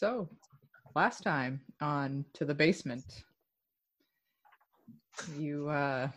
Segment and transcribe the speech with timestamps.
[0.00, 0.30] So,
[0.96, 3.04] last time on to the basement,
[5.36, 6.08] you uh,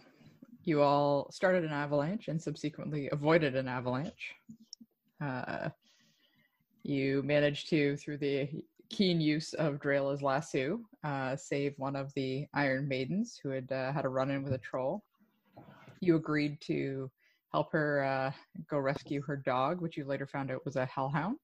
[0.63, 4.35] you all started an avalanche and subsequently avoided an avalanche.
[5.21, 5.67] Uh,
[6.83, 8.47] you managed to, through the
[8.89, 13.91] keen use of Drayla's lasso, uh, save one of the Iron Maidens who had uh,
[13.91, 15.03] had a run in with a troll.
[15.99, 17.11] You agreed to
[17.51, 18.31] help her uh,
[18.69, 21.35] go rescue her dog, which you later found out was a hellhound.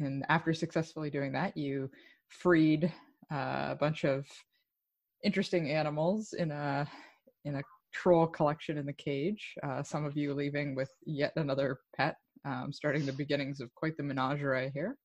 [0.00, 1.90] And after successfully doing that, you
[2.28, 2.92] freed
[3.32, 4.26] uh, a bunch of
[5.22, 6.86] interesting animals in a
[7.44, 7.62] in a
[7.92, 9.54] troll collection in the cage.
[9.62, 13.96] Uh, some of you leaving with yet another pet, um, starting the beginnings of quite
[13.96, 14.96] the menagerie here.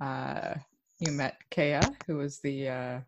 [0.00, 0.54] Uh,
[0.98, 3.00] you met Kea, who was the uh,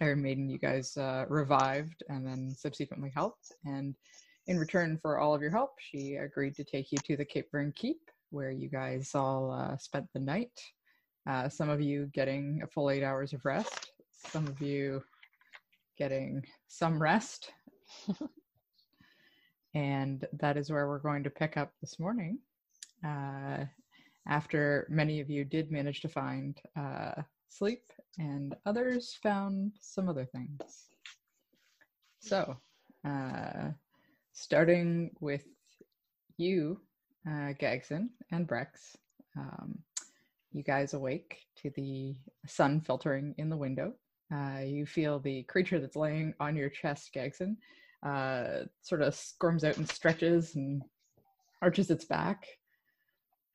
[0.00, 3.52] Iron Maiden you guys uh, revived and then subsequently helped.
[3.64, 3.94] And
[4.46, 7.50] in return for all of your help, she agreed to take you to the Cape
[7.50, 8.00] Vern Keep,
[8.34, 10.60] where you guys all uh, spent the night.
[11.26, 15.02] Uh, some of you getting a full eight hours of rest, some of you
[15.96, 17.52] getting some rest.
[19.74, 22.38] and that is where we're going to pick up this morning.
[23.06, 23.64] Uh,
[24.26, 27.84] after many of you did manage to find uh, sleep,
[28.18, 30.88] and others found some other things.
[32.20, 32.56] So,
[33.06, 33.70] uh,
[34.32, 35.44] starting with
[36.36, 36.80] you,
[37.26, 38.96] uh, Gagson and Brex,
[39.36, 39.78] um,
[40.52, 42.14] you guys awake to the
[42.46, 43.94] sun filtering in the window.
[44.32, 47.56] Uh, you feel the creature that's laying on your chest, Gagson,
[48.04, 50.82] uh, sort of squirms out and stretches and
[51.62, 52.46] arches its back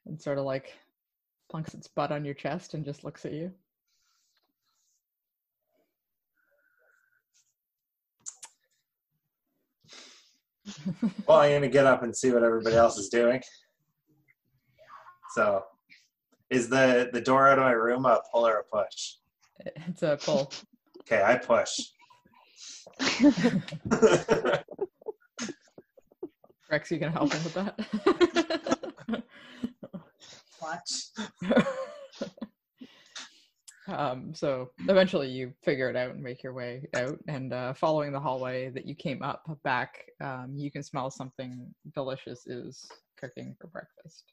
[0.06, 0.74] and sort of like
[1.50, 3.52] plunks its butt on your chest and just looks at you.
[11.28, 13.42] Well, I'm gonna get up and see what everybody else is doing.
[15.36, 15.64] So,
[16.50, 19.16] is the the door out of my room a pull or a push?
[19.66, 20.52] It's a pull.
[21.02, 21.80] Okay, I push.
[26.70, 29.24] Rex, you gonna help him with that?
[30.62, 31.10] Watch.
[33.96, 38.12] um, so eventually you figure it out and make your way out and uh, following
[38.12, 42.90] the hallway that you came up back um, you can smell something delicious is
[43.20, 44.24] cooking for breakfast.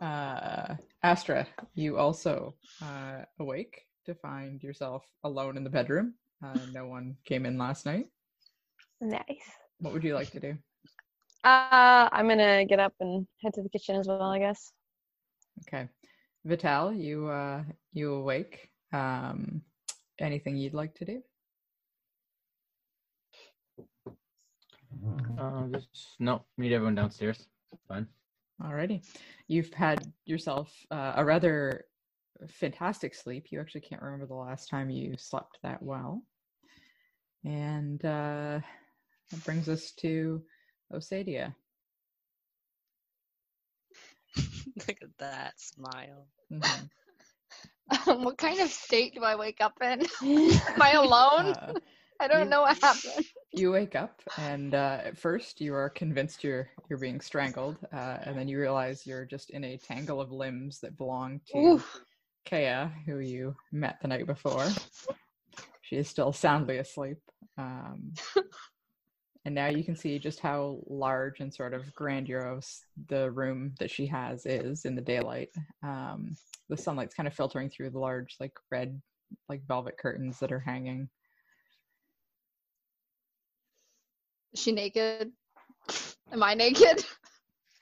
[0.00, 6.14] Uh, astra you also uh, awake to find yourself alone in the bedroom.
[6.44, 8.06] Uh, no one came in last night.
[9.00, 9.50] Nice.
[9.78, 10.56] what would you like to do?
[11.44, 14.72] Uh, I'm gonna get up and head to the kitchen as well, I guess.
[15.66, 15.88] okay
[16.46, 17.62] vital you uh
[17.92, 19.62] you awake um
[20.18, 21.22] anything you'd like to do
[25.38, 27.46] Uh, just no, meet everyone downstairs.
[27.88, 28.06] Fine.
[28.62, 29.02] Alrighty.
[29.48, 31.84] You've had yourself uh, a rather
[32.48, 33.46] fantastic sleep.
[33.50, 36.22] You actually can't remember the last time you slept that well.
[37.44, 38.60] And uh,
[39.30, 40.42] that brings us to
[40.92, 41.54] Osadia.
[44.88, 46.26] Look at that smile.
[46.52, 46.88] Mhm.
[48.08, 50.00] Um, what kind of state do I wake up in?
[50.22, 51.46] Am I alone?
[51.52, 51.74] Uh,
[52.20, 53.24] I don't you- know what happened.
[53.52, 58.18] you wake up, and uh, at first you are convinced you're you're being strangled, uh,
[58.24, 62.00] and then you realize you're just in a tangle of limbs that belong to Oof.
[62.44, 64.66] Kea, who you met the night before.
[65.82, 67.18] She is still soundly asleep.
[67.56, 68.12] Um,
[69.46, 73.92] and now you can see just how large and sort of grandiose the room that
[73.92, 75.50] she has is in the daylight.
[75.84, 76.36] Um,
[76.68, 79.00] the sunlight's kind of filtering through the large, like red,
[79.48, 81.08] like velvet curtains that are hanging.
[84.52, 85.30] Is she naked?
[86.32, 87.04] Am I naked?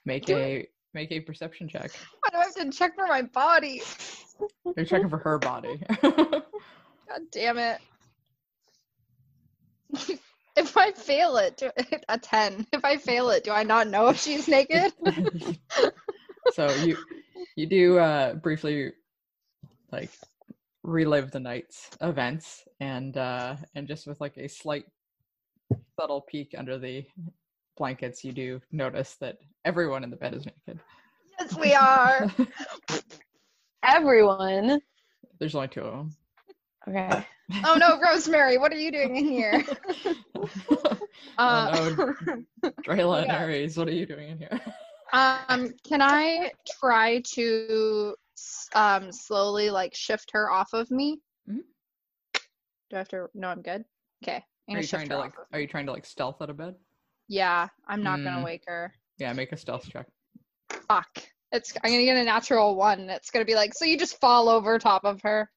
[0.05, 1.89] Make Do a make a perception check.
[2.19, 3.81] Why do I have to check for my body?
[4.77, 5.81] You're checking for her body.
[6.03, 6.43] God
[7.31, 7.81] damn it.
[10.55, 11.71] if I fail it, do,
[12.09, 12.67] a 10.
[12.71, 14.93] If I fail it, do I not know if she's naked?
[16.53, 16.97] so you
[17.55, 18.91] you do uh briefly
[19.91, 20.11] like
[20.83, 24.85] relive the night's events and uh and just with like a slight
[25.99, 27.03] subtle peek under the
[27.77, 30.79] blankets you do notice that everyone in the bed is naked
[31.39, 32.31] yes, we are.
[33.83, 34.79] Everyone.
[35.39, 36.15] there's only two of them
[36.87, 37.25] Okay.
[37.63, 39.63] Oh no, Rosemary, what are you doing in here?
[41.37, 41.67] Uh,
[42.85, 43.39] Drayla and Yeah.
[43.41, 44.59] Aries, what are you doing in here?
[45.13, 48.15] um, can I try to
[48.73, 51.19] um slowly like shift her off of me?
[51.49, 51.61] Mhm.
[52.89, 53.27] Do I have to?
[53.33, 53.83] No, I'm good.
[54.23, 56.57] Okay, I'm Are you trying to like are you trying to like stealth out of
[56.57, 56.75] bed?
[57.27, 58.45] Yeah, I'm not gonna Mm.
[58.45, 58.93] wake her.
[59.17, 60.07] Yeah, make a stealth check.
[60.87, 61.09] Fuck.
[61.51, 63.09] It's I'm gonna get a natural one.
[63.09, 65.49] It's gonna be like so you just fall over top of her.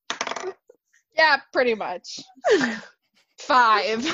[1.19, 2.21] Yeah, pretty much.
[3.41, 4.05] Five.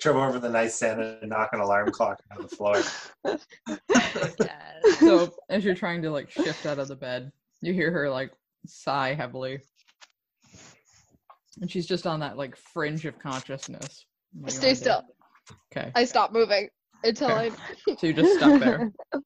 [0.00, 2.82] Trip over the nightstand and knock an alarm clock on the floor.
[4.38, 4.82] Dad.
[5.00, 8.30] So as you're trying to like shift out of the bed, you hear her like
[8.66, 9.58] sigh heavily.
[11.60, 14.06] And she's just on that like fringe of consciousness.
[14.32, 14.80] What do you Stay wanna do?
[14.80, 15.02] still.
[15.72, 15.92] Okay.
[15.94, 16.68] I stop moving
[17.04, 17.50] until I.
[17.86, 18.92] So you're just stuck there.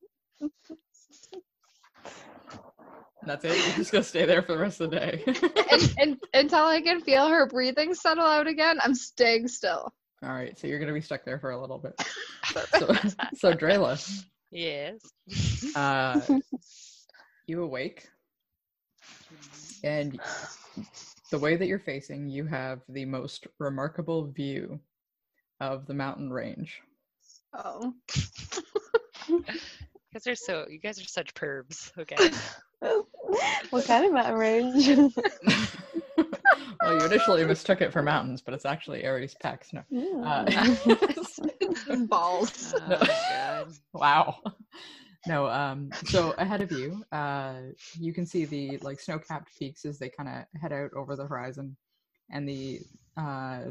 [3.25, 3.57] That's it.
[3.57, 5.23] You're just gonna stay there for the rest of the day.
[5.71, 9.93] and, and, until I can feel her breathing settle out again, I'm staying still.
[10.23, 12.01] All right, so you're gonna be stuck there for a little bit.
[12.51, 12.93] So,
[13.37, 14.99] so Drayla, yes.
[15.77, 16.21] uh,
[17.47, 18.09] you awake,
[19.85, 20.19] and
[21.31, 24.81] the way that you're facing, you have the most remarkable view
[25.61, 26.81] of the mountain range.
[27.55, 27.95] Oh.
[29.29, 29.45] You
[30.13, 30.67] guys are so.
[30.69, 31.97] You guys are such pervs.
[31.97, 32.17] Okay.
[32.81, 34.89] What kind of mountain range?
[36.83, 39.73] well, you initially mistook it for mountains, but it's actually Aries Pax.
[39.73, 39.83] No.
[39.93, 40.87] Mm.
[41.89, 42.75] Uh, Balls.
[42.89, 42.99] Oh,
[43.31, 43.67] God.
[43.93, 44.37] wow.
[45.27, 47.57] No, um, so ahead of you, uh,
[47.99, 51.27] you can see the like snow-capped peaks as they kind of head out over the
[51.27, 51.77] horizon,
[52.31, 52.81] and the
[53.19, 53.65] uh,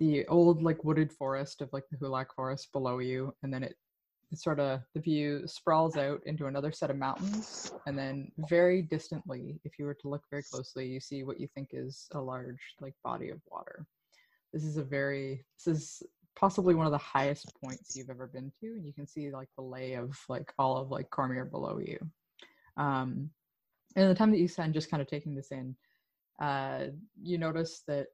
[0.00, 3.70] the old like wooded forest of like the Hulak forest below you, and then it,
[3.70, 3.76] it
[4.36, 9.60] sort of the view sprawls out into another set of mountains, and then very distantly,
[9.64, 12.60] if you were to look very closely, you see what you think is a large
[12.80, 13.86] like body of water.
[14.52, 16.02] This is a very this is
[16.36, 19.48] possibly one of the highest points you've ever been to and you can see like
[19.56, 21.98] the lay of like all of like cormier below you
[22.76, 23.30] um
[23.96, 25.76] and the time that you spend just kind of taking this in
[26.40, 26.86] uh
[27.22, 28.08] you notice that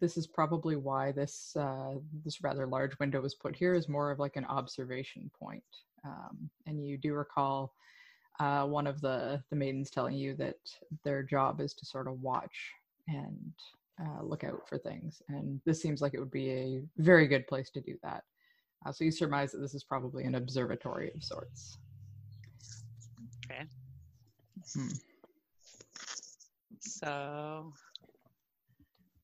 [0.00, 4.10] this is probably why this uh this rather large window was put here is more
[4.10, 5.62] of like an observation point
[6.04, 7.72] um and you do recall
[8.40, 10.56] uh one of the the maidens telling you that
[11.04, 12.72] their job is to sort of watch
[13.08, 13.52] and
[14.00, 15.22] uh, look out for things.
[15.28, 18.24] And this seems like it would be a very good place to do that.
[18.86, 21.78] Uh, so you surmise that this is probably an observatory of sorts.
[23.44, 23.64] Okay.
[24.74, 24.88] Hmm.
[26.80, 27.72] So,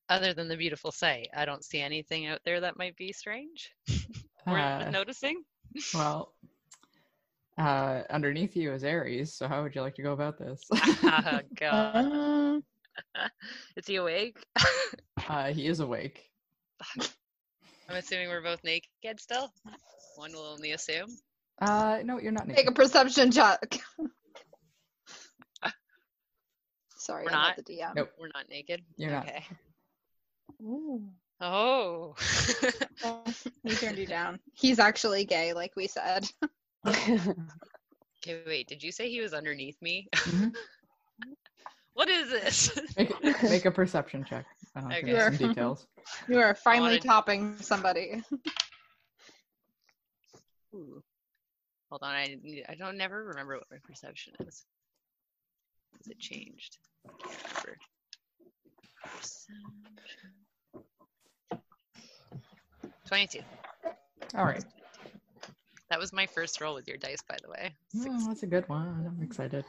[0.09, 3.73] other than the beautiful sight, I don't see anything out there that might be strange.
[4.47, 5.43] Worth Uh, noticing.
[5.95, 6.35] well,
[7.57, 10.61] uh, underneath you is Aries, So how would you like to go about this?
[10.73, 12.63] oh God.
[13.17, 13.29] Uh,
[13.77, 14.37] Is he awake?
[15.29, 16.31] uh, he is awake.
[17.89, 19.51] I'm assuming we're both naked still.
[20.17, 21.09] One will only assume.
[21.61, 22.65] Uh, no, you're not naked.
[22.65, 23.81] Take a perception check.
[26.97, 27.57] Sorry, We're I'm not?
[27.59, 27.95] not the DM.
[27.97, 28.11] Nope.
[28.19, 28.83] We're not naked.
[28.97, 29.29] You're not.
[30.65, 30.73] Okay.
[30.73, 31.03] ooh.
[31.41, 32.15] Oh.
[33.65, 34.39] He turned you down.
[34.55, 36.27] He's actually gay, like we said.
[36.87, 38.69] okay, wait.
[38.69, 40.09] Did you say he was underneath me?
[40.15, 40.55] Mhm.
[41.95, 42.79] what is this?
[42.97, 44.45] Make, make a perception check.
[44.77, 45.07] Uh, to Okay.
[45.07, 45.87] get some details.
[46.29, 48.23] You are finally wanna- topping somebody.
[50.75, 51.03] Ooh.
[51.91, 52.15] Hold on.
[52.15, 52.37] I
[52.69, 54.65] I don't never remember what my perception is.
[55.97, 56.79] Has it changed?
[57.07, 57.79] I can't remember.
[59.03, 60.33] Perception.
[63.07, 63.41] Twenty-two.
[64.37, 64.65] All right.
[65.91, 67.75] That was my first roll with your dice, by the way.
[68.07, 69.07] Oh, that's a good one.
[69.07, 69.65] I'm excited.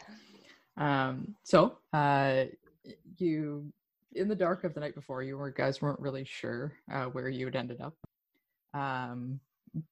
[0.77, 2.45] Um, so, uh,
[3.17, 3.71] you
[4.13, 7.29] in the dark of the night before, you were guys weren't really sure uh, where
[7.29, 7.95] you had ended up,
[8.73, 9.39] um,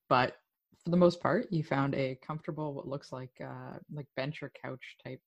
[0.10, 0.38] but
[0.84, 4.52] for the most part, you found a comfortable, what looks like uh, like bench or
[4.62, 5.22] couch type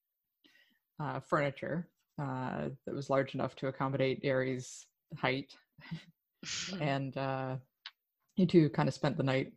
[1.00, 5.54] uh, furniture uh, that was large enough to accommodate Aries' height,
[6.80, 7.56] and uh,
[8.36, 9.52] you two kind of spent the night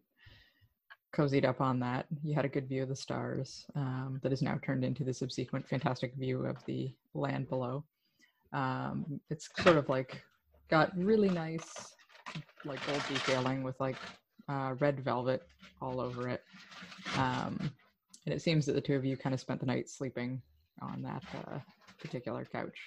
[1.13, 2.05] cozied up on that.
[2.23, 5.13] You had a good view of the stars um, that is now turned into the
[5.13, 7.83] subsequent fantastic view of the land below.
[8.53, 10.21] Um, it's sort of like
[10.69, 11.93] got really nice
[12.65, 13.97] like gold detailing with like
[14.47, 15.43] uh, red velvet
[15.81, 16.43] all over it.
[17.17, 17.71] Um,
[18.25, 20.41] and it seems that the two of you kind of spent the night sleeping
[20.81, 21.59] on that uh,
[21.99, 22.77] particular couch.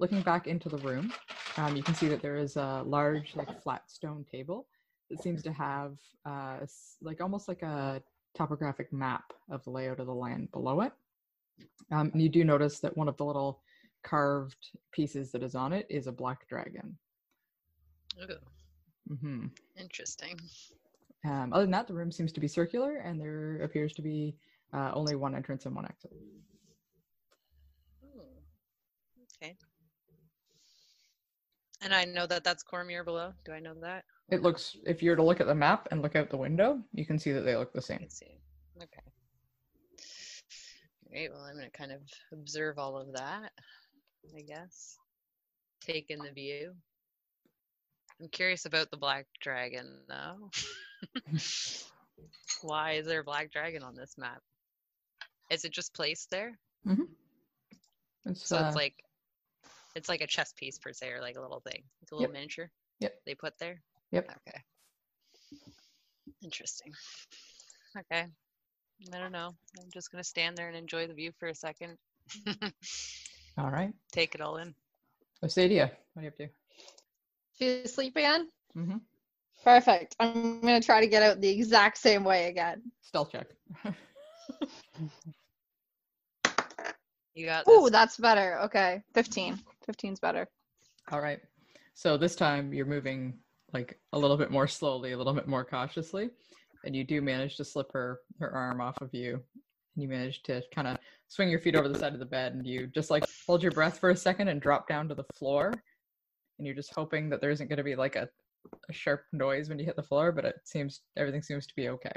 [0.00, 1.12] Looking back into the room,
[1.56, 4.66] um, you can see that there is a large, like flat stone table
[5.10, 6.58] that seems to have uh,
[7.00, 8.02] like almost like a
[8.34, 10.92] topographic map of the layout of the land below it.
[11.90, 13.62] Um, and you do notice that one of the little
[14.02, 16.96] carved pieces that is on it is a black dragon.
[18.20, 18.38] Ooh,
[19.08, 19.46] hmm
[19.76, 20.38] interesting.
[21.24, 24.36] Um, other than that, the room seems to be circular, and there appears to be
[24.72, 26.12] uh, only one entrance and one exit.
[28.04, 28.42] Ooh,
[29.22, 29.56] Okay.
[31.80, 33.34] And I know that that's Cormier below.
[33.44, 34.04] Do I know that?
[34.30, 36.80] It looks, if you were to look at the map and look out the window,
[36.92, 38.08] you can see that they look the same.
[38.10, 38.40] see.
[38.76, 39.02] Okay.
[41.08, 41.30] Great.
[41.32, 42.00] Well, I'm going to kind of
[42.32, 43.52] observe all of that,
[44.36, 44.98] I guess.
[45.80, 46.74] Take in the view.
[48.20, 50.50] I'm curious about the black dragon, though.
[52.62, 54.42] Why is there a black dragon on this map?
[55.50, 56.58] Is it just placed there?
[58.26, 58.94] It's, So uh, it's like
[59.94, 62.28] it's like a chess piece per se, or like a little thing, like a little
[62.28, 62.32] Yep.
[62.32, 62.70] miniature.
[63.00, 63.14] Yep.
[63.26, 63.80] They put there.
[64.12, 64.30] Yep.
[64.30, 64.60] Okay.
[66.42, 66.92] Interesting.
[67.98, 68.26] Okay.
[69.12, 69.50] I don't know.
[69.78, 71.96] I'm just gonna stand there and enjoy the view for a second.
[73.58, 73.92] all right.
[74.12, 74.74] Take it all in.
[75.44, 76.48] Osadia, what are you up to?
[77.58, 78.48] She's asleep again?
[78.76, 78.98] Mm-hmm.
[79.64, 80.14] Perfect.
[80.20, 82.82] I'm going to try to get out the exact same way again.
[83.02, 83.48] Stealth check.
[87.34, 88.58] You got Ooh, that's better.
[88.62, 89.00] Okay.
[89.14, 89.60] 15.
[89.88, 90.48] 15's better.
[91.12, 91.38] All right.
[91.94, 93.38] So this time you're moving
[93.72, 96.30] like a little bit more slowly, a little bit more cautiously,
[96.84, 99.34] and you do manage to slip her her arm off of you.
[99.94, 100.98] And you manage to kind of
[101.28, 103.72] swing your feet over the side of the bed, and you just like hold your
[103.72, 105.72] breath for a second and drop down to the floor.
[106.58, 108.28] And you're just hoping that there isn't going to be like a,
[108.88, 111.88] a sharp noise when you hit the floor, but it seems everything seems to be
[111.90, 112.12] okay.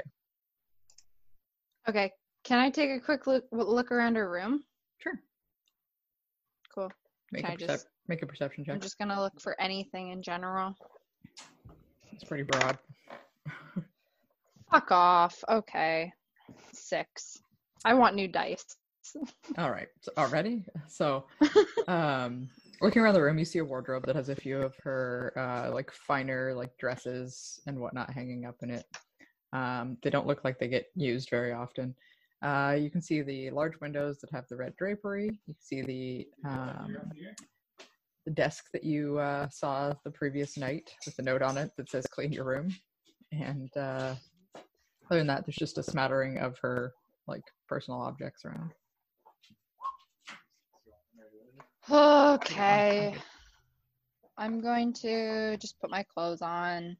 [1.88, 2.12] Okay.
[2.44, 4.62] Can I take a quick look look around her room?
[4.98, 5.14] Sure.
[6.74, 6.90] Cool.
[7.32, 8.74] Make Can a percep- just- make a perception check.
[8.74, 10.74] I'm just gonna look for anything in general.
[12.12, 12.78] It's pretty broad.
[14.70, 15.44] Fuck off.
[15.48, 16.12] Okay.
[16.72, 17.42] Six.
[17.84, 18.64] I want new dice.
[19.58, 19.88] All right.
[20.00, 21.24] So already, so
[21.88, 22.48] um,
[22.80, 25.72] looking around the room, you see a wardrobe that has a few of her uh,
[25.72, 28.84] like finer like dresses and whatnot hanging up in it.
[29.52, 31.94] Um, they don't look like they get used very often.
[32.42, 35.26] Uh, you can see the large windows that have the red drapery.
[35.26, 36.96] You can see the um,
[38.24, 41.90] the desk that you uh, saw the previous night with a note on it that
[41.90, 42.74] says "Clean your room."
[43.32, 44.14] And uh,
[45.10, 46.92] other than that, there's just a smattering of her
[47.26, 48.72] like personal objects around.
[51.90, 53.14] Okay.
[54.38, 56.96] I'm going to just put my clothes on.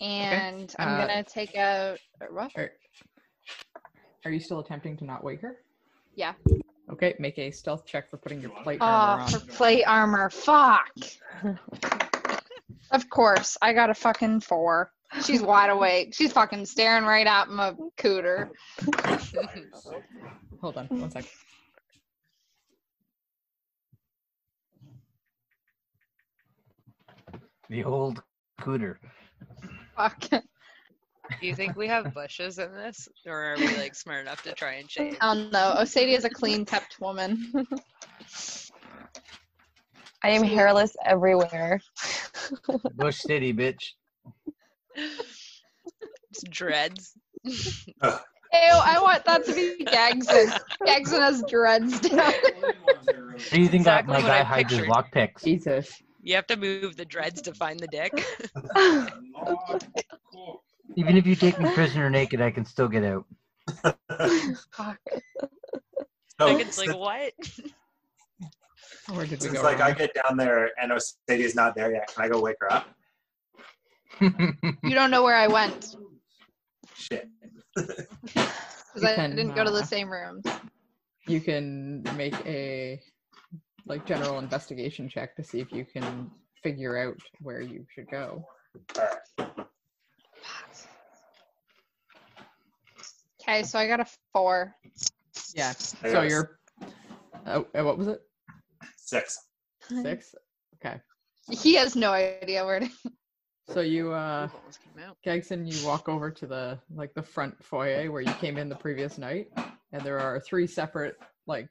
[0.00, 1.98] And I'm uh, gonna take out
[2.30, 2.50] what?
[2.56, 2.70] Are,
[4.24, 5.58] are you still attempting to not wake her?
[6.14, 6.32] Yeah.
[7.02, 9.28] Okay, make a stealth check for putting your plate Oh, armor on.
[9.30, 10.28] for plate armor.
[10.28, 10.90] Fuck.
[12.90, 13.56] of course.
[13.62, 14.92] I got a fucking four.
[15.24, 16.12] She's wide awake.
[16.12, 18.50] She's fucking staring right at my cooter.
[20.60, 21.24] Hold on, one sec.
[27.68, 28.22] The old
[28.60, 28.96] cooter.
[29.96, 30.24] Fuck.
[31.38, 34.52] Do you think we have bushes in this, or are we like smart enough to
[34.52, 35.16] try and shave?
[35.20, 35.74] I don't know.
[35.78, 37.52] Osadia is a clean kept woman.
[40.22, 41.80] I am hairless everywhere.
[42.94, 43.92] Bush City, bitch.
[46.32, 47.14] It's dreads.
[47.44, 47.50] Ew,
[48.52, 50.60] I want that to be Gagson.
[50.86, 52.32] Gagson has dreads down.
[53.52, 54.88] Do you think Exactly that my what I guy hides his pictured.
[54.88, 55.42] lockpicks?
[55.44, 56.02] Jesus.
[56.22, 58.12] You have to move the dreads to find the dick.
[60.96, 63.24] Even if you take me prisoner naked, I can still get out.
[64.72, 64.98] Fuck.
[66.40, 67.32] So, like it's like what?
[69.08, 69.62] Where did we since go?
[69.62, 72.72] like I get down there and Osadia's not there yet, can I go wake her
[72.72, 72.88] up?
[74.20, 75.94] You don't know where I went
[76.94, 77.28] Shit.
[77.74, 78.06] because
[78.96, 80.44] You I can, didn't go to the uh, same rooms.
[81.26, 83.00] You can make a
[83.86, 86.30] like general investigation check to see if you can
[86.62, 88.44] figure out where you should go.
[88.96, 89.66] Alright.
[93.50, 94.76] Okay, so I got a four.
[95.54, 95.70] Yeah.
[95.70, 96.58] I So got you're.
[97.46, 98.20] Oh, uh, what was it?
[98.96, 99.36] Six.
[100.02, 100.36] Six.
[100.76, 101.00] Okay.
[101.50, 102.88] He has no idea where to.
[103.68, 105.16] So you uh Almost came out.
[105.24, 108.74] Gagson, you walk over to the like the front foyer where you came in the
[108.74, 109.46] previous night,
[109.92, 111.14] and there are three separate
[111.46, 111.70] like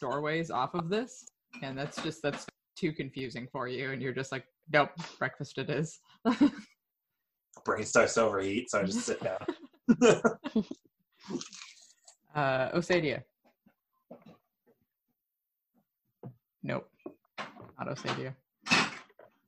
[0.00, 1.26] doorways off of this,
[1.62, 2.46] and that's just that's
[2.78, 5.98] too confusing for you, and you're just like, nope, breakfast it is.
[7.64, 9.38] Brain starts to overheat, so I just sit down.
[12.34, 13.22] Uh, Osadia.
[16.64, 16.88] Nope,
[17.78, 18.34] not Osadia.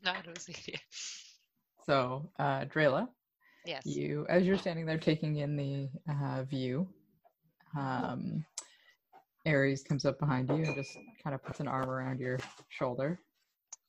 [0.04, 0.80] No, I don't see it.
[1.84, 3.08] So, uh, Drayla,
[3.64, 3.84] Yes.
[3.86, 6.88] you as you're standing there taking in the uh, view
[7.76, 8.44] um
[9.44, 12.38] Aries comes up behind you and just kind of puts an arm around your
[12.68, 13.18] shoulder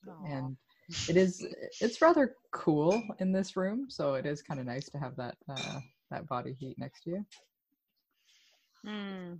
[0.08, 0.24] Aw.
[0.26, 0.56] and
[1.08, 1.46] it is
[1.80, 5.36] it's rather cool in this room so it is kind of nice to have that
[5.48, 5.78] uh
[6.10, 7.26] that body heat next to you
[8.84, 9.34] Hmm.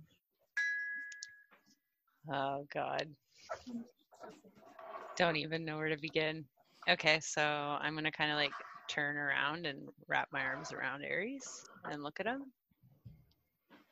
[2.31, 3.07] Oh God.
[5.17, 6.45] Don't even know where to begin.
[6.89, 8.51] Okay, so I'm gonna kind of like
[8.89, 11.47] turn around and wrap my arms around Aries
[11.91, 12.51] and look at him.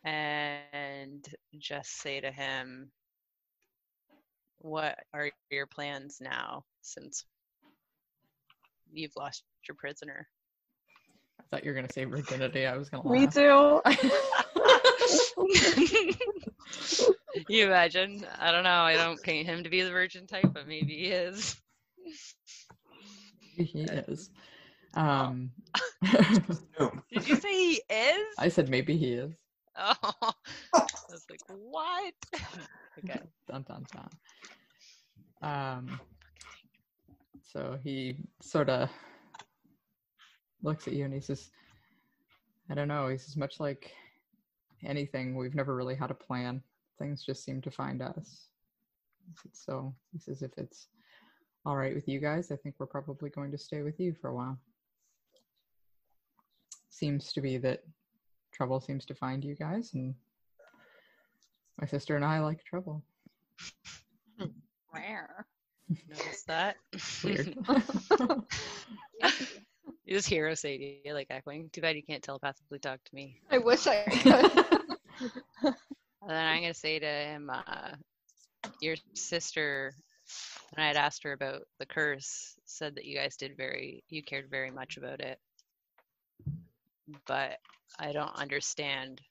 [0.04, 1.28] and
[1.60, 2.92] just say to him,
[4.60, 7.26] What are your plans now since
[8.92, 10.28] you've lost your prisoner?
[11.48, 12.66] I thought you were gonna say virginity.
[12.66, 13.28] I was gonna Me laugh.
[13.28, 13.82] too.
[17.48, 18.26] you imagine?
[18.38, 18.70] I don't know.
[18.70, 21.56] I don't paint him to be the virgin type, but maybe he is.
[23.56, 24.30] he is.
[24.94, 25.52] Um,
[27.12, 28.36] Did you say he is?
[28.38, 29.32] I said maybe he is.
[29.78, 29.96] Oh,
[30.74, 32.14] I was like, what?
[33.00, 33.22] okay.
[33.50, 34.10] Dun dun dun.
[35.42, 36.00] Um,
[37.54, 38.90] so he sort of
[40.64, 41.50] looks at you and he says,
[42.70, 43.08] I don't know.
[43.08, 43.92] He says, much like
[44.86, 46.62] anything, we've never really had a plan.
[47.00, 48.48] Things just seem to find us.
[49.42, 50.88] Said, So he says, if it's
[51.66, 54.30] all right with you guys, I think we're probably going to stay with you for
[54.30, 54.58] a while.
[56.90, 57.84] Seems to be that
[58.52, 60.16] trouble seems to find you guys, and
[61.80, 63.04] my sister and I like trouble.
[64.94, 65.46] Rare.
[66.10, 66.78] Notice that?
[67.24, 67.56] Weird.
[70.08, 71.70] you just hear us say, like echoing.
[71.74, 73.42] Too bad you can't telepathically talk to me.
[73.52, 75.74] I wish I could.
[76.22, 77.92] And then I'm gonna say to him, uh,
[78.82, 79.94] your sister,
[80.72, 84.24] when I had asked her about the curse, said that you guys did very, you
[84.24, 85.40] cared very much about it.
[87.28, 87.58] But
[88.00, 89.22] I don't understand.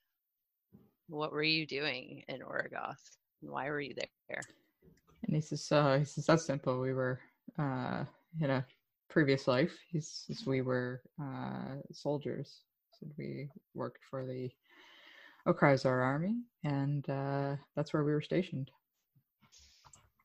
[1.08, 3.16] What were you doing in Oregoth?
[3.40, 4.42] And why were you there?
[5.24, 6.80] And he says, uh, he says, that's simple.
[6.80, 7.20] We were
[7.58, 8.04] uh,
[8.40, 8.66] in a
[9.08, 9.76] previous life.
[9.98, 12.60] Says we were uh, soldiers.
[12.98, 14.50] So we worked for the
[15.46, 18.70] Okrizar army, and uh, that's where we were stationed.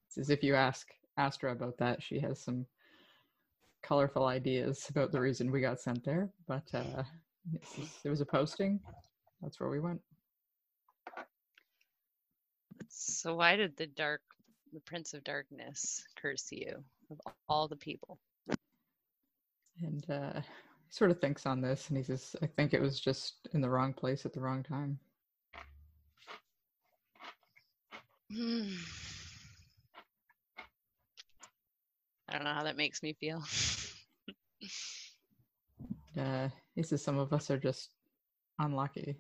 [0.06, 2.66] He says if you ask Astra about that, she has some
[3.84, 6.30] colorful ideas about the reason we got sent there.
[6.48, 7.04] But uh,
[8.04, 8.80] it was a posting.
[9.42, 10.02] That's where we went.
[12.90, 14.22] So why did the dark,
[14.74, 18.20] the Prince of Darkness curse you of all the people?
[19.84, 23.00] And uh, he sort of thinks on this, and he says, "I think it was
[23.00, 25.00] just in the wrong place at the wrong time."
[32.30, 33.44] I don't know how that makes me feel.
[36.20, 37.92] Uh, he says some of us are just
[38.60, 39.16] unlucky.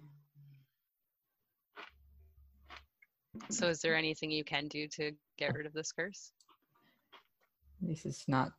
[3.49, 6.33] so, is there anything you can do to get rid of this curse?
[7.81, 8.51] This is not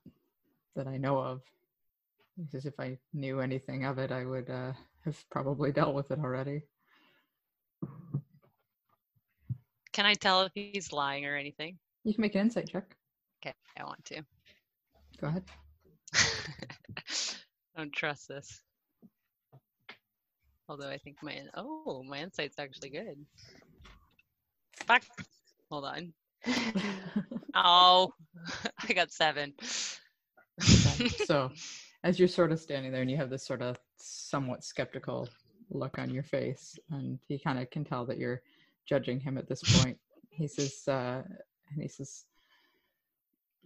[0.74, 1.42] that I know of.
[2.50, 4.72] Says if I knew anything of it, I would uh,
[5.04, 6.62] have probably dealt with it already.
[9.92, 11.78] Can I tell if he's lying or anything?
[12.04, 12.96] You can make an insight check.
[13.44, 14.22] Okay, I want to.
[15.20, 15.44] Go ahead.
[16.14, 16.20] I
[17.76, 18.60] don't trust this.
[20.68, 23.26] Although I think my oh my insight's actually good.
[24.86, 25.02] Fuck.
[25.70, 26.12] Hold on.
[27.54, 28.12] Oh,
[28.88, 29.52] I got seven.
[31.26, 31.50] So
[32.04, 35.28] as you're sort of standing there and you have this sort of somewhat skeptical
[35.70, 38.42] look on your face and he kind of can tell that you're
[38.86, 39.98] judging him at this point
[40.30, 41.22] he says uh
[41.72, 42.24] and he says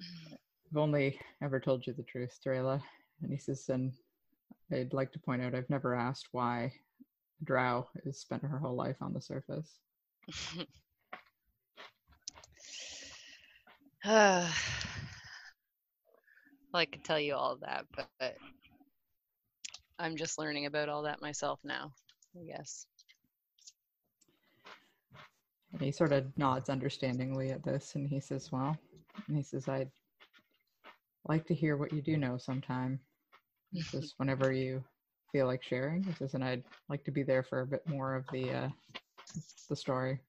[0.01, 2.81] i've only ever told you the truth Drayla.
[3.23, 3.93] and he says and
[4.73, 6.73] i'd like to point out i've never asked why
[7.45, 9.79] drow has spent her whole life on the surface
[16.73, 18.37] well, I could tell you all of that, but, but
[19.99, 21.93] I'm just learning about all that myself now,
[22.39, 22.87] I guess.
[25.73, 28.77] And he sort of nods understandingly at this and he says, Well,
[29.29, 29.91] and he says, I'd
[31.29, 33.01] like to hear what you do know sometime.
[33.73, 34.83] He says, Whenever you
[35.33, 36.03] feel like sharing.
[36.03, 38.69] He says, and I'd like to be there for a bit more of the uh
[39.69, 40.21] the story.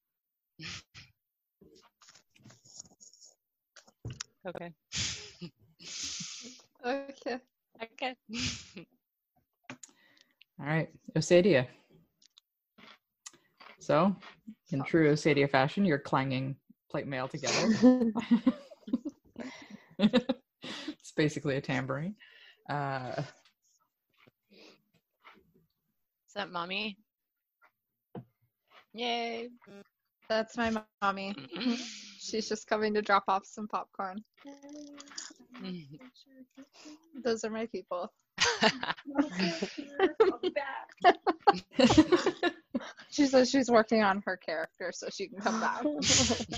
[4.47, 4.71] Okay.
[6.87, 7.39] Okay.
[7.83, 8.15] Okay.
[10.59, 11.67] All right, Osadia.
[13.79, 14.15] So,
[14.71, 16.55] in true Osadia fashion, you're clanging
[16.89, 18.11] plate mail together.
[19.99, 22.15] it's basically a tambourine.
[22.69, 23.21] Uh,
[26.27, 26.97] Is that mommy?
[28.93, 29.49] Yay.
[30.29, 31.35] That's my mommy.
[32.19, 34.23] She's just coming to drop off some popcorn.
[37.23, 38.11] Those are my people.
[43.09, 45.83] She says she's working on her character so she can come back.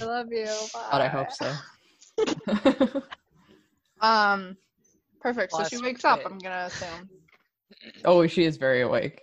[0.02, 0.48] I love you.
[0.74, 3.02] God, I hope so.
[4.02, 4.56] Um,
[5.20, 5.52] perfect.
[5.52, 6.22] So she Last wakes up.
[6.26, 7.10] I'm gonna assume.
[8.06, 9.22] oh, she is very awake.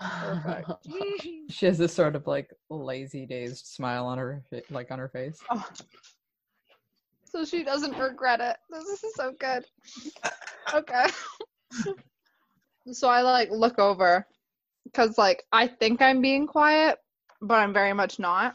[0.00, 0.70] Perfect.
[1.50, 5.40] She has this sort of like lazy dazed smile on her like on her face.
[5.50, 5.64] Oh.
[7.30, 8.56] So she doesn't regret it.
[8.70, 9.64] This is so good.
[10.72, 11.06] Okay.
[12.92, 14.26] so I like look over
[14.84, 16.98] because like I think I'm being quiet,
[17.40, 18.54] but I'm very much not.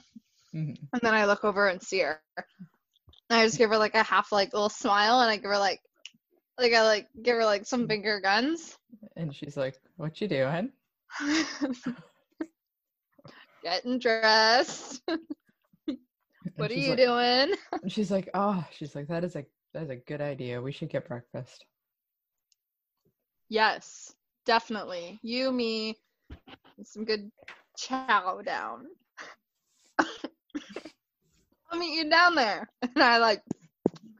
[0.53, 0.77] Mhm.
[0.91, 2.19] And then I look over and see her.
[3.29, 5.57] And I just give her like a half like little smile and I give her
[5.57, 5.79] like
[6.59, 8.77] like I like give her like some finger guns.
[9.15, 10.71] And she's like, "What you doing?"
[13.63, 15.01] Getting dressed.
[16.55, 17.57] What are you like- doing?
[17.83, 20.61] and She's like, "Oh, she's like that is a that is a good idea.
[20.61, 21.65] We should get breakfast."
[23.49, 24.13] Yes,
[24.45, 25.19] definitely.
[25.21, 25.97] You, me,
[26.77, 27.31] and some good
[27.77, 28.85] chow down.
[29.99, 32.69] I'll meet you down there.
[32.95, 33.41] And I like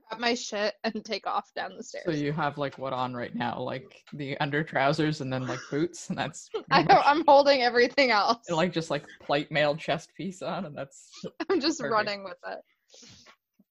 [0.10, 2.06] grab my shit and take off down the stairs.
[2.06, 5.60] So you have like what on right now, like the under trousers and then like
[5.70, 8.48] boots, and that's I, I'm holding everything else.
[8.48, 11.10] and, like just like plate mail chest piece on, and that's
[11.50, 11.94] I'm just perfect.
[11.94, 12.60] running with it.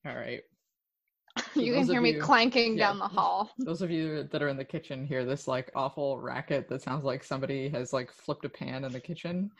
[0.07, 0.41] all right.
[1.55, 2.89] You can hear me you- clanking yeah.
[2.89, 3.51] down the hall.
[3.59, 7.05] Those of you that are in the kitchen hear this like awful racket that sounds
[7.05, 9.51] like somebody has like flipped a pan in the kitchen.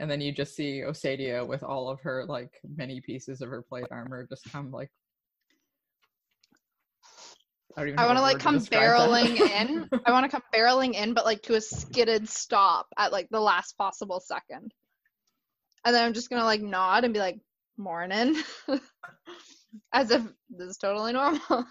[0.00, 3.62] And then you just see Osadia with all of her like many pieces of her
[3.62, 4.90] plate armor just come like
[7.76, 9.88] I I want to like come barreling in.
[10.06, 13.40] I want to come barreling in, but like to a skidded stop at like the
[13.40, 14.72] last possible second.
[15.84, 17.40] And then I'm just gonna like nod and be like,
[17.76, 18.36] "Morning,"
[19.92, 21.40] as if this is totally normal.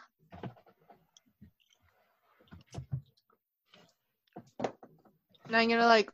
[4.59, 6.11] and I'm gonna like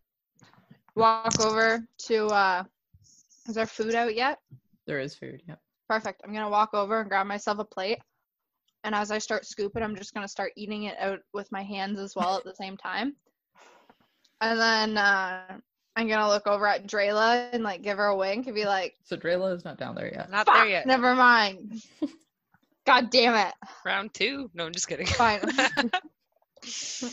[0.95, 2.27] walk over to.
[2.27, 2.63] uh
[3.47, 4.39] Is there food out yet?
[4.85, 5.55] There is food, yeah.
[5.87, 6.21] Perfect.
[6.23, 7.99] I'm gonna walk over and grab myself a plate.
[8.87, 11.99] And as I start scooping, I'm just gonna start eating it out with my hands
[11.99, 13.17] as well at the same time.
[14.39, 15.57] And then uh,
[15.97, 18.95] I'm gonna look over at Drayla and like give her a wink and be like,
[19.03, 20.31] So Drayla is not down there yet.
[20.31, 20.87] Not there yet.
[20.87, 21.83] never mind."
[22.85, 23.53] God damn it.
[23.85, 24.49] Round two.
[24.53, 25.07] No, I'm just kidding.
[25.07, 25.41] Fine.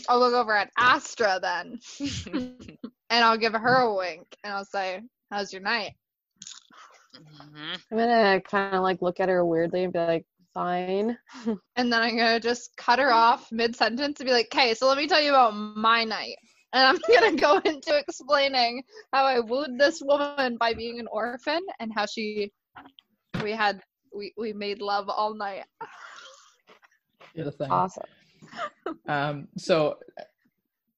[0.08, 1.80] I'll look over at Astra then,
[2.28, 2.78] and
[3.10, 5.94] I'll give her a wink and I'll say, "How's your night?"
[7.16, 7.80] Mhm.
[7.90, 11.18] I'm gonna kind of like look at her weirdly and be like, fine.
[11.76, 14.86] And then I'm gonna just cut her off mid sentence and be like, okay, so
[14.86, 16.36] let me tell you about my night.
[16.72, 21.60] And I'm gonna go into explaining how I wooed this woman by being an orphan
[21.80, 22.52] and how she
[23.42, 23.80] we had
[24.14, 25.64] we, we made love all night.
[27.34, 27.70] You're the thing.
[27.70, 28.04] Awesome.
[29.08, 29.96] Um, so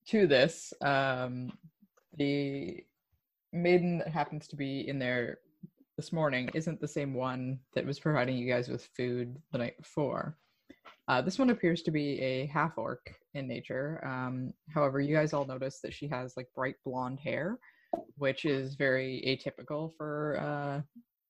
[0.09, 1.53] to this, um,
[2.17, 2.85] the
[3.53, 5.39] maiden that happens to be in there
[5.97, 9.77] this morning isn't the same one that was providing you guys with food the night
[9.79, 10.37] before.
[11.09, 14.05] Uh, this one appears to be a half orc in nature.
[14.05, 17.59] Um, however, you guys all notice that she has like bright blonde hair,
[18.19, 20.81] which is very atypical for uh,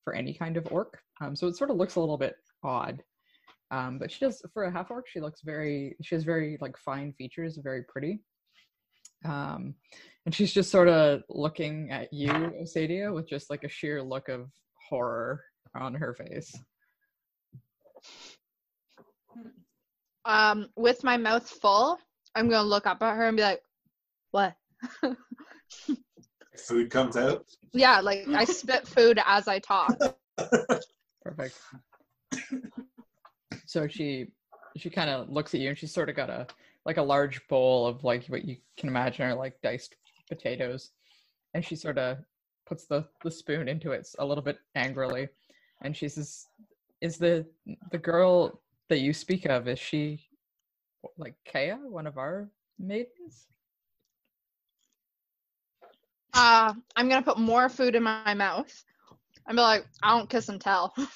[0.02, 0.98] for any kind of orc.
[1.20, 3.02] Um, so it sort of looks a little bit odd.
[3.70, 5.06] Um, but she does for a half orc.
[5.08, 5.96] She looks very.
[6.02, 8.22] She has very like fine features, very pretty.
[9.24, 9.74] Um,
[10.24, 14.28] and she's just sort of looking at you, Osadia, with just like a sheer look
[14.28, 14.50] of
[14.88, 15.42] horror
[15.74, 16.52] on her face.
[20.24, 21.98] Um, with my mouth full,
[22.34, 23.62] I'm gonna look up at her and be like,
[24.32, 24.54] "What?"
[26.66, 27.44] Food comes out.
[27.72, 29.96] yeah, like I spit food as I talk.
[31.22, 31.56] Perfect.
[33.66, 34.26] so she
[34.76, 36.46] she kind of looks at you and she's sort of got a
[36.86, 39.96] like a large bowl of like what you can imagine are like diced
[40.28, 40.92] potatoes
[41.52, 42.16] and she sort of
[42.64, 45.28] puts the the spoon into it a little bit angrily
[45.82, 46.46] and she says
[47.00, 47.44] is the
[47.90, 50.28] the girl that you speak of is she
[51.18, 53.48] like Kaya one of our maidens
[56.34, 58.84] uh, I'm gonna put more food in my mouth.
[59.46, 61.08] I'm like, I don't kiss and tell, and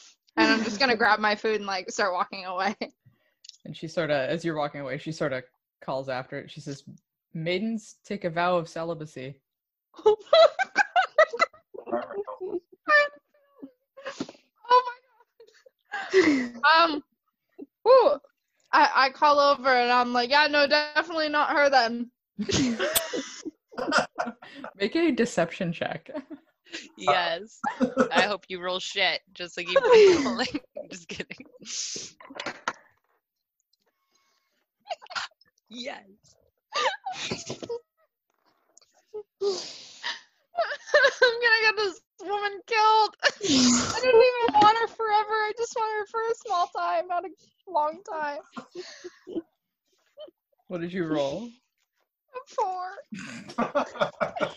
[0.50, 2.74] I'm just gonna grab my food and like start walking away.
[3.66, 5.42] and she sort of as you're walking away she sort of
[5.80, 6.84] calls after it she says
[7.34, 9.36] maidens take a vow of celibacy
[10.06, 10.84] oh my god.
[16.64, 17.02] Um.
[17.82, 18.18] Whew.
[18.72, 22.10] I I call over and I'm like, yeah, no, definitely not her then.
[24.76, 26.10] Make a deception check.
[26.96, 27.58] yes.
[28.12, 30.26] I hope you roll shit, just like you've.
[30.26, 31.36] I'm just kidding.
[35.70, 36.02] Yes.
[41.02, 43.16] I'm gonna get this woman killed.
[43.24, 45.32] I don't even want her forever.
[45.32, 47.30] I just want her for a small time, not a
[47.70, 48.40] long time.
[50.68, 51.48] What did you roll?
[52.46, 52.90] Four.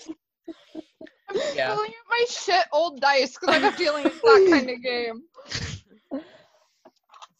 [1.55, 1.71] Yeah.
[1.71, 4.81] I'm pulling out my shit old dice because I'm a feeling it's that kind of
[4.83, 5.23] game.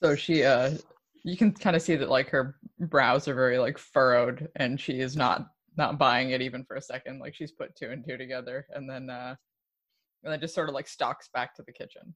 [0.02, 0.72] So she uh
[1.24, 5.00] you can kind of see that like her brows are very like furrowed and she
[5.00, 7.20] is not not buying it even for a second.
[7.20, 9.36] Like she's put two and two together and then uh
[10.24, 12.14] and then just sort of like stalks back to the kitchen.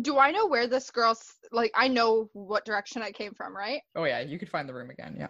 [0.00, 1.72] Do I know where this girl's like?
[1.74, 3.80] I know what direction I came from, right?
[3.96, 5.28] Oh yeah, you could find the room again, yeah.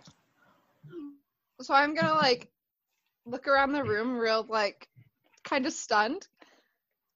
[1.61, 2.49] So I'm gonna like
[3.27, 4.89] look around the room real like
[5.43, 6.29] kind of stunned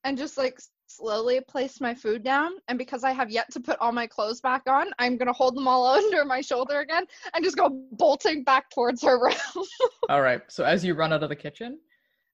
[0.02, 0.58] and just like
[0.96, 4.40] slowly place my food down and because I have yet to put all my clothes
[4.40, 8.44] back on, I'm gonna hold them all under my shoulder again and just go bolting
[8.44, 9.66] back towards her room.
[10.10, 11.78] Alright, so as you run out of the kitchen,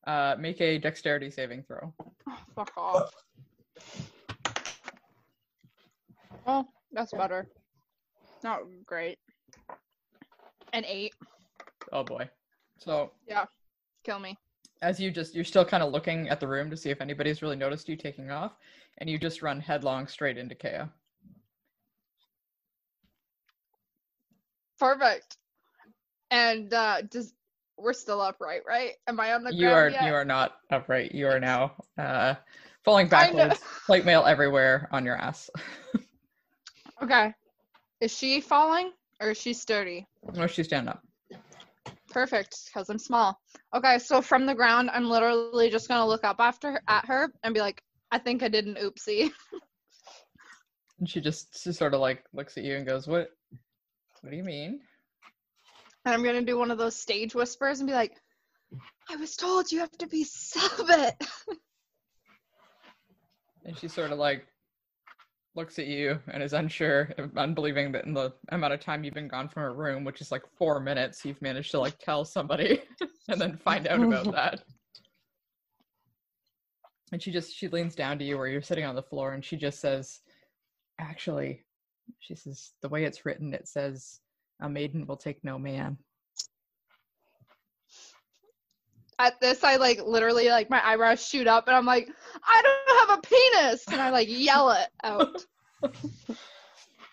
[0.07, 1.93] uh make a dexterity saving throw.
[2.29, 3.11] Oh, fuck off.
[6.47, 7.47] Oh, that's better.
[8.43, 9.19] Not great.
[10.73, 11.15] An eight.
[11.93, 12.29] Oh boy.
[12.79, 13.45] So Yeah.
[14.05, 14.37] Kill me.
[14.83, 17.43] As you just you're still kind of looking at the room to see if anybody's
[17.43, 18.53] really noticed you taking off,
[18.99, 20.83] and you just run headlong straight into Kea.
[24.79, 25.37] Perfect.
[26.31, 27.35] And uh does
[27.77, 28.93] we're still upright, right?
[29.07, 30.05] Am I on the You are ground yet?
[30.05, 31.15] you are not upright.
[31.15, 32.35] You are now uh
[32.85, 35.51] falling backwards, plate mail everywhere on your ass.
[37.01, 37.33] Okay.
[38.01, 40.05] Is she falling or is she sturdy?
[40.35, 41.01] no, she's standing up.
[42.11, 43.39] Perfect, because I'm small.
[43.75, 47.33] Okay, so from the ground, I'm literally just gonna look up after her, at her
[47.43, 49.31] and be like, I think I did an oopsie.
[50.99, 53.31] And she just she sort of like looks at you and goes, "What?
[54.23, 54.81] What do you mean?"
[56.05, 58.17] And I'm gonna do one of those stage whispers and be like,
[59.09, 61.15] I was told you have to be celibate.
[63.65, 64.47] And she sort of like
[65.59, 69.29] looks at you and is unsure, unbelieving that in the amount of time you've been
[69.29, 72.81] gone from her room, which is like four minutes, you've managed to like tell somebody
[73.29, 74.63] and then find out about that.
[77.11, 79.45] And she just she leans down to you where you're sitting on the floor and
[79.45, 80.21] she just says,
[81.01, 81.65] Actually,
[82.21, 84.21] she says, the way it's written, it says,
[84.61, 85.97] a maiden will take no man.
[89.19, 92.09] At this, I like literally like my eyebrows shoot up and I'm like,
[92.45, 95.45] I don't have a penis, and I like yell it out.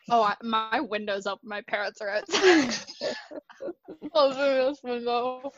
[0.10, 1.50] oh, I, my window's open.
[1.50, 2.76] My parents are outside.
[4.13, 5.52] Open this window.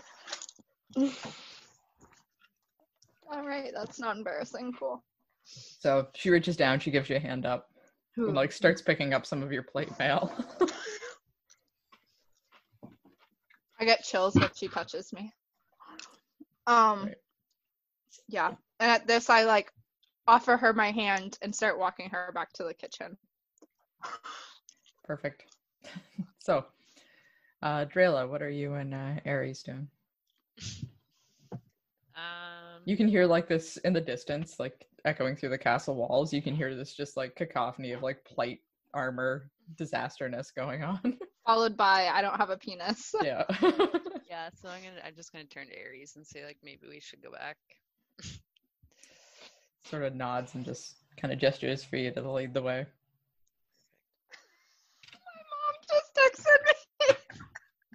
[3.30, 4.74] All right, that's not embarrassing.
[4.80, 5.04] Cool.
[5.44, 7.68] So she reaches down, she gives you a hand up,
[8.16, 10.32] and like starts picking up some of your plate mail.
[13.80, 15.32] I get chills when she touches me.
[16.68, 17.16] Um, Right.
[18.28, 18.54] yeah.
[18.80, 19.72] And at this, I like
[20.28, 23.18] offer her my hand and start walking her back to the kitchen.
[25.04, 25.44] Perfect.
[26.40, 26.66] so,
[27.64, 29.88] uh, Drayla, what are you and uh, Aries doing?
[32.16, 36.34] Um, You can hear like this in the distance, like echoing through the castle walls.
[36.34, 38.62] You can hear this just like cacophony of like plate
[38.94, 41.18] armor disasterness going on.
[41.46, 43.14] Followed by, I don't have a penis.
[43.24, 43.44] yeah.
[44.38, 47.00] yeah, so I'm gonna I'm just gonna turn to Aries and say like maybe we
[47.00, 47.58] should go back.
[49.90, 52.86] sort of nods and just kind of gestures for you to lead the way.
[55.26, 56.74] My mom just texted me.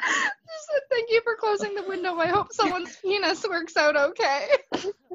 [0.02, 2.16] she said, Thank you for closing the window.
[2.16, 4.48] I hope someone's penis works out okay.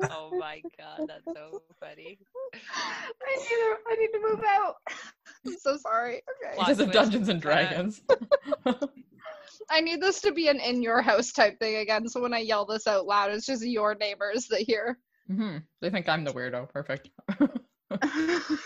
[0.10, 2.20] oh my god, that's so funny.
[2.54, 4.76] I need to, I need to move out.
[5.46, 6.22] I'm so sorry.
[6.46, 6.56] Okay.
[6.56, 8.02] Plot Because of twist, Dungeons and kinda- Dragons.
[9.72, 12.08] I need this to be an in your house type thing again.
[12.08, 14.98] So when I yell this out loud, it's just your neighbors that hear.
[15.28, 16.70] hmm They think I'm the weirdo.
[16.70, 17.10] Perfect.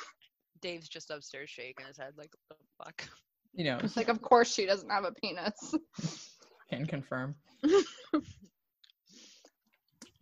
[0.61, 3.09] Dave's just upstairs shaking his head like what the fuck.
[3.53, 5.75] you know, it's like, of course she doesn't have a penis.
[6.69, 7.35] can confirm.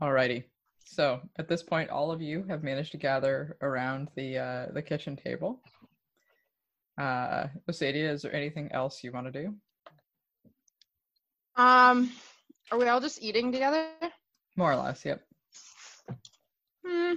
[0.01, 0.43] Alrighty.
[0.85, 4.81] So at this point, all of you have managed to gather around the uh, the
[4.81, 5.61] kitchen table.
[6.99, 9.53] Uh, Osadia, is there anything else you want to do?
[11.59, 12.09] Um,
[12.71, 13.87] are we all just eating together?
[14.55, 15.21] More or less, yep.
[16.87, 17.15] Hmm.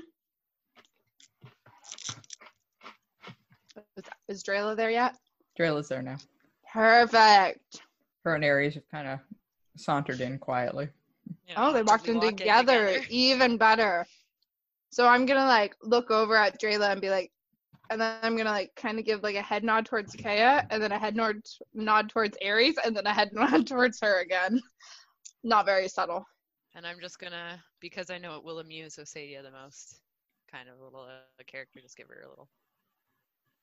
[3.97, 5.15] Is, is Drayla there yet?
[5.57, 6.17] Drayla's there now.
[6.73, 7.83] Perfect.
[8.25, 9.21] Her and Aries have kind of
[9.77, 10.89] sauntered in quietly.
[11.47, 13.01] You Oh, they walked in walk together.
[13.11, 14.05] Even better.
[14.91, 17.31] So I'm gonna like look over at Drayla and be like,
[17.93, 20.83] and then I'm gonna like kind of give like a head nod towards Kaya, and
[20.83, 21.37] then a head nod
[21.75, 24.61] nod towards Aries, and then a head nod towards her again.
[25.45, 26.25] Not very subtle.
[26.75, 30.01] And I'm just gonna because I know it will amuse Osadia the most.
[30.51, 32.49] Kind of a little uh, character, just give her a little.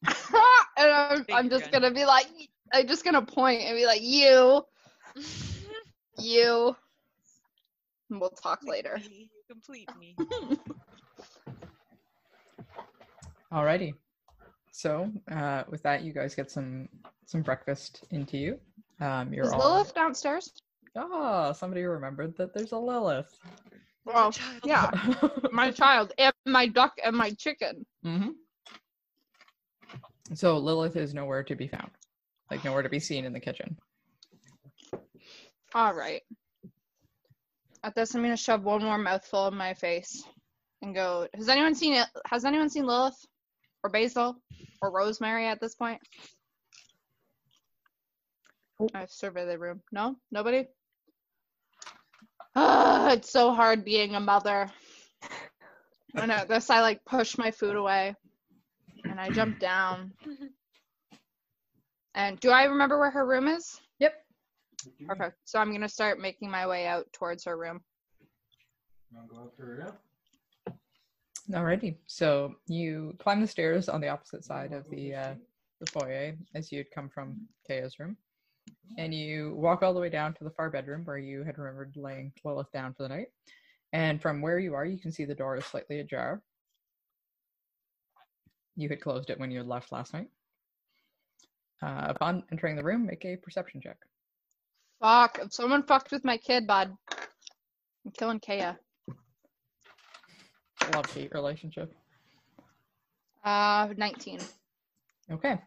[0.78, 1.82] and I'm, I'm just gun.
[1.82, 2.28] gonna be like,
[2.74, 4.63] I'm just gonna point and be like, you,
[6.20, 6.76] you.
[8.10, 9.00] And we'll talk later.
[9.10, 10.15] You complete me.
[13.52, 13.94] Alrighty.
[14.80, 16.88] So uh, with that, you guys get some
[17.26, 18.58] some breakfast into you.
[19.02, 19.60] Um, you're Is all.
[19.60, 20.54] Lilith downstairs?
[20.96, 23.38] Oh, somebody remembered that there's a Lilith.
[24.06, 24.89] Well, yeah,
[25.52, 27.86] my child and my duck and my chicken.
[28.04, 28.30] hmm
[30.34, 31.92] So Lilith is nowhere to be found,
[32.50, 33.78] like nowhere to be seen in the kitchen.
[35.76, 36.22] All right.
[37.84, 40.24] At this, I'm gonna shove one more mouthful in my face
[40.82, 41.28] and go.
[41.34, 42.08] Has anyone seen it?
[42.28, 43.26] Has anyone seen Lilith
[43.84, 44.42] or Basil
[44.82, 46.02] or Rosemary at this point?
[48.94, 49.82] I survey the room.
[49.92, 50.68] No, nobody.
[52.56, 54.72] Ah, it's so hard being a mother.
[56.15, 58.15] And at this, I like push my food away,
[59.10, 60.12] and I jump down.
[62.15, 63.80] And do I remember where her room is?
[64.00, 64.13] Yep.
[65.12, 67.82] Okay, so I'm gonna start making my way out towards her room.
[71.52, 71.96] Alrighty.
[72.06, 75.34] So you climb the stairs on the opposite side of the uh,
[75.80, 78.18] the foyer as you'd come from Kaya's room,
[78.98, 81.94] and you walk all the way down to the far bedroom where you had remembered
[81.96, 83.28] laying Lilith down for the night.
[83.94, 86.42] And from where you are, you can see the door is slightly ajar.
[88.76, 90.28] You had closed it when you had left last night.
[91.82, 93.98] Uh, upon entering the room, make a perception check.
[95.02, 96.94] Fuck, if someone fucked with my kid, bud.
[98.06, 98.78] I'm killing Kaya.
[100.94, 101.94] Love hate relationship.
[103.44, 104.39] Uh, 19.
[105.32, 105.60] Okay.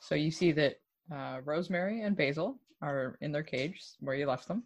[0.00, 0.80] So you see that
[1.12, 4.64] uh, Rosemary and Basil are in their cage where you left them.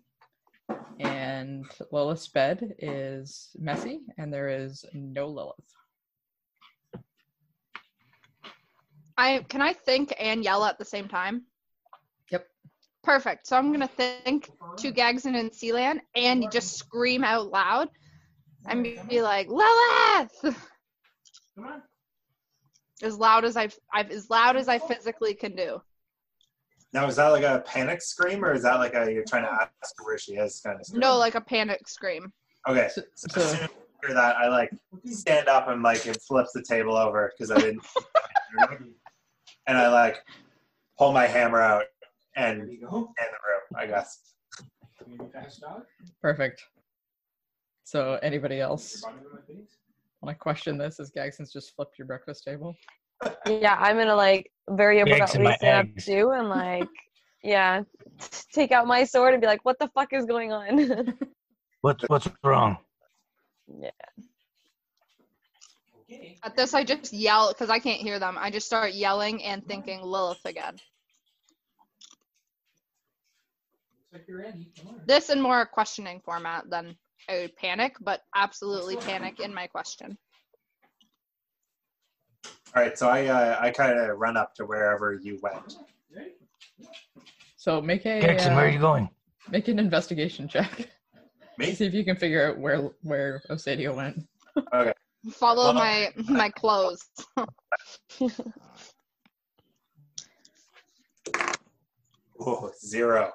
[0.98, 5.54] And Lilith's bed is messy, and there is no Lilith.
[9.16, 11.42] I can I think and yell at the same time?
[12.30, 12.46] Yep.
[13.02, 13.46] Perfect.
[13.46, 17.90] So I'm gonna think to Gagson and Sealand and just scream out loud
[18.66, 20.56] and be be like, Lilith!
[21.56, 21.82] Come on.
[23.02, 25.80] As loud as I, I've, as loud as I physically can do.
[26.92, 29.52] Now, is that like a panic scream, or is that like a you're trying to
[29.52, 31.00] ask her where she is kind of scream?
[31.00, 32.32] No, like a panic scream.
[32.68, 32.88] Okay.
[32.92, 34.70] So, So, so- as soon as I hear that, I like
[35.04, 37.84] stand up and like it flips the table over because I didn't.
[39.66, 40.16] and I like
[40.98, 41.84] pull my hammer out
[42.36, 43.12] and in the room.
[43.76, 44.32] I guess.
[46.22, 46.62] perfect.
[47.88, 52.74] So anybody else want to question this as Gagson's just flipped your breakfast table?
[53.46, 56.87] Yeah, I'm gonna like very Eggs in abruptly my stand up too and like,
[57.42, 57.85] yeah,
[58.53, 61.14] take out my sword and be like, what the fuck is going on?
[61.81, 62.77] What's what's wrong?
[63.81, 63.90] yeah.
[66.42, 68.37] At this, I just yell because I can't hear them.
[68.38, 70.77] I just start yelling and thinking Lilith again.
[75.07, 76.96] This in more questioning format than
[77.28, 80.16] a panic, but absolutely panic in my question.
[82.74, 82.98] All right.
[82.98, 85.76] So I uh, I kind of run up to wherever you went.
[87.57, 89.09] So make a Gagson, where are uh, you going?
[89.50, 90.88] make an investigation check.
[91.59, 91.72] Me?
[91.74, 94.26] See if you can figure out where where Osadia went.
[94.72, 94.92] Okay.
[95.33, 97.04] Follow Well- my my clothes.
[102.40, 103.33] Oh, zero.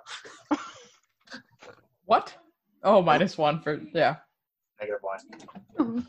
[2.06, 2.34] What?
[2.84, 4.18] Oh, minus one for yeah.
[4.80, 6.08] Negative one.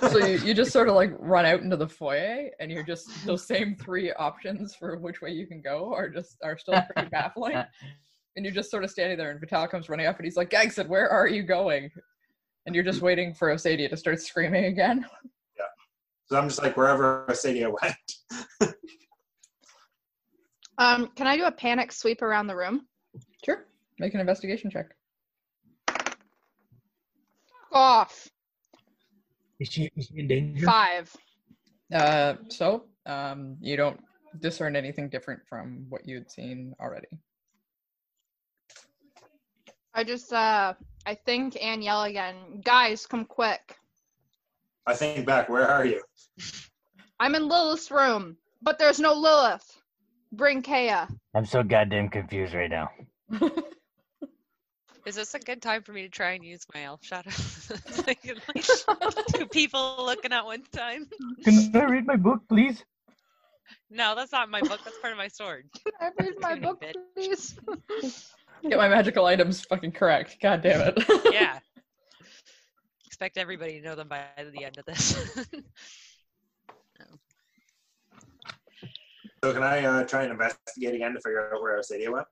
[0.10, 3.26] so you, you just sort of like run out into the foyer and you're just
[3.26, 7.08] those same three options for which way you can go are just are still pretty
[7.10, 7.56] baffling
[8.36, 10.50] and you're just sort of standing there and Vital comes running up and he's like
[10.50, 11.90] Gagson where are you going
[12.66, 15.04] and you're just waiting for Osadia to start screaming again
[15.58, 15.64] Yeah.
[16.26, 18.74] So I'm just like wherever Osadia went.
[20.78, 22.86] Um, can I do a panic sweep around the room?
[23.98, 24.86] Sure make an investigation check
[25.86, 28.28] Fuck off.
[29.60, 30.66] Is she, is she in danger?
[30.66, 31.14] Five.
[31.92, 34.00] uh so um you don't
[34.40, 37.08] discern anything different from what you'd seen already
[39.94, 40.74] I just uh
[41.06, 42.62] I think and yell again.
[42.64, 43.76] Guys, come quick.
[44.86, 45.48] I think back.
[45.48, 46.02] Where are you?
[47.20, 49.82] I'm in Lilith's room, but there's no Lilith.
[50.32, 51.08] Bring Kaya.
[51.34, 52.90] I'm so goddamn confused right now.
[55.06, 57.30] Is this a good time for me to try and use my elf shadow?
[58.06, 58.20] like,
[58.54, 58.64] like,
[59.34, 61.06] two people looking at one time.
[61.44, 62.82] Can I read my book, please?
[63.90, 64.80] No, that's not my book.
[64.84, 65.66] That's part of my sword.
[65.84, 66.94] Can I read my book, bitch.
[67.14, 68.30] please?
[68.68, 70.98] get my magical items fucking correct god damn it
[71.30, 71.58] Yeah.
[73.06, 75.14] Expect everybody to know them by the end of this.
[79.44, 82.26] So can I uh, try and investigate again to figure out where Sadia went?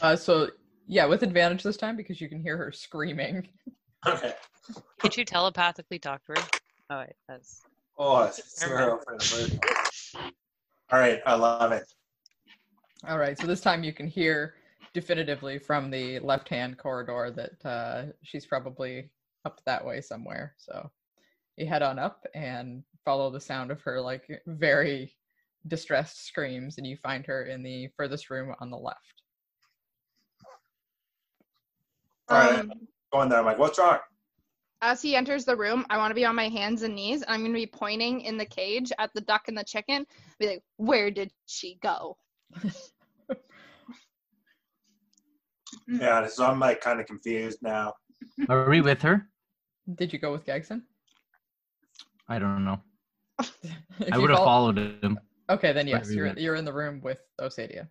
[0.00, 0.48] uh so
[0.86, 3.48] yeah with advantage this time because you can hear her screaming
[4.06, 4.34] Okay.
[4.98, 6.48] Could you telepathically talk to her?
[6.90, 7.62] Oh, wait, that's.
[7.98, 10.16] Oh, it's zero for the first.
[10.90, 11.84] All right, I love it.
[13.08, 14.54] All right, so this time you can hear
[14.92, 19.10] definitively from the left-hand corridor that uh, she's probably
[19.44, 20.54] up that way somewhere.
[20.58, 20.90] So
[21.56, 25.14] you head on up and follow the sound of her like very
[25.68, 29.21] distressed screams, and you find her in the furthest room on the left.
[32.28, 32.60] All right.
[32.60, 32.72] Um,
[33.12, 33.98] Going there, I'm like, what's wrong?
[34.80, 37.30] as he enters the room, I want to be on my hands and knees, and
[37.30, 40.04] I'm going to be pointing in the cage at the duck and the chicken.
[40.40, 42.16] Be like, "Where did she go?"
[45.88, 47.94] Yeah, so I'm like kind of confused now.
[48.48, 49.28] Are we with her?
[49.94, 50.82] Did you go with Gagson?
[52.28, 52.80] I don't know.
[54.12, 55.18] I would have fol- followed him.
[55.50, 57.88] Okay, then yes, you're you you're in the room with Osadia.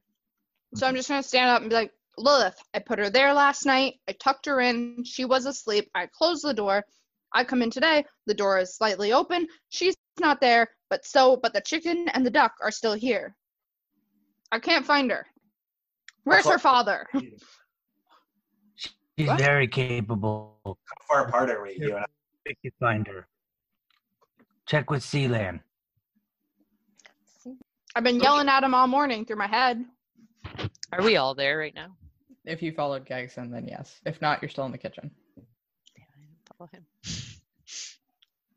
[0.75, 3.33] So I'm just going to stand up and be like, "Lilith, I put her there
[3.33, 3.95] last night.
[4.07, 5.03] I tucked her in.
[5.03, 5.89] She was asleep.
[5.95, 6.83] I closed the door.
[7.33, 8.05] I come in today.
[8.27, 9.47] The door is slightly open.
[9.69, 13.35] She's not there, but so, but the chicken and the duck are still here.
[14.51, 15.25] I can't find her.
[16.23, 17.07] Where's her father?"
[18.75, 19.39] She's What?
[19.39, 20.57] very capable.
[20.65, 20.75] How
[21.07, 21.75] far apart are we?
[21.77, 22.53] You and I?
[22.61, 23.27] Can find her.
[24.65, 25.59] Check with Sealand.
[27.95, 29.85] I've been yelling at him all morning through my head.
[30.91, 31.95] Are we all there right now?
[32.45, 33.99] If you followed Gagson, then yes.
[34.05, 35.11] If not, you're still in the kitchen.
[35.95, 36.85] Damn, I didn't follow him.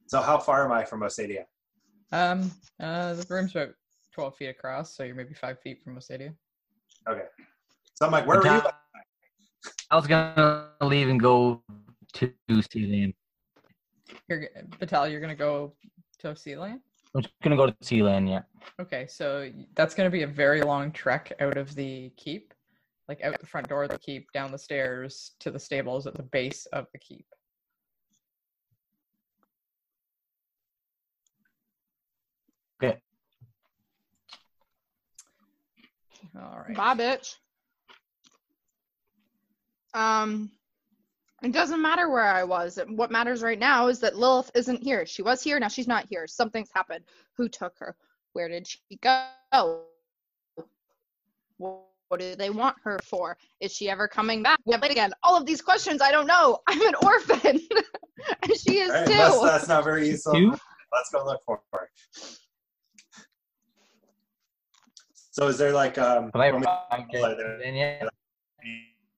[0.06, 1.44] So how far am I from Osadia?
[2.12, 3.70] Um, uh, the room's about
[4.12, 6.32] 12 feet across, so you're maybe five feet from Osadia.
[7.08, 7.24] Okay.
[7.94, 8.62] So I'm like, where were you?
[9.90, 11.62] I was gonna leave and go
[12.12, 13.14] to Sealand.
[14.28, 15.72] You're, g- Vital, you're gonna go
[16.20, 16.80] to Sealand?
[17.14, 18.42] I'm just gonna go to Sealand, yeah.
[18.80, 22.54] Okay, so that's gonna be a very long trek out of the keep,
[23.08, 26.14] like out the front door of the keep, down the stairs to the stables at
[26.14, 27.26] the base of the keep.
[32.82, 32.98] Okay.
[36.40, 36.76] All right.
[36.76, 37.36] Bye, bitch.
[39.94, 40.50] Um,
[41.42, 42.78] it doesn't matter where I was.
[42.88, 45.06] What matters right now is that Lilith isn't here.
[45.06, 46.26] She was here, now she's not here.
[46.26, 47.04] Something's happened.
[47.36, 47.94] Who took her?
[48.32, 49.82] Where did she go?
[51.62, 53.36] Wh- What do they want her for?
[53.58, 54.60] Is she ever coming back?
[54.66, 56.60] Yeah, but again, all of these questions I don't know.
[56.68, 57.58] I'm an orphan,
[58.42, 59.12] and she is All right, too.
[59.14, 60.32] that's, that's not very useful.
[60.34, 60.50] Two?
[60.92, 61.88] Let's go look for her.
[65.32, 66.30] So is there like um?
[66.32, 67.82] Have I when we- arrived there then any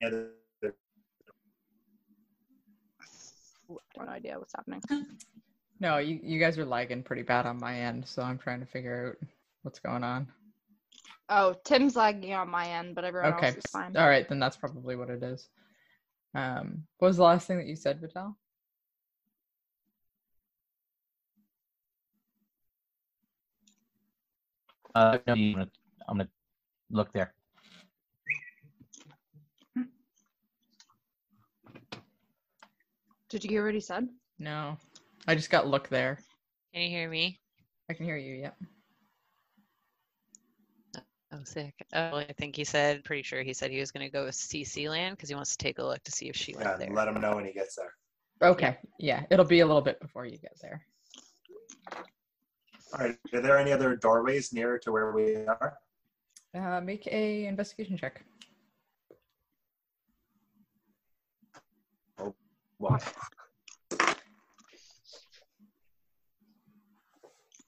[0.02, 0.30] other-
[3.98, 4.80] no idea what's happening.
[5.80, 8.66] No, you, you guys are lagging pretty bad on my end, so I'm trying to
[8.66, 9.28] figure out
[9.64, 10.28] what's going on.
[11.28, 13.48] Oh, Tim's lagging on my end, but everyone Okay.
[13.48, 13.96] else is fine.
[13.96, 15.48] All right, then that's probably what it is.
[16.34, 18.36] Um, what was the last thing that you said, Vital?
[24.94, 25.68] Uh, I'm gonna,
[26.08, 26.28] I'm gonna
[26.90, 27.34] look there.
[33.28, 34.08] Did you hear what he said?
[34.38, 34.78] No,
[35.26, 36.20] I just got look there.
[36.72, 37.40] Can you hear me?
[37.90, 38.34] I can hear you.
[38.36, 38.50] Yeah.
[41.36, 41.74] Oh, sick.
[41.92, 44.34] Oh, I think he said, pretty sure he said he was going to go with
[44.34, 46.90] Sealand because he wants to take a look to see if she went Yeah, there.
[46.94, 47.92] let him know when he gets there.
[48.42, 48.76] Okay.
[48.98, 50.82] Yeah, it'll be a little bit before you get there.
[52.92, 53.18] All right.
[53.34, 55.76] Are there any other doorways near to where we are?
[56.54, 58.24] Uh, make a investigation check.
[62.18, 62.34] Oh,
[62.78, 62.98] wow.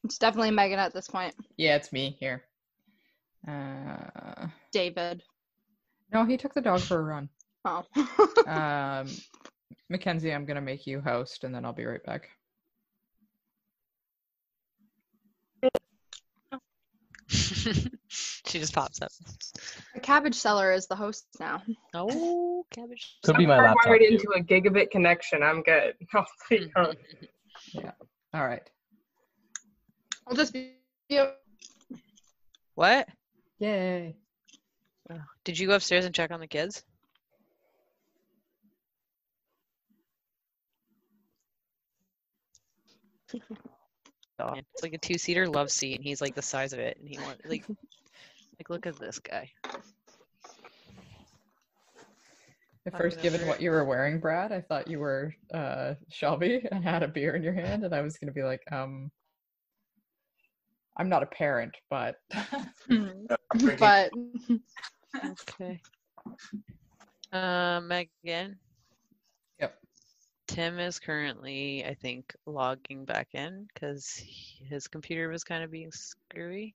[0.05, 1.35] It's definitely Megan at this point.
[1.57, 2.45] Yeah, it's me here.
[3.49, 5.23] Uh, David.
[6.13, 7.29] no, he took the dog for a run.
[7.65, 7.85] Oh.
[8.47, 9.09] Um,
[9.91, 12.29] Mackenzie, I'm gonna make you host, and then I'll be right back.
[17.29, 19.11] she just pops up.
[19.95, 21.63] the cabbage seller is the host now.
[21.95, 23.19] Oh, cabbage.
[23.25, 23.87] Could be my I'm laptop.
[23.87, 25.43] wired into a gigabit connection.
[25.43, 25.95] I'm good.
[26.15, 26.95] I'll take her.
[28.33, 28.63] All right.
[30.27, 30.73] I'll just be.
[32.75, 33.09] what?
[33.59, 34.17] Yay.
[35.11, 36.85] Oh, Did you go upstairs and check on the kids?
[44.41, 47.09] Oh, It's like a two-seater love seat, and he's like the size of it, and
[47.09, 49.51] he want like, like look at this guy.
[52.87, 56.85] At first, given what you were wearing, Brad, I thought you were uh, Shelby and
[56.85, 59.11] had a beer in your hand, and I was gonna be like, um,
[60.97, 62.17] I'm not a parent, but
[62.89, 64.13] I'm drinking- but
[65.53, 65.81] Okay.
[67.33, 68.59] Um, Megan.
[69.61, 69.79] Yep.
[70.47, 74.23] Tim is currently, I think, logging back in because
[74.69, 76.75] his computer was kind of being screwy.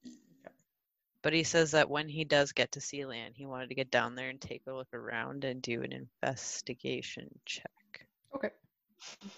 [1.21, 4.15] But he says that when he does get to Sealand, he wanted to get down
[4.15, 8.05] there and take a look around and do an investigation check.
[8.35, 8.49] Okay.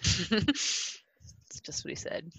[0.00, 1.00] it's
[1.62, 2.32] just what he said.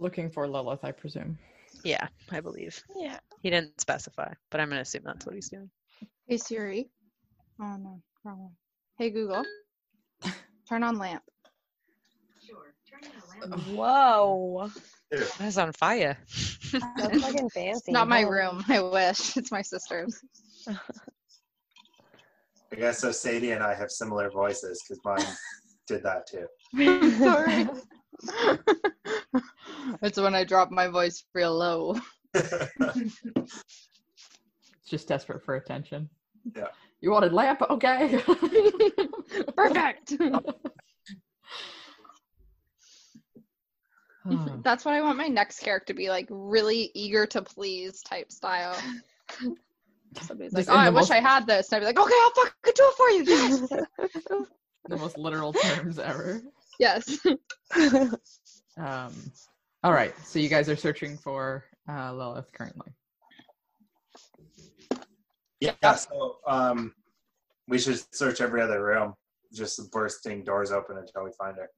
[0.00, 1.38] Looking for Lilith, I presume.
[1.84, 2.82] Yeah, I believe.
[2.96, 3.18] Yeah.
[3.42, 5.70] He didn't specify, but I'm going to assume that's what he's doing.
[6.26, 6.90] Hey Siri.
[7.60, 8.52] Oh no, wrong one.
[8.98, 9.44] Hey Google.
[10.68, 11.22] Turn on lamp.
[12.46, 12.74] Sure.
[12.88, 13.00] Turn
[13.50, 13.66] on lamp.
[13.68, 14.70] Whoa.
[15.38, 16.16] That's on fire.
[16.72, 17.90] That's fucking fancy.
[17.92, 18.64] Not my room.
[18.68, 19.36] I wish.
[19.36, 20.16] It's my sister's.
[20.68, 20.76] I
[22.76, 23.10] guess so.
[23.10, 25.34] Sadie and I have similar voices because mine
[25.88, 26.46] did that too.
[27.24, 27.66] Sorry.
[30.02, 31.96] it's when I drop my voice real low.
[32.34, 32.52] It's
[34.88, 36.08] just desperate for attention.
[36.56, 36.68] Yeah.
[37.00, 37.62] You wanted lamp?
[37.62, 38.22] Okay.
[39.56, 40.14] Perfect.
[44.62, 48.30] That's what I want my next character to be like really eager to please type
[48.30, 48.76] style.
[50.20, 51.72] Somebody's like, oh, I the wish I had this.
[51.72, 53.24] And I'd be like, okay, I'll fucking do it for you.
[53.24, 53.60] Yes.
[54.88, 56.42] the most literal terms ever.
[56.78, 57.18] yes.
[58.76, 59.12] Um,
[59.82, 60.14] all right.
[60.24, 62.92] So you guys are searching for uh, Lilith currently.
[65.60, 65.72] Yeah.
[65.82, 66.94] yeah So um,
[67.68, 69.14] we should search every other room,
[69.52, 71.70] just bursting doors open until we find her.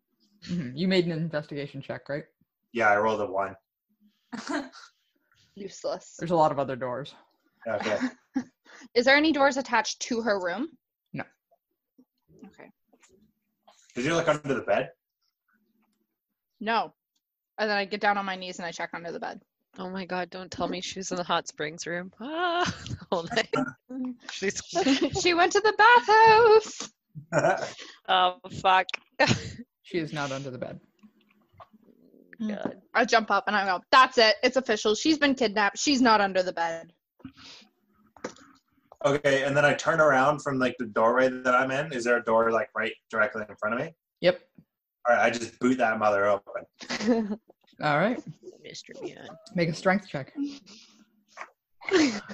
[0.48, 0.72] Mhm.
[0.74, 2.24] You made an investigation check, right?
[2.72, 3.54] Yeah, I rolled a one.
[5.54, 6.16] Useless.
[6.18, 7.14] There's a lot of other doors.
[7.68, 7.98] Okay.
[8.94, 10.68] Is there any doors attached to her room?
[11.12, 11.24] No.
[12.46, 12.70] Okay.
[13.94, 14.90] Did you look under the bed?
[16.60, 16.94] No.
[17.62, 19.40] And then I get down on my knees and I check under the bed.
[19.78, 22.12] Oh my god, don't tell me she was in the hot springs room.
[22.20, 23.54] Ah, the whole night.
[24.32, 24.60] She's,
[25.22, 26.90] she went to the
[27.30, 27.62] bathhouse.
[28.08, 28.86] oh, fuck.
[29.84, 30.80] She is not under the bed.
[32.40, 32.82] God.
[32.94, 34.34] I jump up and I go, that's it.
[34.42, 34.96] It's official.
[34.96, 35.78] She's been kidnapped.
[35.78, 36.92] She's not under the bed.
[39.04, 41.92] Okay, and then I turn around from like the doorway that I'm in.
[41.92, 43.94] Is there a door like right directly in front of me?
[44.20, 44.40] Yep.
[45.08, 47.38] All right, I just boot that mother open.
[47.80, 48.22] All right.
[48.64, 49.00] Mr.
[49.00, 49.28] Beyond.
[49.54, 50.32] Make a strength check.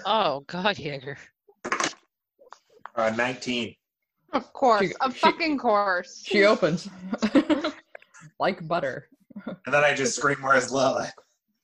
[0.05, 1.17] Oh, God, Jaeger.
[2.95, 3.75] Uh, 19.
[4.35, 4.83] Of course.
[4.89, 6.23] She- of she- fucking course.
[6.27, 6.87] She opens
[8.39, 9.09] like butter.
[9.47, 11.13] And then I just scream, Where's Lilith?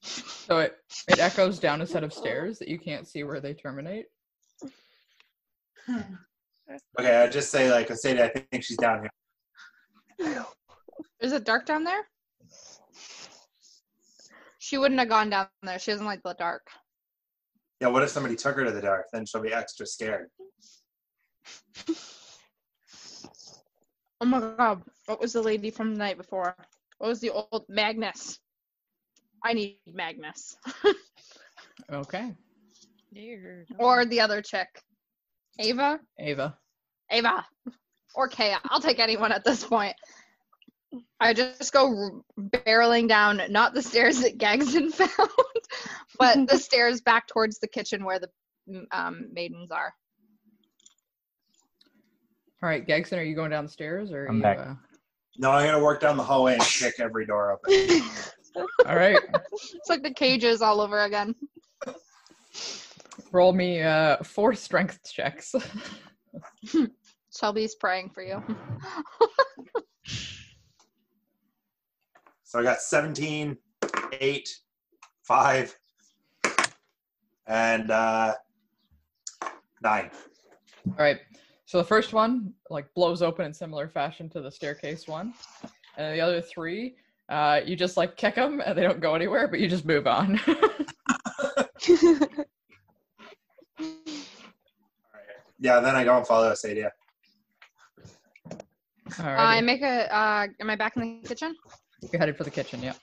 [0.00, 0.76] So it,
[1.08, 4.06] it echoes down a set of stairs that you can't see where they terminate.
[6.98, 9.08] Okay, I just say, like, Sadie, I think she's down
[10.20, 10.46] here.
[11.20, 12.08] Is it dark down there?
[14.64, 15.78] She wouldn't have gone down there.
[15.78, 16.66] She doesn't like the dark.
[17.80, 19.08] Yeah, what if somebody took her to the dark?
[19.12, 20.28] Then she'll be extra scared.
[24.20, 24.82] Oh my god.
[25.04, 26.56] What was the lady from the night before?
[26.96, 28.38] What was the old Magnus?
[29.44, 30.56] I need Magnus.
[31.92, 32.34] Okay.
[33.12, 33.66] Jaeger.
[33.78, 34.68] or the other chick.
[35.58, 36.00] Ava?
[36.18, 36.56] Ava.
[37.10, 37.44] Ava.
[38.14, 38.60] Or Kaya.
[38.70, 39.94] I'll take anyone at this point.
[41.20, 45.30] I just go barreling down, not the stairs that Gagson found,
[46.18, 48.28] but the stairs back towards the kitchen where the
[48.92, 49.92] um, maidens are.
[52.62, 54.58] All right, Gagson, are you going down the stairs or I'm you, back.
[54.58, 54.74] uh,
[55.38, 58.00] No, I'm going to work down the hallway and kick every door open.
[58.86, 59.20] all right.
[59.52, 61.34] It's like the cages all over again.
[63.32, 65.54] Roll me uh four strength checks.
[67.36, 68.42] Shelby's praying for you.
[72.54, 73.56] So I got 17,
[74.20, 74.48] 8,
[75.24, 75.78] 5,
[77.48, 78.34] and uh,
[79.82, 80.10] 9.
[80.86, 81.18] All right.
[81.66, 85.34] So the first one like blows open in similar fashion to the staircase one,
[85.96, 86.94] and the other three,
[87.28, 90.06] uh, you just like kick them and they don't go anywhere, but you just move
[90.06, 90.38] on.
[95.60, 96.90] Yeah, then I go and follow Asadia.
[99.18, 100.14] All Uh, I make a.
[100.14, 101.56] Uh, am I back in the kitchen?
[102.12, 102.82] You're headed for the kitchen.
[102.82, 102.94] Yeah.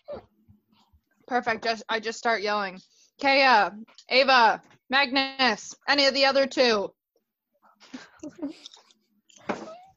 [1.28, 1.64] Perfect.
[1.64, 2.80] Just I just start yelling.
[3.22, 3.72] Kaya,
[4.10, 6.92] Ava, Magnus, any of the other two.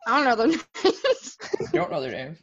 [0.07, 1.37] I don't know their names.
[1.61, 2.39] You don't know their names.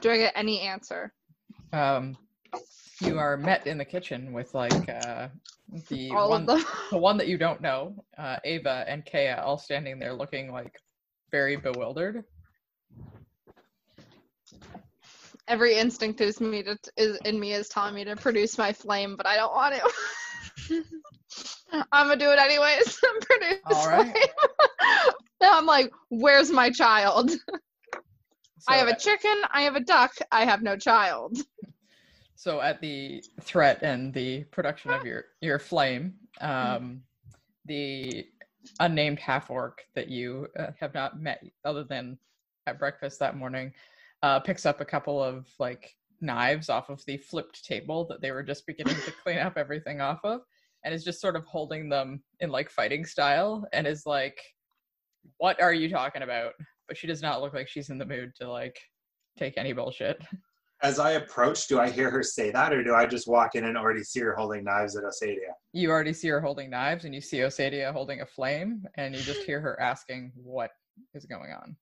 [0.00, 1.12] Do I get any answer?
[1.72, 2.16] Um,
[3.00, 5.28] you are met in the kitchen with like uh,
[5.88, 9.98] the All one, the one that you don't know, uh, Ava and Kaya, all standing
[9.98, 10.74] there looking like
[11.32, 12.24] very bewildered.
[15.48, 19.16] Every instinct is me to, is in me is telling me to produce my flame,
[19.16, 20.84] but I don't want to.
[21.92, 23.00] I'm gonna do it anyways.
[23.22, 24.04] Produce All right.
[24.04, 24.24] flame.
[25.40, 27.30] Now I'm like, where's my child?
[28.68, 31.36] I So have a chicken, I have a duck, I have no child.
[32.34, 37.02] So at the threat and the production of your your flame, um,
[37.66, 38.26] the
[38.80, 42.18] unnamed half orc that you uh, have not met other than
[42.66, 43.72] at breakfast that morning,
[44.22, 48.30] uh, picks up a couple of like knives off of the flipped table that they
[48.30, 50.42] were just beginning to clean up everything off of,
[50.84, 54.40] and is just sort of holding them in like fighting style, and is like,
[55.38, 56.52] "What are you talking about?"
[56.88, 58.78] But she does not look like she's in the mood to like
[59.38, 60.22] take any bullshit.
[60.82, 63.64] As I approach, do I hear her say that, or do I just walk in
[63.64, 65.54] and already see her holding knives at Osadia?
[65.72, 69.22] you already see her holding knives and you see Osadia holding a flame and you
[69.22, 70.70] just hear her asking what
[71.14, 71.76] is going on.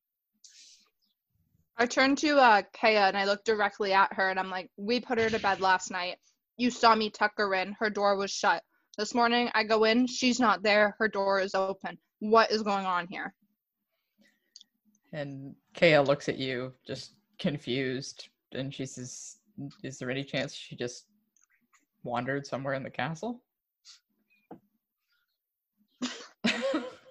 [1.77, 5.01] I turned to uh, Kaya and I looked directly at her and I'm like, we
[5.01, 6.19] put her to bed last night.
[6.57, 7.75] You saw me tuck her in.
[7.81, 8.63] Her door was shut.
[8.97, 10.95] This morning I go in, she's not there.
[10.99, 11.99] Her door is open.
[12.21, 13.35] What is going on here?
[15.13, 19.37] And Kaya looks at you just confused and she says,
[19.83, 21.07] Is there any chance she just
[22.03, 23.43] wandered somewhere in the castle?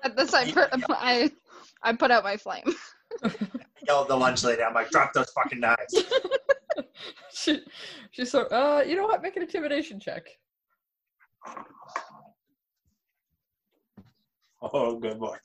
[0.04, 1.30] At this, I put, I,
[1.84, 2.64] I put out my flame.
[3.88, 4.62] Yell at the lunch lady.
[4.62, 6.04] I'm like, drop those fucking knives.
[7.34, 7.64] she
[8.12, 10.28] she's sort uh you know what, make an intimidation check.
[14.62, 15.38] Oh, good boy.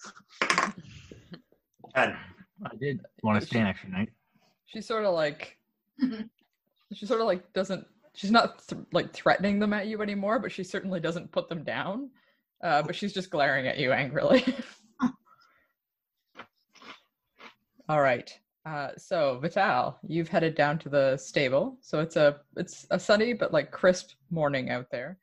[1.95, 2.17] Ten.
[2.65, 4.11] I did want to stay an extra night.
[4.67, 5.57] She sort of like
[6.93, 10.53] she sort of like doesn't she's not th- like threatening them at you anymore but
[10.53, 12.11] she certainly doesn't put them down.
[12.63, 14.43] Uh, but she's just glaring at you angrily.
[17.89, 18.31] All right.
[18.65, 21.77] Uh, so vital you've headed down to the stable.
[21.83, 25.19] So it's a it's a sunny but like crisp morning out there.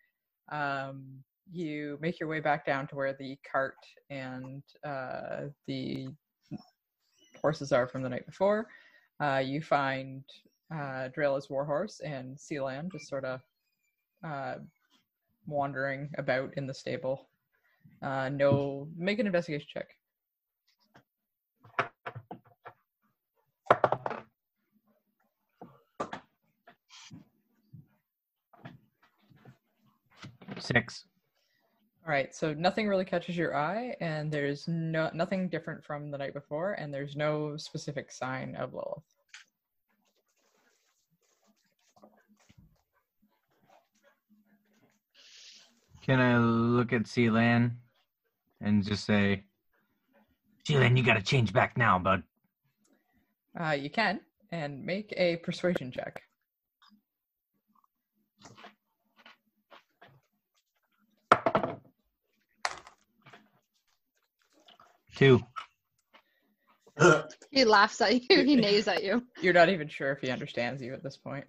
[0.52, 3.78] Um, you make your way back down to where the cart
[4.10, 6.10] and uh, the
[7.42, 8.68] horses are from the night before.
[9.20, 10.24] Uh, you find
[10.74, 13.42] uh, Drayla's warhorse and Sealand just sort of
[14.24, 14.56] uh,
[15.46, 17.28] wandering about in the stable.
[18.02, 19.96] Uh, no, make an investigation check.
[30.60, 31.06] Six.
[32.06, 36.18] All right, so nothing really catches your eye, and there's no nothing different from the
[36.18, 39.21] night before, and there's no specific sign of Lilith.
[46.02, 47.74] Can I look at Sealan
[48.60, 49.44] and just say,
[50.68, 52.24] Sealan, you got to change back now, bud.
[53.60, 54.20] Uh, you can
[54.52, 56.22] and make a persuasion check.
[65.16, 65.42] Two.
[67.54, 68.46] He laughs at you.
[68.46, 69.26] He neighs at you.
[69.42, 71.44] You're not even sure if he understands you at this point.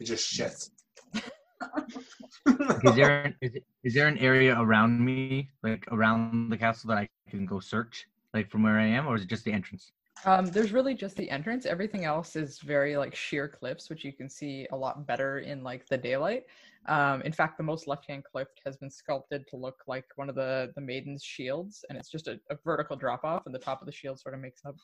[0.00, 0.70] It just shits.
[2.84, 6.98] Is there is, it- is there an area around me, like around the castle, that
[6.98, 9.92] I can go search, like from where I am, or is it just the entrance?
[10.24, 11.66] Um, there's really just the entrance.
[11.66, 15.62] Everything else is very like sheer cliffs, which you can see a lot better in
[15.62, 16.44] like the daylight.
[16.86, 20.34] Um, in fact, the most left-hand cliff has been sculpted to look like one of
[20.34, 23.80] the the maiden's shields, and it's just a, a vertical drop off, and the top
[23.82, 24.76] of the shield sort of makes up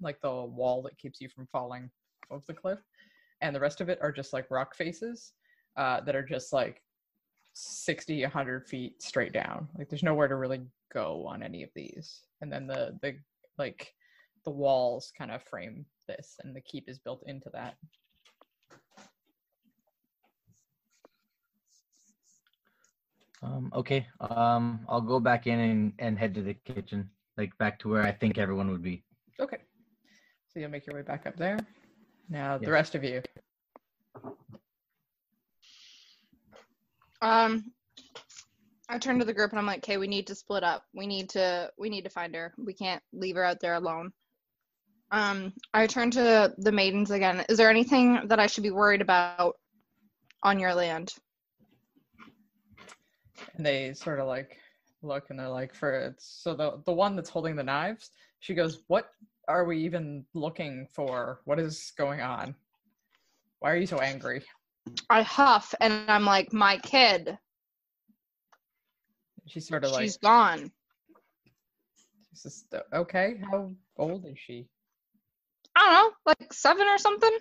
[0.00, 1.90] like the wall that keeps you from falling
[2.30, 2.78] off the cliff,
[3.40, 5.32] and the rest of it are just like rock faces
[5.78, 6.82] uh, that are just like
[7.54, 10.60] 60 100 feet straight down like there's nowhere to really
[10.92, 13.14] go on any of these and then the the
[13.56, 13.92] like
[14.44, 17.74] the walls kind of frame this and the keep is built into that
[23.40, 24.04] Um, okay.
[24.20, 28.02] Um, I'll go back in and, and head to the kitchen, like back to where
[28.02, 29.04] I think everyone would be.
[29.40, 29.58] okay
[30.48, 31.58] so you'll make your way back up there
[32.28, 32.72] now the Yes.
[32.72, 33.22] rest of you
[37.20, 37.72] Um,
[38.88, 40.84] I turn to the group and I'm like, "Okay, we need to split up.
[40.94, 42.54] We need to we need to find her.
[42.56, 44.12] We can't leave her out there alone."
[45.10, 47.44] Um, I turn to the maidens again.
[47.48, 49.56] Is there anything that I should be worried about
[50.42, 51.14] on your land?
[53.56, 54.56] and they sort of like
[55.02, 58.10] look and they're like for so the the one that's holding the knives
[58.40, 59.10] she goes what
[59.46, 62.54] are we even looking for what is going on
[63.60, 64.42] why are you so angry
[65.10, 67.38] I huff and I'm like, "My kid,
[69.46, 70.70] She's sort of like she's gone."
[72.32, 73.40] This is okay.
[73.50, 74.68] How old is she?
[75.74, 77.38] I don't know, like seven or something.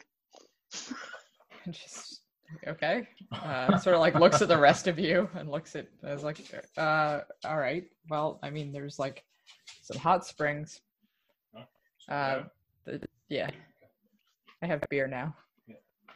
[1.66, 2.22] And she's
[2.66, 3.08] okay.
[3.32, 5.88] Uh, sort of like looks at the rest of you and looks at.
[6.04, 6.39] I was like,
[6.78, 7.84] uh, all right.
[8.10, 9.24] Well, I mean, there's like
[9.82, 10.80] some hot springs.
[12.10, 12.43] Uh,
[12.86, 13.50] the, yeah,
[14.64, 15.36] I have beer now.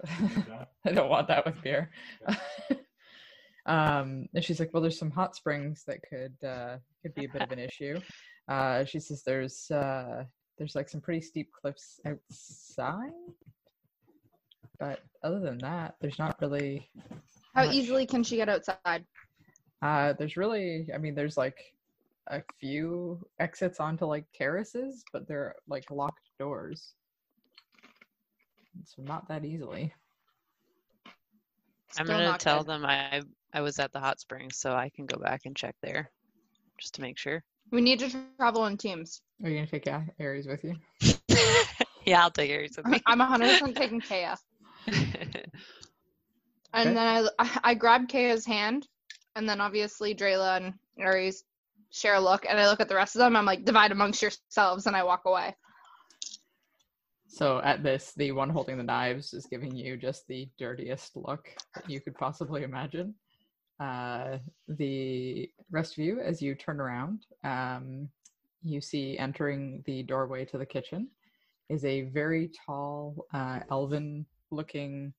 [0.85, 1.91] I don't want that with beer.
[3.65, 7.29] um, and she's like, "Well, there's some hot springs that could uh, could be a
[7.29, 7.99] bit of an issue."
[8.47, 10.23] Uh, she says, "There's uh,
[10.57, 13.11] there's like some pretty steep cliffs outside,
[14.79, 16.89] but other than that, there's not really
[17.55, 17.75] How much.
[17.75, 19.05] easily can she get outside?
[19.81, 21.57] Uh, there's really, I mean, there's like
[22.27, 26.93] a few exits onto like terraces, but they're like locked doors.
[28.85, 29.93] So not that easily.
[31.97, 32.73] I'm gonna tell good.
[32.73, 33.21] them I
[33.53, 36.09] I was at the hot springs, so I can go back and check there,
[36.77, 37.43] just to make sure.
[37.71, 39.21] We need to travel in teams.
[39.43, 40.75] Are you gonna take A- Aries with you?
[42.05, 43.01] yeah, I'll take Aries with me.
[43.05, 44.37] I'm 100% taking Kaya.
[46.73, 48.87] And then I, I grab Kaya's hand,
[49.35, 51.43] and then obviously Drayla and Aries
[51.91, 53.35] share a look, and I look at the rest of them.
[53.35, 55.55] I'm like, divide amongst yourselves, and I walk away.
[57.33, 61.47] So at this, the one holding the knives is giving you just the dirtiest look
[61.73, 63.15] that you could possibly imagine.
[63.79, 68.09] Uh, the rest of you, as you turn around, um,
[68.61, 71.07] you see entering the doorway to the kitchen
[71.69, 75.13] is a very tall, uh, elven-looking,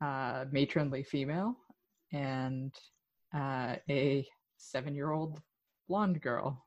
[0.00, 1.54] uh, matronly female
[2.14, 2.74] and
[3.36, 4.26] uh, a
[4.56, 5.38] seven-year-old
[5.86, 6.64] blonde girl.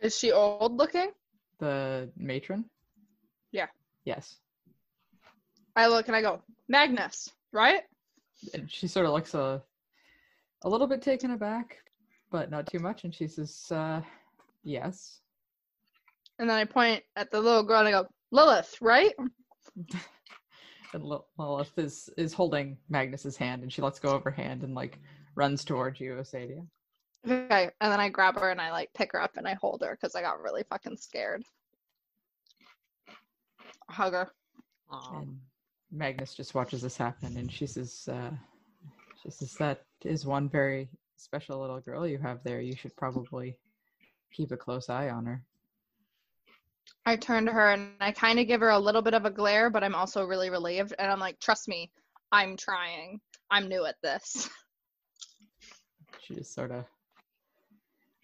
[0.00, 1.10] Is she old looking?
[1.58, 2.66] The matron.
[4.04, 4.36] Yes.
[5.76, 7.82] I look and I go, Magnus, right?
[8.52, 9.62] and she sort of looks a
[10.62, 11.78] a little bit taken aback,
[12.30, 13.04] but not too much.
[13.04, 14.00] And she says, uh,
[14.62, 15.20] "Yes."
[16.38, 19.12] And then I point at the little girl and I go, Lilith, right?
[20.92, 24.62] And Lil- Lilith is is holding Magnus's hand, and she lets go of her hand
[24.62, 25.00] and like
[25.34, 26.64] runs towards you, Asadia.
[27.28, 27.68] Okay.
[27.80, 29.98] And then I grab her and I like pick her up and I hold her
[30.00, 31.42] because I got really fucking scared.
[33.88, 34.30] Hug her.
[34.90, 35.18] Aw.
[35.20, 35.38] And
[35.90, 38.30] Magnus just watches this happen, and she says, uh,
[39.22, 42.60] "She says that is one very special little girl you have there.
[42.60, 43.56] You should probably
[44.32, 45.42] keep a close eye on her."
[47.06, 49.30] I turn to her and I kind of give her a little bit of a
[49.30, 50.94] glare, but I'm also really relieved.
[50.98, 51.90] And I'm like, trust me,
[52.32, 53.20] I'm trying.
[53.50, 54.48] I'm new at this.
[56.20, 56.86] She just sort of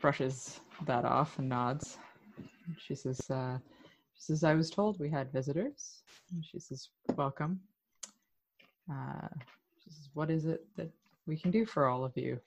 [0.01, 1.99] brushes that off and nods.
[2.79, 3.59] She says, uh,
[4.21, 7.61] "She says I was told we had visitors." And she says, "Welcome."
[8.91, 9.29] Uh,
[9.83, 10.91] she says, "What is it that
[11.27, 12.39] we can do for all of you?"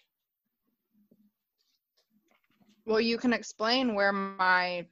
[2.85, 4.85] Well, you can explain where my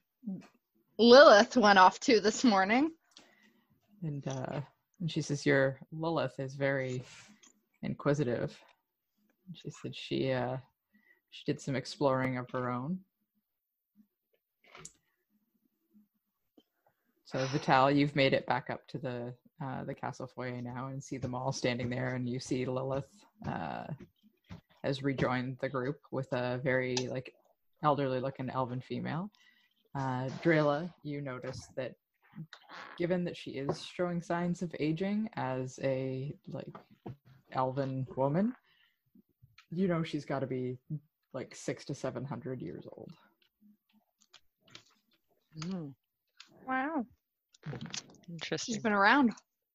[0.97, 2.91] Lilith went off to this morning.
[4.01, 4.61] And uh,
[4.99, 7.03] and she says, "Your Lilith is very
[7.84, 8.59] inquisitive."
[9.53, 10.57] She said she uh,
[11.29, 12.99] she did some exploring of her own.
[17.32, 21.01] So Vital, you've made it back up to the uh, the castle foyer now, and
[21.01, 23.05] see them all standing there, and you see Lilith
[23.47, 23.86] uh,
[24.84, 27.34] has rejoined the group with a very like
[27.84, 29.32] elderly-looking elven female.
[29.95, 31.93] Uh, Drayla, you notice that
[32.97, 36.75] given that she is showing signs of aging as a like
[37.53, 38.53] elven woman,
[39.71, 40.77] you know she's got to be
[41.34, 43.09] like six to seven hundred years old.
[45.59, 45.93] Mm,
[46.67, 47.05] Wow.
[47.66, 48.82] She's interesting.
[48.82, 49.34] been around.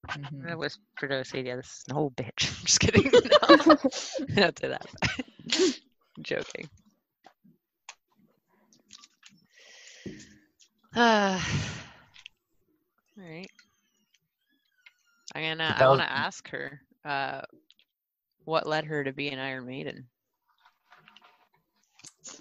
[0.09, 0.51] Mhm.
[0.51, 2.49] I whispered to Asadia, this is no bitch.
[2.59, 3.11] I'm just kidding.
[3.51, 3.57] No,
[4.35, 4.87] don't say that.
[6.17, 6.69] I'm joking.
[10.95, 11.41] Uh,
[13.19, 13.51] all right.
[15.35, 15.75] I'm gonna.
[15.79, 16.81] But I want to ask her.
[17.05, 17.43] Uh,
[18.45, 20.07] what led her to be an Iron Maiden?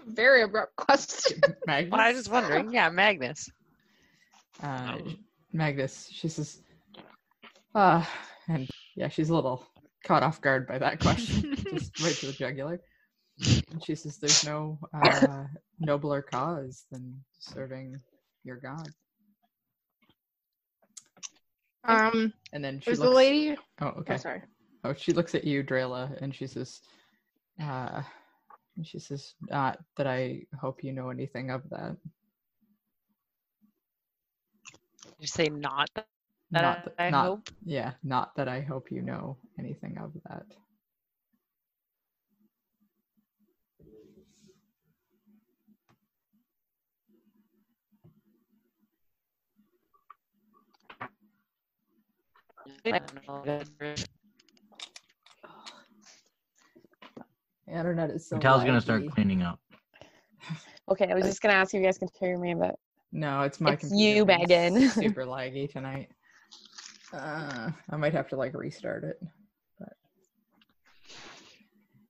[0.08, 1.42] Very abrupt question.
[1.66, 1.92] Magnus.
[1.92, 2.72] Well, I was just wondering.
[2.74, 3.50] Yeah, Magnus.
[4.62, 5.18] Uh, Um,
[5.56, 6.60] Magnus, she says,
[7.74, 8.04] uh,
[8.48, 9.66] and yeah, she's a little
[10.04, 12.80] caught off guard by that question, just right to the jugular.
[13.72, 15.44] And she says, "There's no uh,
[15.80, 18.00] nobler cause than serving
[18.44, 18.92] your god."
[21.84, 23.12] Um, And then she is looks.
[23.12, 23.58] the lady?
[23.82, 24.18] Oh, Oh, okay.
[24.18, 24.42] sorry.
[24.84, 26.82] Oh, she looks at you, Drayla, and she says,
[27.62, 28.02] uh,
[28.78, 31.98] and she says, not that I hope you know anything of that.
[35.20, 36.06] Did you say not that
[36.52, 37.50] not, I, th- I not, hope?
[37.64, 40.44] yeah, not that I hope you know anything of that.
[52.86, 53.64] I don't know.
[57.68, 59.60] The internet is so Vital's gonna start cleaning up.
[60.88, 62.76] Okay, I was just gonna ask if you guys can hear me, but
[63.16, 64.90] No, it's my It's computer you, Megan.
[64.90, 66.10] super laggy tonight.
[67.14, 69.22] Uh, I might have to like restart it.
[69.80, 69.94] But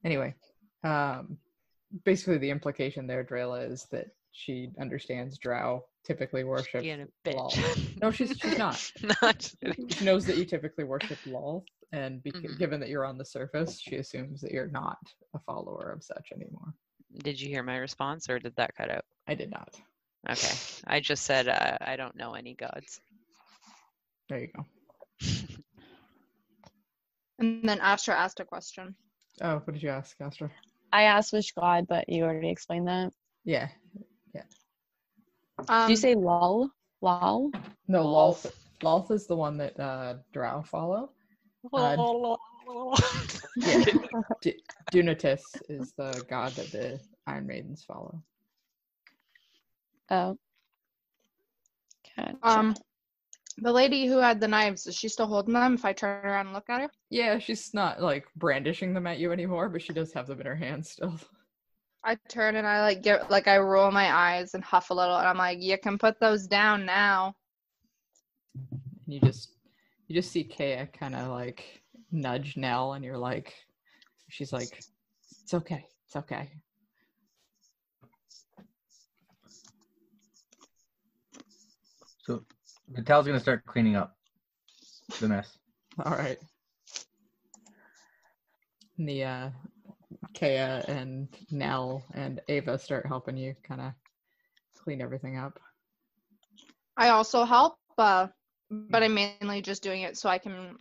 [0.04, 0.34] anyway,
[0.84, 1.38] um,
[2.06, 6.84] basically the implication there, Drayla, is that she understands Drow typically worship.
[7.28, 7.54] Lol.
[8.02, 8.92] No, she's she's not.
[9.22, 9.52] Not.
[9.92, 12.58] She knows that you typically worship Lol, and bec- Mhm.
[12.58, 14.98] given that you're on the surface, she assumes that you're not
[15.36, 16.74] a follower of such anymore.
[17.20, 19.06] Did you hear my response or did that cut out?
[19.28, 19.70] I did not.
[20.30, 20.56] Okay.
[20.88, 23.00] I just said uh, I don't know any gods.
[24.30, 24.66] There you go.
[27.38, 28.96] And then Astra asked a question.
[29.42, 30.50] Oh, what did you ask, Astra?
[30.94, 33.12] I asked which god, but you already explained that.
[33.44, 33.68] Yeah.
[35.68, 36.70] Um, Did you say lol?
[37.02, 37.52] Lol?
[37.88, 38.46] No, Lolth.
[38.46, 38.52] Lolth.
[38.84, 41.12] Lolth is the one that uh, Drow follow.
[41.74, 41.98] Uh,
[43.58, 43.84] Yeah.
[44.42, 44.62] D-
[44.92, 48.22] Dunatis is the god that the Iron Maidens follow.
[50.10, 50.38] Oh.
[52.16, 52.38] Gotcha.
[52.44, 52.76] um,
[53.58, 55.76] the lady who had the knives, is she still holding them?
[55.76, 59.20] If I turn around and look at her, Yeah, she's not like brandishing them at
[59.20, 61.20] you anymore, but she does have them in her hand still.
[62.04, 65.16] I turn and I like get like I roll my eyes and huff a little,
[65.18, 67.36] and I'm like, "You can put those down now."
[68.54, 69.50] And you just
[70.08, 71.82] you just see Kea kind of like
[72.12, 73.54] nudge Nell, and you're like,
[74.30, 74.84] she's like,
[75.44, 76.52] it's okay, it's okay.
[82.26, 82.44] So
[82.90, 84.16] Vital's gonna start cleaning up
[85.20, 85.58] the mess.
[86.04, 86.40] All right.
[88.98, 89.50] And The uh,
[90.34, 90.58] Kea
[90.88, 93.92] and Nell and Ava start helping you kind of
[94.76, 95.60] clean everything up.
[96.98, 98.28] I also help, uh,
[98.72, 100.78] but I'm mainly just doing it so I can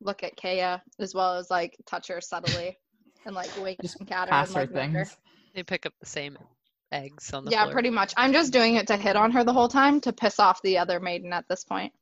[0.00, 2.78] look at Kaya as well as like touch her subtly
[3.26, 4.26] and like wink Just at her.
[4.28, 5.04] Pass and, her like, nudge her.
[5.04, 5.16] things.
[5.54, 6.38] They pick up the same
[6.92, 7.72] eggs on the Yeah, floor.
[7.72, 8.12] pretty much.
[8.16, 10.78] I'm just doing it to hit on her the whole time to piss off the
[10.78, 11.92] other maiden at this point.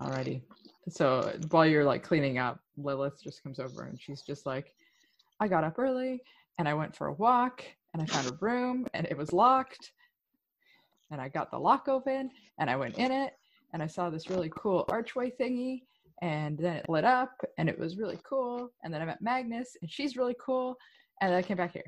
[0.00, 0.42] Alrighty.
[0.88, 4.72] So while you're like cleaning up, Lilith just comes over and she's just like,
[5.40, 6.20] I got up early
[6.58, 9.92] and I went for a walk and I found a room and it was locked.
[11.10, 13.32] And I got the lock open and I went in it
[13.72, 15.82] and I saw this really cool archway thingy
[16.22, 18.70] and then it lit up and it was really cool.
[18.82, 20.76] And then I met Magnus and she's really cool.
[21.20, 21.84] And then I came back here.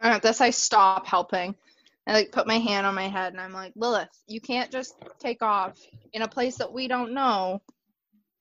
[0.00, 1.54] And at this, I stop helping.
[2.06, 4.94] I like put my hand on my head and I'm like, Lilith, you can't just
[5.18, 5.78] take off
[6.12, 7.62] in a place that we don't know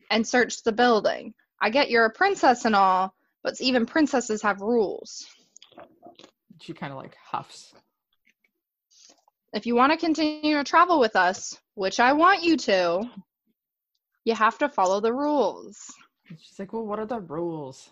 [0.10, 1.34] and search the building.
[1.62, 5.26] I get you're a princess and all, but even princesses have rules.
[6.62, 7.74] She kind of like huffs.
[9.54, 13.10] If you want to continue to travel with us, which I want you to,
[14.26, 15.78] you have to follow the rules.
[16.28, 17.90] She's like, Well, what are the rules?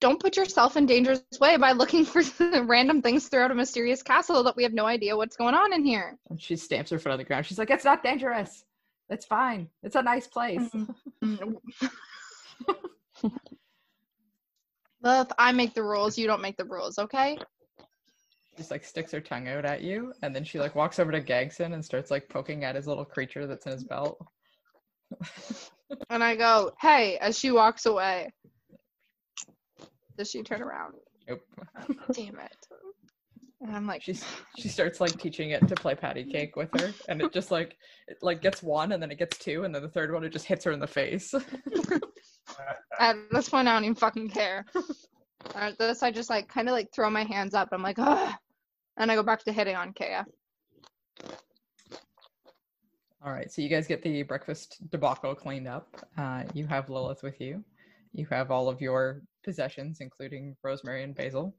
[0.00, 2.22] Don't put yourself in danger's way by looking for
[2.62, 5.84] random things throughout a mysterious castle that we have no idea what's going on in
[5.84, 6.16] here.
[6.30, 7.46] And she stamps her foot on the ground.
[7.46, 8.64] She's like, It's not dangerous.
[9.10, 9.68] It's fine.
[9.82, 10.68] It's a nice place.
[11.24, 11.54] Mm-hmm.
[15.02, 16.18] Lilith, I make the rules.
[16.18, 17.38] You don't make the rules, okay?
[18.58, 21.22] just like sticks her tongue out at you and then she like walks over to
[21.22, 24.18] Gagson and starts like poking at his little creature that's in his belt.
[26.10, 28.30] And I go, hey, as she walks away.
[30.18, 30.94] Does she turn around?
[31.28, 31.40] Nope.
[32.12, 32.66] Damn it.
[33.60, 34.24] And I'm like, She's
[34.56, 37.76] she starts like teaching it to play patty cake with her and it just like
[38.08, 40.30] it like gets one and then it gets two and then the third one it
[40.30, 41.32] just hits her in the face.
[43.00, 44.64] at this point, I don't even fucking care.
[45.54, 47.68] At this, I just like kind of like throw my hands up.
[47.72, 48.34] I'm like, ugh.
[48.96, 50.26] And I go back to hitting on Kaya.
[53.24, 55.88] All right, so you guys get the breakfast debacle cleaned up.
[56.16, 57.64] Uh, you have Lilith with you.
[58.12, 61.56] You have all of your possessions, including Rosemary and Basil.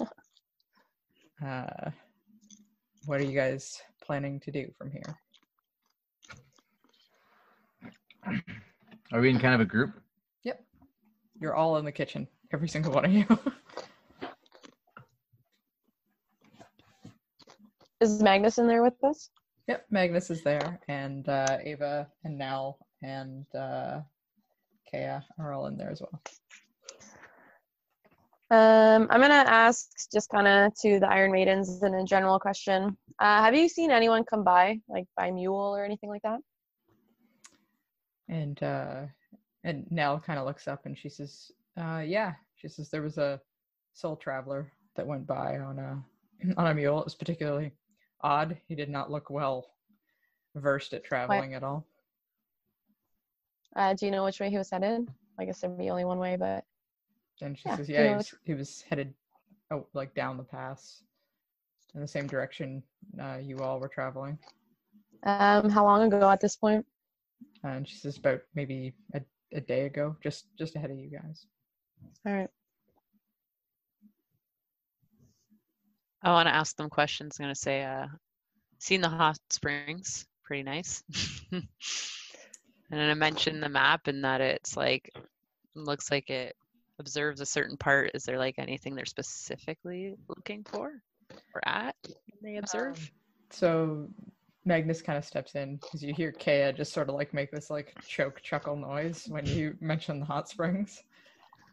[1.44, 1.90] Uh,
[3.06, 5.02] what are you guys planning to do from here?
[9.12, 9.90] Are we in kind of a group?
[10.44, 10.62] Yep.
[11.40, 13.26] You're all in the kitchen, every single one of you.
[18.00, 19.30] Is Magnus in there with us?
[19.66, 24.00] yep, Magnus is there, and uh, Ava and Nell and uh,
[24.90, 26.22] Kea are all in there as well.
[28.52, 32.94] Um, I'm gonna ask just kind of to the Iron Maidens in a general question.
[33.18, 36.38] Uh, have you seen anyone come by, like by mule or anything like that?
[38.28, 39.06] And uh,
[39.64, 43.16] and Nell kind of looks up and she says, uh, "Yeah." She says there was
[43.16, 43.40] a
[43.94, 46.04] soul traveler that went by on a
[46.58, 47.00] on a mule.
[47.00, 47.72] It was particularly
[48.20, 48.58] odd.
[48.68, 49.66] He did not look well
[50.56, 51.86] versed at traveling at all.
[53.74, 55.08] Uh, do you know which way he was headed?
[55.40, 56.64] I guess there'd be only one way, but
[57.40, 59.14] And she Yeah, says, yeah, you he was, he was headed
[59.70, 61.02] out like down the pass
[61.94, 62.82] in the same direction
[63.20, 64.38] uh, you all were traveling.
[65.24, 66.86] Um, how long ago at this point?
[67.64, 69.22] And she says about maybe a,
[69.52, 71.46] a day ago, just just ahead of you guys.
[72.26, 72.50] All right.
[76.22, 77.38] I want to ask them questions.
[77.38, 78.06] I'm gonna say, uh,
[78.78, 81.02] seen the hot springs, pretty nice.
[81.52, 81.62] and
[82.90, 85.10] then I mentioned the map and that it's like
[85.74, 86.56] looks like it
[86.98, 88.10] observes a certain part.
[88.14, 91.02] Is there like anything they're specifically looking for
[91.54, 92.96] or at when they observe?
[92.96, 93.08] Um,
[93.50, 94.08] So
[94.64, 97.70] Magnus kind of steps in because you hear Kea just sort of like make this
[97.70, 101.02] like choke chuckle noise when you mention the hot springs.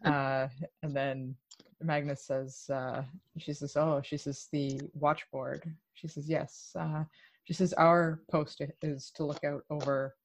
[0.06, 0.48] Uh,
[0.82, 1.36] and then
[1.82, 3.04] Magnus says, uh,
[3.38, 5.64] she says, oh, she says, the watchboard.
[5.94, 6.72] She says, yes.
[6.80, 7.04] Uh,
[7.44, 10.16] she says, our post is to look out over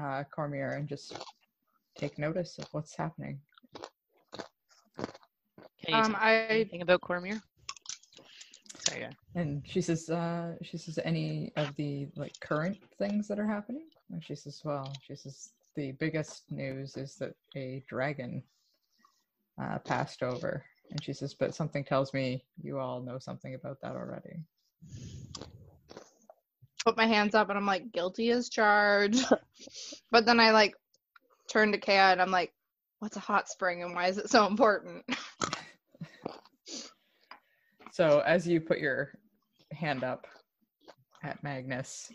[0.00, 1.16] uh, Cormyr and just
[1.96, 3.38] take notice of what's happening.
[5.84, 7.40] Can you Um, tell I anything about Cormyr?
[8.76, 9.16] Sorry, go ahead.
[9.34, 13.86] And she says, uh, she says, any of the like current things that are happening?
[14.10, 18.42] And she says, well, she says, the biggest news is that a dragon
[19.60, 20.64] uh, passed over.
[20.90, 24.40] And she says, but something tells me you all know something about that already.
[26.84, 29.24] put my hands up and I'm like, guilty as charged.
[30.10, 30.74] but then I like
[31.50, 32.52] turn to Kaya and I'm like,
[32.98, 35.04] what's a hot spring and why is it so important?
[37.94, 39.12] So as you put your
[39.70, 40.26] hand up
[41.22, 42.10] at Magnus,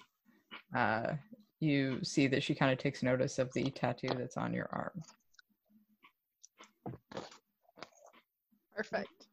[0.75, 1.13] uh,
[1.61, 5.01] you see that she kind of takes notice of the tattoo that's on your arm.
[8.75, 9.27] Perfect.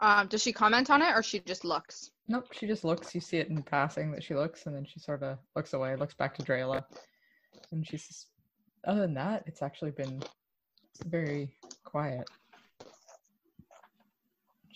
[0.00, 2.10] Um, does she comment on it or she just looks?
[2.26, 3.14] Nope, she just looks.
[3.14, 5.94] You see it in passing that she looks, and then she sort of looks away,
[5.94, 6.82] looks back to Drayla,
[7.70, 8.26] and she says,
[8.84, 10.20] "Other than that, it's actually been
[11.06, 11.54] very
[11.84, 12.28] quiet."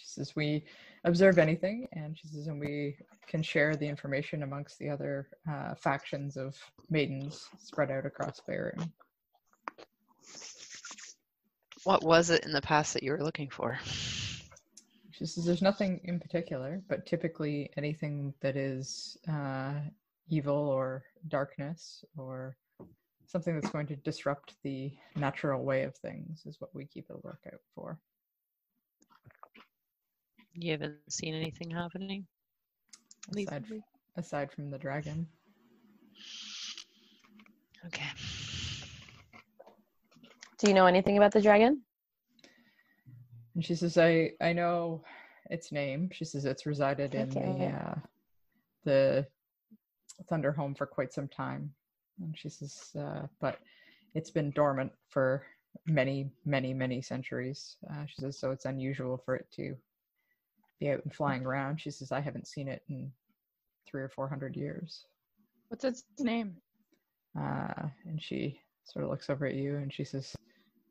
[0.01, 0.65] She says, "We
[1.05, 2.97] observe anything," and she says, "and we
[3.27, 6.57] can share the information amongst the other uh, factions of
[6.89, 8.91] maidens spread out across Faerun."
[11.85, 13.79] What was it in the past that you were looking for?
[15.13, 19.75] She says there's nothing in particular, but typically anything that is uh,
[20.29, 22.57] evil or darkness or
[23.27, 27.15] something that's going to disrupt the natural way of things is what we keep a
[27.15, 27.99] lookout for.
[30.63, 32.27] You haven't seen anything happening?
[33.31, 33.83] Aside, recently?
[34.17, 35.27] aside from the dragon.
[37.87, 38.11] Okay.
[40.59, 41.81] Do you know anything about the dragon?
[43.55, 45.03] And she says, I, I know
[45.49, 46.11] its name.
[46.13, 47.95] She says it's resided in the, uh,
[48.85, 49.27] the
[50.29, 51.73] Thunder Home for quite some time.
[52.21, 53.61] And she says, uh, but
[54.15, 55.43] it's been dormant for
[55.87, 57.77] many, many, many centuries.
[57.91, 59.75] Uh, she says, so it's unusual for it to
[60.81, 61.81] be out and flying around.
[61.81, 63.13] She says, I haven't seen it in
[63.89, 65.05] three or four hundred years.
[65.69, 66.57] What's its name?
[67.39, 70.35] Uh, and she sort of looks over at you and she says,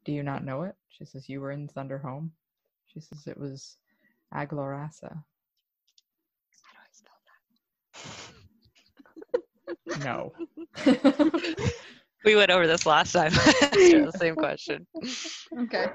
[0.06, 0.76] Do you not know it?
[0.90, 2.32] She says, You were in Thunder Home.
[2.88, 3.78] She says, It was
[4.34, 5.24] Aglorasa.
[10.04, 10.34] No.
[12.26, 13.32] We went over this last time.
[13.72, 14.86] The same question.
[15.58, 15.88] Okay.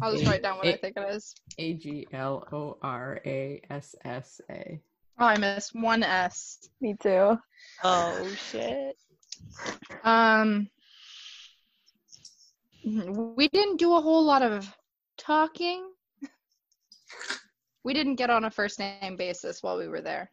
[0.00, 1.34] I'll just write down what I think it is.
[1.58, 4.80] A G L O R A S S A.
[5.18, 6.68] Oh, I missed one S.
[6.80, 7.38] Me too.
[7.82, 8.96] Oh shit.
[10.04, 10.68] Um,
[12.84, 14.72] we didn't do a whole lot of
[15.16, 15.90] talking.
[17.82, 20.30] We didn't get on a first name basis while we were there.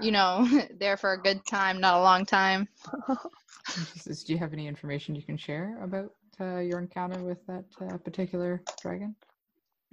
[0.00, 0.48] You know,
[0.78, 2.68] there for a good time, not a long time.
[3.08, 7.18] And she says, Do you have any information you can share about uh, your encounter
[7.22, 9.14] with that uh, particular dragon?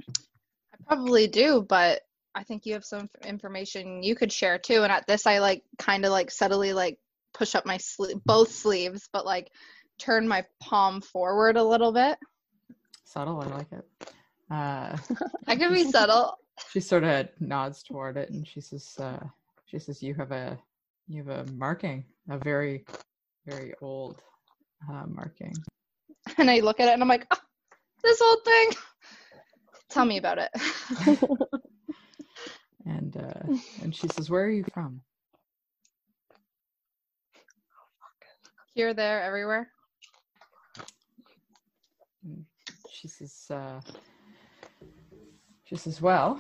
[0.08, 2.02] I probably do, but
[2.36, 4.84] I think you have some information you could share too.
[4.84, 7.00] And at this, I like kind of like subtly like
[7.34, 9.52] push up my sleeve, both sleeves, but like
[9.98, 12.18] turn my palm forward a little bit.
[13.06, 13.86] Subtle, I like it.
[14.52, 14.98] Uh,
[15.48, 16.38] I can be subtle.
[16.72, 19.20] she sort of nods toward it and she says uh
[19.66, 20.58] she says you have a
[21.08, 22.84] you have a marking a very
[23.46, 24.22] very old
[24.90, 25.54] uh marking
[26.38, 27.42] And I look at it and I'm like, "Ah,
[28.04, 28.70] this old thing.
[29.90, 30.50] Tell me about it.
[32.86, 35.02] and uh and she says where are you from
[38.74, 39.72] Here, there, everywhere.
[42.92, 43.80] she says uh
[45.66, 46.40] she says well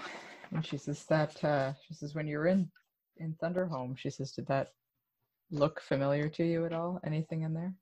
[0.51, 2.69] and she says that uh she says when you were in
[3.17, 4.69] in thunderhome she says did that
[5.51, 7.73] look familiar to you at all anything in there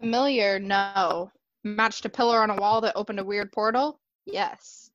[0.00, 1.30] Familiar, no.
[1.64, 4.00] matched a pillar on a wall that opened a weird portal?
[4.26, 4.90] Yes.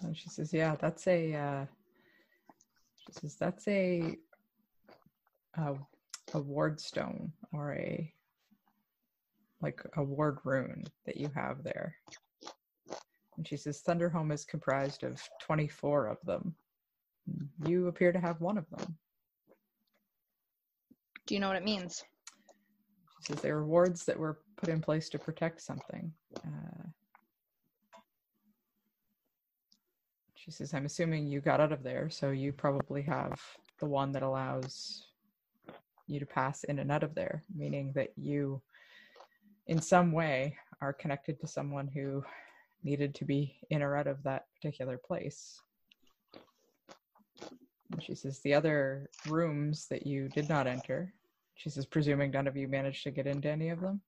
[0.00, 1.66] And she says, "Yeah, that's a." Uh,
[2.96, 4.16] she says, "That's a,
[5.54, 5.74] a
[6.34, 8.12] a ward stone or a
[9.60, 11.94] like a ward rune that you have there."
[13.36, 16.54] And she says, "Thunderhome is comprised of twenty-four of them.
[17.66, 18.98] You appear to have one of them."
[21.26, 22.02] Do you know what it means?
[23.24, 26.12] Says, "They were wards that were put in place to protect something."
[26.44, 26.88] Uh,
[30.44, 33.40] She says, I'm assuming you got out of there, so you probably have
[33.78, 35.06] the one that allows
[36.08, 38.60] you to pass in and out of there, meaning that you,
[39.68, 42.24] in some way, are connected to someone who
[42.82, 45.60] needed to be in or out of that particular place.
[47.92, 51.14] And she says, the other rooms that you did not enter,
[51.62, 54.00] she says, presuming none of you managed to get into any of them.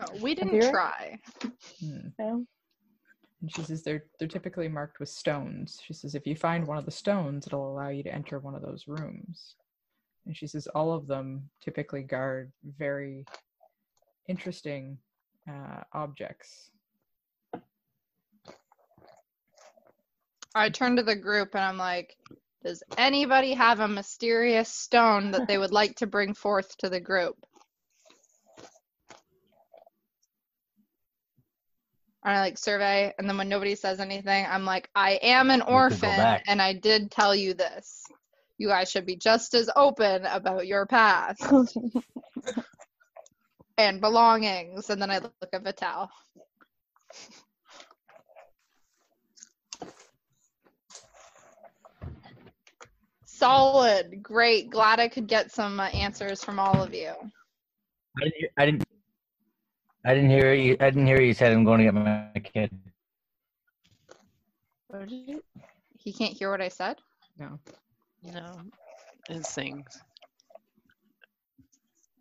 [0.00, 0.70] Oh, we didn't Here?
[0.70, 1.18] try.
[1.80, 2.08] Hmm.
[2.18, 2.46] No?
[3.42, 5.78] And she says they're they're typically marked with stones.
[5.84, 8.54] She says if you find one of the stones, it'll allow you to enter one
[8.54, 9.56] of those rooms.
[10.24, 13.26] And she says all of them typically guard very
[14.26, 14.96] interesting
[15.46, 16.70] uh, objects.
[20.54, 22.16] I turn to the group and I'm like,
[22.64, 27.00] does anybody have a mysterious stone that they would like to bring forth to the
[27.00, 27.36] group?
[32.24, 35.60] And I like survey, and then when nobody says anything, I'm like, I am an
[35.60, 38.02] orphan, and I did tell you this.
[38.56, 41.44] You guys should be just as open about your past
[43.76, 44.88] and belongings.
[44.88, 46.08] And then I look at Vital.
[53.38, 54.70] Solid, great.
[54.70, 57.10] Glad I could get some uh, answers from all of you.
[58.16, 58.34] I didn't.
[58.38, 58.84] hear- I didn't.
[60.04, 60.76] I didn't hear you.
[60.80, 62.70] I didn't hear you said I'm going to get my kid.
[64.88, 65.42] What did you?
[65.98, 66.96] He can't hear what I said.
[67.38, 67.58] No.
[68.22, 68.60] No,
[69.28, 70.00] it sings.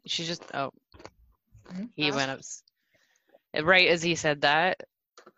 [0.07, 0.72] She just oh,
[1.72, 1.89] Mhm.
[1.95, 2.16] he Huh?
[2.16, 2.41] went up.
[3.64, 4.82] Right as he said that,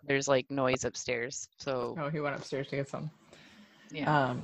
[0.08, 1.50] there's like noise upstairs.
[1.58, 3.10] So Oh, he went upstairs to get some.
[3.92, 4.42] yeah, Um,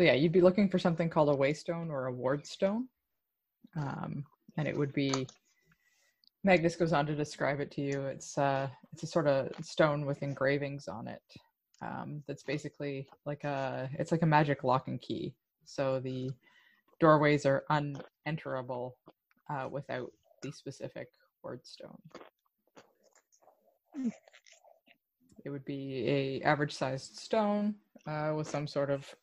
[0.00, 2.88] so yeah, you'd be looking for something called a waystone or a ward stone,
[3.76, 4.24] um,
[4.56, 5.28] and it would be.
[6.42, 8.00] Magnus goes on to describe it to you.
[8.06, 11.20] It's uh, it's a sort of stone with engravings on it.
[11.82, 15.34] Um, that's basically like a it's like a magic lock and key.
[15.66, 16.30] So the
[16.98, 18.96] doorways are unenterable
[19.50, 21.08] uh, without the specific
[21.44, 22.00] ward stone.
[25.44, 27.74] It would be a average sized stone
[28.06, 29.14] uh, with some sort of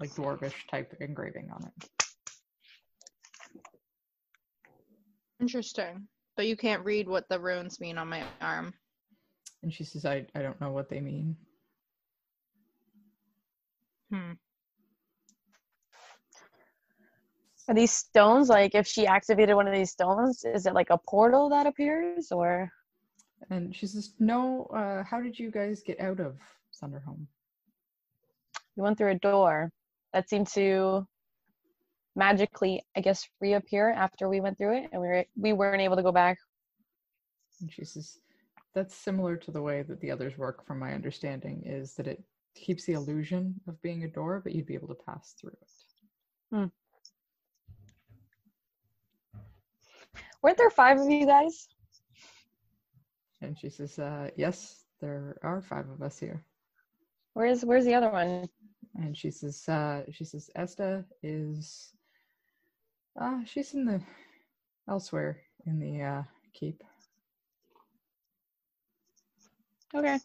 [0.00, 1.90] like dwarvish type engraving on it.
[5.40, 6.08] Interesting.
[6.36, 8.72] But you can't read what the runes mean on my arm.
[9.62, 11.36] And she says, I, I don't know what they mean.
[14.12, 14.32] Hmm.
[17.68, 20.98] Are these stones like if she activated one of these stones, is it like a
[20.98, 22.70] portal that appears or
[23.50, 26.38] And she says, No, uh, how did you guys get out of
[26.82, 27.26] Thunderhome?
[28.78, 29.72] We went through a door
[30.12, 31.04] that seemed to
[32.14, 35.96] magically, I guess, reappear after we went through it and we were we weren't able
[35.96, 36.38] to go back.
[37.60, 38.18] And she says,
[38.74, 42.22] That's similar to the way that the others work, from my understanding, is that it
[42.54, 45.70] keeps the illusion of being a door, but you'd be able to pass through it.
[46.52, 46.66] Hmm.
[50.40, 51.66] Weren't there five of you guys?
[53.40, 56.44] And she says, uh, Yes, there are five of us here.
[57.38, 58.48] Where's where's the other one?
[58.98, 61.92] And she says, uh, she says, Esta is,
[63.20, 64.00] uh, she's in the,
[64.88, 66.22] elsewhere in the uh,
[66.52, 66.82] keep.
[69.94, 70.18] Okay.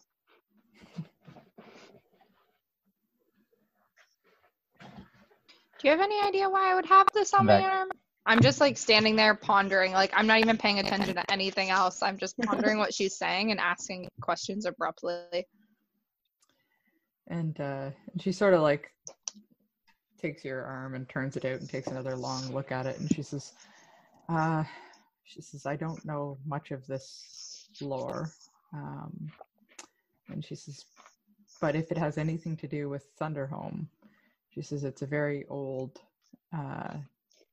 [5.78, 7.88] Do you have any idea why I would have this on my arm?
[8.26, 9.92] I'm just like standing there pondering.
[9.92, 12.02] Like I'm not even paying attention to anything else.
[12.02, 15.46] I'm just pondering what she's saying and asking questions abruptly.
[17.28, 18.90] And uh, and she sort of like
[20.20, 22.98] takes your arm and turns it out and takes another long look at it.
[22.98, 23.52] And she says,
[24.28, 24.64] uh,
[25.24, 28.30] she says, I don't know much of this lore.
[28.72, 29.30] Um,
[30.28, 30.84] and she says,
[31.60, 33.86] but if it has anything to do with Thunderhome,
[34.50, 36.00] she says it's a very old
[36.56, 36.94] uh,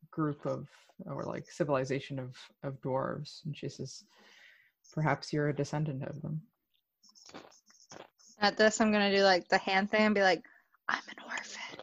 [0.09, 0.67] group of,
[1.05, 3.45] or like civilization of, of dwarves.
[3.45, 4.03] And she says,
[4.93, 6.41] perhaps you're a descendant of them.
[8.41, 10.43] At this, I'm gonna do like the hand thing and be like,
[10.89, 11.81] "I'm an orphan."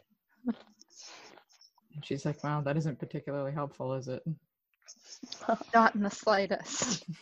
[1.99, 4.23] And she's like, wow, that isn't particularly helpful, is it?
[5.73, 7.03] Not in the slightest.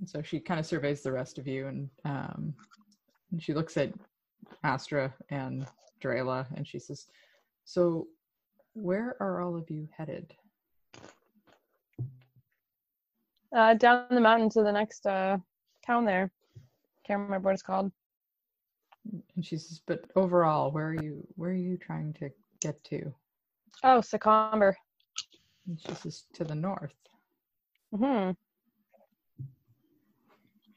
[0.00, 2.52] And so she kind of surveys the rest of you and um,
[3.32, 3.94] and she looks at
[4.62, 5.66] Astra and
[6.02, 7.06] Drayla and she says,
[7.64, 8.08] So
[8.74, 10.34] where are all of you headed?
[13.54, 15.38] Uh, down the mountain to the next uh,
[15.86, 16.30] town there.
[17.06, 17.92] Can't remember what it's called.
[19.36, 23.14] And she says, But overall, where are you where are you trying to get to?
[23.84, 24.74] Oh, Secomber.
[25.68, 26.94] And she says, To the north.
[27.94, 28.30] hmm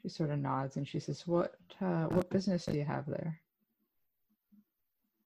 [0.01, 3.39] She sort of nods and she says, What uh, what business do you have there?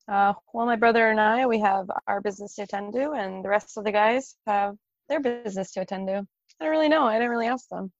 [0.07, 3.49] Uh, well, my brother and I, we have our business to attend to, and the
[3.49, 4.75] rest of the guys have
[5.09, 6.27] their business to attend to.
[6.61, 7.05] I don't really know.
[7.05, 7.91] I didn't really ask them.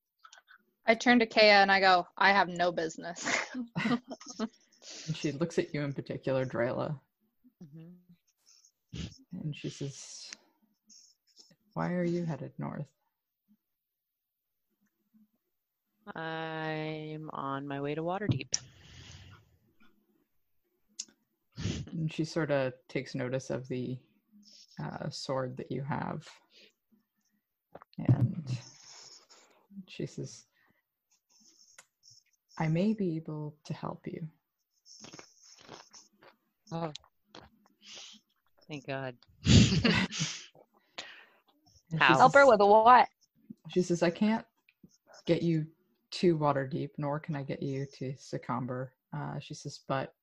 [0.85, 3.27] I turn to Kaya and I go, I have no business.
[5.13, 6.99] She looks at you in particular, Drayla,
[7.63, 7.93] Mhm.
[9.33, 10.31] and she says,
[11.73, 12.88] Why are you headed north?
[16.15, 18.57] I'm on my way to Waterdeep.
[21.91, 23.97] And she sort of takes notice of the
[24.83, 26.27] uh, sword that you have.
[27.97, 28.43] And
[29.88, 30.45] she says,
[32.57, 34.27] I may be able to help you.
[36.72, 36.91] Oh.
[38.68, 39.15] Thank God.
[41.99, 42.18] How?
[42.18, 43.07] Help her says- with what?
[43.69, 44.45] She says, I can't
[45.26, 45.65] get you
[46.11, 48.89] to Waterdeep, nor can I get you to Secomber.
[49.13, 50.13] Uh, she says, but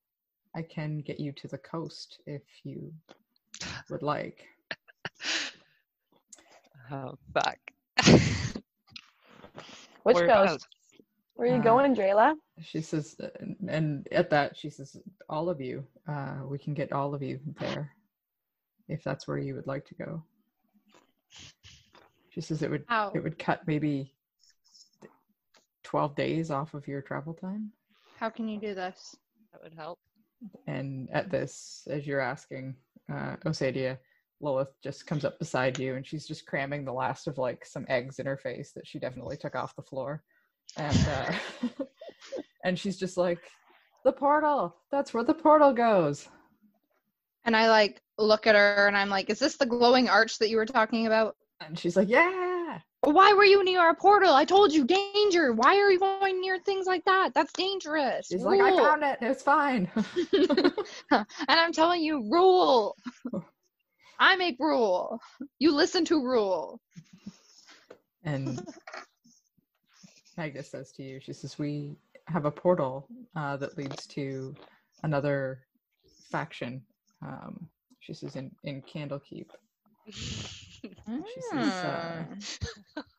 [0.54, 2.92] I can get you to the coast if you
[3.90, 4.46] would like.
[6.90, 7.58] Oh, fuck.
[10.04, 10.52] Which Whereabouts?
[10.52, 10.66] ghost?
[11.34, 12.34] Where are you Uh, going, Drayla?
[12.62, 13.16] She says,
[13.68, 14.96] and at that, she says,
[15.28, 17.92] all of you, uh, we can get all of you there
[18.88, 20.22] if that's where you would like to go.
[22.30, 23.12] She says it would How?
[23.14, 24.14] it would cut maybe
[25.84, 27.70] 12 days off of your travel time.
[28.18, 29.16] How can you do this?
[29.52, 29.98] That would help.
[30.66, 32.76] And at this, as you're asking,
[33.10, 33.98] uh, Osadia,
[34.40, 37.86] Lilith just comes up beside you and she's just cramming the last of like some
[37.88, 40.22] eggs in her face that she definitely took off the floor.
[40.76, 41.32] And uh,
[42.64, 43.40] and she's just like,
[44.04, 46.28] the portal, that's where the portal goes.
[47.44, 50.50] And I like look at her and I'm like, is this the glowing arch that
[50.50, 51.36] you were talking about?
[51.60, 52.78] And she's like, yeah.
[53.02, 54.34] Why were you near a portal?
[54.34, 55.52] I told you, danger.
[55.52, 57.32] Why are you going near things like that?
[57.32, 58.26] That's dangerous.
[58.26, 59.18] She's like, I found it.
[59.20, 59.88] It's fine.
[61.12, 62.96] and I'm telling you, rule.
[64.18, 65.20] I make rule.
[65.58, 66.80] You listen to rule.
[68.24, 68.60] and
[70.36, 71.96] Magnus says to you, she says, we
[72.26, 74.54] have a portal uh, that leads to
[75.02, 75.60] another
[76.30, 76.82] faction.
[77.22, 77.68] Um,
[78.00, 79.48] she says, in, in Candlekeep.
[80.80, 82.24] She says, uh,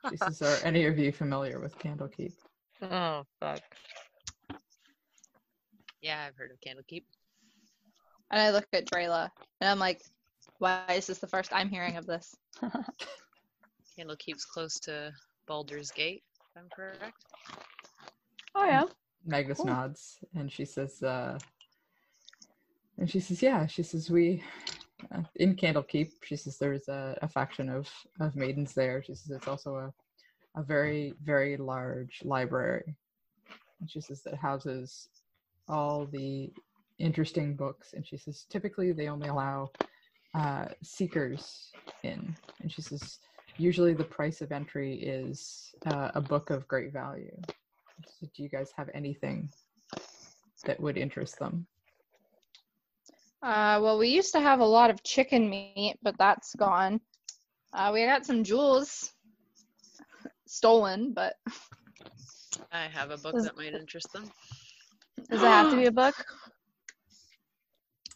[0.09, 2.31] she says, are any of you familiar with Candlekeep?
[2.81, 3.59] Oh, fuck.
[6.01, 7.03] Yeah, I've heard of Candlekeep.
[8.31, 10.01] And I look at Drayla and I'm like,
[10.59, 12.35] why is this the first I'm hearing of this?
[13.97, 15.11] Candlekeep's close to
[15.47, 17.25] Baldur's Gate, if I'm correct.
[18.55, 18.83] Oh yeah.
[19.25, 19.67] Magnus Cool.
[19.67, 21.37] nods and she says, uh,
[22.97, 24.43] and she says, yeah, she says, we,
[25.15, 29.01] uh, in Candlekeep, she says there's a, a faction of, of maidens there.
[29.01, 32.95] She says it's also a, a very, very large library.
[33.79, 35.07] And she says that houses
[35.69, 36.51] all the
[36.97, 37.93] interesting books.
[37.93, 39.71] And she says typically they only allow
[40.35, 41.71] uh, seekers
[42.03, 42.35] in.
[42.61, 43.19] And she says
[43.57, 47.35] usually the price of entry is uh, a book of great value.
[48.05, 49.49] So do you guys have anything
[50.65, 51.65] that would interest them?
[53.41, 56.99] Uh, well, we used to have a lot of chicken meat, but that's gone.
[57.73, 59.13] Uh, we got some jewels
[60.45, 61.35] stolen, but
[62.71, 64.29] I have a book Does- that might interest them.
[65.29, 66.15] Does it have to be a book?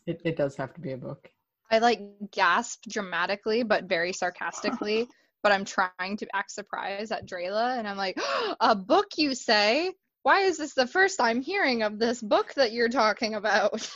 [0.06, 1.30] It, it does have to be a book.
[1.74, 5.08] I like gasped dramatically, but very sarcastically.
[5.41, 8.18] but I'm trying to act surprised at Drayla, and I'm like,
[8.60, 9.91] a book, you say?
[10.22, 13.91] Why is this the first I'm hearing of this book that you're talking about?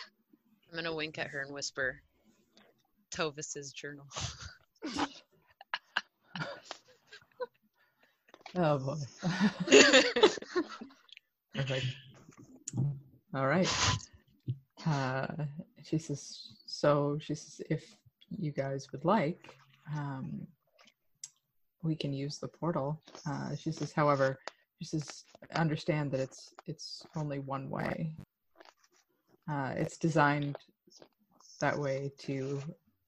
[0.69, 2.01] I'm gonna wink at her and whisper,
[3.11, 4.07] Tovis's journal.
[8.55, 8.95] Oh boy.
[11.53, 11.85] Perfect.
[13.35, 13.71] All right.
[14.85, 15.27] Uh,
[15.83, 17.83] she says, so she says, if
[18.29, 19.55] you guys would like,
[19.95, 20.45] um,
[21.83, 23.01] we can use the portal.
[23.27, 24.39] Uh, she says, however,
[24.79, 25.23] she says,
[25.55, 28.13] understand that it's it's only one way.
[29.49, 30.55] Uh, it's designed
[31.61, 32.61] that way to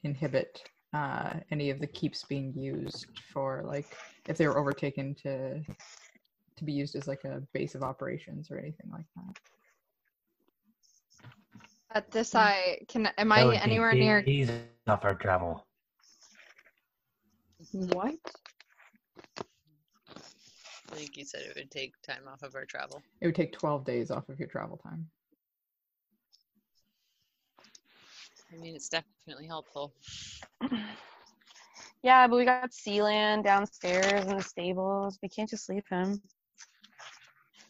[0.03, 0.63] inhibit
[0.93, 3.85] uh, any of the keeps being used for like
[4.27, 5.61] if they were overtaken to
[6.57, 9.35] to be used as like a base of operations or anything like that.
[11.91, 13.07] At this, I can.
[13.17, 14.21] Am That I would take anywhere near?
[14.21, 14.51] days
[14.87, 15.65] off our travel.
[17.71, 18.15] What?
[20.91, 23.01] I think you said it would take time off of our travel.
[23.21, 25.07] It would take 12 days off of your travel time.
[28.51, 29.93] I mean, it's definitely helpful.
[32.01, 35.19] Yeah, but we got Sealand downstairs in the stables.
[35.21, 36.21] We can't just leave him.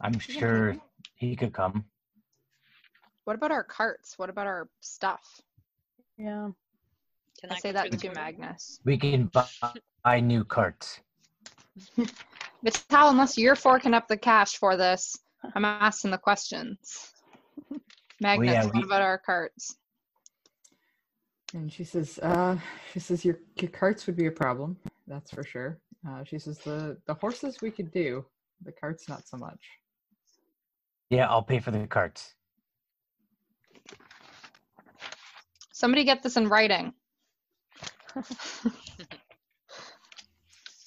[0.02, 0.76] I'm sure
[1.16, 1.86] he could come.
[3.30, 4.18] What about our carts?
[4.18, 5.22] What about our stuff?
[6.18, 6.50] Yeah.
[7.40, 8.12] Can I that say that to?
[8.12, 8.80] Magnus.
[8.86, 9.46] We can buy,
[10.04, 11.02] buy new carts.
[12.64, 15.16] Vital, unless you're forking up the cash for this,
[15.54, 17.14] I'm asking the questions.
[18.20, 19.76] Magnus, yeah, what about our carts?
[21.54, 22.58] And she says, uh,
[22.92, 24.76] she says your, your carts would be a problem.
[25.06, 25.78] That's for sure.
[26.10, 28.26] Uh, she says the, the horses we could do,
[28.66, 29.64] the carts not so much.
[31.12, 32.34] Yeah, I'll pay for the carts.
[35.80, 36.92] Somebody get this in writing.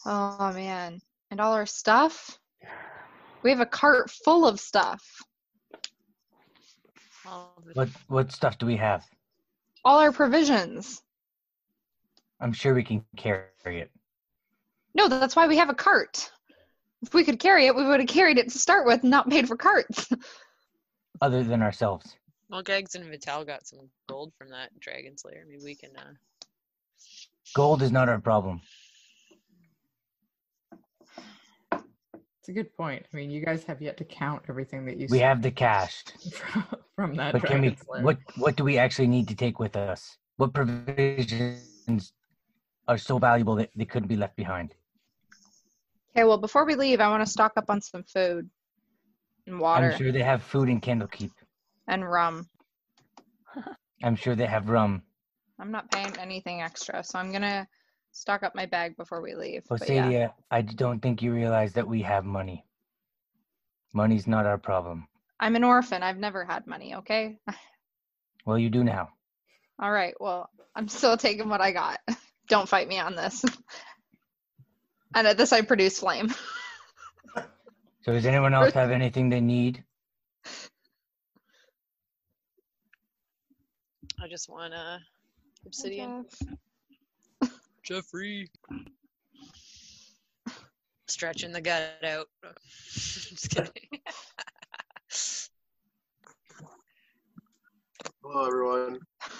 [0.04, 1.00] oh man.
[1.30, 2.38] And all our stuff?
[3.42, 5.02] We have a cart full of stuff.
[7.26, 9.02] All of the- What what stuff do we have?
[9.82, 11.00] All our provisions.
[12.38, 13.90] I'm sure we can carry it.
[14.94, 16.30] No, that's why we have a cart.
[17.00, 19.48] If we could carry it, we would have carried it to start with, not paid
[19.48, 20.06] for carts.
[21.22, 22.14] Other than ourselves.
[22.52, 25.44] Well, Gegs and Vital got some gold from that Dragon Slayer.
[25.48, 25.88] Maybe we can.
[25.96, 26.12] Uh,
[27.54, 28.60] Gold is not our problem.
[31.72, 33.06] It's a good point.
[33.10, 36.04] I mean, you guys have yet to count everything that you We have the cash.
[36.30, 36.64] from,
[36.96, 38.02] from that But can we slayer.
[38.02, 40.18] what what do we actually need to take with us?
[40.36, 42.12] What provisions
[42.86, 44.74] are so valuable that they couldn't be left behind?
[46.14, 48.50] Okay, well, before we leave, I want to stock up on some food
[49.46, 51.30] and water I'm sure they have food in Candlekeep.
[51.88, 52.48] And rum.
[54.02, 55.02] I'm sure they have rum.
[55.58, 57.68] I'm not paying anything extra, so I'm gonna
[58.12, 59.64] stock up my bag before we leave.
[59.68, 60.28] But yeah.
[60.50, 62.64] I don't think you realize that we have money.
[63.92, 65.06] Money's not our problem.
[65.38, 66.02] I'm an orphan.
[66.02, 67.38] I've never had money, okay?
[68.44, 69.10] Well, you do now.
[69.78, 72.00] All right, well, I'm still taking what I got.
[72.48, 73.44] Don't fight me on this.
[75.14, 76.34] and at this, I produce flame.
[78.02, 79.84] So does anyone else have anything they need?
[84.22, 84.98] I just want uh,
[85.66, 86.24] obsidian.
[87.82, 88.48] Jeffrey.
[91.08, 92.28] Stretching the gut out.
[92.92, 93.72] Just kidding.
[98.22, 98.98] Hello, everyone.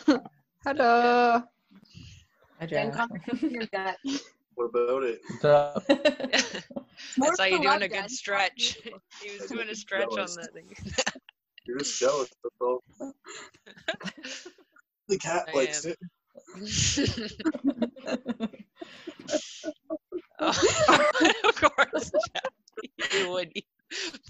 [0.65, 1.43] Hello.
[2.59, 2.93] Hi, Then Jack.
[2.93, 3.11] come
[3.41, 3.97] your gut.
[4.57, 5.21] What about it?
[5.29, 5.85] What's up?
[7.23, 8.11] I saw you doing a good that.
[8.11, 8.79] stretch.
[9.23, 10.75] He was doing a stretch on that thing.
[11.67, 12.29] You're just jealous.
[12.43, 12.83] That's all.
[15.09, 15.93] The cat I likes am.
[15.93, 15.99] it.
[20.39, 20.49] Oh,
[21.45, 22.51] of course, Jeff.
[23.15, 23.53] You would.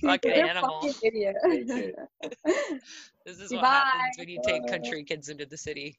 [0.02, 0.82] Fucking animal.
[0.82, 1.36] fucking idiot.
[3.24, 3.68] This is what Goodbye.
[3.68, 5.96] happens when you take country kids into the city.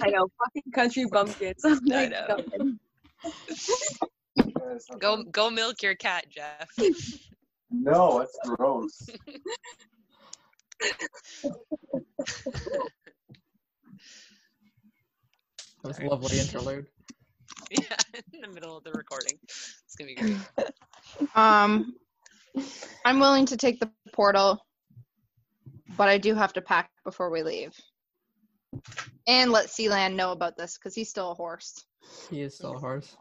[0.00, 1.64] I know, fucking country bumpkins.
[1.64, 2.38] I'm I like, know.
[5.00, 6.68] Go go milk your cat, Jeff.
[7.70, 9.08] No, it's gross.
[15.82, 16.86] That was a lovely interlude.
[17.70, 17.80] yeah,
[18.32, 19.38] in the middle of the recording.
[19.42, 20.36] It's gonna be great.
[21.34, 21.94] Um,
[23.04, 24.64] I'm willing to take the portal,
[25.96, 27.72] but I do have to pack before we leave.
[29.26, 31.84] And let Sealand know about this because he's still a horse.
[32.30, 33.16] He is still a horse.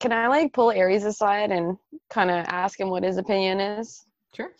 [0.00, 1.76] Can I like pull Aries aside and
[2.10, 4.04] kind of ask him what his opinion is?
[4.34, 4.50] Sure.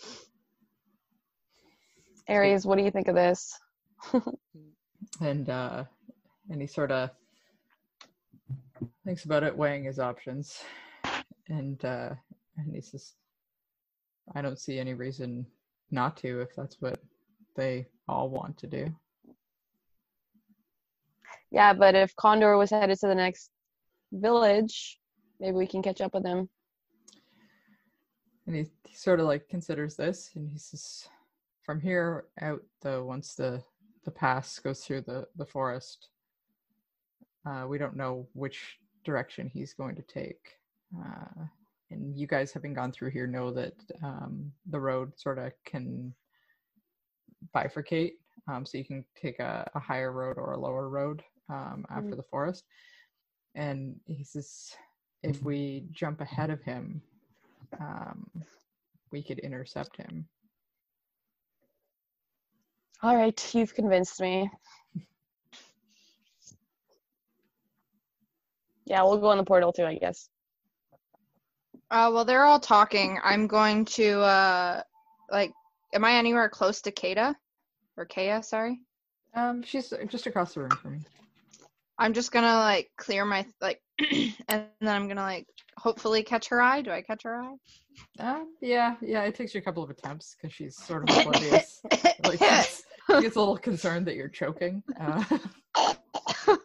[2.28, 3.58] Aries, what do you think of this?
[5.20, 5.84] and uh
[6.50, 7.10] and he sort of
[9.04, 10.62] thinks about it weighing his options
[11.48, 12.10] and uh
[12.56, 13.14] and he says
[14.34, 15.46] i don't see any reason
[15.90, 16.98] not to if that's what
[17.56, 18.94] they all want to do
[21.50, 23.48] Yeah, but if Condor was headed to the next
[24.12, 24.98] village,
[25.38, 26.48] maybe we can catch up with him.
[28.46, 31.08] and he, he sort of like considers this and he says
[31.62, 33.62] from here out though once the
[34.04, 36.08] the pass goes through the the forest
[37.46, 40.58] uh we don't know which direction he's going to take
[40.98, 41.44] uh
[41.90, 46.12] and you guys having gone through here know that um the road sort of can
[47.54, 48.12] bifurcate
[48.48, 52.14] um, so you can take a, a higher road or a lower road um, after
[52.14, 52.64] the forest.
[53.54, 54.74] And he says,
[55.22, 57.00] if we jump ahead of him,
[57.80, 58.28] um,
[59.10, 60.26] we could intercept him.
[63.02, 64.50] All right, you've convinced me.
[68.86, 70.28] Yeah, we'll go in the portal too, I guess.
[71.90, 73.18] Uh, well, they're all talking.
[73.22, 74.82] I'm going to, uh,
[75.30, 75.52] like,
[75.92, 77.36] am I anywhere close to Kata?
[77.96, 78.80] Or Kaya, sorry?
[79.34, 80.98] Um, she's just across the room from me.
[81.98, 85.46] I'm just gonna, like, clear my, like, and then I'm gonna, like,
[85.84, 86.80] hopefully catch her eye.
[86.80, 87.56] Do I catch her eye?
[88.18, 89.22] Uh, yeah, yeah.
[89.24, 91.82] It takes you a couple of attempts because she's sort of oblivious.
[92.24, 94.82] like she's, she gets a little concerned that you're choking.
[94.98, 95.22] Uh,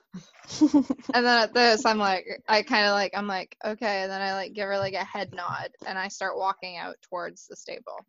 [0.61, 4.03] and then at this, I'm like, I kind of like, I'm like, okay.
[4.03, 6.95] And then I like give her like a head nod, and I start walking out
[7.01, 8.05] towards the stable.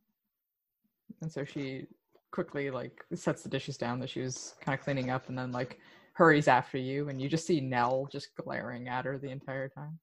[1.21, 1.87] and so she
[2.31, 5.51] quickly like sets the dishes down that she was kind of cleaning up, and then
[5.51, 5.81] like
[6.13, 9.99] hurries after you, and you just see Nell just glaring at her the entire time.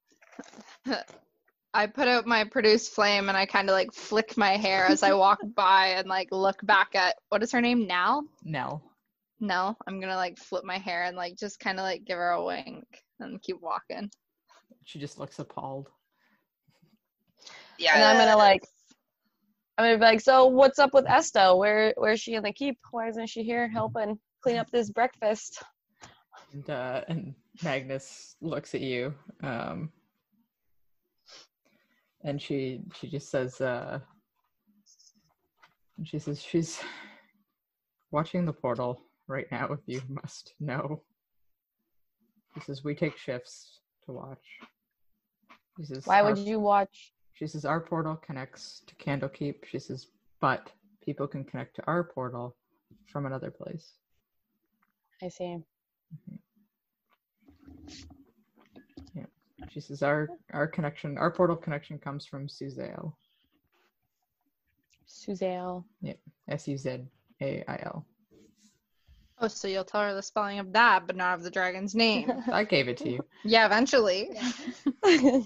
[1.74, 5.04] I put out my produce flame, and I kind of like flick my hair as
[5.04, 7.86] I walk by, and like look back at what is her name?
[7.88, 8.24] Nal.
[8.44, 8.84] Nell.
[9.40, 9.78] Nell.
[9.86, 12.44] I'm gonna like flip my hair and like just kind of like give her a
[12.44, 12.86] wink
[13.20, 14.10] and keep walking.
[14.86, 15.90] She just looks appalled.
[17.78, 17.96] Yeah.
[17.96, 18.64] And I'm gonna like,
[19.78, 21.54] I'm gonna be like, so what's up with Esta?
[21.56, 22.80] Where where's she in the keep?
[22.92, 25.62] Why isn't she here helping clean up this breakfast?
[26.54, 29.92] And uh, and Magnus looks at you, um,
[32.24, 34.00] and she she just says, uh,
[36.04, 36.80] she says she's
[38.12, 39.72] watching the portal right now.
[39.72, 41.02] If you must know,
[42.54, 44.46] she says we take shifts to watch.
[45.78, 47.14] She says, Why would you watch?
[47.34, 49.66] She says our portal connects to Candlekeep.
[49.66, 50.08] She says,
[50.42, 50.72] but
[51.04, 52.56] people can connect to our portal
[53.06, 53.94] from another place.
[55.22, 55.58] I see.
[59.70, 63.14] She says our our connection, our portal connection comes from Suzail.
[65.08, 65.84] Suzail.
[66.02, 66.14] Yeah,
[66.48, 67.00] S U Z
[67.42, 68.06] A I L.
[69.40, 72.32] Oh, so you'll tell her the spelling of that, but not of the dragon's name.
[72.52, 73.24] I gave it to you.
[73.44, 74.32] yeah, eventually.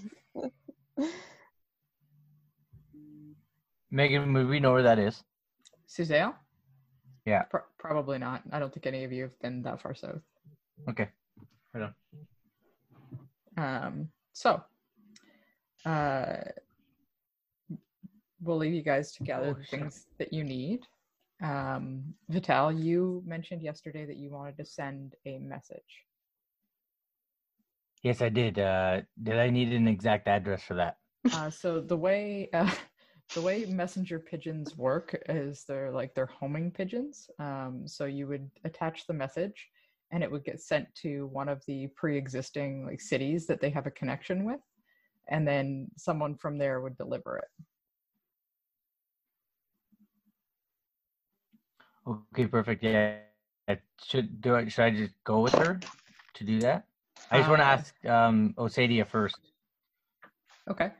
[3.90, 5.22] Megan, would we know where that is?
[5.86, 6.32] Suzail?
[7.26, 7.42] Yeah.
[7.42, 8.42] Pro- probably not.
[8.50, 10.22] I don't think any of you have been that far south.
[10.88, 11.08] Okay.
[11.74, 11.94] Right on.
[13.56, 14.62] Um, so,
[15.84, 16.36] uh,
[18.40, 20.80] we'll leave you guys to gather Oh, the things that you need.
[21.42, 26.06] Um, Vital, you mentioned yesterday that you wanted to send a message.
[28.02, 28.58] Yes, I did.
[28.58, 30.96] Uh, did I need an exact address for that?
[31.32, 32.72] Uh, so the way uh,
[33.34, 37.30] the way messenger pigeons work is they're like they're homing pigeons.
[37.38, 39.68] Um, so you would attach the message,
[40.12, 43.86] and it would get sent to one of the pre-existing like cities that they have
[43.86, 44.60] a connection with,
[45.28, 47.48] and then someone from there would deliver it.
[52.06, 52.82] Okay, perfect.
[52.84, 53.18] Yeah.
[54.04, 55.80] Should do I should I just go with her
[56.34, 56.86] to do that?
[57.30, 59.38] I just want to Uh, ask um Osadia first.
[60.68, 60.90] Okay.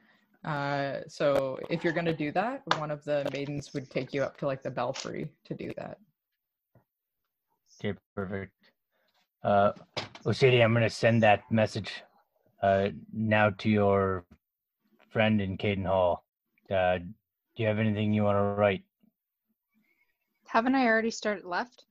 [0.45, 4.37] Uh, so if you're gonna do that, one of the maidens would take you up
[4.39, 5.99] to like the belfry to do that.
[7.81, 8.53] Okay, perfect.
[9.44, 9.73] Uh
[10.24, 12.02] Osadia, I'm gonna send that message
[12.62, 14.24] uh now to your
[15.10, 16.24] friend in Caden Hall.
[16.70, 18.82] Uh do you have anything you want to write?
[20.47, 21.85] Haven't I already started left?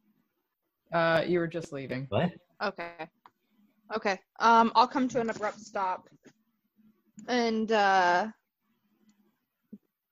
[0.93, 2.05] Uh, you were just leaving.
[2.09, 2.31] What?
[2.61, 2.91] Okay.
[3.95, 4.19] Okay.
[4.39, 6.07] Um, I'll come to an abrupt stop.
[7.27, 8.27] And uh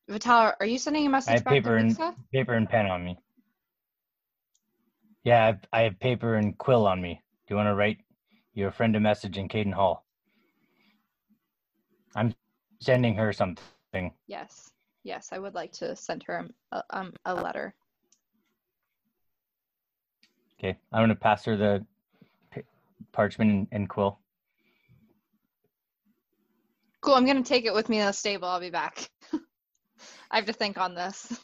[0.10, 2.88] Vital, are you sending a message I have back paper to and paper and pen
[2.88, 3.18] on me.
[5.24, 7.22] Yeah, I have, I have paper and quill on me.
[7.50, 7.98] Do you want to write
[8.54, 10.06] your friend a message in Caden Hall?
[12.16, 12.36] I'm
[12.80, 14.14] sending her something.
[14.28, 14.70] Yes.
[15.04, 17.74] Yes, I would like to send her a, um, a letter.
[20.60, 21.84] Okay, I'm gonna pass her the
[22.54, 22.62] pa-
[23.14, 24.20] parchment and, and quill.
[27.02, 28.48] Cool, I'm gonna take it with me to the stable.
[28.48, 29.10] I'll be back.
[30.30, 31.40] I have to think on this.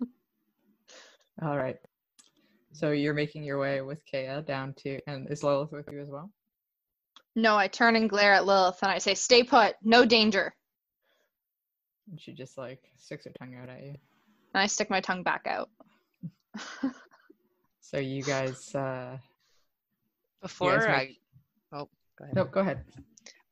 [1.42, 1.76] All right.
[2.74, 6.08] So you're making your way with Kea down to, and is Lilith with you as
[6.10, 6.28] well?
[7.36, 10.52] No, I turn and glare at Lilith and I say, Stay put, no danger.
[12.10, 13.90] And she just like sticks her tongue out at you.
[14.54, 15.70] And I stick my tongue back out.
[17.80, 19.18] So you guys, uh,
[20.40, 21.16] Before make- I,
[21.72, 21.88] oh,
[22.18, 22.34] go ahead.
[22.34, 22.82] no, go ahead.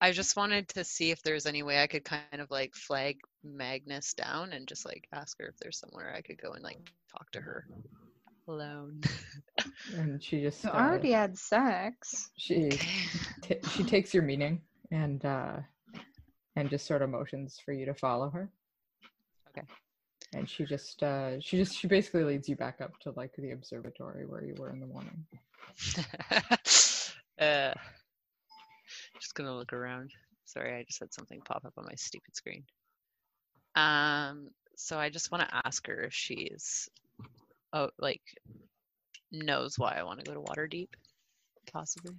[0.01, 3.19] I just wanted to see if there's any way I could kind of like flag
[3.45, 6.79] Magnus down and just like ask her if there's somewhere I could go and like
[7.13, 7.67] talk to her
[8.49, 9.01] alone.
[9.95, 12.31] and she just You uh, already had sex.
[12.37, 12.71] she
[13.43, 14.61] t- she takes your meaning
[14.91, 15.57] and uh
[16.57, 18.51] and just sort of motions for you to follow her
[19.51, 19.67] Okay.
[20.35, 23.51] and she just uh she just she basically leads you back up to like the
[23.53, 25.25] observatory where you were in the morning
[27.41, 27.73] uh,
[29.21, 30.11] just gonna look around.
[30.45, 32.65] Sorry, I just had something pop up on my stupid screen.
[33.75, 36.89] Um, so I just want to ask her if she's,
[37.73, 38.23] oh, like,
[39.31, 40.89] knows why I want to go to Waterdeep,
[41.73, 42.15] possibly.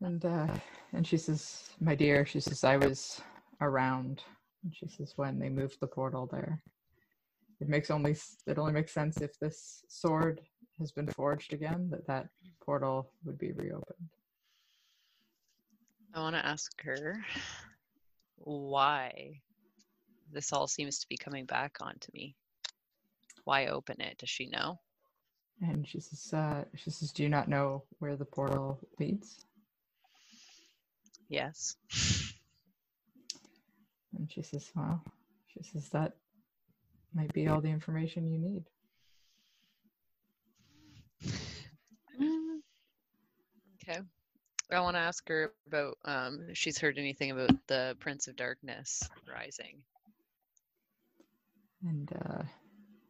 [0.00, 0.46] and uh
[0.92, 3.20] and she says my dear she says i was
[3.60, 4.22] around
[4.62, 6.62] and she says when they moved the portal there
[7.60, 8.14] it makes only
[8.46, 10.40] it only makes sense if this sword
[10.78, 12.28] has been forged again that that
[12.64, 14.08] portal would be reopened
[16.14, 17.20] I want to ask her
[18.36, 19.40] why
[20.32, 22.34] this all seems to be coming back onto me.
[23.48, 24.18] Why open it?
[24.18, 24.78] Does she know?
[25.62, 29.46] And she says, uh, she says, do you not know where the portal leads?
[31.30, 31.76] Yes.
[34.18, 35.02] And she says, well,
[35.46, 36.12] she says that
[37.14, 38.64] might be all the information you need.
[43.82, 44.00] Okay.
[44.70, 48.36] I want to ask her about um if she's heard anything about the Prince of
[48.36, 49.78] Darkness rising.
[51.86, 52.42] And uh,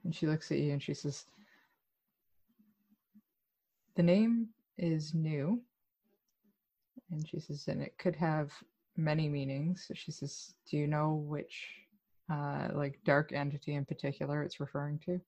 [0.09, 1.27] and she looks at you and she says,
[3.95, 4.49] the name
[4.79, 5.61] is new.
[7.11, 8.51] And she says, and it could have
[8.97, 9.85] many meanings.
[9.87, 11.69] So she says, do you know which
[12.33, 15.21] uh, like dark entity in particular it's referring to?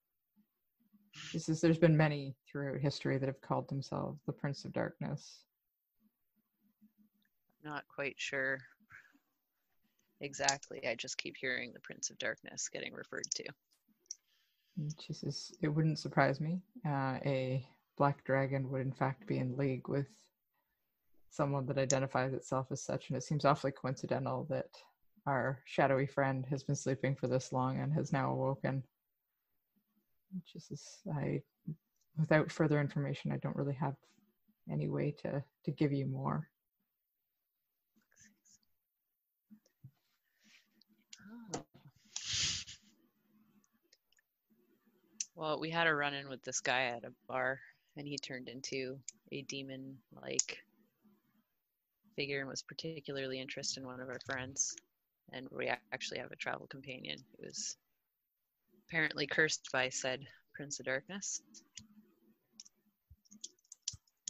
[1.12, 5.40] She says, there's been many throughout history that have called themselves the Prince of Darkness.
[7.62, 8.60] Not quite sure
[10.22, 10.80] exactly.
[10.88, 13.44] I just keep hearing the Prince of Darkness getting referred to.
[14.98, 16.60] She says, It wouldn't surprise me.
[16.86, 17.66] Uh, a
[17.96, 20.06] black dragon would, in fact, be in league with
[21.30, 23.08] someone that identifies itself as such.
[23.08, 24.70] And it seems awfully coincidental that
[25.26, 28.82] our shadowy friend has been sleeping for this long and has now awoken.
[30.44, 31.42] She says, I,
[32.18, 33.96] without further information, I don't really have
[34.70, 36.48] any way to, to give you more.
[45.34, 47.60] Well, we had a run in with this guy at a bar,
[47.96, 48.98] and he turned into
[49.32, 50.58] a demon like
[52.16, 54.74] figure and was particularly interested in one of our friends.
[55.32, 57.76] And we actually have a travel companion who was
[58.88, 61.40] apparently cursed by said Prince of Darkness.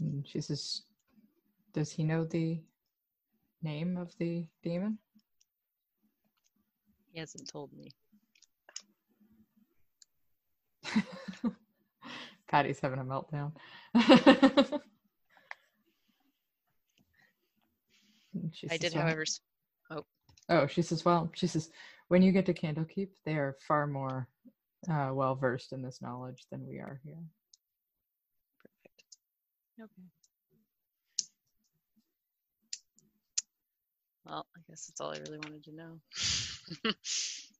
[0.01, 0.83] And she says,
[1.73, 2.61] Does he know the
[3.63, 4.99] name of the demon?
[7.13, 7.91] He hasn't told me.
[12.51, 13.53] Patty's having a meltdown.
[18.69, 19.25] I did, "Well-" however,
[19.91, 20.05] oh,
[20.49, 21.71] Oh, she says, well, she says,
[22.09, 24.29] when you get to Candlekeep, they are far more
[24.91, 27.23] uh, well versed in this knowledge than we are here.
[28.59, 29.05] perfect.
[29.81, 30.09] Okay.
[34.25, 36.01] Well, I guess that's all I really wanted to know.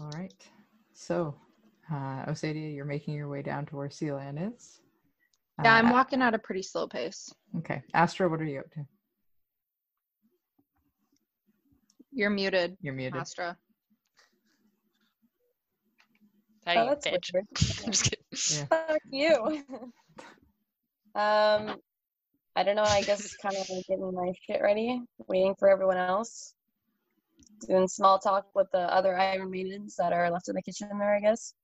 [0.00, 0.32] All right.
[0.94, 1.34] So,
[1.90, 4.80] uh, Osadia, you're making your way down to where Sealand is.
[5.62, 7.32] Yeah, I'm Uh, walking at a pretty slow pace.
[7.58, 7.82] Okay.
[7.92, 8.86] Astra, what are you up to?
[12.12, 13.20] You're muted, You're muted.
[13.20, 13.56] Astra.
[16.64, 17.32] Patty, Oh, that's bitch.
[17.32, 17.46] weird.
[17.86, 18.24] I'm just kidding.
[18.50, 18.64] Yeah.
[18.66, 19.62] Fuck you.
[21.14, 21.80] um,
[22.56, 22.82] I don't know.
[22.82, 26.54] I guess kind of getting my shit ready, waiting for everyone else.
[27.66, 31.14] Doing small talk with the other Iron Maidens that are left in the kitchen there,
[31.14, 31.54] I guess.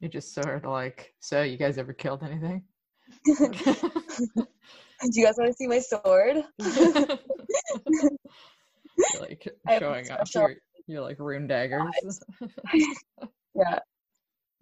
[0.00, 2.62] You're just sort of like, so you guys ever killed anything?
[3.26, 6.36] Do you guys want to see my sword?
[8.98, 10.54] You're like showing off your,
[10.86, 12.20] your like rune daggers.
[13.54, 13.78] yeah.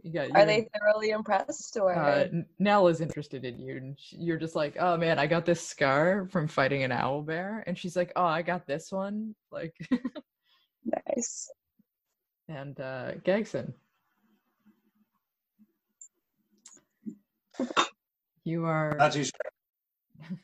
[0.02, 1.94] you got Are they thoroughly impressed or?
[1.94, 2.28] uh,
[2.58, 5.66] Nell is interested in you, and sh- you're just like, oh man, I got this
[5.66, 9.74] scar from fighting an owl bear, and she's like, oh, I got this one, like,
[11.06, 11.50] nice.
[12.48, 13.72] and uh, Gagson,
[18.44, 20.30] you are Not too sure.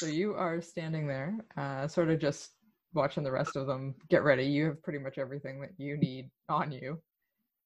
[0.00, 2.50] so you are standing there, uh, sort of just
[2.94, 4.44] watching the rest of them get ready.
[4.44, 7.00] You have pretty much everything that you need on you.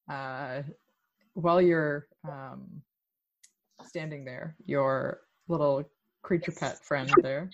[0.09, 0.61] Uh,
[1.33, 2.81] while you're um,
[3.87, 5.83] standing there, your little
[6.21, 7.49] creature pet friend there,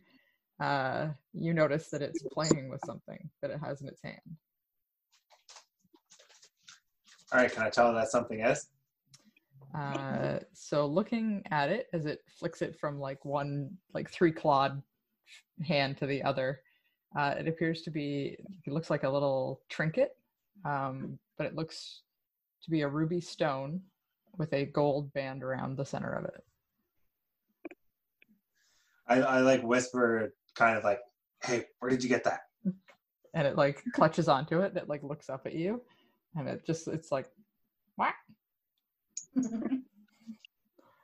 [0.61, 4.19] uh, you notice that it's playing with something that it has in its hand.
[7.33, 8.67] All right, can I tell that something is?
[9.73, 14.81] Uh, so looking at it as it flicks it from like one like three clawed
[15.65, 16.59] hand to the other,
[17.17, 20.15] uh, it appears to be it looks like a little trinket,
[20.65, 22.01] um, but it looks
[22.63, 23.81] to be a ruby stone
[24.37, 26.43] with a gold band around the center of it.
[29.07, 30.99] I, I like whisper, kind of like,
[31.43, 32.41] "Hey, where did you get that?"
[33.33, 34.75] And it like clutches onto it.
[34.75, 35.81] It like looks up at you,
[36.35, 37.29] and it just it's like,
[37.95, 38.13] what?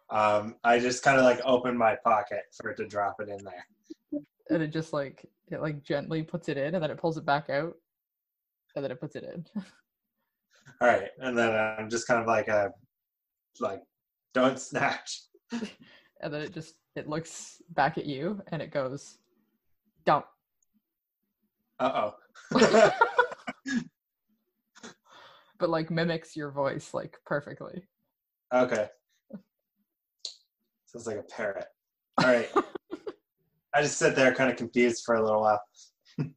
[0.09, 3.43] Um, I just kind of like open my pocket for it to drop it in
[3.43, 4.23] there.
[4.49, 7.25] And it just like it like gently puts it in, and then it pulls it
[7.25, 7.73] back out,
[8.75, 9.45] and then it puts it in.
[10.81, 12.71] All right, and then I'm just kind of like a,
[13.59, 13.81] like,
[14.33, 15.23] don't snatch.
[15.51, 19.17] and then it just it looks back at you and it goes
[20.07, 20.25] don't
[21.79, 22.15] Uh oh.
[25.59, 27.83] but like mimics your voice like perfectly
[28.53, 28.87] okay.
[30.85, 31.65] Sounds like a parrot.
[32.17, 32.49] All right.
[33.75, 35.59] I just sit there, kind of confused for a little while.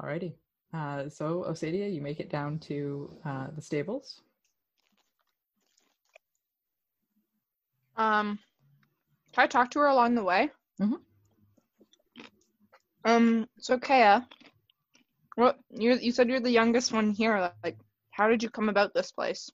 [0.00, 0.34] alrighty
[0.72, 4.22] uh, so Osadia you make it down to uh, the stables
[7.98, 8.38] Um,
[9.32, 10.50] can I talk to her along the way?
[10.80, 10.94] Mm-hmm.
[13.04, 14.26] Um, so Kaya,
[15.34, 17.52] what you you said you're the youngest one here.
[17.64, 17.78] Like,
[18.10, 19.50] how did you come about this place?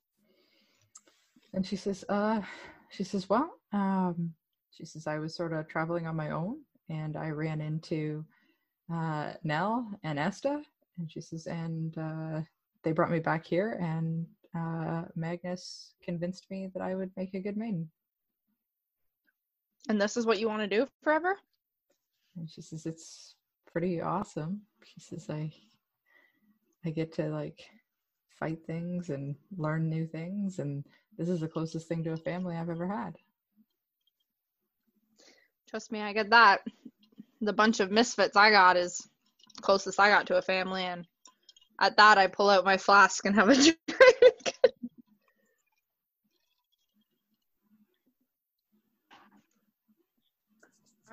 [1.55, 2.41] and she says uh
[2.89, 4.33] she says well um
[4.71, 6.57] she says i was sort of traveling on my own
[6.89, 8.23] and i ran into
[8.93, 10.61] uh nell and esta
[10.99, 12.41] and she says and uh
[12.83, 17.39] they brought me back here and uh magnus convinced me that i would make a
[17.39, 17.89] good maiden
[19.89, 21.37] And this is what you want to do forever?
[22.37, 23.35] and she says it's
[23.71, 25.49] pretty awesome she says i
[26.85, 27.61] i get to like
[28.29, 30.83] fight things and learn new things and
[31.17, 33.15] this is the closest thing to a family i've ever had
[35.69, 36.61] Trust me, I get that.
[37.41, 39.05] The bunch of misfits I got is
[39.61, 41.05] closest I got to a family, and
[41.81, 43.77] at that I pull out my flask and have a drink.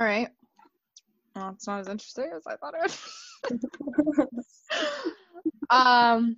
[0.03, 0.31] All right.
[1.37, 2.99] Well, it's not as interesting as I thought it
[4.19, 4.35] would.
[5.71, 6.37] um.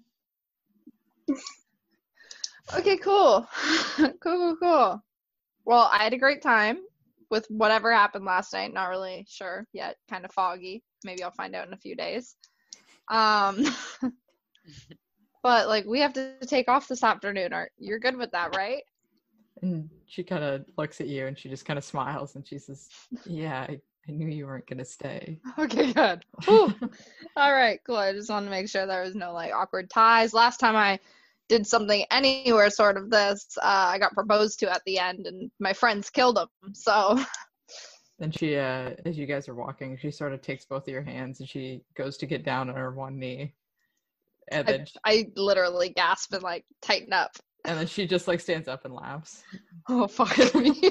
[2.76, 3.48] Okay, cool.
[3.96, 5.02] cool, cool, cool.
[5.64, 6.80] Well, I had a great time
[7.30, 8.74] with whatever happened last night.
[8.74, 9.96] Not really sure yet.
[10.10, 10.82] Kind of foggy.
[11.02, 12.36] Maybe I'll find out in a few days.
[13.08, 13.64] Um,
[15.42, 17.54] but like we have to take off this afternoon.
[17.54, 18.82] Are you're good with that, right?
[19.62, 22.59] And she kind of looks at you and she just kind of smiles and she
[22.59, 22.89] says,
[23.24, 25.39] Yeah, I, I knew you weren't going to stay.
[25.59, 26.24] Okay, good.
[26.48, 27.97] All right, cool.
[27.97, 30.35] I just wanted to make sure there was no like awkward ties.
[30.35, 30.98] Last time I
[31.48, 35.51] did something anywhere sort of this, uh, I got proposed to at the end, and
[35.60, 36.48] my friends killed him.
[36.74, 37.22] So
[38.18, 41.02] Then she, uh, as you guys are walking, she sort of takes both of your
[41.02, 43.55] hands and she goes to get down on her one knee.
[44.48, 47.32] And then, I, I literally gasp and like tighten up.
[47.64, 49.42] And then she just like stands up and laughs.
[49.88, 50.80] Oh fuck me.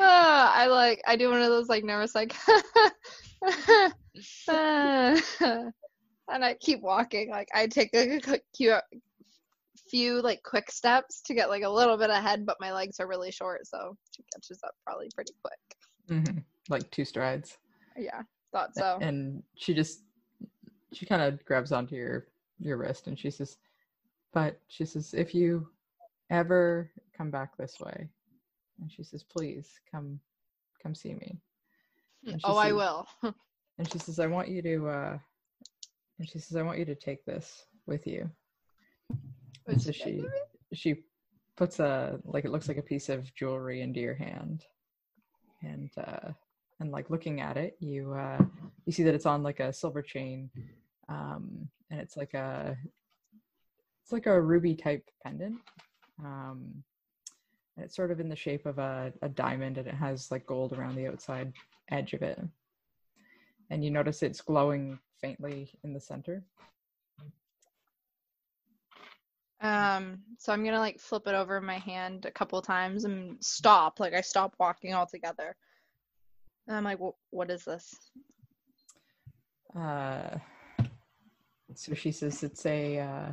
[0.00, 2.32] Ah, I like I do one of those like nervous like
[6.28, 7.30] and I keep walking.
[7.30, 8.20] Like I take a
[8.56, 8.76] few,
[9.90, 13.08] few like quick steps to get like a little bit ahead, but my legs are
[13.08, 16.22] really short, so she catches up probably pretty quick.
[16.24, 16.38] hmm
[16.68, 17.58] Like two strides.
[17.96, 18.22] Yeah,
[18.52, 18.98] thought so.
[19.00, 20.02] And she just,
[20.92, 22.28] she kind of grabs onto your,
[22.60, 23.56] your wrist and she says,
[24.38, 25.66] But she says, if you
[26.30, 28.08] ever come back this way,
[28.80, 30.20] and she says, Please come,
[30.80, 31.40] come see me.
[32.24, 33.04] she Oh, I will.
[33.78, 35.18] And she says, I want you to, uh,
[36.18, 38.30] and she says, I want you to take this with you.
[39.66, 40.24] And so she,
[40.72, 41.02] she
[41.56, 44.64] puts a, like, it looks like a piece of jewelry into your hand.
[45.62, 46.30] And, uh,
[46.80, 48.44] and like looking at it, you, uh,
[48.84, 50.50] you see that it's on like a silver chain.
[51.08, 52.76] Um, and it's like a,
[54.08, 55.58] it's like a ruby type pendant.
[56.24, 56.82] Um,
[57.76, 60.46] and it's sort of in the shape of a, a diamond and it has like
[60.46, 61.52] gold around the outside
[61.90, 62.40] edge of it
[63.68, 66.42] and you notice it's glowing faintly in the center.
[69.60, 73.36] Um, so I'm gonna like flip it over in my hand a couple times and
[73.44, 74.00] stop.
[74.00, 75.54] Like I stop walking altogether.
[76.66, 76.98] And I'm like,
[77.28, 77.94] what is this?
[79.78, 80.38] Uh,
[81.74, 83.00] so she says it's a.
[83.00, 83.32] Uh,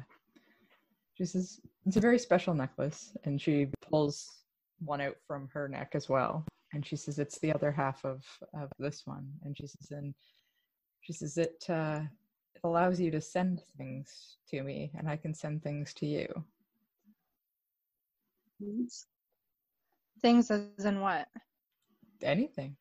[1.15, 4.43] she says it's a very special necklace, and she pulls
[4.79, 6.45] one out from her neck as well.
[6.73, 8.23] And she says it's the other half of
[8.53, 9.27] of this one.
[9.43, 10.13] And she says, and
[11.01, 12.01] She says it uh,
[12.55, 16.27] it allows you to send things to me, and I can send things to you.
[20.21, 21.27] Things as in what?
[22.23, 22.75] Anything.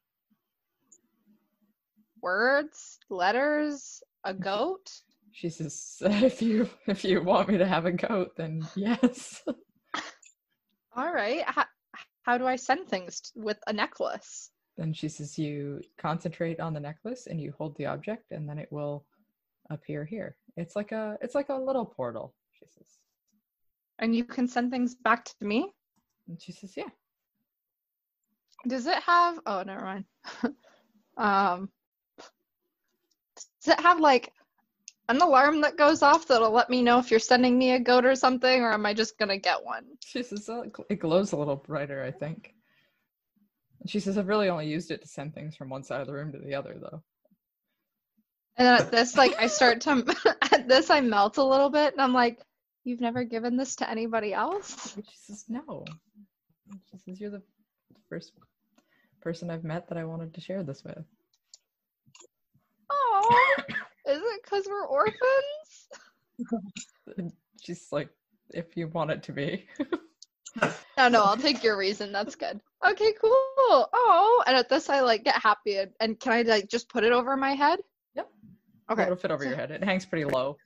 [2.23, 4.91] Words, letters, a goat.
[5.35, 9.43] She says, if you if you want me to have a goat, then yes.
[10.97, 11.43] All right.
[11.45, 11.65] How,
[12.23, 14.51] how do I send things t- with a necklace?
[14.77, 18.59] then she says you concentrate on the necklace and you hold the object, and then
[18.59, 19.05] it will
[19.71, 20.37] appear here.
[20.57, 22.35] It's like a it's like a little portal.
[22.53, 22.87] She says,
[23.99, 25.71] And you can send things back to me?
[26.29, 26.89] and she says, yeah.
[28.67, 30.05] Does it have oh never mind.
[31.19, 31.69] um
[33.63, 34.33] does it have like
[35.09, 38.05] an alarm that goes off that'll let me know if you're sending me a goat
[38.05, 39.85] or something or am I just gonna get one?
[40.05, 42.55] She says "Oh, uh, it glows a little brighter, I think.
[43.87, 46.15] She says I've really only used it to send things from one side of the
[46.15, 47.03] room to the other, though.
[48.57, 51.93] And then at this like I start to at this I melt a little bit
[51.93, 52.41] and I'm like,
[52.85, 54.95] You've never given this to anybody else?
[54.95, 55.85] She says no.
[56.91, 57.43] She says you're the
[58.11, 58.33] first
[59.23, 61.03] person I've met that I wanted to share this with.
[62.91, 63.57] Oh
[64.07, 65.15] is it because we're orphans?
[67.63, 68.09] She's like,
[68.51, 69.67] if you want it to be.
[70.97, 72.13] No, no, I'll take your reason.
[72.13, 72.61] That's good.
[72.87, 73.33] Okay, cool.
[73.93, 75.79] Oh, and at this, I like get happy.
[75.79, 77.81] And, and can I like just put it over my head?
[78.15, 78.31] Yep.
[78.93, 79.03] Okay.
[79.03, 79.73] It'll fit over your head.
[79.73, 80.57] It hangs pretty low.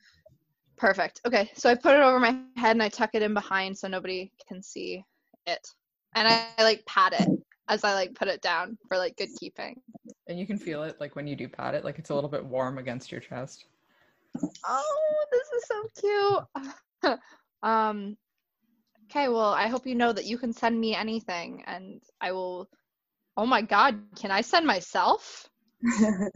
[0.77, 1.21] Perfect.
[1.25, 3.87] Okay, so I put it over my head and I tuck it in behind so
[3.87, 5.03] nobody can see
[5.47, 5.67] it.
[6.15, 7.27] And I, I like pat it
[7.67, 9.81] as I like put it down for like good keeping.
[10.29, 12.29] And you can feel it like when you do pat it, like it's a little
[12.29, 13.65] bit warm against your chest.
[14.63, 16.45] Oh, this is so
[17.03, 17.19] cute.
[17.63, 18.15] um
[19.05, 22.69] okay, well, I hope you know that you can send me anything and I will
[23.35, 25.49] Oh my god, can I send myself?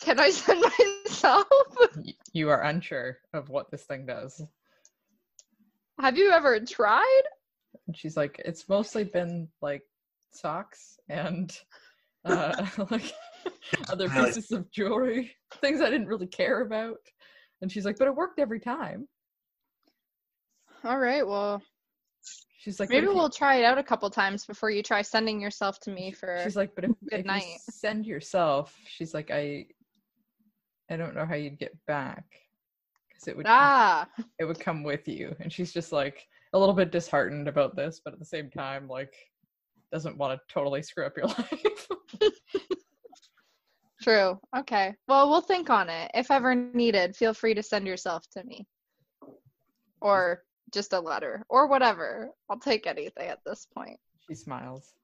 [0.00, 1.46] Can I send myself?
[2.32, 4.40] You are unsure of what this thing does.
[5.98, 7.22] Have you ever tried?
[7.86, 9.82] And she's like, it's mostly been like
[10.32, 11.56] socks and
[12.24, 13.12] uh, like
[13.88, 14.26] other Really?
[14.26, 16.98] pieces of jewelry, things I didn't really care about.
[17.62, 19.08] And she's like, but it worked every time.
[20.84, 21.62] All right, well,
[22.58, 25.78] She's like, maybe we'll try it out a couple times before you try sending yourself
[25.80, 27.44] to me for She's like, but if, good if night.
[27.46, 29.66] you send yourself, she's like, I,
[30.90, 32.24] I don't know how you'd get back
[33.08, 34.08] because it would, come- Ah,
[34.40, 35.36] it would come with you.
[35.38, 36.26] And she's just like
[36.56, 39.12] a little bit disheartened about this, but at the same time, like,
[39.92, 41.88] doesn't want to totally screw up your life.
[44.02, 44.40] true.
[44.56, 44.94] Okay.
[45.06, 46.10] Well, we'll think on it.
[46.14, 48.66] If ever needed, feel free to send yourself to me.
[50.00, 50.42] Or
[50.72, 52.30] just a letter or whatever.
[52.48, 54.00] I'll take anything at this point.
[54.28, 54.94] she smiles.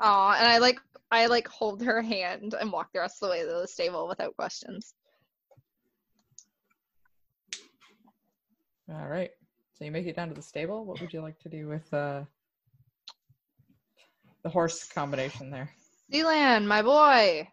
[0.00, 0.80] Aw, and I like
[1.10, 4.08] I like hold her hand and walk the rest of the way to the stable
[4.08, 4.94] without questions.
[8.90, 9.30] All right.
[9.74, 10.84] So you make it down to the stable.
[10.84, 12.22] What would you like to do with uh,
[14.42, 15.70] the horse combination there?
[16.12, 17.48] Sealand, my boy.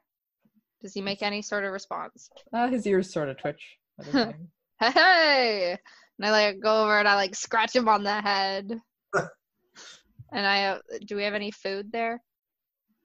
[0.81, 2.29] Does he make any sort of response?
[2.53, 3.77] Uh, his ears sort of twitch.
[3.99, 4.49] at his name.
[4.79, 5.77] Hey!
[6.17, 8.79] And I like go over and I like scratch him on the head.
[10.31, 12.21] and I uh, do we have any food there?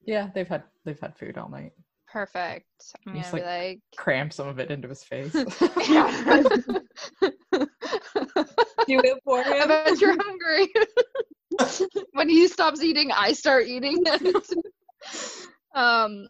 [0.07, 1.73] yeah, they've had they've had food all night.
[2.07, 2.65] Perfect.
[3.07, 5.35] I'm gonna just, be like, Cram some of it into his face.
[8.89, 9.69] Do it for I him.
[9.69, 10.73] bet you're hungry.
[12.13, 14.05] when he stops eating, I start eating
[15.75, 16.29] um,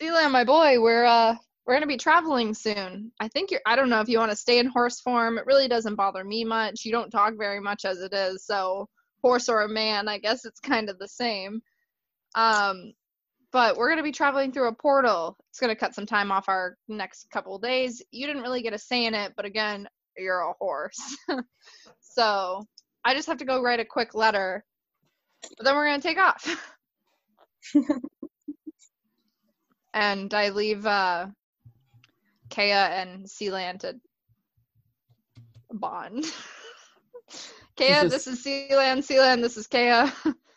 [0.00, 1.34] Sealand, my boy, we're uh
[1.66, 3.12] we're gonna be traveling soon.
[3.20, 3.60] I think you're.
[3.66, 5.38] I don't know if you want to stay in horse form.
[5.38, 6.84] It really doesn't bother me much.
[6.84, 8.88] You don't talk very much as it is, so
[9.22, 11.60] horse or a man, I guess it's kind of the same.
[12.34, 12.92] Um,
[13.52, 15.36] but we're gonna be traveling through a portal.
[15.50, 18.02] It's gonna cut some time off our next couple days.
[18.10, 19.86] You didn't really get a say in it, but again,
[20.16, 20.98] you're a horse.
[22.00, 22.66] so
[23.04, 24.64] I just have to go write a quick letter,
[25.56, 26.46] but then we're gonna take off.
[29.94, 31.26] and I leave uh,
[32.50, 33.96] Kea and Sealand to
[35.72, 36.24] bond.
[37.76, 38.98] Kea, just- this is Sealand.
[38.98, 40.04] Sealand, this is Kea.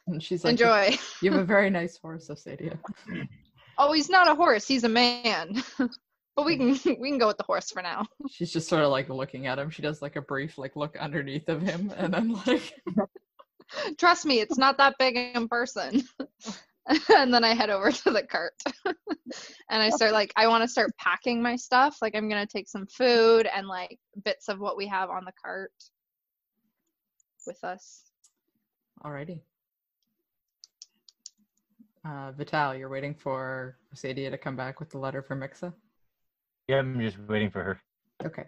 [0.08, 0.98] and she's like, Enjoy.
[1.22, 2.78] You have a very nice horse, Osadia.
[3.78, 4.68] Oh, he's not a horse.
[4.68, 5.64] He's a man.
[6.36, 8.06] But we can we can go with the horse for now.
[8.30, 9.70] She's just sort of like looking at him.
[9.70, 12.74] She does like a brief like look underneath of him, and then like
[13.98, 16.04] Trust me, it's not that big in person.
[17.10, 18.54] and then I head over to the cart.
[18.86, 21.98] and I start like I want to start packing my stuff.
[22.02, 25.26] Like I'm going to take some food and like bits of what we have on
[25.26, 25.72] the cart
[27.48, 28.04] with us.
[29.04, 29.40] Alrighty.
[32.08, 35.74] Uh, Vital, you're waiting for Sadia to come back with the letter for Mixa.
[36.68, 37.80] Yeah, I'm just waiting for her.
[38.26, 38.46] Okay.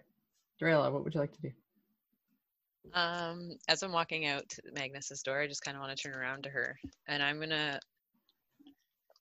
[0.60, 1.50] Drayla, what would you like to do?
[2.94, 6.18] Um, as I'm walking out to Magnus's door, I just kind of want to turn
[6.18, 7.78] around to her, and I'm gonna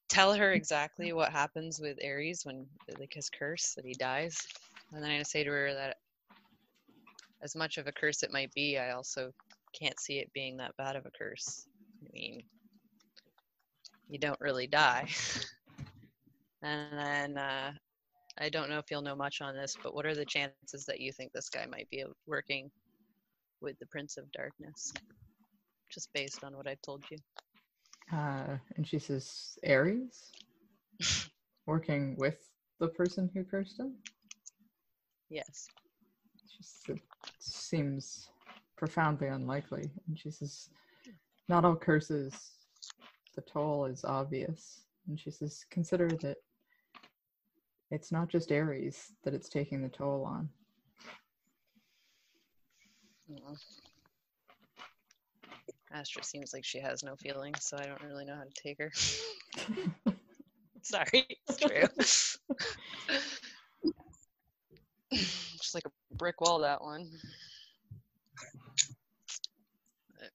[0.09, 2.65] tell her exactly what happens with Aries when,
[2.97, 4.47] like, his curse that he dies,
[4.91, 5.97] and then I'm gonna say to her that
[7.41, 9.31] as much of a curse it might be, I also
[9.73, 11.67] can't see it being that bad of a curse.
[12.01, 12.43] I mean,
[14.09, 15.07] you don't really die.
[16.61, 17.71] and then uh,
[18.39, 20.99] I don't know if you'll know much on this, but what are the chances that
[20.99, 22.69] you think this guy might be working
[23.61, 24.93] with the Prince of Darkness?
[25.91, 27.17] Just based on what I've told you.
[28.13, 30.31] Uh, and she says, Aries?
[31.65, 32.49] Working with
[32.79, 33.95] the person who cursed him?
[35.29, 35.67] Yes.
[36.47, 37.01] She says, it
[37.39, 38.29] seems
[38.77, 39.89] profoundly unlikely.
[40.07, 40.69] And she says,
[41.49, 42.51] not all curses,
[43.35, 44.81] the toll is obvious.
[45.07, 46.37] And she says, consider that
[47.91, 50.49] it's not just Aries that it's taking the toll on.
[53.27, 53.37] Yeah.
[55.91, 58.77] Astra seems like she has no feelings, so I don't really know how to take
[58.79, 58.91] her.
[60.81, 61.87] Sorry, it's true.
[65.11, 67.09] Just like a brick wall, that one.
[70.19, 70.29] But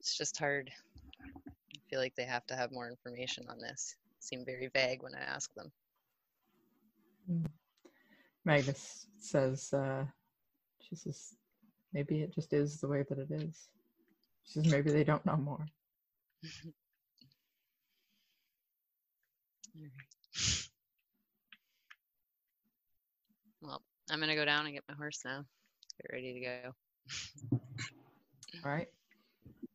[0.00, 0.70] It's just hard.
[1.24, 3.96] I feel like they have to have more information on this.
[4.26, 5.70] Seem very vague when I ask them.
[8.44, 10.04] Magnus says, uh,
[10.80, 11.36] she says,
[11.92, 13.68] maybe it just is the way that it is.
[14.42, 15.64] She says, maybe they don't know more.
[23.62, 25.44] Well, I'm gonna go down and get my horse now.
[26.00, 27.58] Get ready to go.
[28.64, 28.86] All right.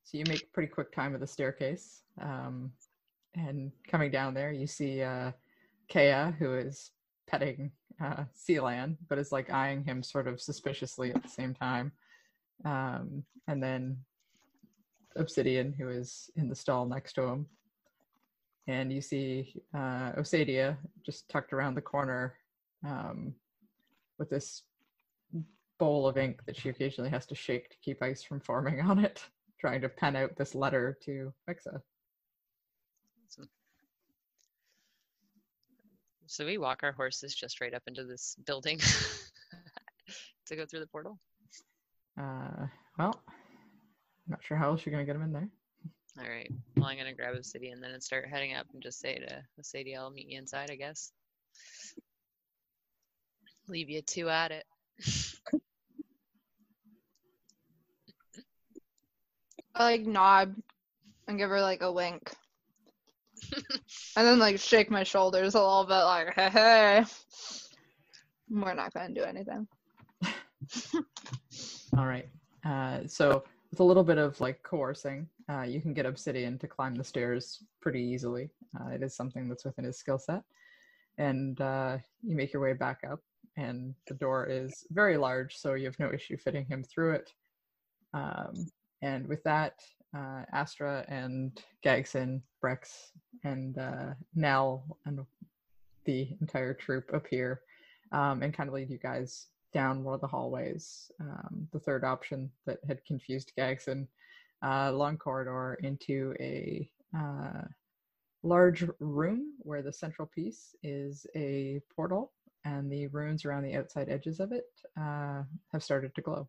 [0.03, 2.03] So you make pretty quick time of the staircase.
[2.22, 2.72] Um,
[3.36, 5.32] and coming down there, you see uh,
[5.88, 6.91] Kea, who is
[7.28, 7.72] petting
[8.03, 11.91] uh, Sealand, but is like eyeing him sort of suspiciously at the same time.
[12.66, 13.98] Um, and then
[15.16, 17.45] Obsidian, who is in the stall next to him.
[18.68, 22.36] And you see uh, Osadia just tucked around the corner
[22.86, 23.34] um,
[24.20, 24.64] with this
[25.80, 28.99] bowl of ink that she occasionally has to shake to keep ice from forming on
[28.99, 29.24] it,
[29.60, 31.82] trying to pen out this letter to Mixa.
[33.32, 33.49] Awesome.
[36.26, 38.80] So we walk our horses just right up into this building
[40.48, 41.18] to go through the portal.
[42.20, 42.68] Uh,
[42.98, 45.49] well, I'm not sure how else you're gonna get them in there.
[46.20, 46.52] All right.
[46.76, 49.44] Well, I'm gonna grab Obsidian then and then start heading up and just say to
[49.62, 51.14] Sadie, I'll meet you inside, I guess.
[53.70, 54.66] Leave you two at it.
[59.74, 60.53] I like nod
[61.30, 62.30] and give her like a wink.
[64.15, 67.06] and then like shake my shoulders a little bit like, hey, hey.
[68.49, 69.68] We're not gonna do anything.
[71.98, 72.28] All right.
[72.65, 76.68] Uh, so with a little bit of like coercing, uh, you can get Obsidian to
[76.68, 78.49] climb the stairs pretty easily.
[78.80, 80.44] Uh, it is something that's within his skill set,
[81.18, 83.19] and uh, you make your way back up.
[83.57, 87.34] And the door is very large, so you have no issue fitting him through it.
[88.14, 88.68] Um,
[89.02, 89.73] and with that,
[90.16, 93.12] uh, Astra and Gagson, Brex,
[93.44, 95.26] and uh, Nell, and
[96.06, 97.62] the entire troop appear
[98.12, 101.12] um, and kind of lead you guys down one of the hallways.
[101.20, 104.08] Um, the third option that had confused Gagson,
[104.64, 107.64] uh, long corridor into a uh,
[108.44, 112.32] large room where the central piece is a portal,
[112.66, 114.66] and the runes around the outside edges of it
[115.00, 116.48] uh, have started to glow.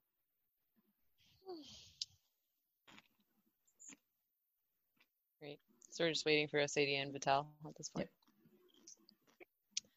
[5.41, 5.59] Great.
[5.93, 8.09] So we're just waiting for Sadie and Vital at this point.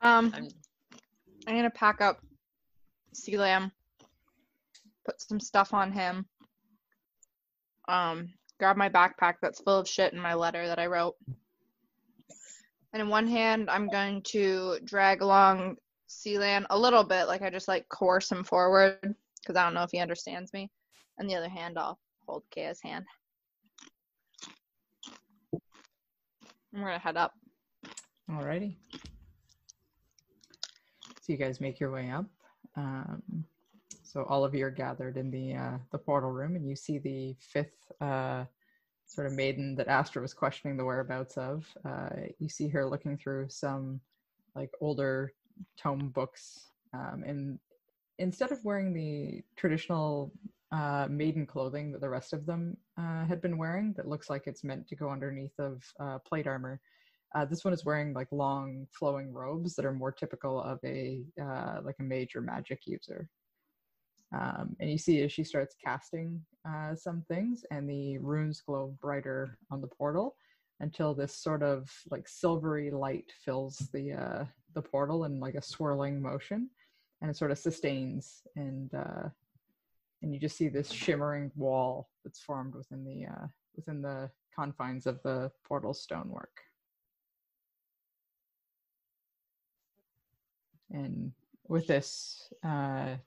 [0.01, 0.49] Um, I'm
[1.47, 2.19] I'm gonna pack up
[3.15, 3.71] Sealand,
[5.05, 6.25] put some stuff on him.
[7.87, 11.15] Um, grab my backpack that's full of shit in my letter that I wrote.
[12.91, 15.77] And in one hand, I'm going to drag along
[16.09, 19.83] Sealand a little bit, like I just like coerce him forward because I don't know
[19.83, 20.69] if he understands me.
[21.17, 23.05] And the other hand, I'll hold Kaya's hand.
[26.75, 27.33] We're gonna head up.
[28.29, 28.75] Alrighty.
[31.21, 32.25] So you guys make your way up.
[32.75, 33.45] Um,
[34.03, 36.97] so all of you are gathered in the uh, the portal room, and you see
[36.97, 38.43] the fifth uh,
[39.05, 41.65] sort of maiden that Astra was questioning the whereabouts of.
[41.85, 44.01] Uh, you see her looking through some
[44.53, 45.31] like older
[45.77, 47.57] tome books, um, and
[48.19, 50.33] instead of wearing the traditional
[50.75, 54.43] uh, maiden clothing that the rest of them uh, had been wearing that looks like
[54.45, 56.81] it's meant to go underneath of uh, plate armor.
[57.33, 61.23] Uh, this one is wearing like long flowing robes that are more typical of a
[61.41, 63.29] uh, like a major magic user.
[64.35, 68.97] Um, and you see as she starts casting uh, some things, and the runes glow
[69.01, 70.35] brighter on the portal
[70.81, 74.43] until this sort of like silvery light fills the uh,
[74.73, 76.69] the portal in like a swirling motion,
[77.21, 79.29] and it sort of sustains, and uh,
[80.25, 83.45] and you just see this shimmering wall that's formed within the uh,
[83.75, 86.61] within the confines of the portal stonework.
[90.89, 91.31] And
[91.67, 93.17] with this, uh,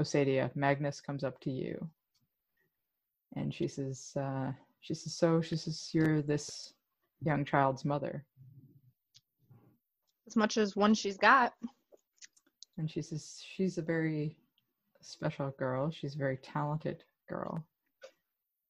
[0.00, 1.90] Osadia, Magnus comes up to you,
[3.36, 6.72] and she says, uh, "She says, so she says, you're this
[7.20, 8.24] young child's mother."
[10.26, 11.52] As much as one she's got.
[12.78, 14.38] And she says, "She's a very
[15.04, 15.90] special girl.
[15.90, 17.66] She's a very talented girl."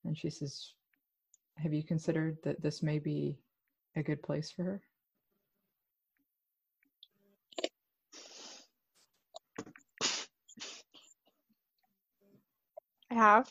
[0.04, 0.74] And she says,
[1.56, 3.40] "Have you considered that this may be
[3.96, 4.82] a good place for her?"
[13.10, 13.50] I have.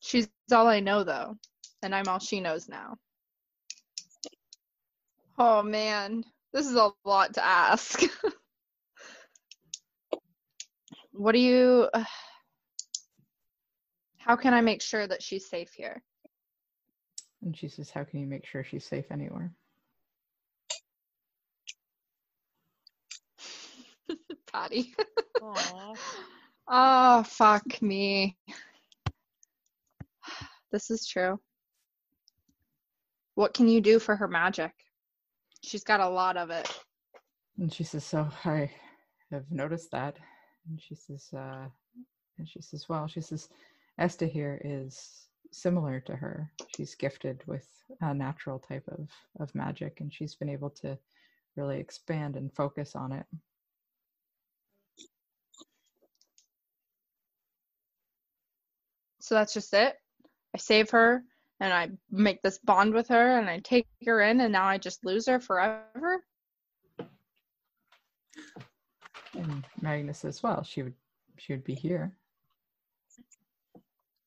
[0.00, 1.38] She's all I know, though,
[1.82, 2.98] and I'm all she knows now.
[5.38, 6.24] Oh man,
[6.54, 8.00] this is a lot to ask.
[11.12, 11.90] what do you.
[14.18, 16.00] How can I make sure that she's safe here?
[17.42, 19.52] And she says, How can you make sure she's safe anywhere?
[24.52, 24.94] Patty.
[25.42, 25.94] Aw.
[26.66, 28.38] Oh, fuck me.
[30.72, 31.38] This is true.
[33.34, 34.72] What can you do for her magic?
[35.64, 36.70] She's got a lot of it.
[37.58, 38.70] And she says, So I
[39.30, 40.16] have noticed that.
[40.68, 41.68] And she says, uh,
[42.38, 43.48] and she says, Well, she says,
[43.98, 46.50] Esta here is similar to her.
[46.76, 47.66] She's gifted with
[48.00, 49.08] a natural type of,
[49.40, 50.98] of magic, and she's been able to
[51.56, 53.26] really expand and focus on it.
[59.20, 59.96] So that's just it.
[60.54, 61.22] I save her
[61.60, 64.78] and I make this bond with her and I take her in and now I
[64.78, 66.24] just lose her forever.
[69.34, 70.94] And Magnus as Well, she would
[71.36, 72.16] she would be here.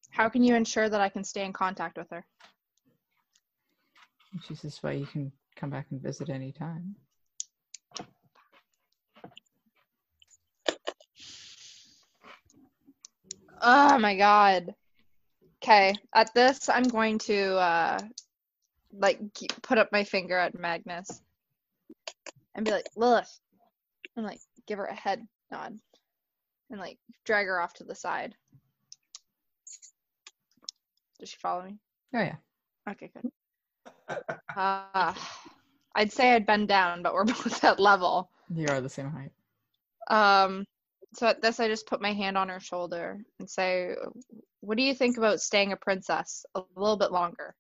[0.09, 2.25] How can you ensure that I can stay in contact with her?
[4.33, 6.95] And she says, Well, you can come back and visit anytime.
[13.61, 14.75] Oh my god.
[15.63, 17.99] Okay, at this I'm going to uh
[18.93, 19.19] like
[19.61, 21.21] put up my finger at Magnus
[22.55, 23.39] and be like, Lilith.
[24.15, 25.77] And like give her a head nod.
[26.69, 28.35] And like drag her off to the side.
[31.19, 31.77] Does she follow me?
[32.13, 32.35] Oh yeah.
[32.89, 33.31] Okay, good.
[34.55, 35.13] Uh,
[35.93, 38.31] I'd say I'd bend down, but we're both at level.
[38.51, 39.31] You are the same height.
[40.09, 40.65] Um,
[41.13, 43.95] so at this, I just put my hand on her shoulder and say,
[44.67, 47.55] "What do you think about staying a princess a little bit longer?"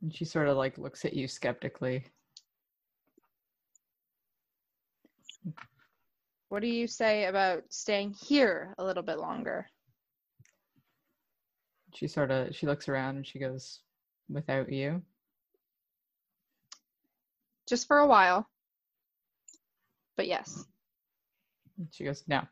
[0.00, 2.06] And she sort of like looks at you skeptically.
[6.48, 9.68] What do you say about staying here a little bit longer?
[11.92, 13.80] She sort of she looks around and she goes,
[14.28, 15.02] "Without you."
[17.66, 18.48] Just for a while.
[20.16, 20.64] But yes.
[21.90, 22.46] She goes, "No."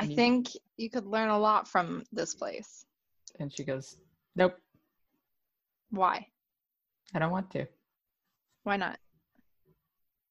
[0.00, 2.86] I think you could learn a lot from this place.
[3.38, 3.96] And she goes,
[4.34, 4.56] "Nope,
[5.90, 6.26] Why?
[7.14, 7.66] I don't want to."
[8.62, 8.98] Why not?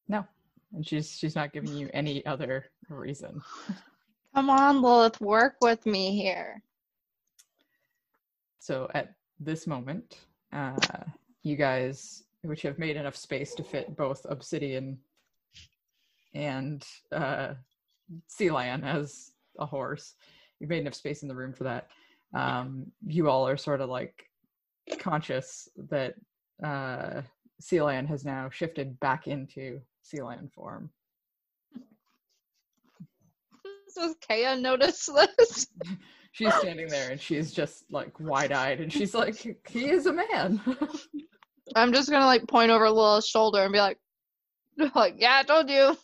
[0.08, 0.26] No.
[0.74, 3.42] And she's she's not giving you any other reason.
[4.36, 6.62] Come on, Lilith, work with me here.
[8.60, 10.18] So at this moment,
[10.54, 10.78] uh,
[11.44, 15.00] you guys, which have made enough space to fit both Obsidian
[16.36, 17.56] and uh,
[18.30, 20.16] Sealand as a horse,
[20.60, 21.88] you've made enough space in the room for that.
[22.34, 24.26] Um, you all are sort of like
[25.00, 26.16] conscious that
[26.64, 27.22] uh,
[27.62, 30.90] Sealand has now shifted back into Sea Lion form.
[33.96, 35.68] Does Kaya notice this?
[36.32, 39.36] She's standing there and she's just like wide eyed and she's like,
[39.68, 40.62] he is a man.
[41.76, 43.98] I'm just gonna like point over Lilith's shoulder and be like,
[44.96, 45.98] like, yeah, I told you.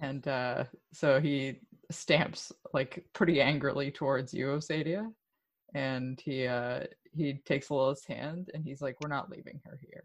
[0.00, 0.64] And uh,
[0.94, 1.60] so he
[1.90, 5.10] stamps like pretty angrily towards you, Osadia,
[5.74, 10.04] and he uh, he takes Lilith's hand and he's like, "We're not leaving her here."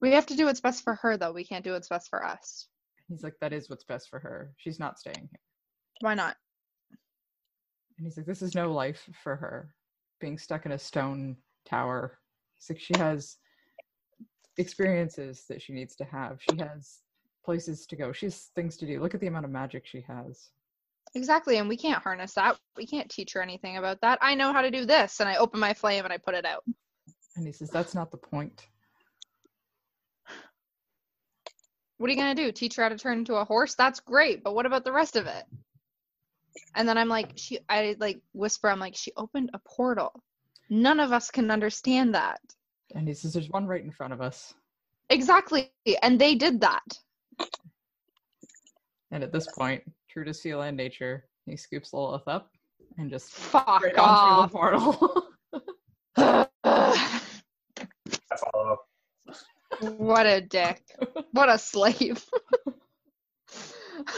[0.00, 1.32] We have to do what's best for her, though.
[1.32, 2.68] We can't do what's best for us.
[3.08, 4.52] He's like, "That is what's best for her.
[4.56, 5.40] She's not staying here."
[6.00, 6.36] Why not?
[7.98, 9.74] And he's like, "This is no life for her,
[10.20, 11.36] being stuck in a stone
[11.66, 12.18] tower."
[12.56, 13.36] He's like, "She has
[14.56, 16.40] experiences that she needs to have.
[16.40, 17.00] She has
[17.48, 18.12] places to go.
[18.12, 19.00] She has things to do.
[19.00, 20.50] Look at the amount of magic she has."
[21.14, 22.58] Exactly, and we can't harness that.
[22.76, 24.18] We can't teach her anything about that.
[24.20, 26.44] I know how to do this, and I open my flame and I put it
[26.44, 26.62] out.
[27.36, 28.66] And he says, "That's not the point."
[31.96, 32.52] What are you gonna do?
[32.52, 33.74] Teach her how to turn into a horse?
[33.74, 35.44] That's great, but what about the rest of it?
[36.74, 40.22] And then I'm like, she, I like whisper, I'm like, she opened a portal.
[40.68, 42.40] None of us can understand that.
[42.94, 44.54] And he says, "There's one right in front of us."
[45.08, 45.72] Exactly,
[46.02, 47.00] and they did that.
[49.10, 52.50] And at this point, true to Sealand nature, he scoops Lilith up
[52.98, 54.48] and just Fuck straight off.
[54.50, 55.24] onto the portal.
[56.16, 56.46] I
[58.52, 58.78] follow.
[59.80, 60.82] what a dick.
[61.32, 62.24] What a slave.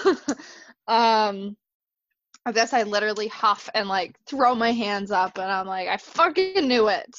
[0.88, 1.56] um
[2.47, 5.98] I guess I literally huff and like throw my hands up and I'm like, I
[5.98, 7.14] fucking knew it.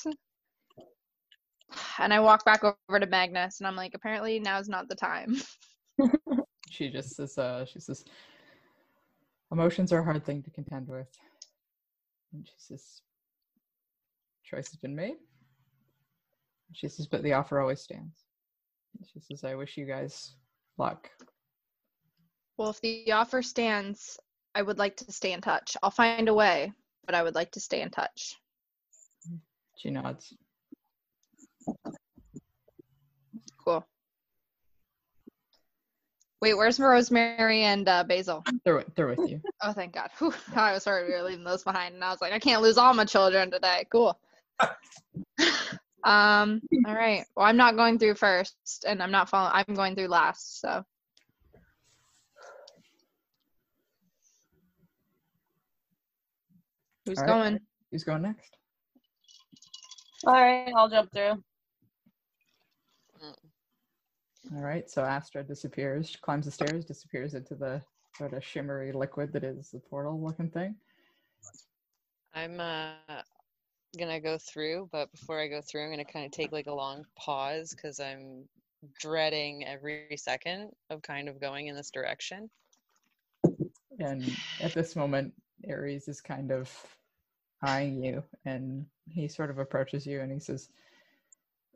[1.99, 5.37] And I walk back over to Magnus and I'm like, apparently now's not the time.
[6.69, 8.05] she just says, uh, she says,
[9.51, 11.07] emotions are a hard thing to contend with.
[12.33, 13.01] And she says,
[14.43, 15.15] choice has been made.
[16.73, 18.25] She says, but the offer always stands.
[18.97, 20.35] And she says, I wish you guys
[20.77, 21.09] luck.
[22.57, 24.17] Well, if the offer stands,
[24.55, 25.75] I would like to stay in touch.
[25.81, 26.71] I'll find a way,
[27.05, 28.35] but I would like to stay in touch.
[29.77, 30.33] She nods.
[33.63, 33.85] Cool.
[36.41, 38.43] Wait, where's Rosemary and uh, Basil?
[38.65, 39.41] They're, wi- they're with you.
[39.63, 40.09] Oh, thank God.
[40.17, 42.63] Whew, I was sorry we were leaving those behind, and I was like, I can't
[42.63, 43.85] lose all my children today.
[43.91, 44.19] Cool.
[46.03, 46.63] um.
[46.87, 47.25] All right.
[47.35, 49.53] Well, I'm not going through first, and I'm not following.
[49.53, 50.61] I'm going through last.
[50.61, 50.83] So.
[57.05, 57.31] Who's All right.
[57.33, 57.59] going?
[57.91, 58.57] Who's going next?
[60.25, 61.43] All right, I'll jump through.
[64.55, 67.81] All right, so Astra disappears, climbs the stairs, disappears into the
[68.17, 70.75] sort of shimmery liquid that is the portal looking thing.
[72.33, 73.21] I'm uh
[73.97, 76.73] gonna go through, but before I go through, I'm gonna kind of take like a
[76.73, 78.47] long pause because I'm
[78.99, 82.49] dreading every second of kind of going in this direction.
[83.99, 85.33] And at this moment,
[85.65, 86.71] Aries is kind of
[87.61, 90.69] eyeing you, and he sort of approaches you and he says,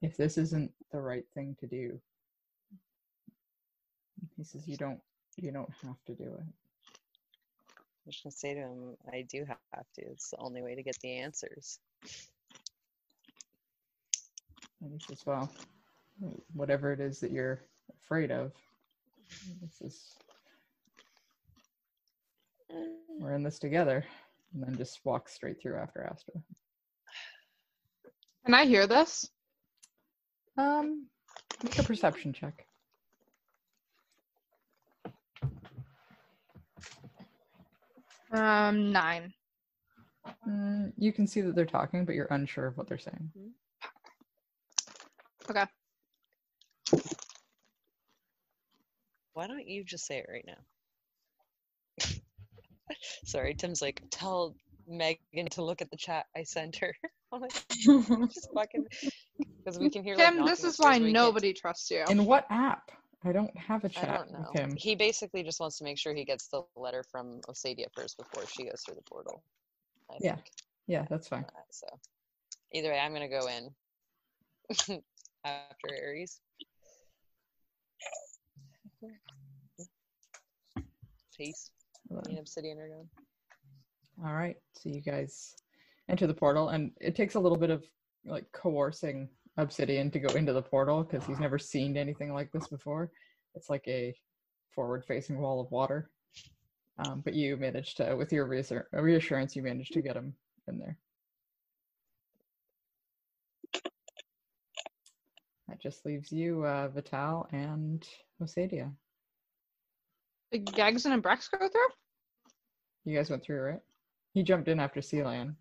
[0.02, 2.00] If this isn't the right thing to do,
[4.38, 5.00] he says, You don't
[5.38, 6.44] you don't have to do it.
[7.92, 10.02] I'm just gonna say to him, I do have to.
[10.02, 11.80] It's the only way to get the answers.
[14.82, 15.52] And he says, Well,
[16.54, 17.62] whatever it is that you're
[18.04, 18.54] afraid of,
[19.62, 20.16] this is
[23.20, 24.06] we're in this together.
[24.54, 26.36] And then just walk straight through after Astra.
[28.46, 29.30] Can I hear this?
[30.58, 31.08] Um
[31.64, 32.66] make a perception check.
[38.36, 39.34] Um, nine.
[40.48, 43.32] Mm, you can see that they're talking, but you're unsure of what they're saying.
[45.50, 45.66] Okay.
[49.34, 52.06] Why don't you just say it right now?
[53.26, 54.56] Sorry, Tim's like, tell
[54.88, 56.94] Megan to look at the chat I sent her.
[57.32, 58.86] I'm like, just fucking
[59.64, 60.16] because we can hear.
[60.16, 62.04] like, Tim, this is why upstairs, we can't- nobody trusts you.
[62.10, 62.92] In what app?
[63.26, 64.40] I don't have a I chat don't know.
[64.40, 64.76] with him.
[64.78, 68.46] He basically just wants to make sure he gets the letter from Osadia first before
[68.46, 69.44] she goes through the portal.
[70.12, 70.36] I Yeah.
[70.36, 70.52] think.
[70.88, 71.44] Yeah, that's fine.
[71.44, 71.88] Uh, so
[72.72, 73.74] either way, I'm gonna go in
[75.44, 76.40] after Aries.
[81.36, 81.72] Peace.
[82.10, 83.10] And Obsidian are going.
[84.24, 85.56] All right, so you guys
[86.08, 87.84] enter the portal, and it takes a little bit of
[88.26, 89.28] like coercing
[89.58, 93.12] Obsidian to go into the portal because he's never seen anything like this before.
[93.56, 94.14] It's like a
[94.74, 96.10] forward-facing wall of water.
[96.98, 100.34] Um, but you managed to, with your reassur- reassurance, you managed to get him
[100.68, 100.98] in there.
[105.68, 108.06] That just leaves you, uh, Vital and
[108.42, 108.92] Osadia.
[110.52, 111.82] Did Gagson and Brex go through?
[113.04, 113.80] You guys went through, right?
[114.34, 115.56] He jumped in after Sealand.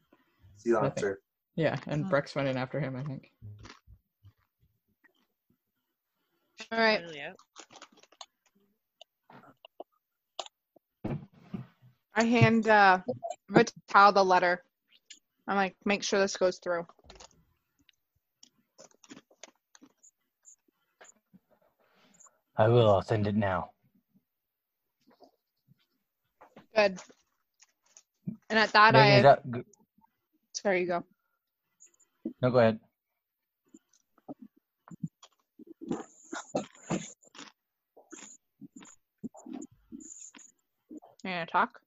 [0.57, 1.21] Sea I Lancer.
[1.57, 2.13] Yeah, and Hmm.
[2.13, 3.31] Brex went in after him, I think.
[6.73, 7.01] All right.
[7.01, 7.23] Finally.
[12.15, 13.01] I hand uh,
[13.51, 14.65] Vital the letter.
[15.49, 16.87] I'm like, make sure this goes through.
[22.57, 22.91] I will.
[22.91, 23.71] I'll send it now.
[26.75, 26.99] Good.
[28.51, 29.23] And at that, Megan, is I.
[29.25, 29.63] that g-
[30.65, 31.05] There you go.
[32.43, 32.81] no, go ahead.
[41.25, 41.81] You gonna talk?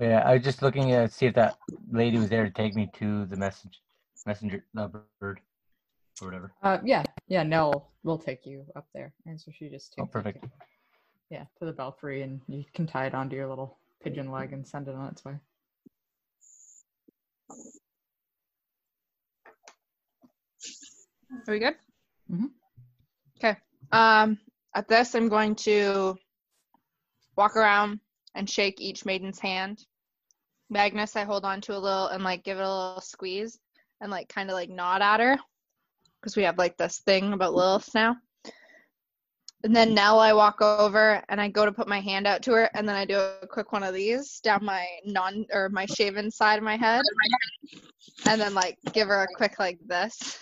[0.00, 1.58] Yeah, I was just looking to see if that
[1.90, 3.82] lady was there to take me to the message
[4.24, 4.88] messenger the
[5.20, 5.40] bird
[6.22, 6.52] or whatever.
[6.62, 7.42] Uh, yeah, yeah.
[7.42, 10.42] Nell will take you up there, and so she just Oh, takes you perfect.
[10.42, 10.50] to-
[11.28, 14.66] yeah, to the belfry, and you can tie it onto your little pigeon leg and
[14.66, 15.38] send it on its way.
[21.46, 21.76] Are we good?
[22.30, 22.50] Mhm.
[23.36, 23.56] Okay.
[23.90, 24.38] Um,
[24.74, 26.16] at this, I'm going to
[27.36, 28.00] walk around
[28.34, 29.84] and shake each maiden's hand.
[30.70, 33.58] Magnus, I hold on to a little and like give it a little squeeze
[34.00, 35.36] and like kind of like nod at her
[36.20, 38.16] because we have like this thing about Lilith now.
[39.64, 42.52] And then Nell, I walk over and I go to put my hand out to
[42.52, 45.86] her, and then I do a quick one of these down my non or my
[45.86, 47.02] shaven side of my head,
[48.26, 50.38] and then like give her a quick like this.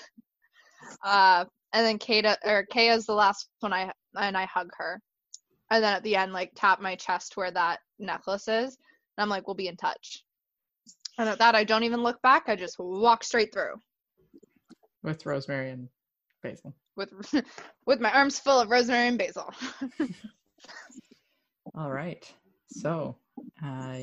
[1.05, 1.45] Uh,
[1.75, 5.01] and then Kata or Kaya's the last one I and I hug her,
[5.71, 8.77] and then at the end like tap my chest where that necklace is,
[9.17, 10.25] and I'm like, we'll be in touch.
[11.19, 12.45] And at that, I don't even look back.
[12.47, 13.75] I just walk straight through
[15.03, 15.89] with rosemary and
[16.43, 16.75] basil.
[16.97, 17.13] with
[17.87, 19.53] with my arms full of rosemary and basil.
[21.75, 22.31] All right.
[22.69, 23.17] So,
[23.65, 23.99] uh,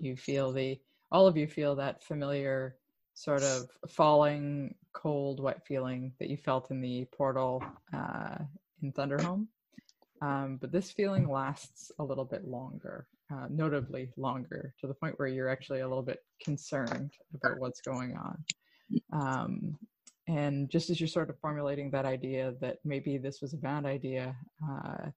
[0.00, 0.78] you feel the
[1.10, 2.76] all of you feel that familiar
[3.14, 7.62] sort of falling, cold, wet feeling that you felt in the portal
[7.92, 8.36] uh,
[8.82, 9.46] in Thunderhome.
[10.20, 15.18] Um, but this feeling lasts a little bit longer, uh, notably longer, to the point
[15.18, 18.44] where you're actually a little bit concerned about what's going on.
[19.12, 19.78] Um,
[20.26, 23.86] and just as you're sort of formulating that idea that maybe this was a bad
[23.86, 24.36] idea,
[24.68, 25.10] uh,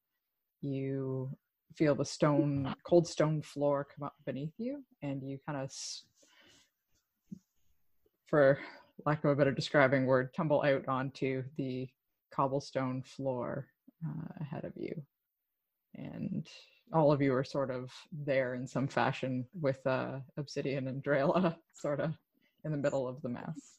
[0.61, 1.29] you
[1.75, 5.71] feel the stone, cold stone floor come up beneath you, and you kind of,
[8.27, 8.59] for
[9.05, 11.89] lack of a better describing word, tumble out onto the
[12.31, 13.67] cobblestone floor
[14.05, 15.01] uh, ahead of you.
[15.95, 16.47] And
[16.93, 21.55] all of you are sort of there in some fashion with uh, Obsidian and Drayla
[21.73, 22.13] sort of
[22.63, 23.77] in the middle of the mess.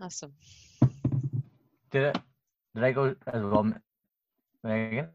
[0.00, 0.32] Awesome.
[1.90, 2.20] Did I
[2.74, 3.72] did I go as well,
[4.64, 5.08] Megan?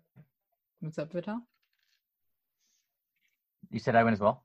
[0.80, 1.42] What's up, Vital?
[3.70, 4.44] You said I went as well.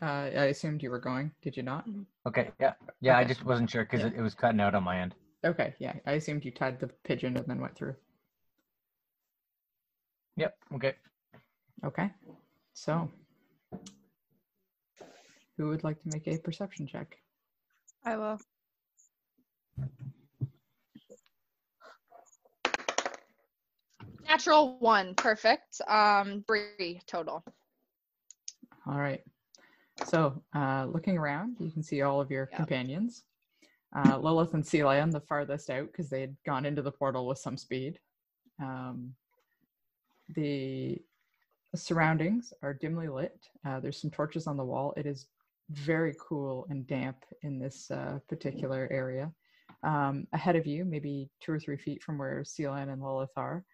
[0.00, 1.30] Uh, I assumed you were going.
[1.42, 1.84] Did you not?
[2.26, 3.16] Okay, yeah, yeah.
[3.16, 3.28] I Okay.
[3.28, 4.08] just wasn't sure because Yeah.
[4.08, 5.14] it, it was cutting out on my end.
[5.44, 5.94] Okay, yeah.
[6.06, 7.96] I assumed you tied the pigeon and then went through.
[10.36, 10.56] Yep.
[10.74, 10.94] Okay.
[11.84, 12.10] Okay.
[12.74, 13.10] So,
[15.56, 17.16] who would like to make a perception check?
[18.04, 18.40] I will.
[24.28, 25.80] Natural one, perfect.
[25.88, 27.44] Um, Bree total.
[28.86, 29.22] All right.
[30.04, 32.56] So, uh, looking around, you can see all of your Yeah.
[32.56, 33.24] companions.
[33.94, 37.38] Uh, Lilith and Celia, the farthest out because they had gone into the portal with
[37.38, 38.00] some speed.
[38.58, 39.14] Um,
[40.30, 41.04] the
[41.74, 43.48] surroundings are dimly lit.
[43.64, 44.94] Uh, there's some torches on the wall.
[44.96, 45.28] It is
[45.70, 49.32] very cool and damp in this uh, particular area.
[49.82, 53.64] Um, ahead of you, maybe two or three feet from where Sealand and Lilith are,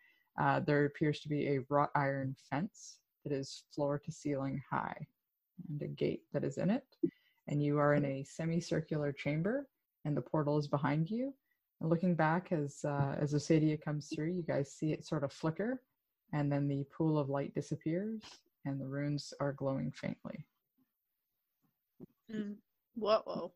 [0.40, 5.06] uh, there appears to be a wrought iron fence that is floor to ceiling high
[5.68, 6.84] and a gate that is in it.
[7.46, 9.66] And you are in a semicircular chamber,
[10.04, 11.34] and the portal is behind you.
[11.80, 15.32] And looking back as uh, as Osadia comes through, you guys see it sort of
[15.32, 15.80] flicker,
[16.32, 18.20] and then the pool of light disappears,
[18.64, 20.44] and the runes are glowing faintly.
[22.32, 22.56] Mm.
[22.96, 23.52] Whoa, whoa.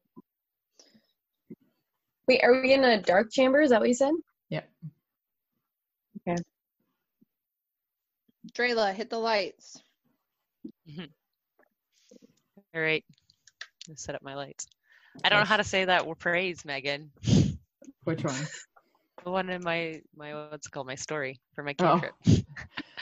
[2.28, 3.60] Wait, are we in a dark chamber?
[3.60, 4.12] Is that what you said?
[4.48, 4.68] Yep.
[8.54, 9.82] Drayla, hit the lights.
[12.74, 13.04] All right.
[13.88, 14.66] I'll set up my lights.
[15.24, 17.10] I don't know how to say that word praise, Megan.
[18.04, 18.34] Which one?
[19.24, 22.00] The one in my my what's it called my story for my Oh.
[22.00, 22.14] cantrip.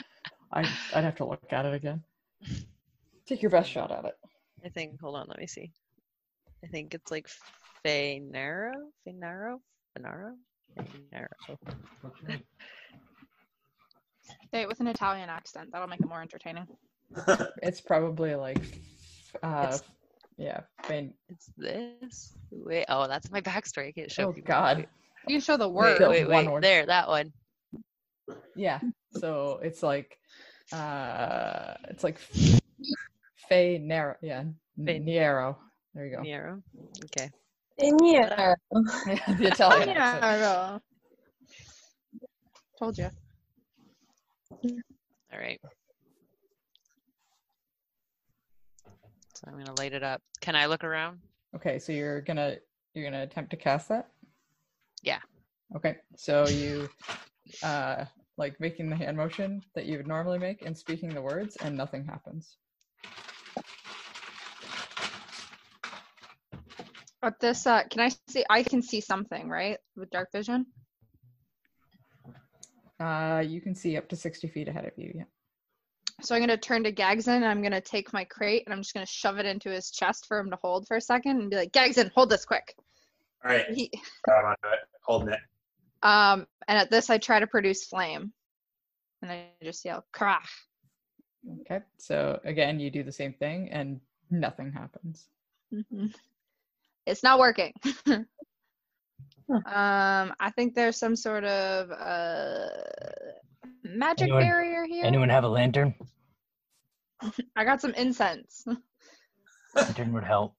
[0.53, 0.61] I
[0.93, 2.03] I'd have to look at it again.
[3.25, 4.15] Take your best shot at it.
[4.65, 4.99] I think.
[4.99, 5.71] Hold on, let me see.
[6.63, 7.27] I think it's like
[7.85, 8.73] Fainaro,
[9.07, 9.57] Fainaro,
[9.97, 10.33] Fainaro,
[10.77, 11.57] Fainaro.
[14.53, 15.69] Say it with an Italian accent.
[15.71, 16.67] That'll make it more entertaining.
[17.63, 18.61] It's probably like,
[19.43, 19.77] uh,
[20.37, 21.13] yeah, faint.
[21.29, 22.33] It's this.
[22.51, 23.89] Wait, oh, that's my backstory.
[23.89, 24.47] I can't show Oh people.
[24.47, 24.87] God,
[25.27, 25.97] You can show the Wait, word.
[25.97, 26.49] Kill wait, wait.
[26.49, 26.63] word.
[26.63, 27.31] There, that one.
[28.55, 28.79] yeah.
[29.11, 30.17] So it's like
[30.71, 32.19] uh, it's like
[33.49, 34.15] Fey Nero.
[34.21, 34.43] Yeah,
[34.85, 35.59] Fey- Nero.
[35.93, 36.21] There you go.
[36.23, 36.61] Nero.
[37.05, 37.31] Okay.
[37.77, 38.53] Yeah.
[38.71, 40.23] the Italian accent.
[40.41, 40.79] Yeah.
[42.79, 43.09] Told you.
[45.33, 45.59] All right.
[49.43, 50.21] So I'm gonna light it up.
[50.39, 51.19] Can I look around?
[51.55, 52.57] Okay, so you're gonna
[52.93, 54.09] you're gonna attempt to cast that.
[55.01, 55.19] Yeah.
[55.75, 56.87] Okay, so you
[57.63, 58.05] uh
[58.37, 61.75] like making the hand motion that you would normally make and speaking the words, and
[61.75, 62.57] nothing happens.
[67.21, 68.43] But this, uh, can I see?
[68.49, 69.77] I can see something, right?
[69.95, 70.65] With dark vision.
[72.99, 75.11] Uh, you can see up to sixty feet ahead of you.
[75.15, 75.23] Yeah.
[76.23, 78.93] So I'm gonna turn to Gagson and I'm gonna take my crate and I'm just
[78.93, 81.55] gonna shove it into his chest for him to hold for a second and be
[81.55, 82.75] like, Gagson, hold this quick.
[83.43, 83.91] All right, He,
[84.23, 85.39] grab onto it, holding it.
[86.03, 88.33] um, and at this I try to produce flame,
[89.23, 90.45] and I just yell, "Krach!"
[91.61, 93.99] Okay, so again, you do the same thing, and
[94.29, 95.27] nothing happens.
[95.73, 96.13] Mhm.
[97.07, 97.73] It's not working.
[98.05, 98.25] um,
[99.65, 102.67] I think there's some sort of uh
[103.83, 105.05] magic Anyone- barrier here.
[105.05, 105.93] Anyone have a lantern?
[107.55, 108.65] I got some incense.
[109.75, 110.55] Lantern would help.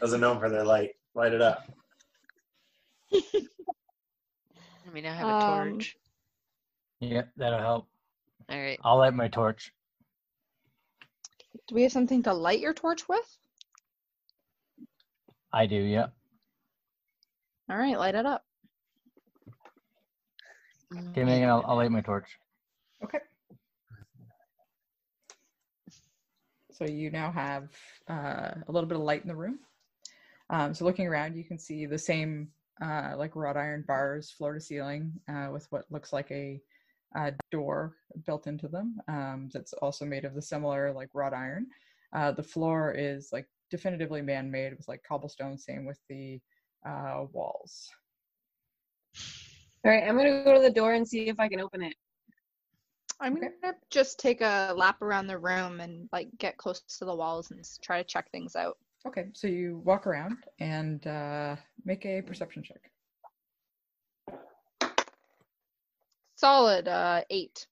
[0.00, 0.90] Those are known for their light.
[1.14, 1.70] Light it up.
[3.12, 3.20] I
[4.92, 5.96] mean, I have a Um, torch.
[7.00, 7.88] Yep, that'll help.
[8.48, 8.78] All right.
[8.82, 9.72] I'll light my torch.
[11.68, 13.38] Do we have something to light your torch with?
[15.52, 16.06] I do, yeah.
[17.70, 18.44] All right, light it up.
[21.10, 22.28] Okay, Megan, I'll, I'll light my torch.
[23.04, 23.18] Okay.
[26.72, 27.68] So you now have
[28.08, 29.58] uh, a little bit of light in the room.
[30.50, 32.48] Um, so looking around, you can see the same
[32.80, 36.60] uh, like wrought iron bars, floor to ceiling, uh, with what looks like a,
[37.16, 37.96] uh door
[38.26, 38.98] built into them.
[39.08, 41.66] Um, that's also made of the similar like wrought iron.
[42.14, 45.56] Uh, the floor is like definitively man-made with like cobblestone.
[45.56, 46.38] Same with the
[46.86, 47.88] uh, walls.
[49.84, 51.94] All right, I'm gonna go to the door and see if I can open it.
[53.20, 53.48] I'm Okay.
[53.62, 57.50] gonna just take a lap around the room and like get close to the walls
[57.50, 58.78] and try to check things out.
[59.06, 62.90] Okay, so you walk around and uh, make a perception check.
[66.36, 67.66] Solid uh eight.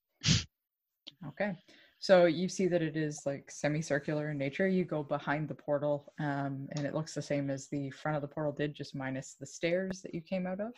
[1.29, 1.57] Okay.
[1.99, 4.69] So you see that it is like semicircular in nature.
[4.69, 8.23] You go behind the portal, um, and it looks the same as the front of
[8.23, 10.73] the portal did, just minus the stairs that you came out of.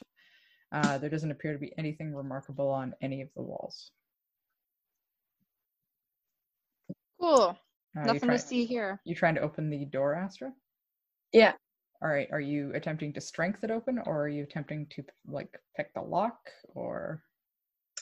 [0.71, 3.91] Uh, there doesn't appear to be anything remarkable on any of the walls.
[7.21, 7.57] Cool.
[7.97, 9.01] Uh, Nothing try- to see here.
[9.05, 10.53] You trying to open the door, Astra?
[11.33, 11.53] Yeah.
[12.03, 12.29] All right.
[12.33, 16.01] Are you attempting to strength it open, or are you attempting to like pick the
[16.03, 16.39] lock,
[16.75, 17.23] or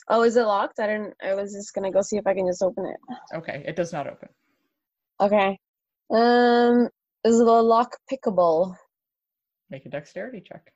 [0.09, 0.79] Oh, is it locked?
[0.79, 1.15] I didn't.
[1.21, 2.97] I was just gonna go see if I can just open it.
[3.37, 4.29] okay, it does not open.
[5.19, 5.57] Okay.
[6.11, 6.89] Um,
[7.25, 8.75] is the lock pickable?
[9.69, 10.71] Make a dexterity check.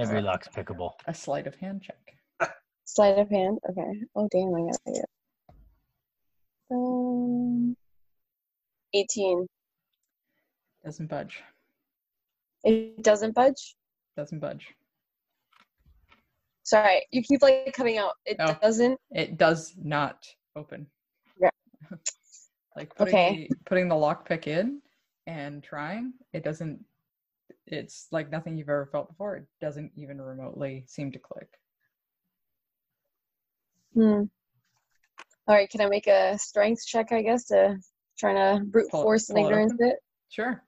[0.00, 0.92] Every lock's pickable.
[1.06, 2.50] A sleight of hand check.
[2.84, 3.58] Sleight of hand.
[3.70, 4.02] Okay.
[4.16, 5.04] Oh damn, I got it.
[6.70, 7.76] Um,
[8.94, 9.46] eighteen.
[10.84, 11.42] Doesn't budge.
[12.64, 13.76] It doesn't budge.
[14.16, 14.68] Doesn't budge.
[16.62, 18.14] Sorry, you keep like cutting out.
[18.26, 18.56] It Oh.
[18.60, 18.98] doesn't.
[19.10, 20.86] It does not open.
[21.40, 21.50] Yeah.
[22.76, 23.48] like putting Okay.
[23.48, 24.82] the, putting the lockpick in
[25.26, 26.84] and trying, it doesn't.
[27.66, 29.36] It's like nothing you've ever felt before.
[29.36, 31.48] It doesn't even remotely seem to click.
[33.94, 34.24] Hmm.
[35.48, 35.70] All right.
[35.70, 37.10] Can I make a strength check?
[37.10, 37.78] I guess to
[38.18, 39.88] trying to brute Pull force it ignorance open?
[39.88, 39.96] bit.
[40.28, 40.62] Sure.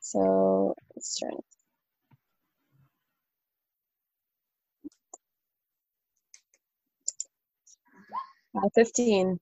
[0.00, 1.44] So strength.
[8.56, 9.38] Uh, Fifteen.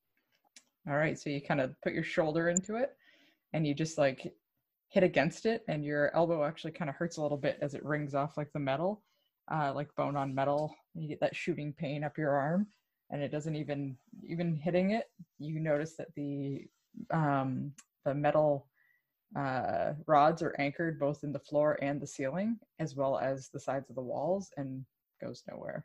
[0.89, 1.17] All right.
[1.17, 2.97] So you kind of put your shoulder into it,
[3.53, 4.35] and you just like
[4.89, 7.85] hit against it, and your elbow actually kind of hurts a little bit as it
[7.85, 9.03] rings off like the metal,
[9.53, 10.75] uh, like bone on metal.
[10.95, 12.67] and You get that shooting pain up your arm,
[13.11, 15.11] and it doesn't even even hitting it.
[15.39, 16.67] You notice that the
[17.11, 17.73] um,
[18.05, 18.69] the metal
[19.37, 23.61] uh, rods are anchored both in the floor and the ceiling, as well as the
[23.61, 24.85] sides of the walls, and
[25.21, 25.85] goes nowhere.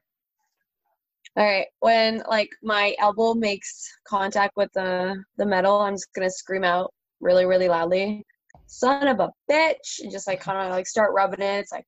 [1.37, 1.67] All right.
[1.79, 6.93] When like my elbow makes contact with the the metal, I'm just gonna scream out
[7.19, 8.25] really, really loudly,
[8.65, 11.59] "Son of a bitch!" and just like kind of like start rubbing it.
[11.59, 11.85] It's like,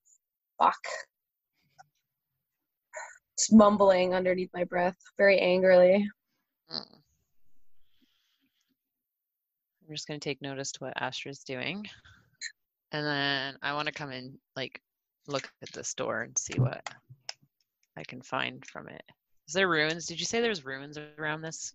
[0.61, 0.79] fuck.
[3.37, 6.07] Just mumbling underneath my breath, very angrily.
[6.71, 6.85] Mm.
[9.87, 11.85] I'm just gonna take notice to what Astra's doing,
[12.91, 14.81] and then I want to come in, like,
[15.27, 16.87] look at this door and see what
[17.97, 19.03] I can find from it.
[19.47, 20.05] Is there ruins?
[20.05, 21.73] Did you say there's ruins around this?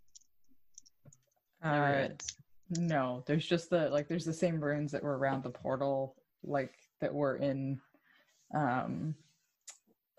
[1.62, 2.26] No Uh, ruins.
[2.70, 6.14] no, there's just the like there's the same ruins that were around the portal,
[6.44, 7.80] like that were in
[8.54, 9.14] um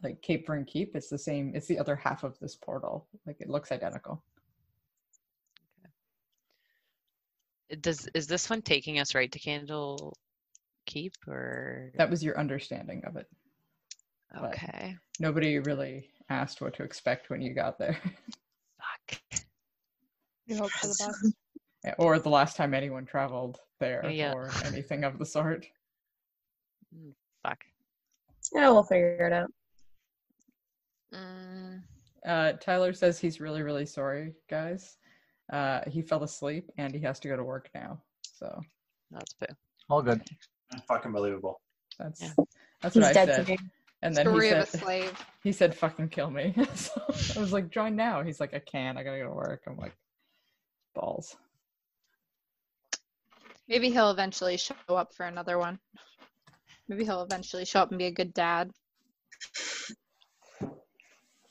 [0.03, 0.95] like Cape Vern Keep.
[0.95, 3.07] It's the same, it's the other half of this portal.
[3.26, 4.23] Like it looks identical.
[7.69, 10.17] It Does is this one taking us right to Candle
[10.85, 13.27] Keep or That was your understanding of it.
[14.34, 14.95] but- okay?
[15.19, 17.97] Nobody really asked what to expect when you got there.
[18.80, 19.43] Fuck.
[20.47, 21.35] We hope for the best.
[21.85, 24.34] Yeah, or the last time anyone traveled there Yeah.
[24.34, 25.65] or anything of the sort.
[26.93, 27.63] Mm, fuck.
[28.53, 29.49] Yeah, we'll figure it out.
[31.14, 31.81] Mm,
[32.26, 34.98] Uh, Tyler says he's really, really sorry, guys.
[35.52, 38.02] Uh, he fell asleep and he has to go to work now.
[38.23, 38.60] So
[39.10, 39.48] that's boo.
[39.90, 40.22] All good.
[40.88, 41.61] Fucking believable.
[41.98, 42.34] that's Yeah.
[42.81, 43.45] that's He's what I dead said.
[43.48, 43.57] today.
[44.02, 45.26] And then he Story of a said, slave.
[45.44, 47.02] he said, "Fucking kill me." so
[47.36, 48.98] I was like, "Join now." He's like, "I can't.
[48.98, 49.94] I gotta go to work." I'm like,
[50.95, 51.36] "Balls."
[53.68, 55.80] Maybe he'll eventually show up for another one.
[56.88, 58.72] Maybe he'll eventually show up and be a good dad.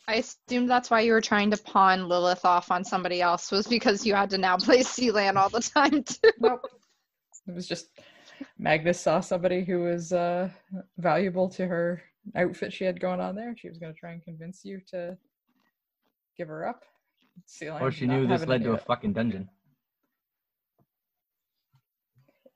[0.09, 3.67] I assumed that's why you were trying to pawn Lilith off on somebody else was
[3.67, 6.33] because you had to now play Sealand all the time too.
[6.41, 6.63] Nope.
[7.47, 7.89] It was just
[8.59, 10.49] Magnus saw somebody who was uh,
[10.97, 12.03] valuable to her
[12.35, 13.55] outfit she had going on there.
[13.57, 15.19] She was going to try and convince you to
[16.39, 16.85] give her up.
[17.47, 18.85] Celine Or she knew this led to a it.
[18.87, 19.49] fucking dungeon.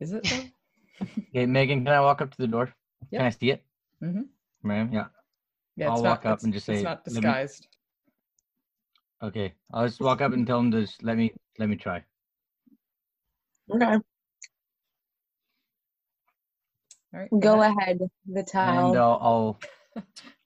[0.00, 1.06] Is it though?
[1.30, 2.72] Okay, Megan, can I walk up to the door?
[3.10, 3.18] Yeah.
[3.20, 3.64] Can I see it?
[4.02, 4.22] Mm-hmm.
[4.62, 5.06] Ma'am, yeah.
[5.82, 7.66] Yeah, I'll it's walk not, up and just say, it's not "Let me-" disguised.
[9.22, 12.04] Okay, I'll just walk up and tell him to just let me let me try.
[13.70, 13.84] Okay.
[13.84, 14.00] All
[17.12, 17.28] right.
[17.40, 17.76] Go ahead.
[17.78, 18.96] ahead, the And towel.
[18.96, 19.58] I'll I'll,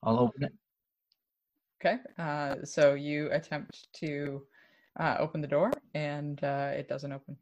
[0.02, 0.52] I'll open it.
[1.84, 1.98] Okay.
[2.18, 4.42] Uh, so you attempt to
[4.98, 7.36] uh, open the door, and uh, it doesn't open.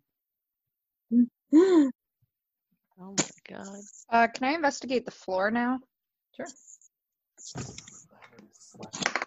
[3.01, 3.77] Oh my god.
[4.09, 5.81] Uh, can I investigate the floor now?
[6.37, 6.47] Sure.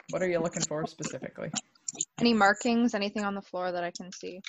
[0.10, 1.52] What are you looking for specifically?
[2.20, 2.94] Any markings?
[2.94, 4.42] Anything on the floor that I can see?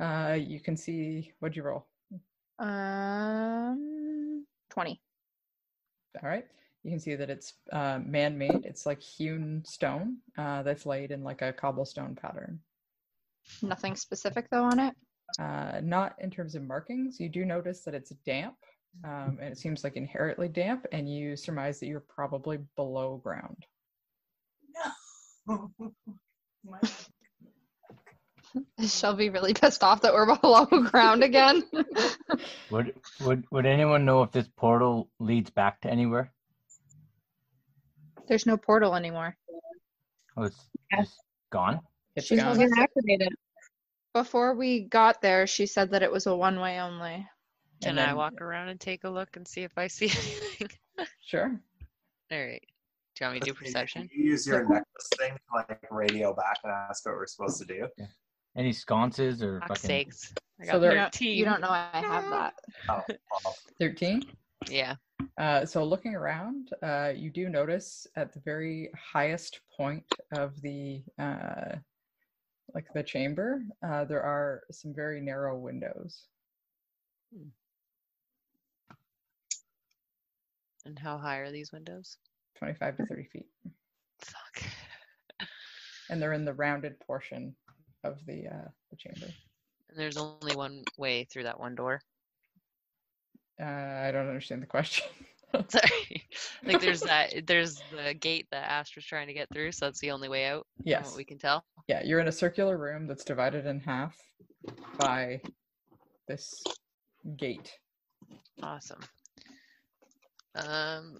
[0.00, 1.32] Uh, you can see.
[1.38, 1.86] What'd you roll?
[2.58, 5.00] Um, twenty.
[6.22, 6.46] All right.
[6.82, 8.64] You can see that it's uh, man-made.
[8.64, 12.60] It's like hewn stone uh, that's laid in like a cobblestone pattern.
[13.62, 14.94] Nothing specific though on it.
[15.38, 17.18] Uh, not in terms of markings.
[17.18, 18.56] You do notice that it's damp,
[19.02, 23.66] um, and it seems like inherently damp, and you surmise that you're probably below ground.
[25.46, 25.70] No,
[28.78, 31.62] is Shelby really pissed off that we're below ground again?
[32.70, 36.32] Would would would anyone know if this portal leads back to anywhere?
[38.26, 39.36] There's no portal anymore.
[40.36, 40.56] Oh, it's
[40.90, 41.02] Yeah.
[41.02, 41.80] just gone.
[42.16, 42.58] It's She's gone.
[42.58, 43.20] You can activate.
[44.14, 47.26] Before we got there, she said that it was a one way only.
[47.84, 50.06] Can And I walk around and take a look and see if I see
[50.58, 50.68] anything?
[51.24, 51.60] Sure.
[52.32, 52.62] All right.
[53.16, 54.08] Do you want me to do Okay, perception?
[54.12, 57.66] You use your necklace thing to like radio back and ask what we're supposed to
[57.66, 57.86] do.
[58.56, 59.88] Any sconces or Fuck's fucking?
[60.06, 60.34] sakes.
[60.60, 61.36] I So got there- You don't, 13.
[61.38, 62.54] you don't know I have that.
[62.88, 63.02] Oh,
[63.44, 64.22] well, 13.
[64.68, 64.96] Yeah.
[65.38, 71.02] Uh, so looking around, uh, you do notice at the very highest point of the
[71.18, 71.76] uh,
[72.74, 76.26] like the chamber, uh, there are some very narrow windows.
[80.86, 82.18] And how high are these windows?
[82.58, 83.46] 25 to 30 feet,
[84.20, 84.62] Fuck.
[86.10, 87.54] and they're in the rounded portion
[88.04, 89.32] of the uh, the chamber.
[89.88, 92.00] And there's only one way through that one door.
[93.60, 95.06] Uh, I don't understand the question.
[95.68, 96.26] Sorry.
[96.64, 100.10] like there's that there's the gate that Astra's trying to get through, so that's the
[100.10, 100.66] only way out.
[100.82, 101.06] Yes.
[101.06, 101.64] what we can tell.
[101.86, 104.16] Yeah, you're in a circular room that's divided in half
[104.98, 105.40] by
[106.26, 106.62] this
[107.36, 107.70] gate.
[108.62, 109.00] Awesome.
[110.54, 111.18] Um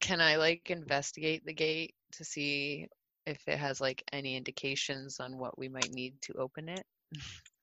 [0.00, 2.88] can I like investigate the gate to see
[3.26, 6.84] if it has like any indications on what we might need to open it?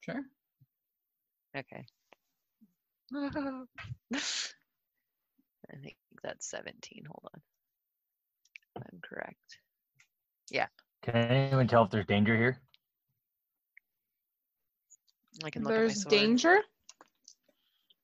[0.01, 0.21] Sure.
[1.57, 1.83] Okay.
[3.13, 3.65] I
[5.81, 7.05] think that's 17.
[7.07, 7.41] Hold on.
[8.77, 9.57] I'm correct.
[10.51, 10.67] Yeah.
[11.01, 12.59] Can anyone tell if there's danger here?
[15.43, 16.11] I can look at my There's sword.
[16.13, 16.59] danger.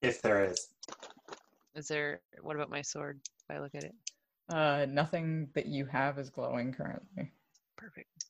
[0.01, 0.69] if there is.
[1.75, 3.19] Is there what about my sword
[3.49, 3.93] if I look at it?
[4.49, 7.31] Uh, nothing that you have is glowing currently.
[7.77, 8.25] Perfect.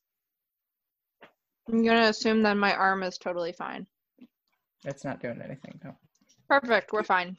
[1.69, 3.85] I'm gonna assume that my arm is totally fine.
[4.83, 5.79] It's not doing anything.
[5.83, 5.95] No.
[6.47, 7.37] Perfect, we're fine.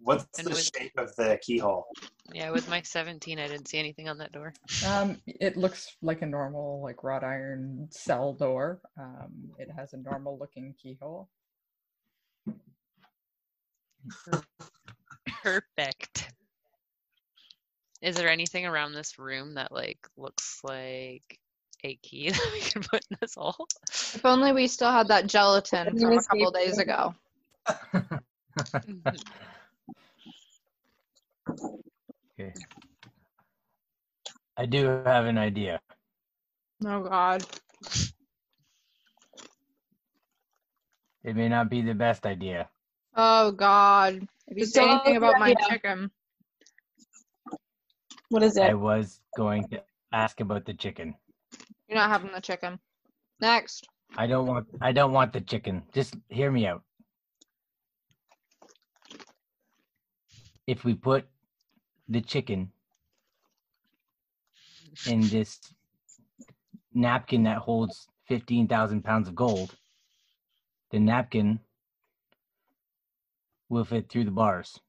[0.00, 1.86] What's And the with- shape of the keyhole?
[2.32, 4.52] Yeah, with my 17, I didn't see anything on that door.
[4.86, 8.80] Um, it looks like a normal, like wrought iron cell door.
[8.98, 11.28] Um, it has a normal looking keyhole.
[15.44, 16.32] Perfect.
[18.00, 21.38] Is there anything around this room that like looks like
[21.84, 23.68] a key that we can put in this hole?
[23.90, 27.14] If only we still had that gelatin from a couple days ago.
[32.40, 32.54] okay.
[34.56, 35.78] I do have an idea.
[36.86, 37.44] Oh God.
[41.22, 42.70] It may not be the best idea.
[43.14, 44.26] Oh God.
[44.48, 45.68] If you Just say don't anything about my yeah.
[45.68, 46.10] chicken,
[48.28, 48.62] What is it?
[48.62, 51.14] I was going to ask about the chicken.
[51.88, 52.80] you're not having the chicken.
[53.40, 53.88] Next.
[54.16, 55.82] I don't want I don't want the chicken.
[55.92, 56.82] Just hear me out.
[60.66, 61.26] If we put
[62.08, 62.72] the chicken
[65.06, 65.60] in this
[66.94, 69.76] napkin that holds 15,000 pounds of gold,
[70.90, 71.60] the napkin
[73.74, 74.80] will fit through the bars.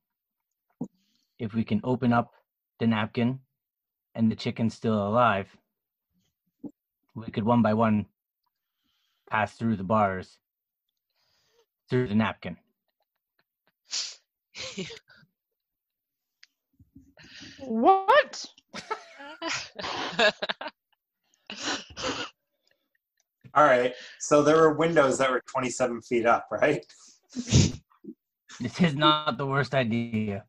[1.39, 2.31] If we can open up
[2.79, 3.39] the napkin
[4.13, 5.57] and the chicken's still alive,
[7.15, 8.05] we could one by one
[9.29, 10.37] pass through the bars
[11.89, 12.57] through the napkin.
[17.59, 18.45] What?
[23.55, 23.93] All right.
[24.19, 26.85] So there were windows that were 27 feet up, right?
[28.59, 30.45] This is not the worst idea.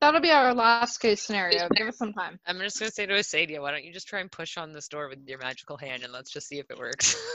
[0.00, 1.68] That'll be our last case scenario.
[1.68, 2.38] Give us some time.
[2.46, 4.88] I'm just gonna say to Osadia, why don't you just try and push on this
[4.88, 7.16] door with your magical hand and let's just see if it works.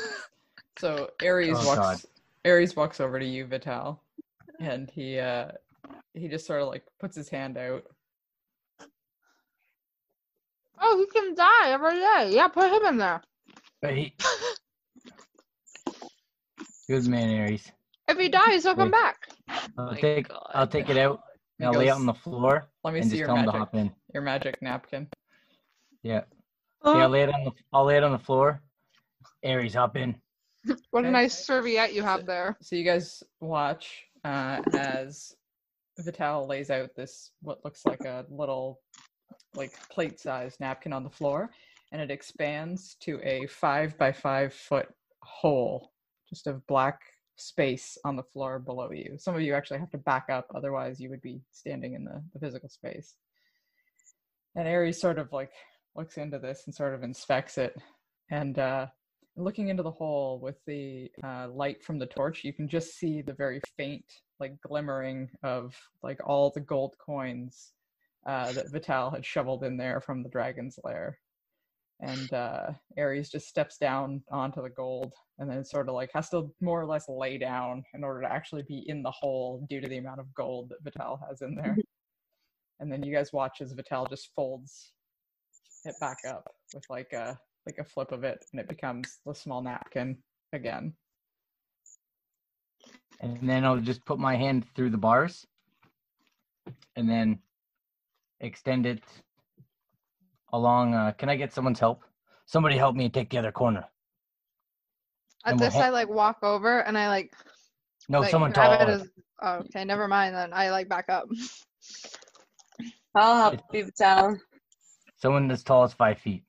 [0.78, 1.98] So Aries Oh, walks God.
[2.44, 4.02] Aries walks over to you, Vital,
[4.60, 5.52] and he uh
[6.14, 7.84] he just sort of like puts his hand out.
[10.82, 12.32] Oh, he can die every day.
[12.36, 13.22] Yeah, put him in there.
[13.82, 14.14] But he
[16.90, 17.72] Good man, Aries.
[18.07, 19.18] If he dies, he'll come back.
[19.77, 21.22] I'll My take I'll take it out
[21.57, 23.38] He and I'll lay it on the floor Let me and see just your tell
[23.38, 23.91] him to magic hop in.
[24.14, 25.07] your magic napkin.
[26.03, 26.22] Yeah.
[26.84, 28.61] Yeah, I'll lay it on the I'll lay it on the floor.
[29.44, 30.15] Aries, hop in.
[30.91, 32.57] What a nice serviette you have there.
[32.61, 35.36] So you guys watch uh, as
[35.99, 38.82] Vital lays out this what looks like a little
[39.56, 41.52] like plate-sized napkin on the floor,
[41.91, 44.88] and it expands to a five by five foot
[45.22, 45.91] hole,
[46.30, 46.99] just of black
[47.38, 49.16] space on the floor below you.
[49.18, 52.24] Some of you actually have to back up, otherwise you would be standing in the,
[52.34, 53.16] the physical space.
[54.56, 55.52] And Aries sort of like
[55.95, 57.76] looks into this and sort of inspects it,
[58.32, 58.88] and uh,
[59.36, 63.22] looking into the hole with the uh, light from the torch, you can just see
[63.22, 64.06] the very faint,
[64.40, 67.74] like glimmering of like all the gold coins
[68.26, 71.20] uh, that Vital had shoveled in there from the dragon's lair.
[72.02, 76.30] And uh, Aries just steps down onto the gold and then sort of like has
[76.30, 79.80] to more or less lay down in order to actually be in the hole due
[79.80, 81.78] to the amount of gold that Vital has in there.
[82.80, 84.92] and then you guys watch as Vital just folds
[85.86, 89.34] it back up with like a like a flip of it and it becomes the
[89.34, 90.18] small napkin
[90.54, 90.94] again.
[93.22, 95.48] And then I'll just put my hand through the bars
[96.96, 97.40] and then
[98.40, 99.02] extend it
[100.56, 102.03] along uh can I get someone's help?
[102.45, 103.86] Somebody help me take the other corner.
[105.45, 107.34] At And we'll this, ha- I like walk over and I like.
[108.07, 108.91] No, like, someone grab it taller.
[108.91, 109.10] as-
[109.41, 110.53] oh, okay, never mind then.
[110.53, 111.26] I like back up.
[113.15, 114.38] I'll help you, Vital.
[115.18, 116.44] Someone as tall as five feet.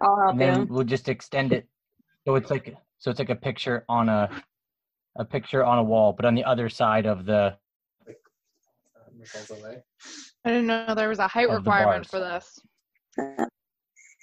[0.00, 0.66] I'll help and then you.
[0.66, 1.68] we'll just extend it
[2.24, 4.30] so it's like so it's like a picture on a
[5.16, 7.56] a picture on a wall but on the other side of the
[10.44, 12.60] I didn't know there was a height requirement for this.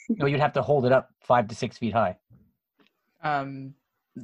[0.09, 2.15] no you'd have to hold it up five to six feet high
[3.23, 3.73] Um,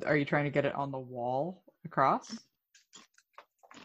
[0.06, 2.38] are you trying to get it on the wall across?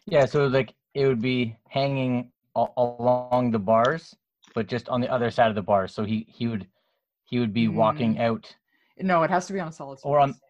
[0.06, 4.14] yeah so like it would be hanging a- along the bars
[4.54, 6.66] but just on the other side of the bars so he he would
[7.24, 8.54] he would be walking out
[9.00, 10.42] No, it has to be on a solid or on surface.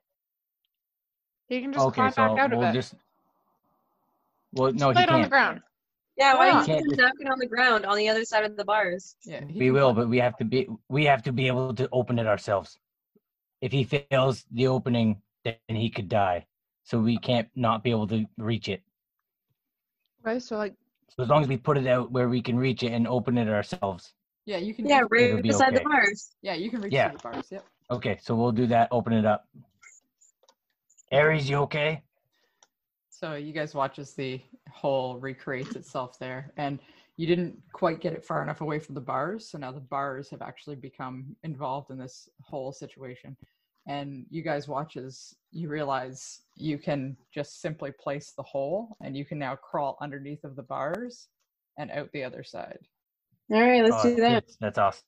[1.48, 2.72] You can just okay climb so back out of we'll it.
[2.74, 2.94] just
[4.52, 5.60] well no Lay he it on the can't ground.
[6.16, 6.66] Yeah, Why why not?
[6.66, 9.16] don't you put the napkin on the ground on the other side of the bars?
[9.24, 12.18] Yeah, we will but we have to be we have to be able to open
[12.18, 12.78] it ourselves
[13.60, 16.46] if he fails the opening then he could die
[16.84, 18.82] so we can't not be able to reach it
[20.22, 20.42] Right.
[20.42, 20.74] so like
[21.08, 23.38] so as long as we put it out where we can reach it and open
[23.38, 24.12] it ourselves
[24.46, 24.86] Yeah, you can.
[24.88, 26.32] Yeah, you- right It'll be beside the bars.
[26.42, 27.10] Yeah, you can reach Yeah.
[27.12, 27.46] the bars.
[27.50, 27.64] Yep.
[27.92, 29.46] okay so we'll do that open it up
[31.12, 32.02] aries you okay
[33.10, 34.40] So you guys watch as the
[34.76, 36.78] hole recreates itself there, and
[37.16, 40.28] you didn't quite get it far enough away from the bars, so now the bars
[40.30, 43.36] have actually become involved in this whole situation.
[43.88, 49.16] And you guys watch as you realize you can just simply place the hole, and
[49.16, 51.28] you can now crawl underneath of the bars
[51.78, 52.80] and out the other side.
[53.50, 54.44] All right, let's Oh, do that.
[54.60, 55.02] That's awesome.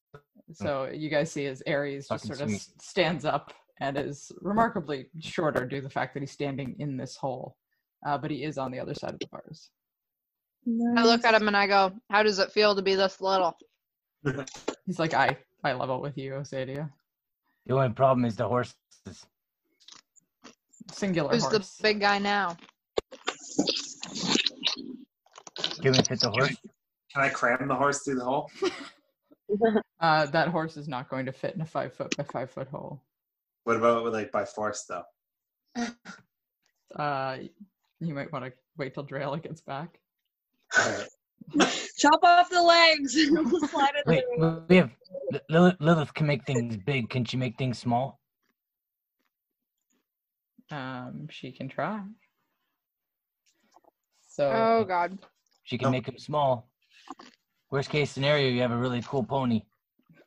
[0.52, 2.60] So you guys see as Aries just Fucking sort of sweet.
[2.60, 6.96] s- stands up and is remarkably shorter due to the fact that he's standing in
[6.96, 7.56] this hole,
[8.04, 9.70] uh, but he is on the other side of the bars.
[10.96, 13.56] I look at him and I go, "How does it feel to be this little?"
[14.86, 16.90] He's like, I, I level with you, Osadia.
[17.66, 18.74] The only problem is the horses.
[20.90, 22.56] Singular Who's the big guy now?
[25.82, 26.56] Can we fit the horse?
[27.12, 28.50] Can I cram the horse through the hole?
[30.00, 32.68] Uh, that horse is not going to fit in a five foot by five foot
[32.68, 33.02] hole.
[33.64, 35.02] What about with like by force though?
[36.94, 37.38] Uh,
[38.00, 39.98] you might want to wait till Drayla gets back.
[41.98, 43.12] Chop off the legs.
[43.70, 44.62] Slide it Wait, through.
[44.68, 44.90] we have
[45.48, 47.10] Lilith, Lilith can make things big.
[47.10, 48.20] Can she make things small?
[50.70, 52.02] Um, she can try.
[54.28, 55.18] So Oh God.
[55.64, 56.68] She can make them small.
[57.70, 59.62] Worst case scenario, you have a really cool pony.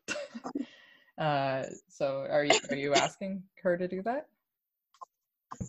[1.17, 4.25] Uh, so are you are you asking her to do that?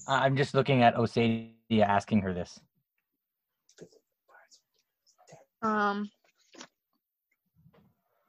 [0.09, 2.60] I- I'm just looking at Osadia asking her this.
[5.62, 6.10] Um.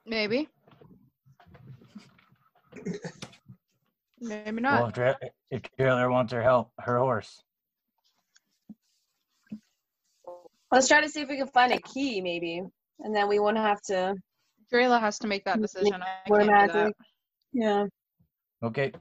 [0.05, 0.49] Maybe.
[4.19, 4.89] Maybe Well, not.
[4.89, 5.17] if, Dra-
[5.51, 7.41] if Drayla wants her help, her horse.
[10.71, 12.61] Let's try to see if we can find a key, maybe,
[12.99, 14.15] and then we won't have to
[14.73, 16.01] Drayla has to make that decision.
[16.01, 16.93] I can't do that.
[17.51, 17.85] Yeah.
[18.63, 18.91] Okay.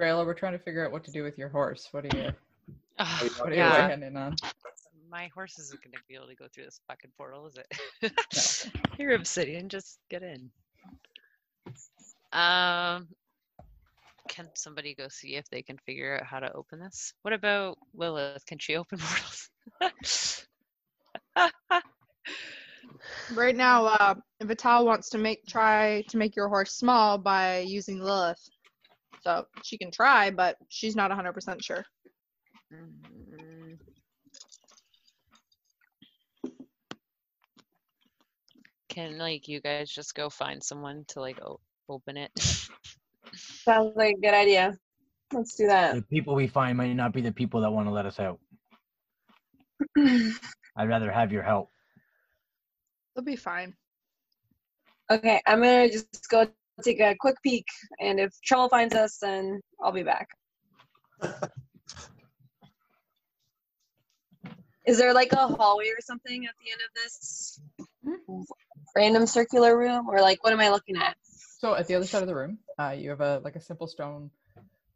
[0.00, 1.88] Drayla, we're trying to figure out what to do with your horse.
[1.92, 2.32] What are you
[2.98, 3.88] Oh, what are you yeah.
[3.88, 4.36] weighing in on?
[5.10, 8.82] My horse isn't going to be able to go through this fucking portal, is it?
[8.98, 9.68] You're obsidian.
[9.68, 10.50] Just get in.
[12.32, 13.08] Um,
[14.28, 17.12] can somebody go see if they can figure out how to open this?
[17.22, 18.44] What about Lilith?
[18.46, 18.98] Can she open
[19.80, 20.46] portals?
[23.34, 27.98] Right now, uh, Vital wants to make try to make your horse small by using
[28.00, 28.46] Lilith.
[29.20, 31.84] So she can try, but she's not 100% sure.
[38.88, 42.30] Can like you guys just go find someone to like o- open it?
[43.34, 44.76] Sounds like a good idea.
[45.32, 45.94] Let's do that.
[45.94, 48.40] The people we find might not be the people that want to let us out.
[49.96, 51.68] I'd rather have your help.
[53.14, 53.74] They'll be fine.
[55.10, 56.46] Okay, I'm gonna just go
[56.80, 57.66] take a quick peek,
[58.00, 60.28] and if trouble finds us, then I'll be back.
[64.86, 67.60] Is there like a hallway or something at the end of this
[68.96, 71.16] random circular room, or like what am I looking at?
[71.58, 73.86] So at the other side of the room, uh, you have a like a simple
[73.86, 74.30] stone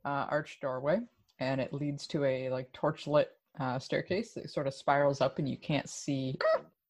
[0.04, 1.00] uh, arched doorway,
[1.38, 3.26] and it leads to a like torchlit
[3.60, 6.38] uh, staircase that sort of spirals up, and you can't see.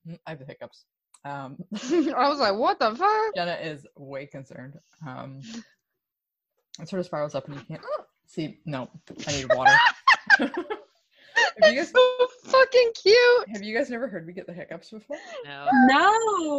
[0.09, 0.85] Mm, I have the hiccups.
[1.25, 3.35] Um, I was like, what the fuck?
[3.35, 4.79] Jenna is way concerned.
[5.07, 5.41] Um,
[6.81, 7.83] it sort of spirals up, and you can't
[8.27, 8.61] see.
[8.67, 8.91] No,
[9.27, 9.73] I need water.
[10.39, 13.49] have you guys so fucking cute.
[13.53, 15.17] have you guys never heard me get the hiccups before?
[15.45, 15.69] No.
[15.87, 16.11] No,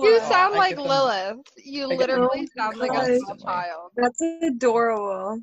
[0.03, 1.47] You Oh, sound I like Lilith.
[1.63, 3.91] You I literally sound like a small child.
[3.95, 5.39] that's adorable.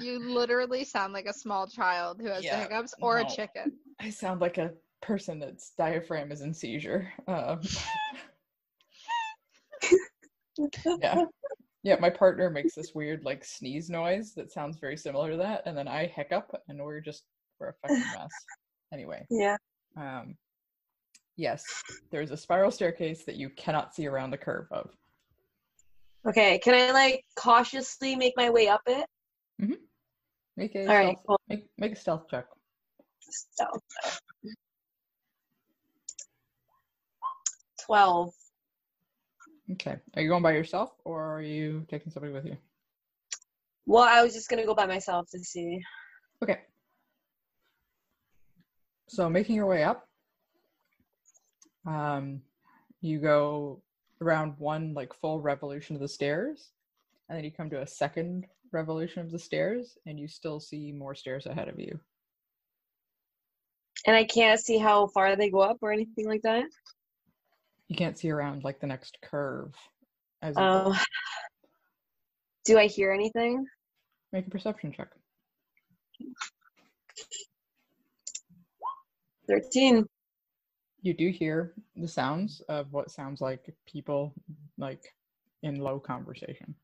[0.00, 3.72] You literally sound like a small child who has the hiccups or a chicken.
[4.00, 4.72] I sound like a
[5.04, 7.12] person that's diaphragm is in seizure.
[7.28, 7.60] Um,
[11.00, 11.24] yeah.
[11.82, 15.62] Yeah, my partner makes this weird like sneeze noise that sounds very similar to that,
[15.66, 17.24] and then I hiccup, and we're just
[17.60, 18.30] we're a fucking mess.
[18.92, 19.56] Anyway, Yeah.
[19.96, 20.36] um,
[21.36, 21.64] yes,
[22.10, 24.90] there's a spiral staircase that you cannot see around the curve of.
[26.26, 29.06] Okay, can I like cautiously make my way up it?
[29.60, 29.74] Mm-hmm.
[30.56, 31.40] Make a All right, stealth, cool.
[31.48, 32.46] make, make a stealth check.
[33.20, 34.20] Stealth.
[37.84, 38.32] Twelve.
[39.72, 42.56] Okay, are you going by yourself or are you taking somebody with you?
[43.86, 45.80] Well, I was just gonna go by myself to see.
[46.42, 46.60] Okay.
[49.08, 50.08] So making your way up,
[51.86, 52.42] um,
[53.00, 53.82] you go
[54.20, 56.70] around one like full revolution of the stairs,
[57.28, 60.90] and then you come to a second revolution of the stairs, and you still see
[60.90, 62.00] more stairs ahead of you.
[64.06, 66.64] And I can't see how far they go up or anything like that.
[67.94, 69.72] You can't see around like the next curve.
[70.42, 70.56] As.
[70.58, 71.00] Oh.
[72.64, 73.64] Do I hear anything?
[74.32, 75.10] Make a perception check.
[79.46, 80.06] Thirteen.
[81.02, 84.34] you do hear the sounds of what sounds like people
[84.76, 85.14] like
[85.62, 86.74] in low conversation.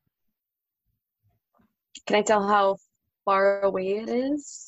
[2.07, 2.77] Can I tell how
[3.25, 4.65] far away it is?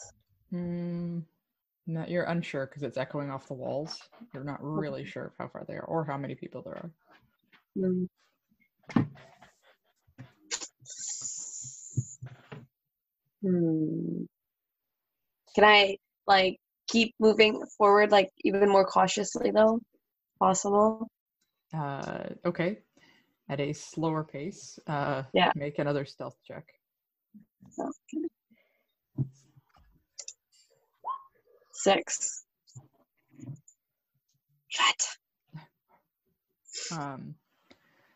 [0.49, 1.19] Hmm.
[1.85, 4.01] No, you're unsure because it's echoing off the walls.
[4.33, 6.91] You're not really sure of how far they are or how many people there are.
[7.75, 8.05] Hmm.
[13.41, 14.23] Hmm.
[15.55, 19.79] Can I like keep moving forward, like even more cautiously though?
[20.39, 21.07] Possible.
[21.73, 22.79] Uh, okay.
[23.49, 24.79] At a slower pace.
[24.87, 25.51] Uh, Yeah.
[25.55, 26.65] Make another stealth check.
[31.83, 32.45] Six.
[34.69, 35.03] Shit.
[36.97, 37.35] Um,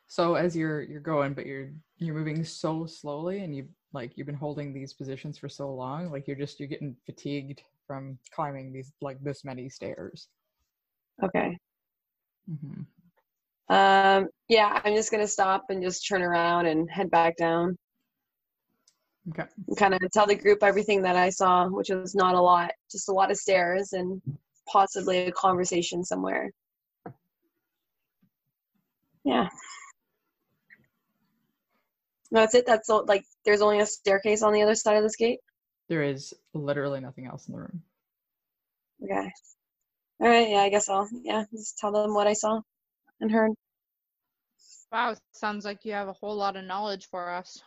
[0.08, 4.26] so as you're you're going, but you're you're moving so slowly, and you like you've
[4.26, 8.72] been holding these positions for so long, like you're just you're getting fatigued from climbing
[8.72, 10.30] these like this many stairs.
[11.22, 11.58] Okay.
[12.48, 12.84] hmm
[13.68, 14.30] Um.
[14.48, 17.78] Yeah, I'm just gonna stop and just turn around and head back down.
[19.30, 19.44] Okay.
[19.78, 23.10] kind of tell the group everything that I saw, which was not a lot, just
[23.10, 24.22] a lot of stairs and
[24.68, 26.52] possibly a conversation somewhere.
[29.26, 29.50] Yeah.
[32.32, 32.66] That's it.
[32.66, 33.06] That's all.
[33.06, 35.40] Like, there's only a staircase on the other side of this gate.
[35.90, 37.82] There is literally nothing else in the room.
[39.04, 39.32] Okay.
[40.20, 40.50] All right.
[40.50, 41.08] Yeah, I guess I'll.
[41.24, 42.62] Yeah, just tell them what I saw
[43.20, 43.52] and heard.
[44.92, 47.62] Wow, sounds like you have a whole lot of knowledge for us.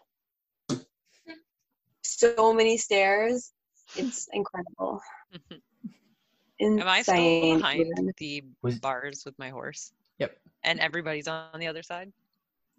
[2.20, 3.50] So many stairs.
[3.96, 5.00] It's incredible.
[6.60, 8.12] Am I still behind even.
[8.18, 9.92] the Was- bars with my horse?
[10.18, 10.36] Yep.
[10.62, 12.12] And everybody's on the other side?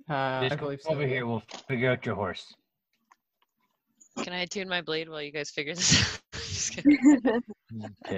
[0.08, 1.26] Uh, I Just believe over here.
[1.26, 2.54] We'll figure out your horse.
[4.22, 6.20] Can I tune my blade while you guys figure this out?
[6.34, 7.00] Just kidding.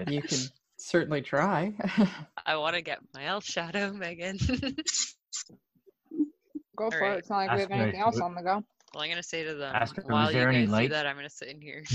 [0.09, 0.39] You can
[0.75, 1.73] certainly try.
[2.45, 4.37] I want to get my elf shadow, Megan.
[6.75, 7.13] Go for Alright.
[7.13, 7.19] it.
[7.19, 8.63] It's not like we have Ask her, anything else on the go.
[8.93, 10.71] Well, I'm gonna say to them Ask her, was while you there any guys do
[10.73, 10.89] light?
[10.91, 11.83] that, I'm gonna sit in here.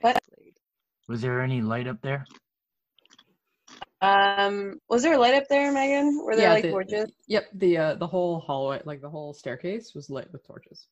[0.00, 0.18] What?
[1.08, 2.26] Was there any light up there?
[4.02, 6.20] Um, was there a light up there, Megan?
[6.22, 7.10] Were there Yeah, like the- torches?
[7.26, 10.88] Yep, the uh, the whole hallway, like the whole staircase, was lit with torches.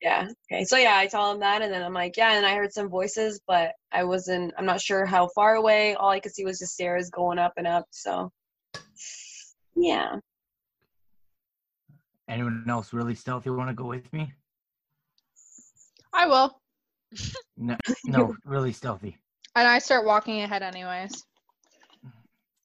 [0.00, 0.28] Yeah.
[0.50, 0.64] Okay.
[0.64, 2.88] So yeah, I tell him that, and then I'm like, yeah, and I heard some
[2.88, 4.54] voices, but I wasn't.
[4.56, 5.94] I'm not sure how far away.
[5.94, 7.84] All I could see was the stairs going up and up.
[7.90, 8.32] So,
[9.74, 10.16] yeah.
[12.28, 14.32] Anyone else really stealthy want to go with me?
[16.12, 16.60] I will.
[17.56, 19.18] No, no, really stealthy.
[19.54, 21.24] And I start walking ahead anyways.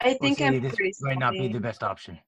[0.02, 0.96] I Well, think see, I'm this pretty.
[1.02, 2.20] might not be the best option.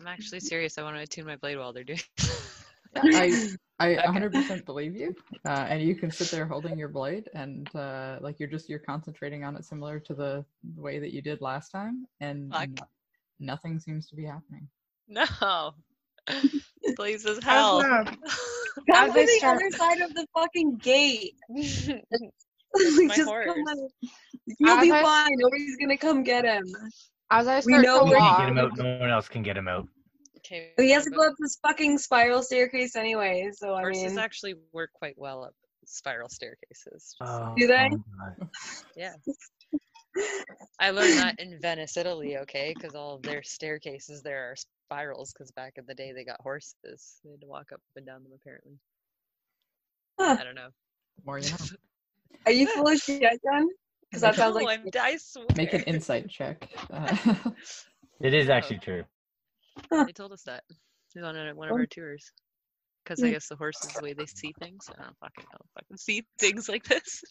[0.00, 0.78] I'm actually serious.
[0.78, 2.00] I want to attune my blade while they're doing.
[2.96, 3.32] I
[3.80, 4.06] I Okay.
[4.06, 5.14] 100% believe you,
[5.44, 8.78] uh, and you can sit there holding your blade, and uh, like you're just you're
[8.78, 10.44] concentrating on it, similar to the
[10.76, 12.68] way that you did last time, and Fuck.
[13.40, 14.68] nothing seems to be happening.
[15.08, 15.72] No.
[16.96, 17.82] Please um, As, hell.
[17.82, 18.16] Come
[18.92, 21.34] As to the start- other side of the fucking gate.
[21.48, 23.48] That's my just horse.
[24.58, 25.30] You'll As be I- fine.
[25.36, 26.64] Nobody's gonna come get him.
[27.30, 28.76] as I We start know to We can walk, get him out.
[28.76, 29.86] No one else can get him out.
[30.38, 33.50] Okay, He has to go up this fucking spiral staircase anyway.
[33.54, 35.54] So I horses mean, actually work quite well up
[35.86, 37.14] spiral staircases.
[37.20, 37.90] Oh, Do they?
[37.92, 38.46] oh
[38.96, 39.12] Yeah.
[40.78, 42.72] I learned that in Venice, Italy, okay?
[42.76, 44.54] Because all of their staircases there are
[44.86, 47.20] spirals, because back in the day they got horses.
[47.24, 48.78] They had to walk up and down them, apparently.
[50.18, 50.36] Huh.
[50.40, 50.68] I don't know.
[51.24, 51.76] More you know.
[52.46, 53.68] are you full of shit, Jen?
[54.10, 55.46] Because that sounds like I'm, I swear.
[55.56, 56.68] Make an insight check.
[56.92, 57.16] Uh,
[58.20, 59.02] It is actually true.
[59.90, 60.62] They told us that.
[60.70, 61.78] It was on a- one of Oh.
[61.78, 62.30] our tours.
[63.04, 63.32] Because I Hmm.
[63.34, 65.58] guess the horses, the way they see things, I don't fucking know.
[65.74, 67.22] Fucking see things like this.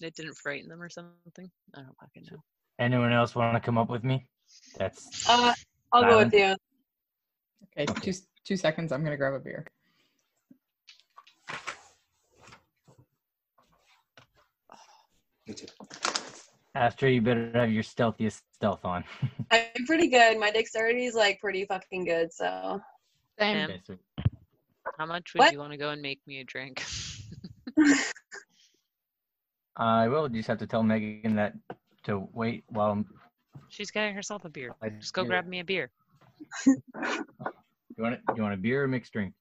[0.00, 1.50] It didn't frighten them or something.
[1.74, 2.38] I don't fucking know.
[2.82, 4.26] Anyone else want to come up with me?
[4.76, 5.54] That's Uh,
[5.92, 6.56] I'll go with you.
[7.78, 8.12] okay, two
[8.44, 8.90] two seconds.
[8.90, 9.64] I'm gonna grab a beer.
[15.46, 15.68] Me too.
[16.74, 17.08] Astro.
[17.08, 19.04] You better have your stealthiest stealth on.
[19.52, 20.40] I'm pretty good.
[20.40, 22.32] My dexterity is like pretty fucking good.
[22.32, 22.80] So
[23.38, 23.70] same.
[23.70, 23.96] Okay, so
[24.98, 25.52] how much would What?
[25.52, 26.82] you want to go and make me a drink?
[29.76, 31.54] I will just have to tell Megan that
[32.04, 33.06] to wait while I'm.
[33.68, 34.74] She's getting herself a beer.
[34.82, 35.90] I Just go do grab me a beer.
[37.96, 38.20] You want it?
[38.36, 39.34] You want a beer or mixed drink?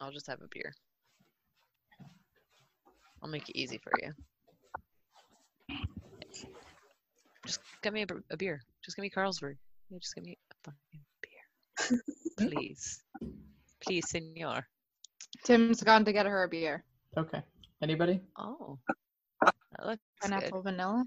[0.00, 0.72] I'll just have a beer.
[3.22, 5.76] I'll make it easy for you.
[7.44, 8.60] Just get me a beer.
[8.84, 9.56] Just give me Carlsberg.
[9.90, 12.02] Yeah, just give me a fucking beer.
[12.38, 13.02] Please.
[13.80, 14.66] Please, senor.
[15.44, 16.84] Tim's gone to get her a beer.
[17.16, 17.42] Okay.
[17.82, 18.20] Anybody?
[18.38, 18.78] Oh,
[19.42, 20.30] that looks good.
[20.30, 21.04] Pineapple vanilla.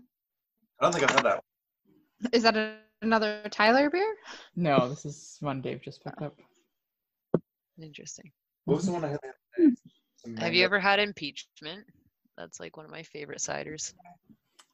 [0.81, 1.43] I don't think I've had that.
[2.33, 4.15] Is that a, another Tyler beer?
[4.55, 6.35] No, this is one Dave just picked up.
[7.81, 8.31] Interesting.
[8.65, 9.19] What was the one I had?
[9.21, 9.27] the
[9.63, 9.75] other day?
[10.17, 11.85] Some Have you ever had impeachment?
[12.37, 13.93] That's like one of my favorite ciders.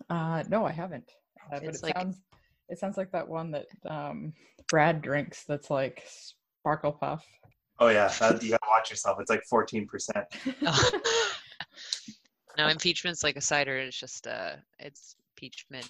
[0.09, 1.09] Uh, no, I haven't.
[1.51, 2.17] Uh, but It's it like- sounds
[2.69, 4.33] it sounds like that one that um,
[4.69, 5.45] Brad drinks.
[5.47, 7.25] That's like Sparkle Puff.
[7.79, 9.19] Oh yeah, that, you gotta watch yourself.
[9.21, 10.25] It's like fourteen percent.
[12.57, 13.77] no, impeachment's like a cider.
[13.77, 15.89] It's just uh, it's peach mint.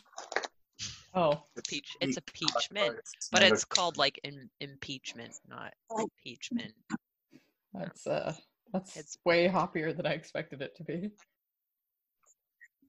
[1.16, 1.96] Oh, Peach.
[2.00, 2.96] It's a peach mint,
[3.32, 6.74] but it's called like im- impeachment, not impeachment.
[7.74, 8.36] that's uh,
[8.72, 11.10] that's It's- way hoppier than I expected it to be.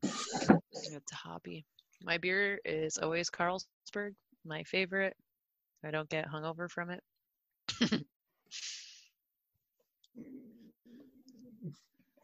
[0.03, 1.65] It's a hobby.
[2.03, 4.15] My beer is always Carlsberg,
[4.45, 5.17] my favorite.
[5.85, 7.03] I don't get hungover from it.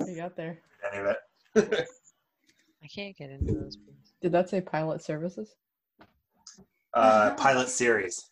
[0.07, 0.59] You got there?
[0.93, 1.17] Any of
[1.57, 1.89] it.
[2.83, 4.04] I can't get into those beers.
[4.25, 5.57] Did that say Pilot Services?
[6.95, 8.31] Uh, pilot series.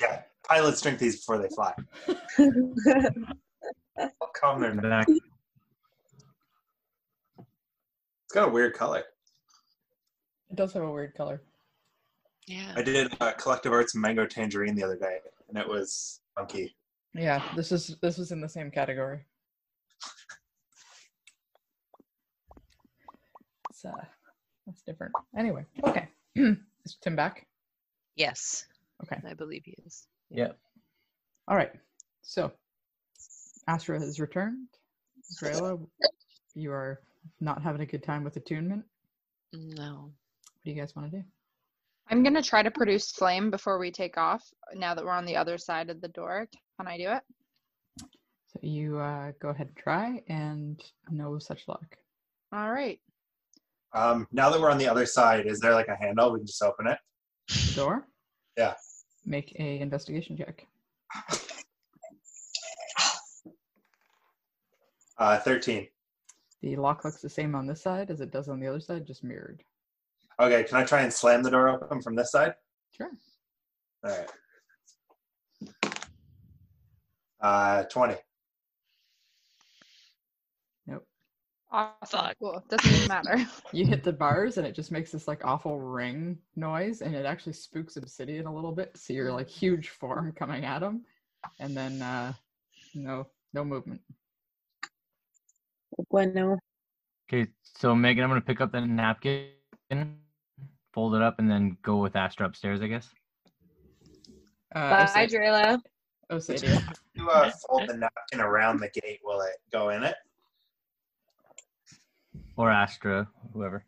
[0.00, 1.74] Yeah, pilots drink these before they fly.
[3.98, 5.06] How come they're not?
[5.06, 5.08] Back.
[7.38, 9.04] It's got a weird color.
[10.48, 11.42] It does have a weird color.
[12.46, 12.72] Yeah.
[12.74, 15.18] I did uh, Collective Arts mango tangerine the other day,
[15.50, 16.74] and it was funky.
[17.12, 19.20] Yeah, this is this was in the same category.
[23.68, 24.06] It's uh,
[24.66, 25.12] that's different.
[25.36, 26.08] Anyway, okay.
[26.34, 27.46] is Tim back?
[28.16, 28.66] Yes.
[29.02, 29.20] Okay.
[29.28, 30.06] I believe he is.
[30.30, 30.58] Yep.
[31.48, 31.72] All right.
[32.22, 32.50] So,
[33.68, 34.68] Astra has returned.
[35.40, 35.84] Drayla,
[36.54, 37.00] you are
[37.40, 38.84] not having a good time with attunement.
[39.52, 40.10] No.
[40.44, 41.24] What do you guys want to do?
[42.08, 44.44] I'm gonna try to produce flame before we take off.
[44.74, 47.22] Now that we're on the other side of the door, can I do it?
[48.46, 50.80] So you uh, go ahead and try, and
[51.10, 51.96] no such luck.
[52.52, 53.00] All right.
[53.96, 56.46] Um, now that we're on the other side, is there like a handle we can
[56.46, 56.98] just open it?
[57.74, 58.06] Door.
[58.56, 58.74] Yeah.
[59.24, 60.66] Make a investigation check.
[65.18, 65.88] Uh, Thirteen.
[66.60, 69.06] The lock looks the same on this side as it does on the other side,
[69.06, 69.62] just mirrored.
[70.38, 72.54] Okay, can I try and slam the door open from this side?
[72.90, 73.10] Sure.
[74.04, 74.28] All right.
[77.40, 78.16] Uh, twenty.
[81.76, 82.20] Awesome.
[82.20, 82.36] Fuck.
[82.40, 82.64] Cool.
[82.70, 83.46] Doesn't even matter.
[83.72, 87.26] You hit the bars and it just makes this like awful ring noise and it
[87.26, 88.94] actually spooks Obsidian a little bit.
[88.94, 91.04] to See your like huge form coming at him.
[91.60, 92.32] And then uh
[92.94, 94.00] no no movement.
[96.10, 96.56] Bueno.
[97.28, 99.50] Okay, so Megan, I'm gonna pick up the napkin,
[100.94, 103.08] fold it up, and then go with Astra upstairs, I guess.
[104.74, 105.80] Uh Bye, Osad- Drayla.
[106.32, 106.96] Osadia.
[107.14, 109.20] You uh, fold the napkin around the gate.
[109.24, 110.16] Will it go in it?
[112.56, 113.84] Or Astra, whoever.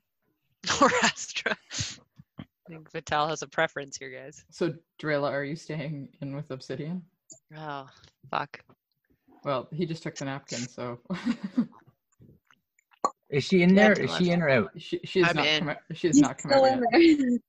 [0.83, 1.57] Or Astra.
[2.39, 4.45] I think Vital has a preference here, guys.
[4.51, 7.03] So Drayla, are you staying in with Obsidian?
[7.57, 7.87] Oh,
[8.31, 8.61] fuck.
[9.45, 10.99] Well, he just took the napkin, so
[13.31, 13.95] Is she in Yeah, there?
[13.95, 14.71] to Is she in or out?
[14.77, 15.59] she she's I'm not in.
[15.61, 17.41] come out, she is He's not come still out yet.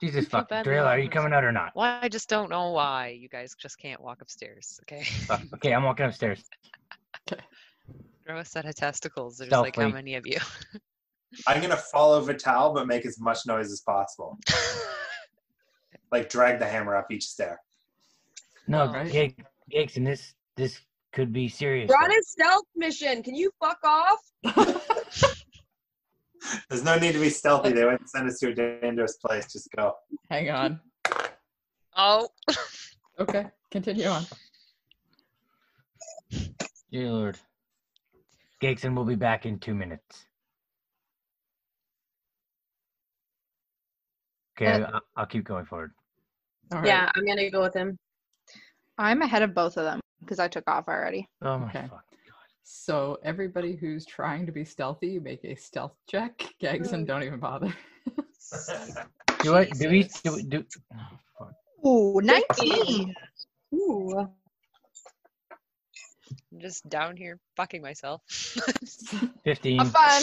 [0.00, 0.48] Jesus fuck.
[0.48, 1.72] bad Drayla, are you coming out or not?
[1.76, 5.04] Well, I just don't know why you guys just can't walk upstairs, okay?
[5.04, 5.42] Fuck.
[5.54, 6.42] Okay, I'm walking upstairs.
[8.30, 9.38] Throw a set of testicles.
[9.38, 10.36] There's like how many of you?
[11.48, 14.38] I'm gonna follow Vital, but make as much noise as possible.
[16.12, 17.60] Like drag the hammer up each stair.
[18.66, 18.92] No, Oh.
[18.92, 19.10] Right.
[19.12, 20.80] Gig- Gigson, this this
[21.12, 21.88] could be serious.
[21.88, 23.22] We're on a stealth mission.
[23.22, 24.18] Can you fuck off?
[26.68, 27.70] There's no need to be stealthy.
[27.72, 29.52] They wouldn't send us to a dangerous place.
[29.52, 29.94] Just go.
[30.30, 30.80] Hang on.
[31.96, 32.28] oh,
[33.20, 34.24] Okay, continue on.
[36.90, 37.38] Dear Lord.
[38.60, 40.26] Gigson will be back in two minutes.
[44.58, 45.92] Okay, Uh, I'll, I'll keep going forward.
[46.72, 46.86] All right.
[46.88, 47.96] Yeah, I'm gonna go with him.
[48.98, 51.26] I'm ahead of both of them because I took off already.
[51.42, 51.86] Oh my Okay.
[51.88, 52.04] fuck.
[52.62, 56.38] So everybody who's trying to be stealthy, make a stealth check.
[56.60, 57.74] Gagson don't even bother.
[59.42, 60.64] Do I do we do, we- do
[61.40, 61.48] oh.
[61.88, 63.14] Ooh, 19.
[63.74, 64.28] Ooh.
[66.52, 68.22] I'm just down here fucking myself.
[69.44, 69.78] 15?
[69.78, 70.22] Have fun.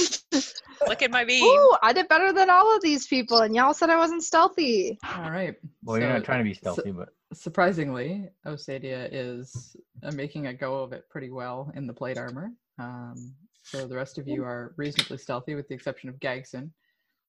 [0.87, 1.43] Look at my beam.
[1.43, 4.97] Ooh, I did better than all of these people, and y'all said I wasn't stealthy.
[5.15, 5.55] All right.
[5.83, 10.53] Well, you're not trying to be so- stealthy, but surprisingly, Osadia is uh, making a
[10.53, 12.51] go of it pretty well in the plate armor.
[12.79, 16.71] Um, so the rest of you are reasonably stealthy, with the exception of Gagson.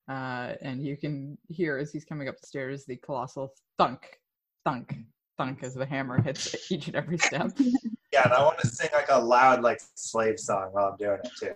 [0.08, 4.20] Uh, and you can hear as he's coming up the stairs the colossal thunk,
[4.64, 4.96] thunk,
[5.36, 7.50] thunk as the hammer hits each and every step.
[8.12, 11.18] Yeah, and I want to sing like a loud like slave song while I'm doing
[11.22, 11.52] it too.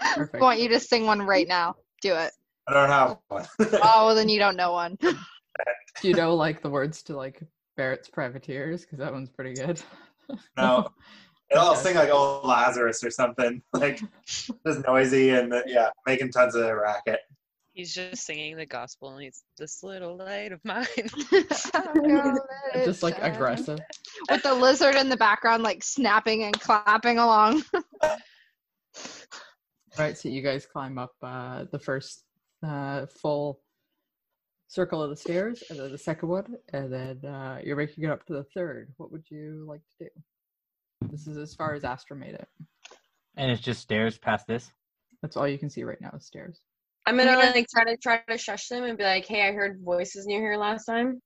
[0.00, 1.74] I want you to sing one right now.
[2.02, 2.32] Do it.
[2.68, 3.46] I don't have one.
[3.82, 4.96] Oh, then you don't know one.
[5.00, 7.42] Do you know like the words to like
[7.76, 8.82] Barrett's Privateers?
[8.82, 9.82] Because that one's pretty good.
[10.56, 10.88] no.
[11.48, 11.80] And I'll Okay.
[11.80, 13.62] sing like old Lazarus or something.
[13.72, 14.00] Like
[14.66, 17.20] just noisy and uh, yeah, making tons of racket.
[17.76, 20.86] He's just singing the gospel and he's this little light of mine.
[22.86, 23.78] Just like aggressive.
[24.30, 27.62] With the lizard in the background, like snapping and clapping along.
[29.98, 32.24] Right, so you guys climb up uh, the first
[32.62, 33.60] uh, full
[34.68, 38.10] circle of the stairs, and then the second one, and then uh, you're making it
[38.10, 38.92] up to the third.
[38.98, 40.10] What would you like to do?
[41.10, 42.48] This is as far as Astra made it.
[43.38, 44.70] And it's just stairs past this.
[45.22, 46.60] That's all you can see right now is stairs.
[47.06, 47.52] I'm gonna Yeah.
[47.52, 50.40] like try to try to shush them and be like, "Hey, I heard voices near
[50.40, 51.22] here last time.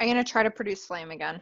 [0.00, 1.40] I'm gonna try to produce flame again.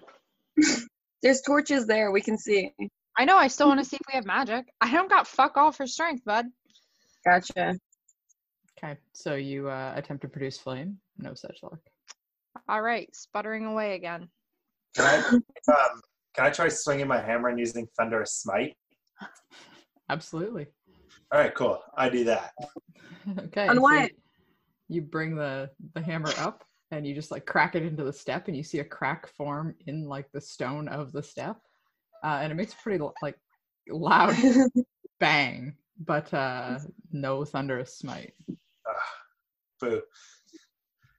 [1.23, 2.11] There's torches there.
[2.11, 2.75] We can see."
[3.17, 3.37] I know.
[3.37, 4.67] I still want to see if we have magic.
[4.81, 6.47] I don't got fuck all for strength, bud.
[7.25, 7.77] Gotcha.
[8.79, 11.01] Okay, so you uh, attempt to produce flame.
[11.17, 11.81] No such luck.
[12.69, 14.29] All right, sputtering away again.
[14.95, 15.17] Can I
[15.73, 16.01] um,
[16.35, 18.77] can I try swinging my hammer and using thunderous smite?
[20.11, 20.67] Absolutely.
[21.31, 21.81] All right, cool.
[21.97, 22.53] I do that.
[23.39, 23.69] okay.
[23.69, 24.11] On so what?
[24.89, 28.49] You bring the the hammer up, and you just like crack it into the step,
[28.49, 31.59] and you see a crack form in like the stone of the step,
[32.25, 33.37] uh, and it makes a pretty like
[33.91, 34.35] loud
[35.21, 36.79] bang, but uh,
[37.13, 38.33] no thunderous smite.
[39.81, 40.01] Boo.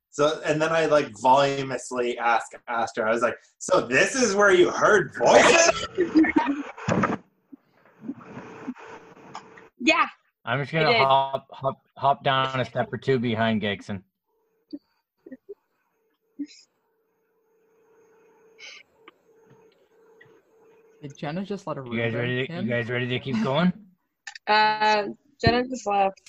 [0.10, 3.08] So and then I like voluminously ask Astra.
[3.08, 5.88] I was like, "So this is where you heard voices?"
[9.80, 10.06] Yeah.
[10.46, 14.04] I'm just gonna hop hop hop down a step or two behind Gagson.
[21.02, 21.86] Did Jenna just let her?
[21.86, 22.48] You guys ready?
[22.48, 22.66] To, in?
[22.66, 23.74] you guys ready to keep going?
[24.48, 25.10] Uh,
[25.40, 26.20] Jenna just left.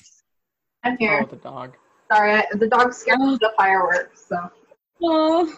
[0.84, 1.22] I'm here.
[1.22, 1.74] Oh, the dog.
[2.12, 4.36] Sorry, the dog scared me the fireworks, so
[5.02, 5.56] Oh.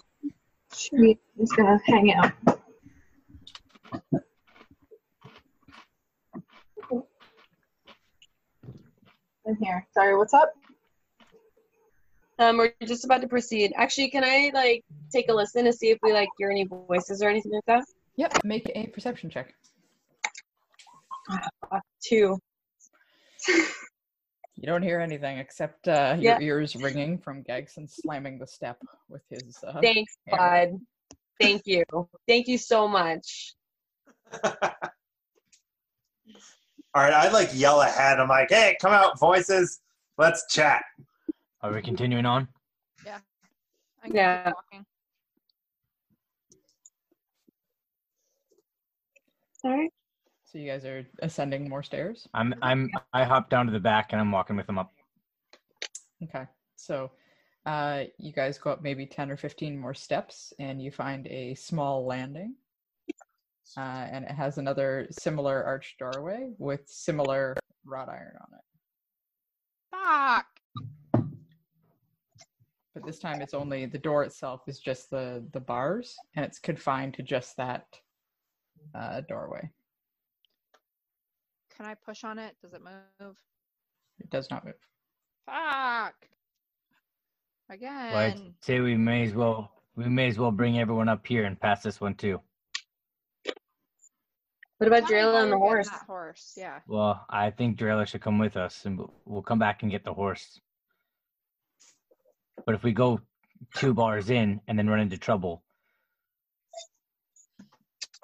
[0.93, 2.33] I'm just gonna hang out.
[9.45, 9.87] In here.
[9.93, 10.53] Sorry, what's up?
[12.39, 13.73] Um, we're just about to proceed.
[13.77, 17.23] Actually, can I like take a listen to see if we like hear any voices
[17.23, 17.85] or anything like that?
[18.17, 18.45] Yep.
[18.45, 19.55] Make a perception check.
[21.71, 22.39] Uh, two.
[24.57, 26.39] You don't hear anything except uh, Yeah.
[26.39, 29.57] your ears ringing from Gagson slamming the step with his.
[29.67, 30.69] Uh, Thanks, hammer.
[30.71, 30.81] bud.
[31.41, 31.83] Thank you.
[32.29, 33.55] Thank you so much.
[36.95, 38.21] All right, I'd like yell ahead.
[38.21, 39.81] I'm like, "Hey, come out, voices.
[40.19, 40.85] Let's chat."
[41.63, 42.49] Are we continuing on?
[44.05, 44.45] I can Yeah.
[44.45, 44.87] keep walking.
[49.53, 49.91] Sorry.
[50.45, 52.29] So you guys are ascending more stairs.
[52.35, 54.93] I'm I'm I hop down to the back and I'm walking with them up.
[56.25, 56.47] Okay.
[56.77, 57.13] So
[57.65, 61.55] uh, you guys go up maybe 10 or 15 more steps and you find a
[61.55, 62.57] small landing.
[63.77, 68.65] Uh, and it has another similar arched doorway with similar wrought iron on it.
[69.93, 70.47] Fuck.
[72.95, 76.59] But this time it's only the door itself is just the, the bars and it's
[76.59, 77.87] confined to just that
[78.95, 79.71] uh, doorway.
[81.75, 82.55] Can I push on it?
[82.61, 83.37] Does it move?
[84.21, 84.75] It does not move.
[85.47, 86.15] Fuck.
[87.71, 88.13] Again.
[88.13, 91.45] Well, I'd say we may as well we may as well bring everyone up here
[91.45, 92.41] and pass this one too.
[94.83, 95.89] What about Tell me how Drayla and the horse?
[96.09, 96.81] Horse, yeah.
[96.89, 100.03] Well, I think Drayla should come with us and we'll- we'll come back and get
[100.05, 100.61] the horse.
[102.67, 103.21] But if we go
[103.77, 105.63] two bars in and then run into trouble,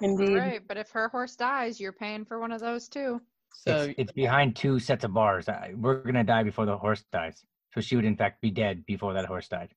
[0.01, 0.37] Indeed.
[0.37, 3.21] Right, but if her horse dies, you're paying for one of those too.
[3.53, 5.49] So it's, it's behind two sets of bars.
[5.49, 7.45] I, we're gonna die before the horse dies.
[7.73, 9.73] So she would in fact be dead before that horse died.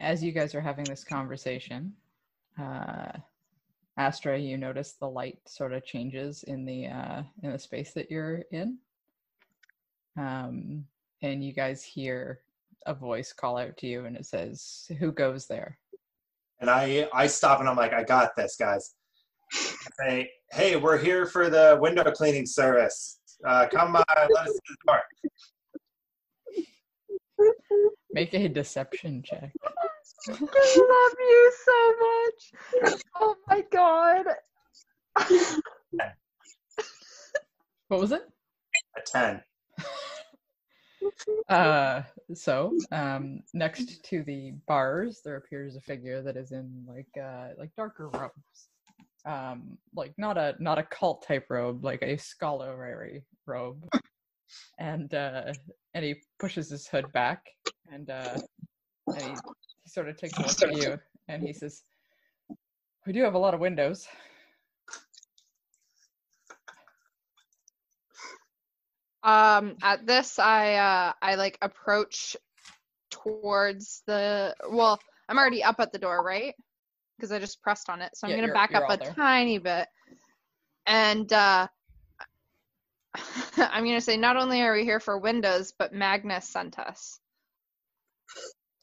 [0.00, 1.94] as you guys are having this conversation,
[2.58, 3.12] uh,
[3.98, 8.08] Astra, you notice the light sort of changes in the uh, in the space that
[8.08, 8.78] you're in,
[10.16, 10.84] um,
[11.20, 12.40] and you guys hear
[12.86, 15.78] a voice call out to you, and it says, "Who goes there?"
[16.60, 18.94] And I I stop and I'm like, "I got this, guys."
[19.52, 23.18] I say, "Hey, we're here for the window cleaning service.
[23.44, 25.02] Uh, come uh, let us in the door."
[28.12, 29.52] Make a deception check.
[30.26, 32.52] I love you so much.
[33.20, 34.26] Oh my god.
[37.88, 38.22] What was it?
[38.96, 39.42] A ten.
[41.48, 42.02] Uh,
[42.34, 47.48] so um, next to the bars, there appears a figure that is in like uh,
[47.58, 48.68] like darker robes.
[49.24, 53.82] um, like not a not a cult type robe, like a scholarly robe,
[54.78, 55.54] and uh,
[55.94, 57.46] and he pushes his hood back,
[57.90, 58.38] and uh,
[59.16, 59.36] and he,
[59.88, 61.82] he sort of takes a look at you, and he says,
[63.06, 64.06] "We do have a lot of windows."
[69.22, 72.36] Um, at this, I uh, I like approach
[73.10, 74.54] towards the.
[74.70, 76.54] Well, I'm already up at the door, right?
[77.16, 79.14] Because I just pressed on it, so I'm Yeah, gonna back up a there.
[79.14, 79.88] tiny bit,
[80.86, 81.66] and uh,
[83.56, 87.20] I'm gonna say not only are we here for windows, but Magnus sent us.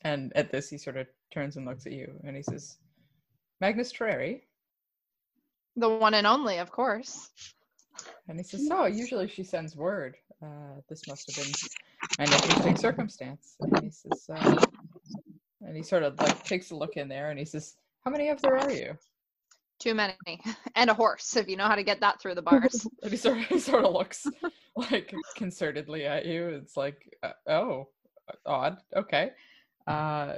[0.06, 2.78] And at this, he sort of turns and looks at you, and he says,
[3.60, 4.42] "Magnus Terreri."
[5.76, 7.32] The one and only, of course.
[8.28, 10.16] And he says, "No, usually she sends word.
[10.44, 11.54] Uh, this must have been
[12.20, 14.64] an interesting circumstance." And he says, uh,
[15.66, 18.30] and he sort of like takes a look in there, and he says, "How many
[18.30, 18.96] of there are you?"
[19.80, 20.16] Too many,
[20.76, 22.88] and a horse if you know how to get that through the bars.
[23.02, 24.28] And he sort of, he sort of looks
[24.76, 26.50] like concertedly at you.
[26.50, 27.88] It's like, uh, oh,
[28.46, 28.78] odd.
[28.96, 29.32] Okay.
[29.88, 30.36] Uh,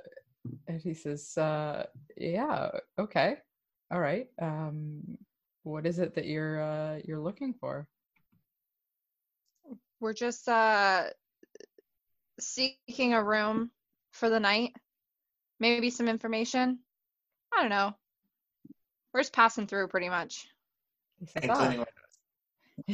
[0.68, 1.86] and he says, uh,
[2.16, 3.38] "Yeah, okay,
[3.92, 4.28] all right.
[4.42, 5.18] Um,
[5.64, 7.88] what is it that you're uh, you're looking for?"
[10.00, 11.06] We're just uh
[12.40, 13.72] seeking a room
[14.12, 14.74] for the night.
[15.60, 16.80] Maybe some information.
[17.56, 17.94] I don't know.
[19.14, 20.48] We're just passing through pretty much.
[21.20, 22.94] He says, Including "Ah."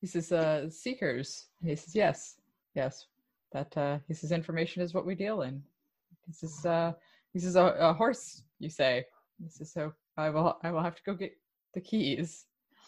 [0.00, 2.36] He says, uh, "Seekers." He says, "Yes,
[2.74, 3.06] yes."
[3.52, 5.62] That uh, he says, "Information is what we deal in."
[6.26, 6.92] He is uh,
[7.32, 9.04] "He says a, a horse." You say.
[9.38, 10.58] this is "So I will.
[10.62, 11.36] I will have to go get
[11.74, 12.46] the keys."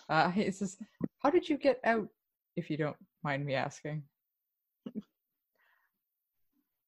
[0.09, 0.77] Uh, he says,
[1.21, 2.09] "How did you get out?"
[2.57, 4.05] If you don't mind me asking.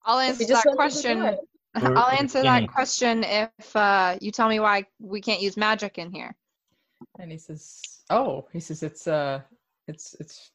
[0.04, 1.38] I'll answer that went through the question.
[1.74, 6.10] I'll answer that question if uh, you tell me why we can't use magic in
[6.10, 6.34] here.
[7.18, 9.40] And he says, "Oh," he says, "It's uh,
[9.88, 10.52] it's it's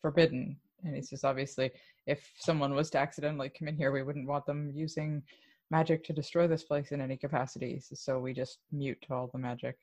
[0.00, 1.70] forbidden." And he says, "Obviously,
[2.06, 5.22] if someone was to accidentally come in here, we wouldn't want them using
[5.70, 7.80] magic to destroy this place in any capacity.
[7.80, 9.76] So, so we just mute all the magic."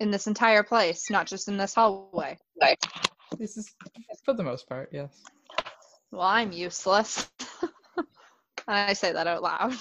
[0.00, 2.36] In this entire place, not just in this hallway.
[2.60, 2.78] Right.
[3.38, 3.74] This is
[4.24, 5.22] for the most part, yes.
[6.10, 7.30] Well, I'm useless.
[8.68, 9.74] I say that out loud.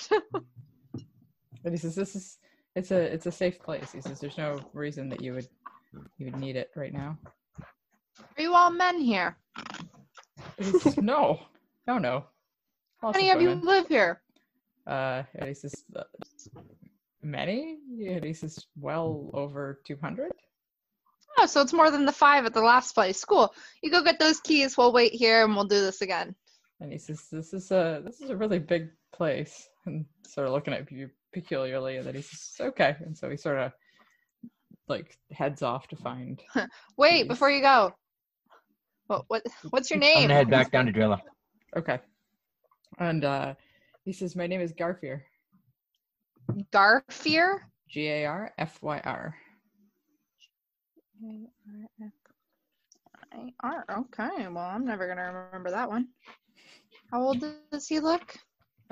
[1.64, 2.38] But he says, "This is
[2.76, 5.48] it's a it's a safe place." He says, "There's no reason that you would
[6.18, 7.18] you would need it right now."
[8.38, 9.38] Are you all men here?
[10.98, 11.40] "No,
[11.88, 12.26] no, no."
[13.02, 14.22] How many of you live here?
[14.88, 16.04] Uh, and he says, "Uh,
[17.24, 17.78] many?
[18.06, 20.32] And he says, well over 200?
[21.40, 23.24] Oh, so it's more than the five at the last place.
[23.26, 23.54] Cool.
[23.82, 24.78] You go get those keys.
[24.78, 26.36] We'll wait here and we'll do this again.
[26.80, 29.68] And he says, this is a, this is a really big place.
[29.86, 31.98] And sort of looking at you peculiarly.
[31.98, 32.96] And then he says, okay.
[33.00, 33.72] And so he sort of
[34.88, 36.42] like heads off to find.
[36.98, 37.28] Wait, Keys.
[37.28, 37.96] before you go.
[39.14, 40.18] What what what's your name?
[40.18, 41.22] I'm gonna head back down to Drayla.
[41.78, 42.00] Okay.
[42.98, 43.54] And uh,
[44.06, 45.22] he says, my name is Garfier.
[46.72, 47.62] Garfier?
[47.90, 49.36] G A R F Y R.
[53.32, 53.86] I-R.
[53.90, 56.08] Okay, well, I'm never gonna remember that one.
[57.12, 58.36] How old does he look?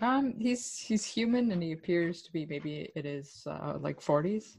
[0.01, 4.57] Um, he's he's human and he appears to be maybe it is uh, like 40s.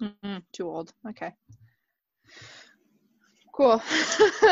[0.00, 0.92] Mm, too old.
[1.08, 1.32] Okay.
[3.52, 3.82] Cool.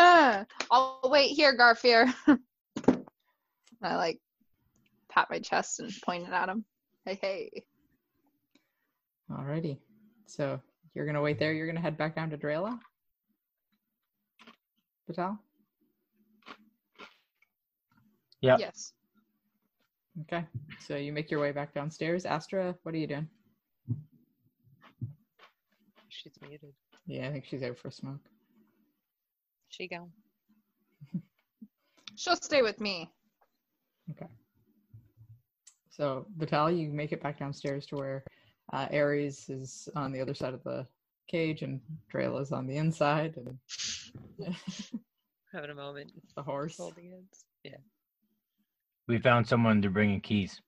[0.70, 2.12] I'll wait here, Garfier.
[3.82, 4.20] I like
[5.08, 6.64] pat my chest and point it at him.
[7.06, 7.64] Hey, hey.
[9.30, 9.78] Alrighty.
[10.26, 10.60] So
[10.94, 11.52] you're gonna wait there.
[11.52, 12.78] You're gonna head back down to Drayla.
[15.08, 15.38] Vital.
[18.42, 18.56] Yeah.
[18.58, 18.92] Yes.
[20.22, 20.44] Okay.
[20.86, 22.26] So you make your way back downstairs.
[22.26, 23.28] Astra, what are you doing?
[26.08, 26.74] She's muted.
[27.06, 28.20] Yeah, I think she's out for a smoke.
[29.70, 30.08] She go.
[32.16, 33.10] She'll stay with me.
[34.10, 34.26] Okay.
[35.88, 38.24] So Vital, you make it back downstairs to where
[38.72, 40.86] uh, Aries is on the other side of the
[41.28, 41.80] cage and
[42.12, 44.54] Drayla's on the inside, and
[45.52, 46.12] Having a moment.
[46.36, 46.76] the horse.
[46.76, 47.44] Holding hands.
[47.64, 47.76] Yeah.
[49.08, 50.60] We found someone to bring in keys.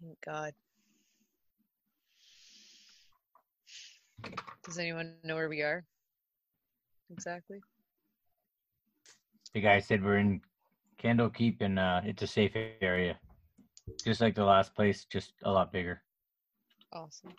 [0.00, 0.52] Thank God.
[4.64, 5.84] Does anyone know where we are?
[7.10, 7.60] Exactly.
[9.54, 10.40] The guy said we're in
[11.02, 12.94] Candlekeep and uh, it's a safe area.
[13.76, 16.02] Just like the last place, just a lot bigger.
[16.92, 17.34] Awesome.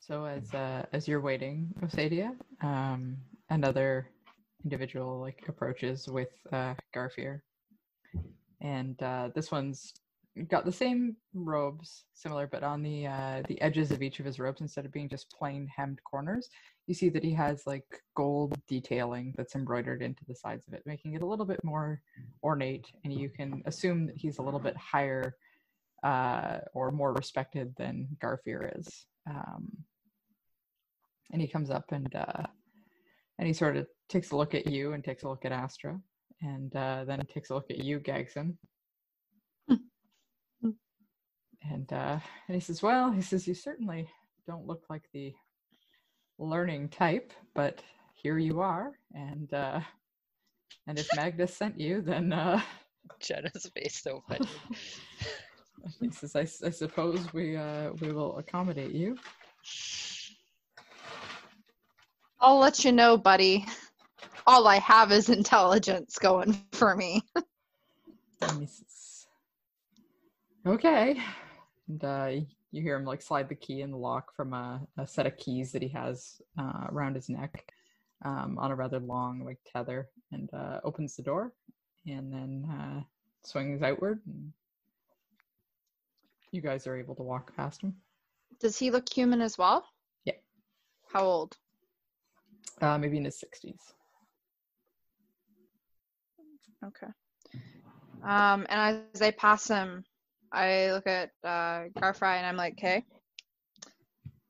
[0.00, 3.16] So as uh, as you're waiting, Osadia, um,
[3.50, 4.08] another
[4.64, 7.42] individual like approaches with uh, Garfier,
[8.60, 9.94] and uh, this one's
[10.48, 14.38] got the same robes, similar, but on the uh, the edges of each of his
[14.38, 16.48] robes, instead of being just plain hemmed corners,
[16.86, 17.84] you see that he has like
[18.16, 22.00] gold detailing that's embroidered into the sides of it, making it a little bit more
[22.42, 25.36] ornate, and you can assume that he's a little bit higher
[26.02, 29.06] uh, or more respected than Garfier is.
[29.28, 29.70] Um,
[31.30, 32.44] and he comes up and uh,
[33.38, 36.00] and he sort of takes a look at you and takes a look at Astra,
[36.40, 38.56] and uh, then takes a look at you, Gagson.
[41.70, 42.18] And uh,
[42.48, 44.08] and he says, "Well, he says you certainly
[44.46, 45.34] don't look like the
[46.38, 47.82] learning type, but
[48.14, 49.80] here you are, and uh,
[50.86, 52.60] and if Magnus sent you, then uh,
[53.20, 54.48] Jenna's face so funny.
[56.00, 59.16] he says, I, s- I suppose we uh, we will accommodate you."
[62.40, 63.64] I'll let you know, buddy.
[64.48, 67.22] All I have is intelligence going for me.
[68.40, 69.26] And he says,
[70.66, 71.20] okay.
[71.88, 72.30] And uh,
[72.70, 75.36] you hear him like slide the key in the lock from a, a set of
[75.36, 77.72] keys that he has uh, around his neck
[78.24, 81.52] um, on a rather long like tether and uh, opens the door
[82.06, 83.00] and then uh,
[83.44, 84.20] swings outward.
[84.26, 84.52] And
[86.52, 87.94] you guys are able to walk past him.
[88.60, 89.84] Does he look human as well?
[90.24, 90.34] Yeah.
[91.12, 91.56] How old?
[92.80, 93.76] Uh, maybe in his 60s.
[96.84, 97.12] Okay.
[98.24, 100.04] Um, and as I pass him,
[100.52, 103.04] I look at uh, Garfry and I'm like, okay.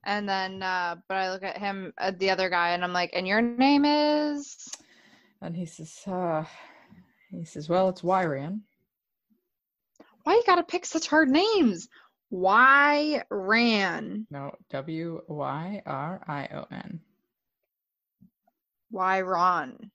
[0.04, 3.10] And then, uh, but I look at him, uh, the other guy, and I'm like,
[3.14, 4.56] and your name is?
[5.40, 6.44] And he says, uh,
[7.30, 8.62] he says, well, it's Wyran.
[10.24, 11.88] Why you gotta pick such hard names?
[12.30, 14.26] Why ran?
[14.30, 17.00] No, W Y R I O N.
[18.90, 19.90] Why Ron?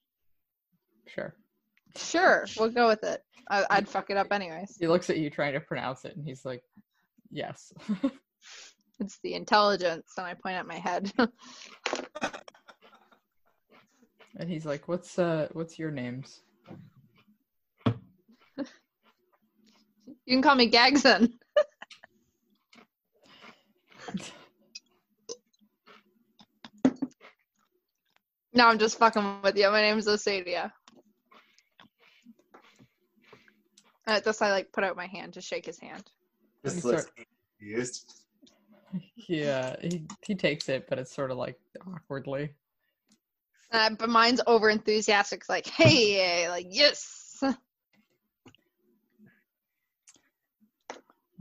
[1.08, 1.36] Sure.
[1.98, 3.22] Sure, we'll go with it.
[3.50, 4.78] I, I'd fuck it up anyways.
[4.80, 6.64] He looks at you trying to pronounce it, and he's like,
[7.32, 7.74] "Yes."
[9.00, 11.12] It's the intelligence, and I point at my head.
[14.40, 16.42] and he's like, "What's uh, what's your names?"
[20.26, 21.34] you can call me Gagson.
[28.54, 29.70] no, I'm just fucking with you.
[29.70, 30.64] My name's Osadia.
[30.64, 30.72] And
[34.08, 36.10] at this, I like put out my hand to shake his hand.
[36.66, 37.12] Just Let me looks
[37.60, 38.14] confused.
[39.28, 41.60] Yeah, he he takes it, but it's sort of like
[41.94, 42.54] awkwardly.
[43.72, 47.44] Uh, but mine's over enthusiastic, like, hey, like, yes.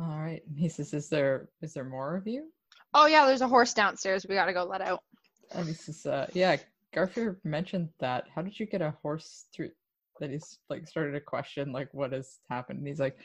[0.00, 0.42] All right.
[0.56, 2.50] He says, "Is there is there more of you?"
[2.92, 4.26] Oh, yeah, there's a horse downstairs.
[4.28, 5.04] We gotta go let out.
[5.52, 6.56] And he says, uh, "Yeah."
[6.92, 8.24] Garfield mentioned that.
[8.34, 9.70] How did you get a horse through?
[10.20, 12.78] That he's like started to question like what has happened.
[12.78, 13.18] And he's like,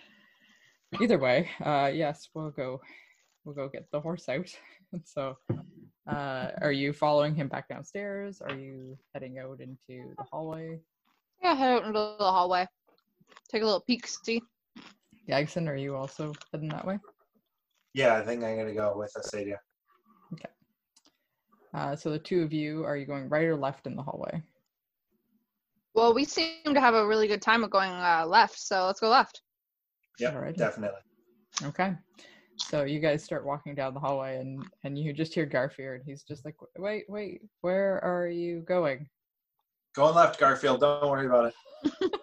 [1.00, 2.82] either way, uh, yes, we'll go,
[3.46, 4.50] we'll go get the horse out.
[4.94, 5.38] And so,
[6.06, 8.42] uh, are you following him back downstairs?
[8.42, 9.78] Are you heading out into
[10.18, 10.82] the hallway?
[11.42, 12.68] Yeah, head out into the hallway.
[13.50, 14.42] Take a little peek, see.
[15.30, 17.00] Gagson, are you also heading that way?
[17.94, 19.60] Yeah, I think I'm gonna go with Osadia.
[20.34, 20.50] Okay.
[21.74, 24.44] Uh, so the two of you, are you going right or left in the hallway?
[25.94, 29.00] Well, we seem to have a really good time of going uh, left, so let's
[29.00, 29.42] go left.
[30.20, 30.56] Yeah, right.
[30.56, 31.00] definitely.
[31.64, 31.94] Okay.
[32.58, 36.24] So you guys start walking down the hallway, and and you just hear Garfield, he's
[36.24, 39.08] just like, "Wait, wait, where are you going?"
[39.96, 40.80] Going left, Garfield.
[40.80, 41.46] Don't worry about
[41.84, 42.02] it.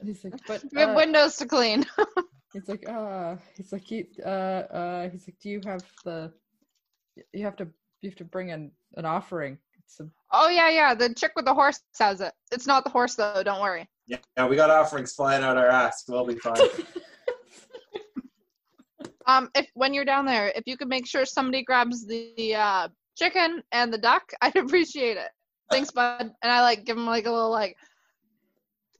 [0.00, 1.84] And he's like, "But We have uh," windows to clean.
[2.54, 6.32] he's like, "Uh," he's like, "You, uh, uh," he's like, "Do you have the?
[7.34, 7.68] You have to,
[8.00, 9.58] you have to bring an an offering.
[9.90, 10.94] It's a, oh, yeah, yeah.
[10.94, 12.32] The chick with the horse has it.
[12.52, 13.42] It's not the horse, though.
[13.42, 13.88] Don't worry.
[14.06, 16.04] Yeah, yeah, we got offerings flying out our ass.
[16.08, 16.56] We'll be fine.
[19.30, 22.88] Um, if when you're down there, if you could make sure somebody grabs the uh,
[23.16, 25.28] chicken and the duck, I'd appreciate it.
[25.70, 26.32] Thanks, bud.
[26.42, 27.76] And I like give him like a little like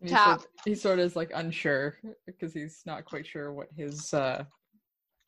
[0.01, 0.49] And he, sort, Tap.
[0.65, 1.97] he sort of is like unsure
[2.27, 4.45] because he's not quite sure what his uh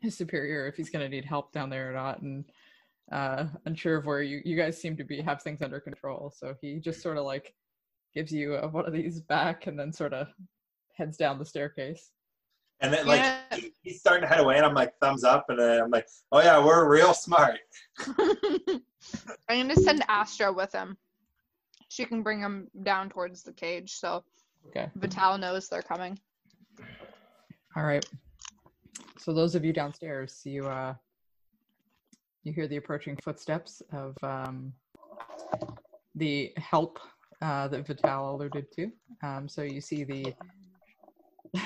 [0.00, 2.44] his superior if he's gonna need help down there or not, and
[3.12, 6.32] uh unsure of where you you guys seem to be have things under control.
[6.36, 7.54] So he just sort of like
[8.14, 10.28] gives you uh, one of these back and then sort of
[10.96, 12.10] heads down the staircase.
[12.80, 13.38] And then like Yeah.
[13.52, 16.06] he- he's starting to head away, and I'm like thumbs up, and then I'm like,
[16.32, 17.58] oh yeah, we're real smart.
[18.18, 18.80] I'm
[19.48, 20.96] gonna send Astra with him.
[21.88, 24.24] She can bring him down towards the cage, so
[24.68, 24.90] Okay.
[24.96, 26.18] Vital knows they're coming.
[27.76, 28.04] All right.
[29.18, 30.94] So those of you downstairs, see you uh
[32.44, 34.72] you hear the approaching footsteps of um
[36.14, 36.98] the help
[37.40, 38.90] uh that Vital alluded to.
[39.22, 40.34] Um so you see the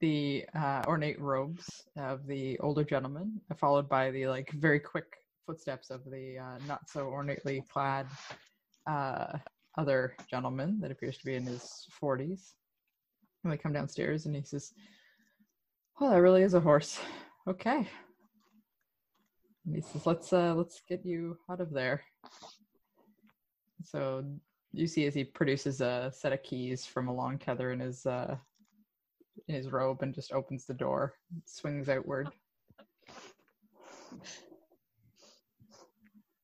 [0.00, 5.16] the uh, ornate robes of the older gentleman, followed by the like very quick
[5.46, 8.06] footsteps of the uh, not so ornately clad
[8.86, 9.38] uh,
[9.76, 12.54] other gentleman that appears to be in his forties.
[13.42, 14.72] And they come downstairs, and he says,
[16.00, 17.00] "Oh, that really is a horse.
[17.46, 17.88] Okay."
[19.68, 22.02] And he says, "Let's uh, let's get you out of there."
[23.84, 24.24] So
[24.72, 28.06] you see as he produces a set of keys from a long tether in his
[28.06, 28.36] uh,
[29.46, 31.12] in his robe and just opens the door,
[31.44, 32.30] swings outward.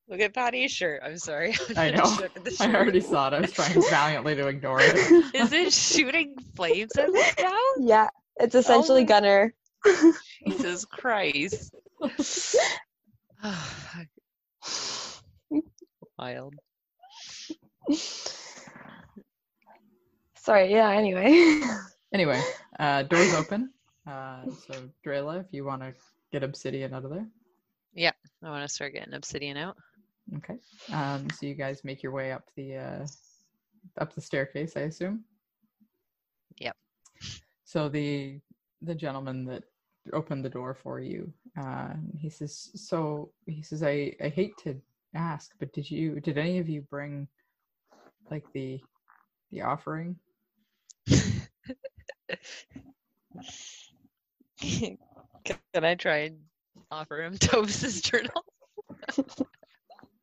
[0.07, 1.01] Look at Patty's shirt.
[1.03, 1.55] I'm sorry.
[1.75, 2.03] I know.
[2.03, 3.33] look at the I already saw it.
[3.33, 5.33] I was trying valiantly to ignore it.
[5.33, 7.57] Is it shooting flames at it now?
[7.79, 9.55] Yeah, it's essentially my- Gunner.
[10.45, 11.73] Jesus Christ.
[16.17, 16.55] Wild.
[20.37, 21.61] Sorry, yeah, anyway.
[22.13, 22.39] Anyway,
[22.79, 23.71] uh, doors open.
[24.07, 24.73] Uh, so
[25.05, 25.93] Drayla, if you want to
[26.31, 27.27] get obsidian out of there.
[27.93, 29.75] Yeah, I want to start getting obsidian out.
[30.37, 30.55] Okay.
[30.93, 33.05] Um, so you guys make your way up the uh,
[33.99, 35.25] up the staircase, I assume.
[36.59, 36.77] Yep.
[37.65, 38.39] So the
[38.81, 39.63] the gentleman that
[40.13, 44.79] opened the door for you, uh, he says, "So he says, I I hate to
[45.13, 47.27] ask, but did you did any of you bring
[48.29, 48.79] like the
[49.51, 50.17] the offering?"
[54.59, 54.97] Can
[55.73, 56.39] I try and
[56.91, 58.45] offer him Tovis's journal?
[59.17, 59.23] You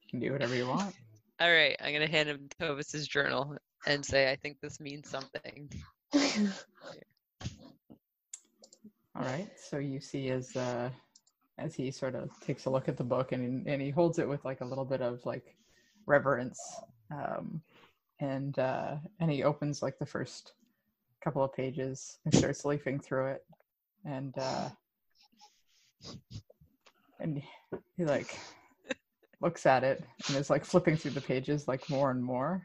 [0.09, 0.95] can do whatever you want.
[1.41, 5.71] All right, I'm gonna hand him Tovis's journal and say I think this means something.
[9.15, 9.49] All right.
[9.57, 10.91] So you see as uh
[11.59, 14.29] as he sort of takes a look at the book and and he holds it
[14.29, 15.55] with like a little bit of like
[16.07, 16.59] reverence
[17.11, 17.61] um
[18.21, 20.55] and uh and he opens like the first
[21.23, 23.45] couple of pages and starts leafing through it.
[24.05, 24.71] And uh
[27.21, 27.43] and
[27.97, 28.39] he like
[29.43, 32.63] looks at it and is like flipping through the pages like more and more.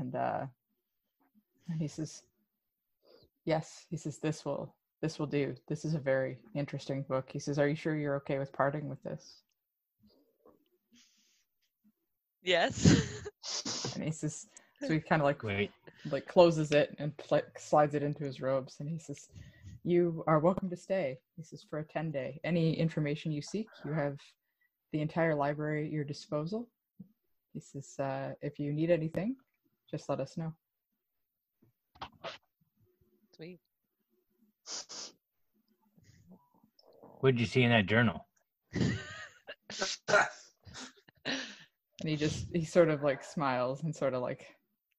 [0.00, 0.46] And uh
[1.68, 2.22] and he says
[3.44, 3.84] yes.
[3.90, 5.54] He says this will this will do.
[5.68, 7.28] This is a very interesting book.
[7.32, 9.42] He says are you sure you're okay with parting with this?
[12.42, 13.94] Yes.
[13.94, 14.46] and he says
[14.80, 15.70] so he kind of like Wait.
[16.10, 19.28] like closes it and pl- slides it into his robes and he says
[19.84, 21.18] you are welcome to stay.
[21.36, 22.40] He says for a 10 day.
[22.44, 24.18] Any information you seek you have
[24.92, 26.68] the entire library at your disposal.
[27.52, 29.36] He says uh, if you need anything
[29.90, 30.52] just let us know.
[33.34, 33.60] Sweet.
[37.20, 38.26] What did you see in that journal?
[38.74, 38.88] and
[42.04, 44.46] he just he sort of like smiles and sort of like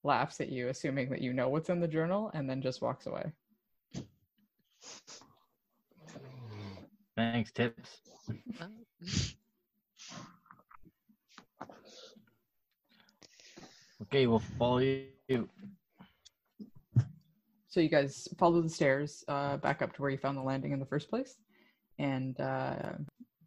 [0.03, 3.05] laughs at you assuming that you know what's in the journal and then just walks
[3.05, 3.31] away
[7.19, 7.99] Thanks, tips.
[14.03, 15.49] Okay, we'll follow you.
[17.69, 20.71] So you guys follow the stairs uh, back up to where you found the landing
[20.71, 21.35] in the first place.
[21.99, 22.93] And uh,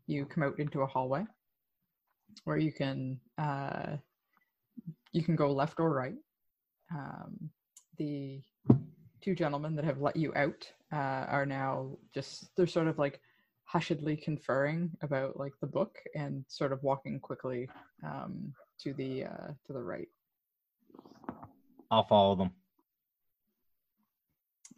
[0.07, 1.25] you come out into a hallway
[2.45, 3.97] where you can uh,
[5.13, 6.15] you can go left or right.
[6.95, 7.51] Um,
[7.99, 8.41] the
[9.21, 13.21] two gentlemen that have let you out uh, are now just they're sort of like
[13.73, 17.69] hushedly conferring about like the book and sort of walking quickly
[18.05, 20.09] um, to the uh, to the right.
[21.91, 22.51] I'll follow them.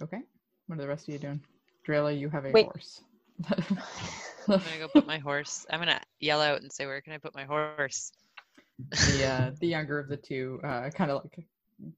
[0.03, 0.21] Okay
[0.67, 1.41] what are the rest of you doing
[1.87, 2.65] Drayla, you have a Wait.
[2.65, 3.03] horse
[4.49, 5.67] I'm gonna go put my horse.
[5.71, 8.13] I'm gonna yell out and say, "Where can I put my horse?"
[8.91, 11.47] the uh, the younger of the two uh, kind of like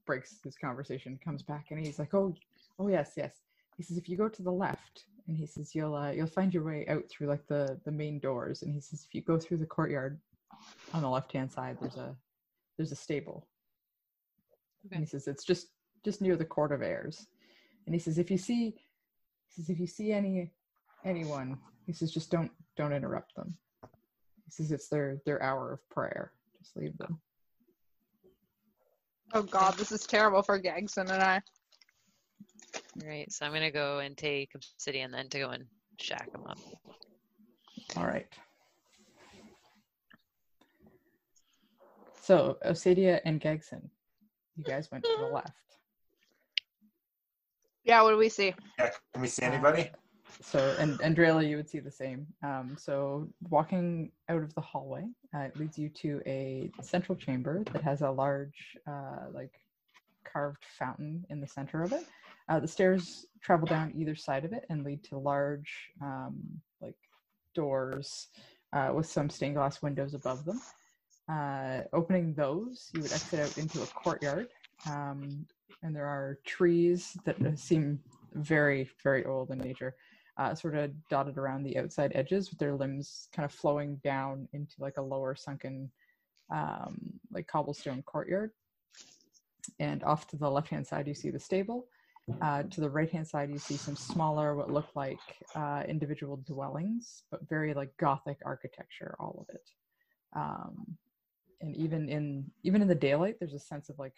[0.05, 2.33] breaks his conversation, comes back, and he's like, "Oh,
[2.79, 3.41] oh yes, yes."
[3.75, 6.53] He says, "If you go to the left, and he says you'll uh, you'll find
[6.53, 9.37] your way out through like the the main doors, and he says if you go
[9.37, 10.19] through the courtyard
[10.93, 12.15] on the left hand side, there's a
[12.77, 13.47] there's a stable,
[14.91, 15.67] and he says it's just
[16.03, 17.27] just near the court of heirs,
[17.87, 20.51] and he says if you see he says if you see any
[21.03, 23.55] anyone, he says just don't don't interrupt them.
[24.45, 26.33] He says it's their their hour of prayer.
[26.59, 27.19] Just leave them."
[29.33, 31.41] Oh god, this is terrible for Gagson and I.
[33.03, 33.31] Right.
[33.31, 35.65] So I'm gonna go and take obsidian then to go and
[35.99, 36.59] shack him up.
[37.95, 38.27] All right.
[42.21, 43.89] So Osadia and Gagson,
[44.57, 45.66] you guys went to the left.
[47.87, 48.53] Yeah, what do we see?
[48.77, 49.89] Yeah, can we see anybody?
[50.41, 52.27] So and Andrela, you would see the same.
[52.43, 57.63] Um, so walking out of the hallway, uh, it leads you to a central chamber
[57.71, 59.61] that has a large, uh, like
[60.25, 62.05] carved fountain in the center of it.
[62.49, 66.35] Uh, the stairs travel down either side of it and lead to large, um,
[66.81, 66.97] like
[67.55, 68.27] doors
[68.73, 70.59] uh, with some stained glass windows above them.
[71.29, 74.47] Uh, opening those, you would exit out into a courtyard,
[74.89, 75.45] um,
[75.83, 77.99] and there are trees that seem
[78.33, 79.95] very, very old in nature,
[80.37, 84.47] uh, sort of dotted around the outside edges with their limbs kind of flowing down
[84.53, 85.89] into like a lower sunken,
[86.53, 86.97] um,
[87.31, 88.51] like cobblestone courtyard.
[89.79, 91.87] And off to the left hand side, you see the stable.
[92.41, 95.19] Uh, to the right hand side, you see some smaller, what look like
[95.55, 99.69] uh, individual dwellings, but very like Gothic architecture, all of it.
[100.35, 100.97] Um,
[101.61, 104.15] and even in even in the daylight, there's a sense of like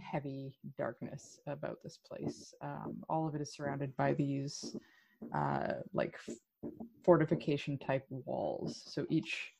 [0.00, 2.54] heavy darkness about this place.
[2.60, 4.76] Um, all of it is surrounded by these
[5.34, 6.18] uh, like
[7.04, 8.82] fortification type walls.
[8.86, 9.52] So each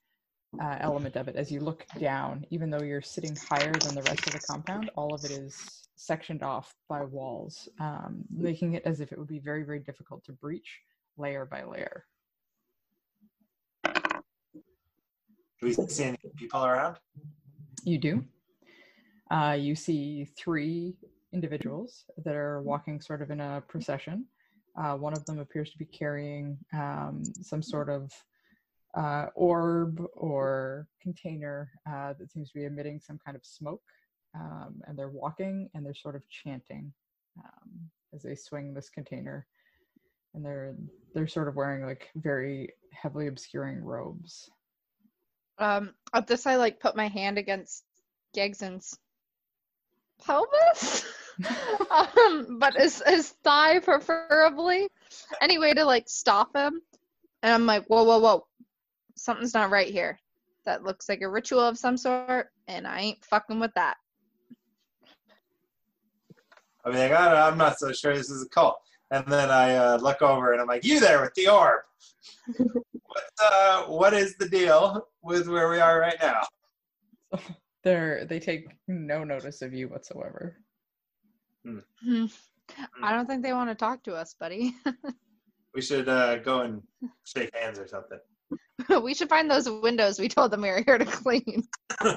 [0.61, 4.03] uh, element of it, as you look down, even though you're sitting higher than the
[4.03, 8.83] rest of the compound, all of it is sectioned off by walls, um, making it
[8.85, 10.81] as if it would be very, very difficult to breach
[11.17, 12.05] layer by layer.
[15.63, 16.97] Do we see any people around?
[17.85, 18.25] You do.
[19.31, 20.97] Uh, you see three
[21.33, 24.27] individuals that are walking sort of in a procession.
[24.77, 28.11] Uh, one of them appears to be carrying um, some sort of
[28.95, 33.85] uh, orb or container uh, that seems to be emitting some kind of smoke.
[34.35, 36.93] Um, and they're walking and they're sort of chanting
[37.39, 37.71] um,
[38.13, 39.47] as they swing this container.
[40.35, 40.75] And they're
[41.15, 44.51] they're sort of wearing like very heavily obscuring robes.
[45.63, 47.85] Um, at this, I like put my hand against
[48.35, 48.99] Gagson's
[50.25, 51.05] pelvis,
[51.91, 54.89] um, but his his thigh preferably.
[55.41, 56.81] Any way to like stop him?
[57.43, 58.47] And I'm like, whoa, whoa, whoa,
[59.17, 60.19] something's not right here.
[60.65, 63.97] That looks like a ritual of some sort, and I ain't fucking with that.
[66.85, 68.81] I mean, like, I don't know, I'm not so sure this is a cult.
[69.13, 71.81] And then I uh, look over and I'm like, you there with the orb.
[72.57, 76.47] what, uh, what is the deal with where we are right now?
[77.85, 80.57] They're they take no notice of you whatsoever.
[81.65, 82.27] Hmm.
[83.03, 84.75] I don't think they want to talk to us, buddy.
[85.75, 86.83] We should uh, go and
[87.25, 88.19] shake hands or something.
[89.03, 91.67] we should find those windows we told them we were here to clean.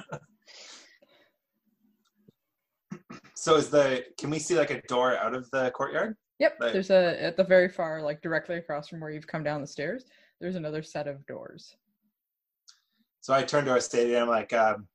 [3.37, 6.15] So is the can we see like a door out of the courtyard?
[6.39, 6.73] Yep, Right.
[6.73, 9.67] there's a at the very far, like directly across from where you've come down the
[9.67, 10.05] stairs.
[10.41, 11.75] There's another set of doors.
[13.21, 14.87] So I turn to Osadia I'm like, um,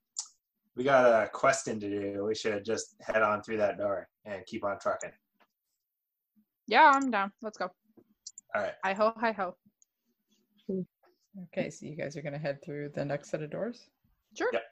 [0.76, 2.24] we got a question to do.
[2.24, 5.12] We should just head on through that door and keep on trucking.
[6.66, 7.32] Yeah, I'm down.
[7.42, 7.70] Let's go.
[8.54, 8.74] All right.
[8.84, 9.56] Hi ho, hi ho.
[11.44, 13.88] Okay, so you guys are gonna head through the next set of doors.
[14.36, 14.50] Sure.
[14.52, 14.62] Yep.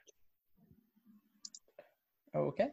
[2.35, 2.69] Okay.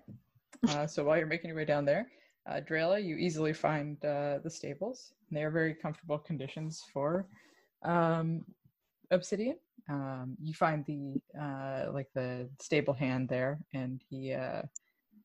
[0.69, 2.09] Uh, so while you're making your way down there,
[2.49, 5.13] uh, Drayla, you easily find uh, the stables.
[5.31, 7.27] They are very comfortable conditions for
[7.83, 8.45] um,
[9.11, 9.57] obsidian.
[9.89, 14.63] Um, you find the uh, like the stable hand there, and he, uh,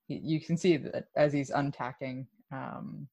[0.08, 3.08] he you can see that as he's untacking um,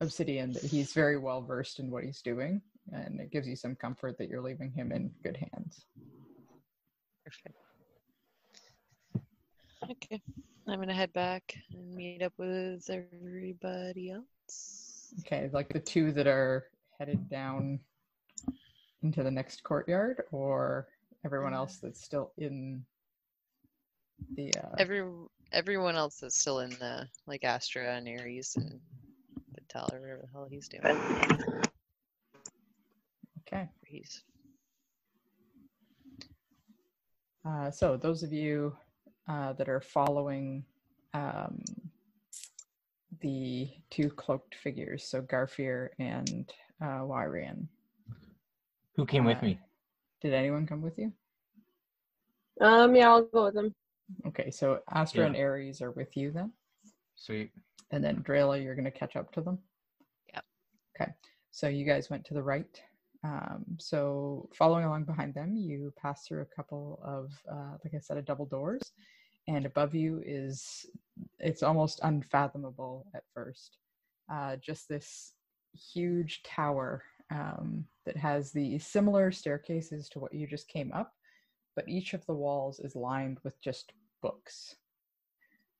[0.00, 3.74] obsidian, that he's very well versed in what he's doing, and it gives you some
[3.74, 5.84] comfort that you're leaving him in good hands.
[7.24, 7.56] Perfect.
[9.90, 10.22] Okay.
[10.68, 15.14] I'm gonna head back and meet up with everybody else.
[15.20, 16.66] Okay, like the two that are
[16.98, 17.78] headed down
[19.02, 20.88] into the next courtyard, or
[21.24, 22.84] everyone else that's still in
[24.34, 24.52] the.
[24.56, 25.04] Uh, Every
[25.52, 28.80] everyone else that's still in the like Astra and Ares and
[29.54, 30.82] Vital or whatever the hell he's doing.
[33.46, 34.24] okay, He's
[37.46, 38.76] uh, so those of you
[39.28, 40.64] uh, that are following
[41.14, 41.62] um,
[43.20, 47.66] the two cloaked figures, so Garfier and uh, Wyrion.
[48.96, 49.60] Who came with Uh, me?
[50.20, 51.12] Did anyone come with you?
[52.60, 53.74] Um, yeah, I'll go with them.
[54.26, 55.26] Okay, so Astra Yeah.
[55.28, 56.52] and Aries are with you then.
[57.16, 57.50] Sweet.
[57.90, 59.58] And then Drayla, you're going to catch up to them?
[60.32, 60.44] Yep.
[61.00, 61.12] Okay.
[61.50, 62.80] So you guys went to the right.
[63.24, 67.98] Um, so following along behind them, you pass through a couple of, uh, like I
[67.98, 68.92] said, a double doors.
[69.48, 70.86] And above you is,
[71.38, 73.78] it's almost unfathomable at first.
[74.32, 75.34] Uh, just this
[75.92, 81.12] huge tower um, that has the similar staircases to what you just came up,
[81.76, 83.92] but each of the walls is lined with just
[84.22, 84.76] books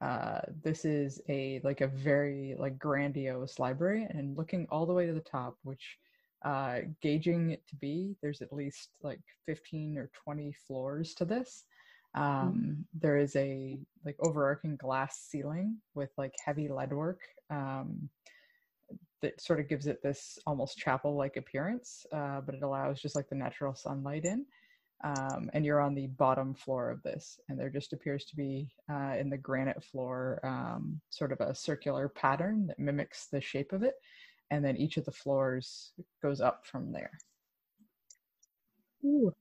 [0.00, 5.06] uh, this is a like a very like grandiose library and looking all the way
[5.06, 5.96] to the top which
[6.44, 11.64] uh, gauging it to be there's at least like 15 or 20 floors to this
[12.16, 17.20] Um, there is a like overarching glass ceiling with like heavy lead work
[17.50, 18.08] um,
[19.20, 23.28] that sort of gives it this almost chapel-like appearance, uh, but it allows just like
[23.28, 24.46] the natural sunlight in.
[25.04, 28.70] Um, and you're on the bottom floor of this, and there just appears to be
[28.90, 33.72] uh, in the granite floor um, sort of a circular pattern that mimics the shape
[33.72, 33.94] of it,
[34.50, 37.18] and then each of the floors goes up from there.
[39.04, 39.32] Ooh.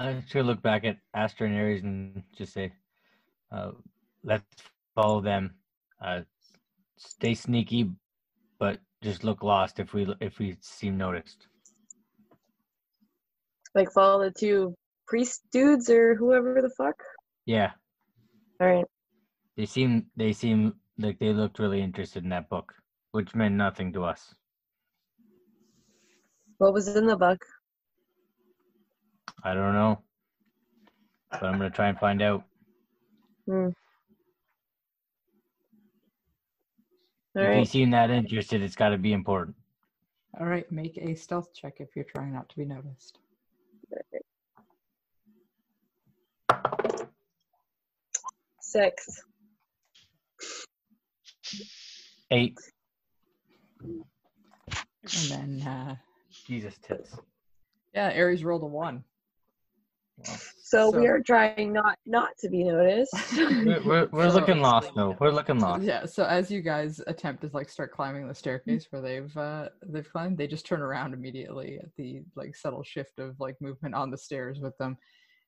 [0.00, 2.72] I should look back at Astra and Aries and just say,
[3.52, 3.72] uh,
[4.24, 4.44] let's
[4.94, 5.54] follow them.
[6.02, 6.22] Uh,
[6.96, 7.90] stay sneaky,
[8.58, 11.48] but just look lost if we if we seem noticed.
[13.74, 14.74] Like follow the two
[15.06, 16.96] priest dudes or whoever the fuck.
[17.44, 17.72] Yeah,
[18.60, 18.86] All right.
[19.56, 22.72] they seem they seem like they looked really interested in that book,
[23.12, 24.34] which meant nothing to us.
[26.58, 27.44] What was in the book?
[29.42, 29.98] I don't know,
[31.30, 32.44] but I'm gonna try and find out.
[33.48, 33.72] All
[37.34, 37.68] if you right.
[37.68, 39.56] seem that interested, it's got to be important.
[40.38, 43.18] All right, make a stealth check if you're trying not to be noticed.
[48.60, 49.22] Six.
[52.30, 52.56] Eight.
[53.82, 55.96] And then, uh,
[56.46, 57.16] Jesus tits.
[57.94, 59.02] yeah, Aries rolled a one.
[60.62, 63.12] So, we are trying not not to be noticed.
[63.36, 65.16] We're, we're, we're So- looking lost though.
[65.18, 65.82] We're looking lost.
[65.82, 69.68] Yeah, so as you guys attempt to like start climbing the staircase where they've uh
[69.88, 73.94] they've climbed, they just turn around immediately at the like subtle shift of like movement
[73.94, 74.96] on the stairs with them.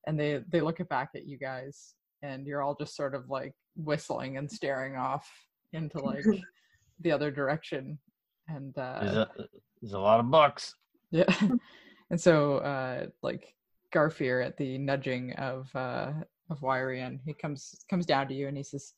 [0.06, 3.28] And they they look at back at you guys and you're all just sort of
[3.30, 5.30] like whistling and staring off
[5.72, 6.24] into like
[7.00, 7.98] the other direction.
[8.48, 9.42] And There's uh a,
[9.80, 10.74] there's a lot of bucks.
[11.12, 11.32] yeah.
[12.10, 13.54] and so uh like
[13.92, 16.12] Garfier at the nudging of uh
[16.50, 18.94] of Wyrion, he comes comes down to you and he says,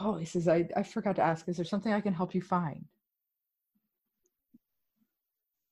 [0.00, 2.40] Oh, he says, I, I forgot to ask, is there something I can help you
[2.40, 2.84] find?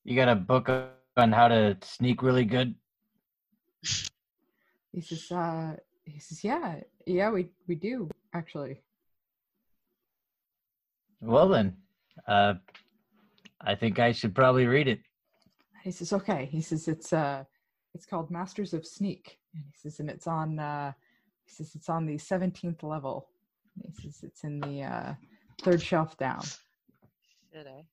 [0.03, 0.69] You got a book
[1.17, 2.75] on how to sneak really good.
[4.91, 8.81] He says, uh he says, Yeah, yeah, we we do, actually.
[11.21, 11.75] Well then,
[12.27, 12.53] uh,
[13.61, 15.01] I think I should probably read it.
[15.83, 16.45] He says, Okay.
[16.51, 17.43] He says it's uh
[17.93, 19.39] it's called Masters of Sneak.
[19.53, 20.93] And he says, and it's on uh
[21.45, 23.29] he says it's on the seventeenth level.
[23.83, 25.13] And he says it's in the uh
[25.61, 26.41] third shelf down.
[27.53, 27.85] Should I?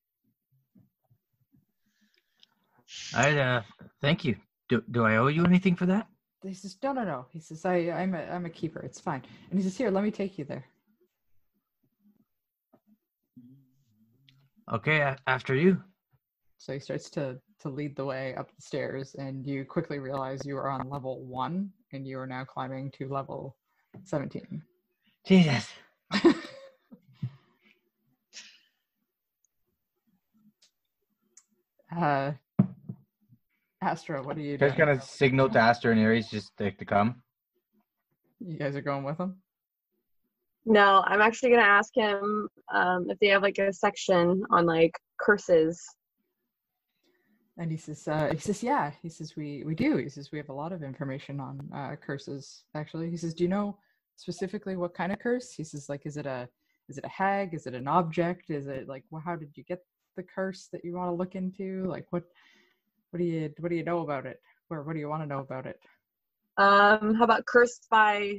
[3.15, 3.63] I uh,
[4.01, 4.37] thank you.
[4.69, 6.07] Do do I owe you anything for that?
[6.43, 7.27] He says, No, no, no.
[7.33, 8.81] He says, I, I'm a I'm a keeper.
[8.81, 9.23] It's fine.
[9.51, 10.65] And he says, Here, let me take you there.
[14.73, 15.83] Okay, after you.
[16.59, 20.41] So he starts to to lead the way up the stairs, and you quickly realize
[20.45, 23.57] you are on level one, and you are now climbing to level
[24.05, 24.63] seventeen.
[25.27, 25.69] Jesus.
[31.97, 32.33] uh,
[33.83, 34.89] Astra, what are you Just doing?
[34.89, 37.23] gonna signal to Astra and Aries just to, to come.
[38.41, 39.37] You guys are going with him.
[40.65, 44.93] no, I'm actually gonna ask him um, if they have like a section on like
[45.21, 45.83] curses.
[47.59, 48.91] And he says, uh, he says, yeah.
[49.03, 49.97] He says, we we do.
[49.97, 52.65] He says, we have a lot of information on uh, curses.
[52.75, 53.79] Actually, he says, do you know
[54.17, 55.53] specifically what kind of curse?
[55.53, 56.49] He says, like, is it a
[56.89, 57.55] is it a hag?
[57.55, 58.51] Is it an object?
[58.51, 59.81] Is it like, well, how did you get
[60.17, 61.85] the curse that you want to look into?
[61.87, 62.25] Like, what
[63.11, 64.41] what do you what do you know about it?
[64.69, 65.81] Or what do you want to know about it?
[66.59, 68.33] Um, how about cursed by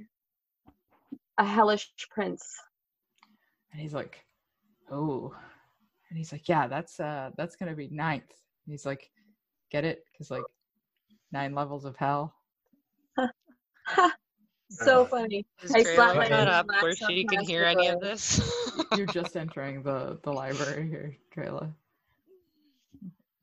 [1.38, 2.44] a hellish prince?
[3.72, 4.24] And he's like,
[4.92, 5.34] oh.
[6.10, 8.32] And he's like, yeah, that's uh that's gonna be ninth.
[8.68, 9.10] And he's like,
[9.72, 10.04] get it?
[10.12, 10.44] Because like
[11.32, 12.36] nine levels of hell.
[14.70, 15.46] so funny.
[15.64, 17.88] Is I Drayla slapped my not hand up and where she can fast hear any
[17.88, 18.42] of this?
[18.98, 21.74] You're just entering the the library here, Drayla.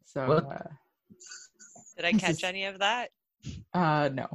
[0.05, 0.45] So What?
[0.45, 0.69] uh,
[1.97, 3.11] Did I catch is- any of that?
[3.73, 4.27] uh no.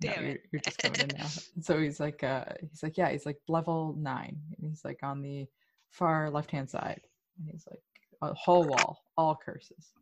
[0.00, 0.28] Damn no.
[0.30, 1.26] You're, you're just coming in now.
[1.60, 4.40] So he's like uh he's like, yeah, he's like level nine.
[4.58, 5.46] And he's like on the
[5.90, 7.00] far left hand side.
[7.38, 7.82] And he's like
[8.22, 9.92] a whole wall, all curses.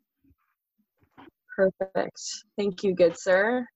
[1.56, 2.20] Perfect.
[2.56, 3.66] Thank you, good sir.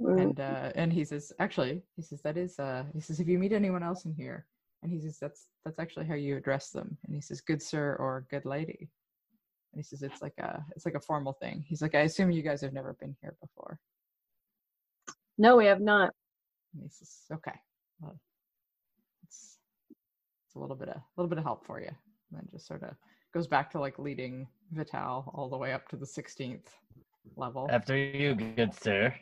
[0.00, 3.28] Mm, and uh and he says actually he says that is uh he says if
[3.28, 4.46] you meet anyone else in here
[4.82, 6.96] and he says that's that's actually how you address them.
[7.04, 8.88] And he says good sir or good lady.
[9.72, 11.64] And he says it's like a it's like a formal thing.
[11.66, 13.78] He's like i assume you guys have never been here before.
[15.38, 16.10] No, we have not.
[16.74, 17.58] and he says okay.
[18.00, 18.18] Well
[19.24, 19.58] it's
[20.46, 21.88] it's a little bit of a little bit of help for you.
[21.88, 22.94] And then just sort of
[23.32, 26.66] goes back to like leading Vital all the way up to the 16th
[27.36, 27.66] level.
[27.70, 29.14] After you, good sir.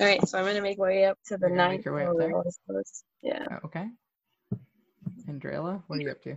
[0.00, 1.78] All right, so I'm gonna make my way up to the You're ninth.
[1.78, 2.32] make your way up there?
[3.22, 3.46] Yeah.
[3.50, 3.86] Uh, okay.
[5.28, 6.32] And Drayla, what are you up to?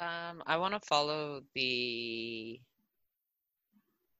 [0.00, 2.60] Um, I want to follow the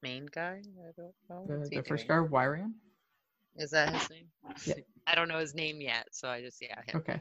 [0.02, 0.62] main guy.
[0.62, 1.64] I don't know.
[1.64, 2.72] The, the first guy, guard, Wyrion?
[3.56, 4.26] Is that his name?
[4.64, 4.74] Yeah.
[5.06, 6.80] I don't know his name yet, so I just yeah.
[6.86, 7.00] Him.
[7.00, 7.20] Okay.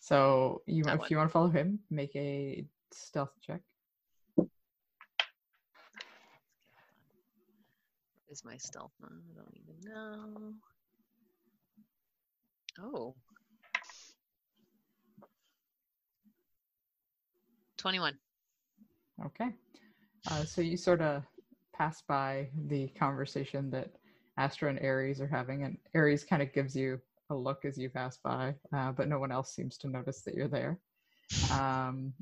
[0.00, 3.60] So you, if you want to follow him, make a stealth check.
[8.30, 8.92] Is my stealth?
[9.02, 9.20] on?
[9.30, 10.54] I don't even know.
[12.82, 13.14] Oh.
[17.76, 18.14] 21.
[19.26, 19.50] Okay.
[20.30, 21.24] Uh, so you sort of
[21.74, 23.90] pass by the conversation that
[24.38, 27.88] Astra and Aries are having, and Aries kind of gives you a look as you
[27.88, 30.78] pass by, uh, but no one else seems to notice that you're there.
[31.52, 32.12] Um,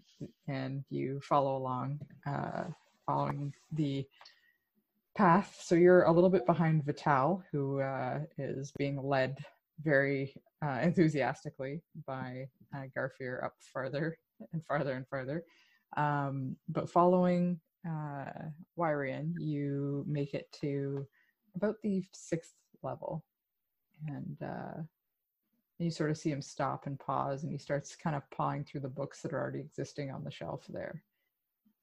[0.46, 2.64] and you follow along, uh,
[3.06, 4.06] following the
[5.16, 5.58] path.
[5.62, 9.38] So you're a little bit behind Vital, who uh, is being led
[9.82, 14.18] very uh, enthusiastically by uh, Garfier up farther
[14.52, 15.44] and farther and farther.
[15.96, 18.26] Um, but following uh,
[18.78, 21.06] Wyrion, you make it to
[21.56, 23.24] about the sixth level,
[24.06, 24.82] and uh,
[25.78, 28.80] you sort of see him stop and pause, and he starts kind of pawing through
[28.80, 31.02] the books that are already existing on the shelf there.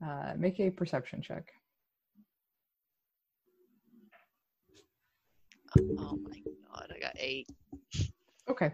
[0.05, 1.51] Uh, make a perception check.
[5.79, 7.49] Oh my god, I got eight.
[8.49, 8.73] Okay.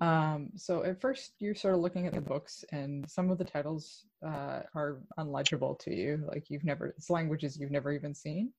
[0.00, 3.44] Um, so at first you're sort of looking at the books and some of the
[3.44, 6.22] titles uh, are unlegible to you.
[6.28, 8.52] Like you've never, it's languages you've never even seen.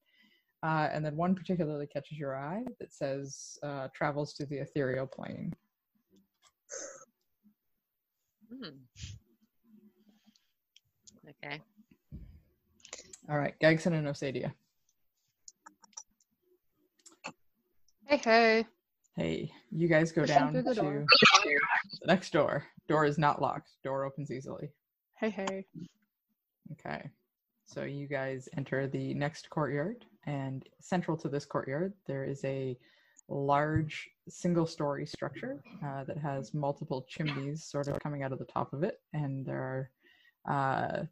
[0.63, 5.05] Uh, and then one particularly catches your eye that says uh, travels to the ethereal
[5.05, 5.53] plane.
[8.49, 8.69] Hmm.
[11.43, 11.61] Okay.
[13.29, 14.53] All right, Gagson and Osadia.
[18.05, 18.65] Hey, hey.
[19.17, 21.05] Hey, you guys go Push down through to the
[22.01, 22.63] the next door.
[22.87, 23.71] Door is not locked.
[23.83, 24.69] Door opens easily.
[25.15, 25.65] Hey, hey.
[26.73, 27.09] Okay.
[27.65, 32.77] So you guys enter the next courtyard, and central to this courtyard, there is a
[33.27, 38.45] large single story structure uh, that has multiple chimneys sort of coming out of the
[38.45, 38.99] top of it.
[39.13, 39.89] And there
[40.45, 41.03] are uh,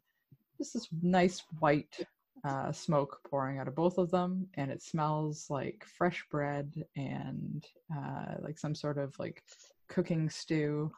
[0.58, 2.06] just this nice white
[2.44, 7.66] uh, smoke pouring out of both of them, and it smells like fresh bread and
[7.94, 9.42] uh, like some sort of like
[9.88, 10.92] cooking stew.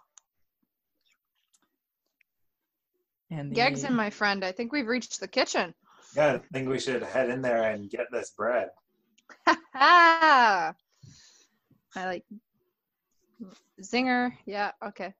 [3.31, 5.75] And the, Gagson my friend, I think we've reached the kitchen.
[6.17, 8.71] Yeah, I think we should head in there and get this bread.
[11.97, 12.25] I like
[13.83, 14.33] Zinger.
[14.47, 15.15] Yeah, okay.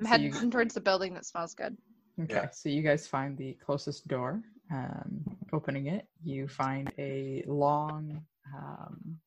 [0.00, 1.76] I'm So you- heading towards the building that smells good.
[2.20, 2.50] Okay, Yeah.
[2.50, 4.42] so you guys find the closest door.
[4.72, 8.24] Um, opening it, you find a long,
[8.56, 9.18] um,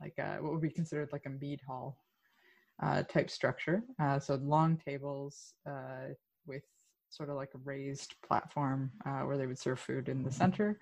[0.00, 1.98] like a, what would be considered like a mead hall
[2.82, 3.82] uh, type structure.
[4.00, 6.14] Uh, so long tables uh,
[6.46, 6.62] with
[7.10, 10.78] sort of like a raised platform uh, where they would serve food in the center.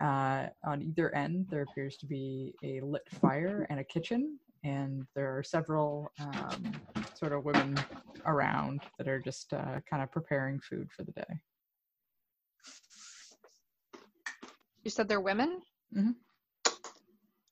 [0.00, 5.04] Uh, on either end, there appears to be a lit fire and a kitchen, and
[5.14, 6.72] there are several um,
[7.14, 7.76] sort of women
[8.24, 11.40] around that are just uh, kind of preparing food for the day.
[14.84, 15.60] You said they're women?
[15.94, 16.14] Mhm.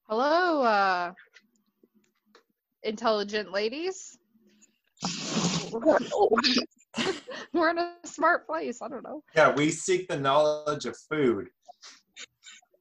[0.09, 1.13] Hello, uh,
[2.83, 4.17] intelligent ladies.
[7.53, 8.81] We're in a smart place.
[8.81, 9.23] I don't know.
[9.37, 11.49] Yeah, we seek the knowledge of food.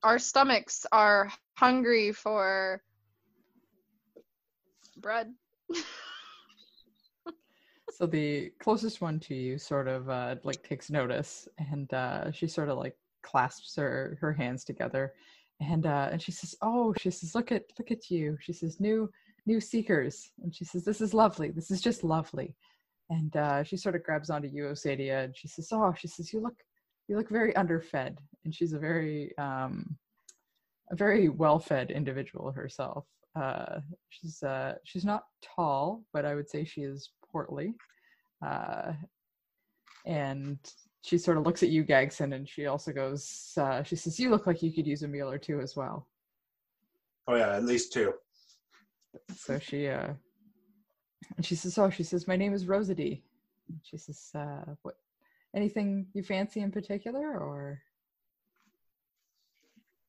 [0.08, 2.82] Our stomachs are hungry for
[5.02, 5.34] bread.
[7.92, 12.48] So the closest one to you sort of uh, like takes notice, and uh, she
[12.48, 15.14] sort of like clasps her her hands together,
[15.60, 18.80] and uh, and she says, "Oh," she says, "Look at look at you." She says,
[18.80, 19.12] "New
[19.46, 21.52] new seekers," and she says, "This is lovely.
[21.52, 22.56] This is just lovely."
[23.10, 26.32] And uh, she sort of grabs onto you, Osadia, and she says, "Oh," she says,
[26.32, 26.64] "You look
[27.08, 29.98] you look very underfed," and she's a very um,
[30.92, 33.06] a very well-fed individual herself.
[33.36, 33.80] Uh,
[34.10, 37.76] she's uh, she's not tall, but I would say she is portly.
[38.46, 38.94] Uh,
[40.06, 40.58] and
[41.02, 44.30] she sort of looks at you, Gagson, and she also goes, uh, she says, You
[44.30, 46.08] look like you could use a meal or two as well.
[47.28, 48.14] Oh yeah, at least two.
[49.36, 50.14] So she, uh,
[51.36, 53.22] and she says, Oh, she says, My name is Rosady.
[53.84, 54.96] She says, uh, What,
[55.56, 57.80] anything you fancy in particular, or?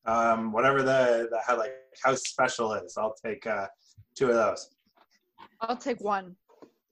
[0.06, 3.66] Um, whatever the, the how, like house special is, I'll take uh,
[4.14, 4.70] two of those.
[5.60, 6.36] I'll take one.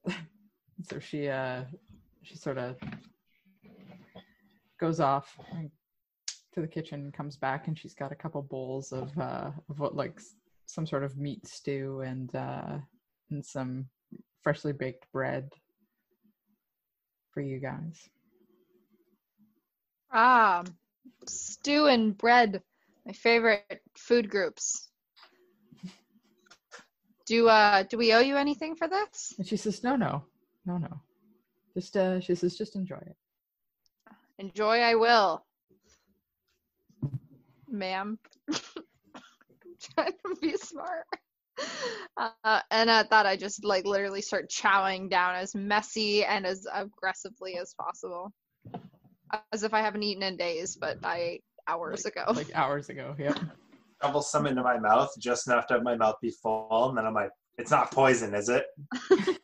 [0.82, 1.62] so she uh
[2.22, 2.76] she sort of
[4.78, 5.38] goes off
[6.52, 9.96] to the kitchen comes back and she's got a couple bowls of uh of what
[9.96, 10.20] like
[10.66, 12.78] some sort of meat stew and uh
[13.30, 13.86] and some
[14.42, 15.50] freshly baked bread
[17.30, 18.08] for you guys
[20.18, 20.64] Ah,
[21.26, 22.62] stew and bread,
[23.04, 24.88] my favorite food groups.
[27.26, 29.34] Do uh do we owe you anything for this?
[29.36, 30.24] and she says no no
[30.64, 31.00] no no
[31.74, 33.16] just uh she says just enjoy it
[34.38, 35.44] Enjoy, I will.
[37.70, 38.18] Ma'am.
[39.94, 41.06] trying to be smart.
[42.16, 46.66] Uh, and at that, I just like literally start chowing down as messy and as
[46.72, 48.32] aggressively as possible,
[49.52, 52.24] as if I haven't eaten in days, but I ate hours ago.
[52.34, 53.38] like hours ago yep
[54.02, 57.06] Shovel some into my mouth, just enough to have my mouth be full, and then
[57.06, 58.66] I'm like, "It's not poison, is it?"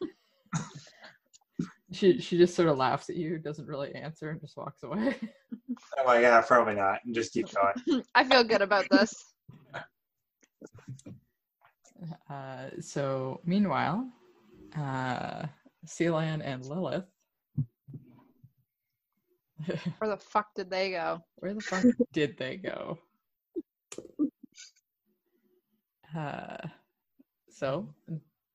[1.91, 5.17] she she just sort of laughs at you doesn't really answer and just walks away
[5.99, 8.03] I'm like, "Yeah, probably not," and just keep going.
[8.15, 9.15] I feel good about this.
[12.29, 14.09] Uh, so meanwhile,
[14.77, 15.47] uh,
[15.87, 17.07] Sealand and Lilith.
[19.99, 21.23] Where the fuck did they go?
[21.37, 22.99] Where the fuck did they go?
[26.17, 26.57] Uh,
[27.49, 27.89] so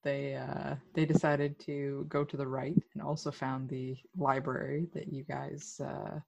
[0.03, 5.11] they uh, they decided to go to the right and also found the library that
[5.11, 6.19] you guys uh,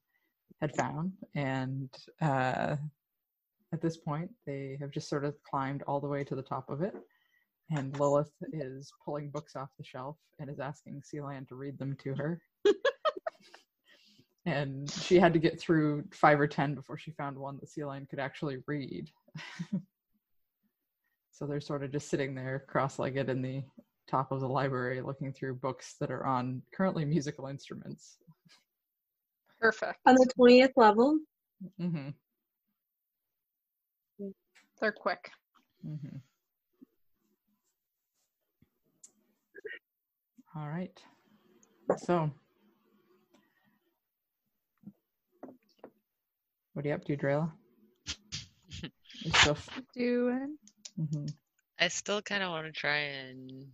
[0.59, 1.89] had found, and
[2.21, 2.75] uh,
[3.71, 6.69] at this point they have just sort of climbed all the way to the top
[6.69, 6.95] of it.
[7.71, 11.95] And Lilith is pulling books off the shelf and is asking Sealand to read them
[12.03, 12.41] to her.
[14.45, 18.09] And she had to get through five or ten before she found one that Sealand
[18.09, 19.11] could actually read.
[21.31, 23.63] so they're sort of just sitting there cross-legged in the
[24.07, 28.17] top of the library looking through books that are on currently musical instruments.
[29.59, 29.99] Perfect.
[30.05, 31.19] On the 20th level.
[31.77, 32.09] hmm
[34.79, 35.29] They're quick.
[35.83, 36.17] hmm
[40.55, 40.97] All right.
[41.97, 42.31] So,
[46.79, 47.51] what are you up to, Drayla?
[49.21, 50.57] You still f- Doing.
[50.97, 51.33] mhm.
[51.77, 53.67] I still kind of want to try and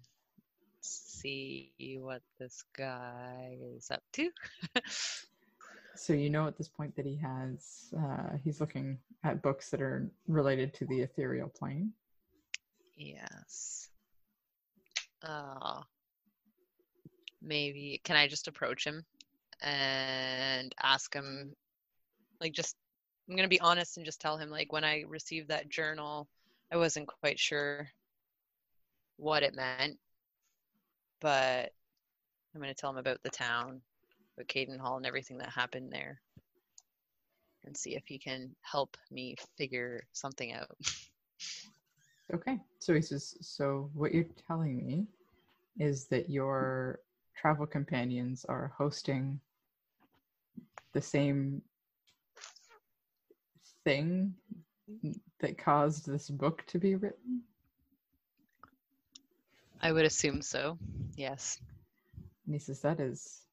[0.82, 1.70] see
[2.00, 4.32] what this guy is up to.
[5.98, 9.82] So you know at this point that he has uh, he's looking at books that
[9.82, 11.94] are related to the ethereal plane.
[12.98, 13.88] yes.
[15.24, 15.82] Uh,
[17.42, 19.06] maybe can I just approach him
[19.62, 21.56] and ask him,
[22.42, 22.76] like, just
[23.28, 26.28] I'm gonna be honest and just tell him, like, when I received that journal,
[26.72, 27.90] I wasn't quite sure
[29.18, 29.98] what it meant,
[31.22, 31.74] but
[32.54, 33.82] I'm gonna tell him about the town,
[34.38, 36.22] about Caden Hall, and everything that happened there,
[37.66, 40.76] and see if he can help me figure something out.
[42.34, 42.60] Okay.
[42.80, 45.06] So he says, so what you're telling me
[45.78, 47.00] is that your
[47.36, 49.40] travel companions are hosting
[50.94, 51.62] the same
[53.86, 54.34] thing
[55.40, 57.42] that caused this book to be written.
[59.82, 60.78] I would assume so.
[61.16, 61.60] Yes.
[62.46, 63.44] And he says that is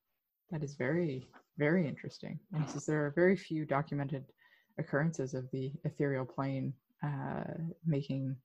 [0.50, 1.28] that is very
[1.58, 2.38] very interesting.
[2.52, 4.24] And he says there are very few documented
[4.78, 6.72] occurrences of the ethereal plane
[7.04, 7.44] uh,
[7.86, 8.36] making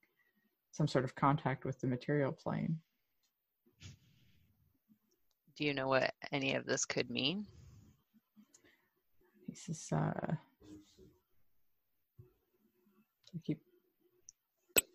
[0.71, 2.77] some sort of contact with the material plane.
[5.55, 7.45] Do you know what any of this could mean?
[9.47, 10.35] He says, uh,
[13.35, 13.61] I keep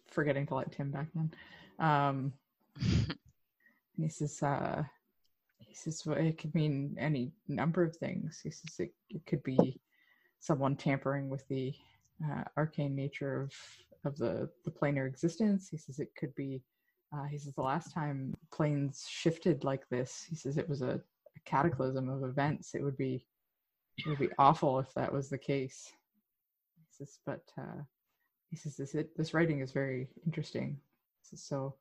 [0.09, 1.31] forgetting to let Tim back in.
[1.79, 2.33] Um,
[2.81, 3.17] and
[3.99, 4.83] he says, uh,
[5.59, 8.41] he says, well, it could mean any number of things.
[8.43, 9.81] He says it, it could be
[10.41, 11.73] someone tampering with the
[12.25, 13.53] uh, arcane nature of
[14.05, 15.69] of the the planar existence.
[15.69, 16.63] He says it could be.
[17.15, 20.95] Uh, he says the last time planes shifted like this, he says it was a,
[21.37, 22.75] a cataclysm of events.
[22.75, 23.25] It would be
[23.99, 25.93] it would be awful if that was the case.
[26.77, 27.83] He says, but uh,
[28.53, 30.79] he says this it, this writing is very interesting.
[31.23, 31.75] Says, so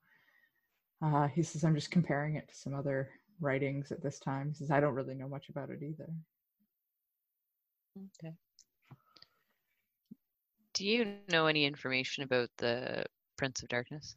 [1.04, 3.10] uh, he says I'm just comparing it to some other
[3.42, 4.48] writings at this time.
[4.48, 6.08] He says I don't really know much about it either.
[8.24, 8.34] Okay.
[10.74, 13.04] Do you know any information about the
[13.38, 14.16] Prince of Darkness?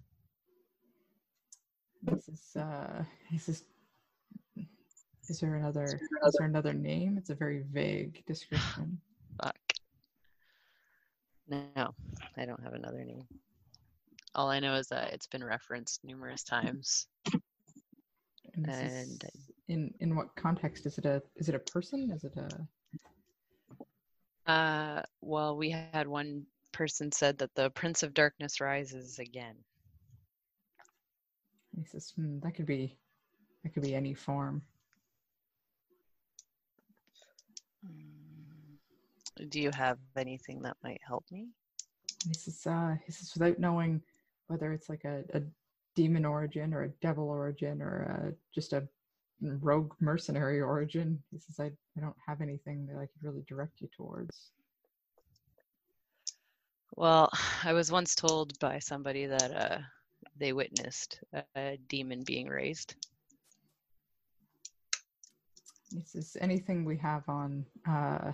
[2.08, 3.65] He says, uh, he says,
[5.28, 5.84] is there another
[6.26, 7.16] is there another name?
[7.18, 9.00] It's a very vague description.
[11.50, 11.60] Fuck.
[11.76, 11.94] No,
[12.36, 13.26] I don't have another name.
[14.34, 17.06] All I know is that it's been referenced numerous times.
[18.55, 22.10] And And- is, in in what context is it a is it a person?
[22.10, 22.68] Is it a
[24.50, 29.56] Uh, well, we had one person said that the Prince of Darkness rises again.
[31.76, 32.97] he says hmm, that could be
[33.62, 34.62] that could be any form.
[39.44, 41.48] Do you have anything that might help me?
[42.26, 44.02] He says uh he says without knowing
[44.47, 45.42] whether it's like a, a
[45.94, 48.86] demon origin or a devil origin or uh just a
[49.40, 51.23] rogue mercenary origin.
[51.31, 54.50] He says I, I don't have anything that I could really direct you towards.
[56.97, 57.31] Well,
[57.64, 59.78] I was once told by somebody that uh,
[60.36, 62.94] they witnessed a, a demon being raised.
[65.90, 68.32] He says anything we have on uh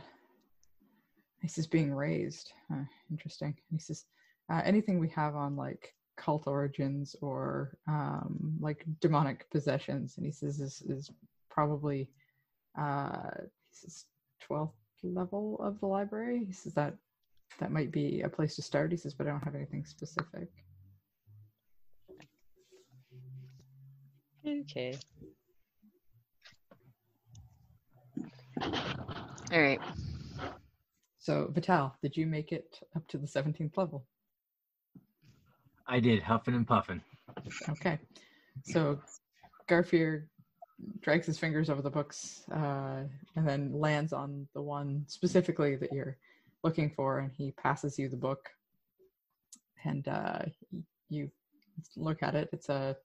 [1.40, 2.52] he says being raised.
[2.72, 3.54] Uh, interesting.
[3.70, 4.04] He says
[4.52, 10.32] uh, anything we have on like cult origins or um like demonic possessions and he
[10.32, 11.10] says this is
[11.50, 12.10] probably
[12.78, 14.04] uh he says
[14.48, 16.44] 12th level of the library.
[16.44, 16.94] He says that
[17.58, 18.90] that might be a place to start.
[18.90, 20.48] He says, but I don't have anything specific.
[24.46, 24.98] Okay.
[29.52, 29.80] All right.
[31.20, 34.06] So Vital, did you make it up to the 17th level?
[35.86, 37.02] I did huffing and puffing.
[37.68, 37.98] Okay.
[38.64, 38.98] So
[39.68, 40.24] Garfier
[41.02, 43.02] drags his fingers over the books uh,
[43.36, 46.16] and then lands on the one specifically that you're
[46.64, 48.48] looking for, and he passes you the book.
[49.84, 50.40] And uh,
[51.10, 51.30] you
[51.96, 52.48] look at it.
[52.52, 52.96] It's a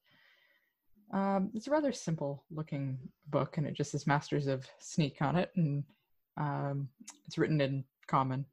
[1.12, 5.36] um, it's a rather simple looking book, and it just says Masters of Sneak on
[5.36, 5.84] it, and
[6.36, 6.88] um,
[7.26, 8.46] it's written in common.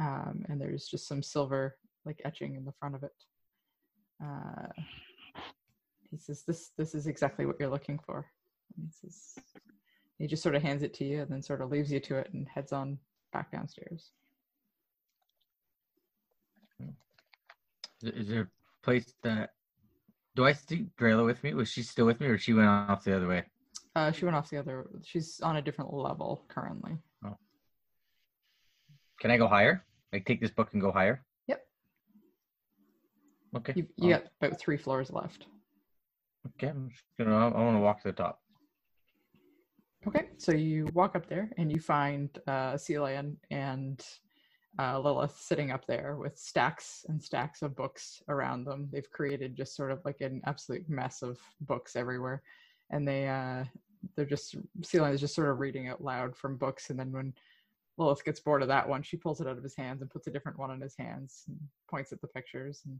[0.00, 3.12] Um, and there's just some silver like etching in the front of it.
[4.22, 4.68] Uh,
[6.10, 8.26] he says, "This this is exactly what you're looking for."
[8.76, 9.38] And he says,
[10.18, 12.16] he just sort of hands it to you, and then sort of leaves you to
[12.16, 12.98] it, and heads on
[13.32, 14.12] back downstairs.
[18.02, 19.50] Is there a place that
[20.34, 21.54] do I see Drayla with me?
[21.54, 23.44] Was she still with me, or she went off the other way?
[23.94, 24.88] Uh, she went off the other.
[25.04, 26.96] She's on a different level currently.
[29.22, 29.84] Can I go higher?
[30.12, 31.24] Like take this book and go higher?
[31.46, 31.64] Yep.
[33.58, 33.72] Okay.
[33.76, 35.46] You, you got about three floors left.
[36.48, 36.66] Okay.
[36.66, 37.32] I'm just gonna.
[37.32, 38.40] I want to walk to the top.
[40.08, 44.04] Okay, so you walk up there and you find uh, Sealand and
[44.80, 48.88] uh, Lilith sitting up there with stacks and stacks of books around them.
[48.90, 52.42] They've created just sort of like an absolute mess of books everywhere,
[52.90, 53.62] and they uh,
[54.16, 57.32] they're just Sealand is just sort of reading out loud from books, and then when
[57.98, 60.26] Lilith gets bored of that one, she pulls it out of his hands and puts
[60.26, 61.58] a different one in his hands and
[61.90, 62.98] points at the pictures and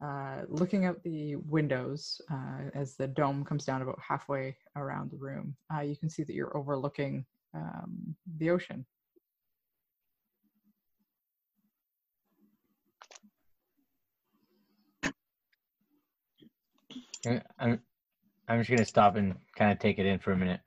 [0.00, 5.16] uh, looking out the windows uh, as the dome comes down about halfway around the
[5.16, 7.24] room, uh, you can see that you're overlooking
[7.54, 8.84] um, the ocean.
[17.58, 17.80] I'm.
[18.48, 20.60] I'm just gonna stop and kind of take it in for a minute.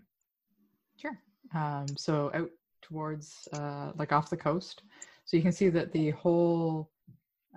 [0.97, 1.17] Sure.
[1.55, 2.49] Um, so out
[2.91, 4.83] towards uh, like off the coast,
[5.25, 6.89] so you can see that the whole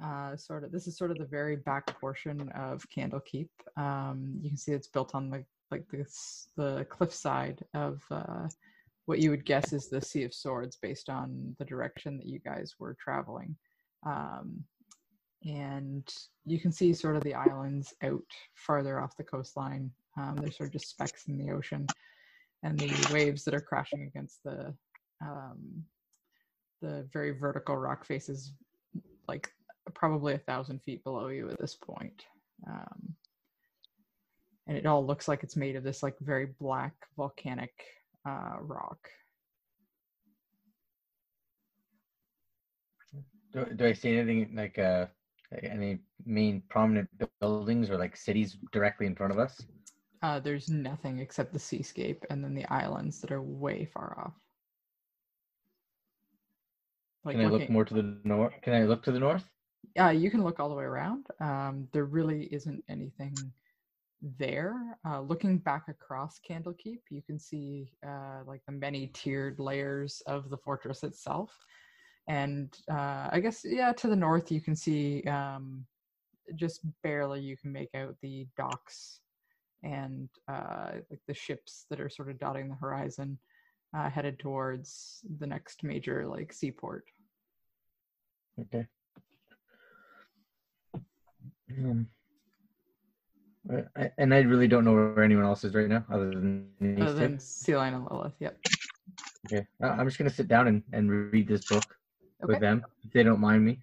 [0.02, 3.48] uh, sort of this is sort of the very back portion of Candlekeep.
[3.76, 8.48] Um, you can see it's built on the like this the cliffside of uh,
[9.06, 12.38] what you would guess is the Sea of Swords, based on the direction that you
[12.38, 13.56] guys were traveling.
[14.06, 14.64] Um,
[15.44, 16.08] and
[16.46, 18.22] you can see sort of the islands out
[18.54, 19.90] farther off the coastline.
[20.16, 21.86] Um, they're sort of just specks in the ocean,
[22.62, 24.74] and the waves that are crashing against the
[25.20, 25.84] um,
[26.80, 28.52] the very vertical rock faces,
[29.28, 29.50] like
[29.94, 32.24] probably a thousand feet below you at this point.
[32.68, 33.14] Um,
[34.66, 37.72] and it all looks like it's made of this like very black volcanic
[38.26, 38.98] uh, rock.
[43.52, 45.06] Do, do I see anything like uh
[45.62, 47.08] any main prominent
[47.40, 49.62] buildings or like cities directly in front of us?
[50.22, 54.32] Uh, there's nothing except the seascape and then the islands that are way far off.
[57.24, 58.54] Like Can I look more to the north?
[58.62, 59.48] Can I look to the north?
[60.00, 61.26] uh, you can look all the way around.
[61.40, 63.34] Um, there really isn't anything
[64.38, 64.74] there.
[65.06, 70.50] Uh, looking back across Candlekeep, you can see uh, like the many tiered layers of
[70.50, 71.56] the fortress itself.
[72.26, 75.84] And uh, I guess, yeah, to the north, you can see um,
[76.56, 79.20] just barely you can make out the docks
[79.82, 83.38] and uh, like the ships that are sort of dotting the horizon
[83.94, 87.05] uh, headed towards the next major like seaport.
[88.60, 88.86] Okay.
[91.78, 92.08] Um,
[93.66, 96.68] Uh, I- And I really don't know where anyone else is right now, other than
[97.00, 97.12] Other two.
[97.14, 98.34] than Sealand and Lilith.
[98.39, 98.60] Yep.
[99.47, 101.97] Okay, I- I'm just gonna sit down and, and read this book
[102.42, 102.52] Okay.
[102.52, 103.81] with them if they don't mind me.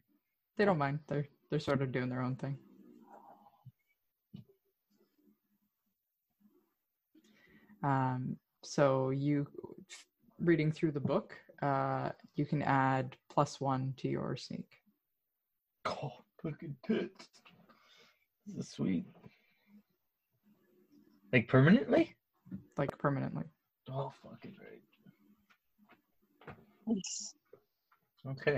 [0.57, 0.99] They don't mind.
[1.07, 2.59] They're they're sort of doing their own thing.
[7.83, 9.48] Um, so you
[10.43, 14.81] reading through the book, uh, you can add plus one to your sneak.
[15.85, 16.11] Oh,
[16.41, 17.27] fucking tits.
[18.47, 19.05] This is sweet.
[21.31, 22.15] Like permanently?
[22.77, 23.45] like permanently.
[23.89, 24.81] Oh, fucking right.
[26.87, 27.33] Nice.
[28.27, 28.57] Okay.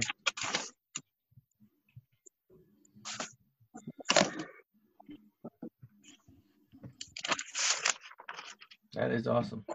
[8.93, 9.65] That is awesome.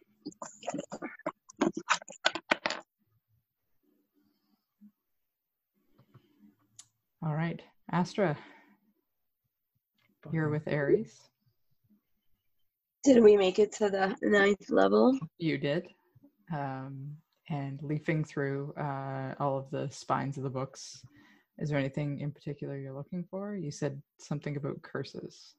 [7.24, 8.38] All right, Astra,
[10.32, 11.20] you're with Aries.
[13.02, 15.18] Did we make it to the ninth level?
[15.38, 15.88] You did.
[16.52, 17.16] Um,
[17.48, 21.02] and leafing through uh, all of the spines of the books,
[21.58, 23.56] is there anything in particular you're looking for?
[23.56, 25.55] You said something about curses.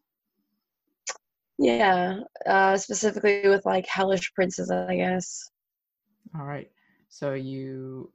[1.57, 5.51] Yeah, uh, specifically with like hellish princes, I guess.
[6.38, 6.71] All right.
[7.09, 8.13] So you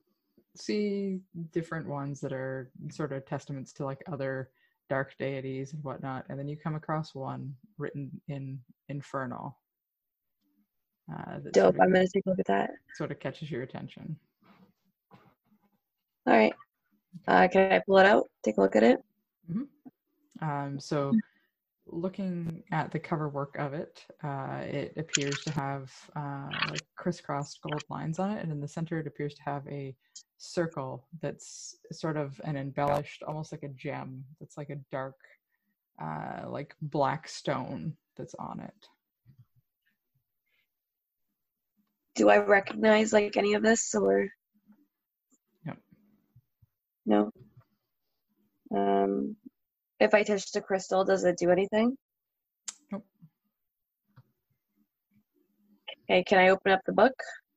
[0.56, 1.20] see
[1.52, 4.50] different ones that are sort of testaments to like other
[4.88, 9.56] dark deities and whatnot, and then you come across one written in Infernal.
[11.12, 11.54] Uh, Dope.
[11.54, 12.70] sort of, I'm gonna take a look at that.
[12.94, 14.16] sort of catches your attention.
[16.26, 16.54] All right.
[17.28, 18.28] Uh, can I pull it out?
[18.42, 18.98] Take a look at it.
[20.40, 21.12] Um, so,
[21.86, 27.60] looking at the cover work of it, uh, it appears to have uh, like crisscrossed
[27.62, 29.94] gold lines on it, and in the center, it appears to have a
[30.38, 34.24] circle that's sort of an embellished, almost like a gem.
[34.40, 35.16] That's like a dark,
[36.02, 38.88] uh, like black stone that's on it.
[42.14, 44.28] Do I recognize like any of this or
[45.64, 45.74] No.
[47.06, 47.30] no?
[48.76, 49.36] Um,
[50.00, 51.96] if I touch the crystal, does it do anything?
[52.90, 53.04] Nope.
[56.10, 57.14] Okay, can I open up the book?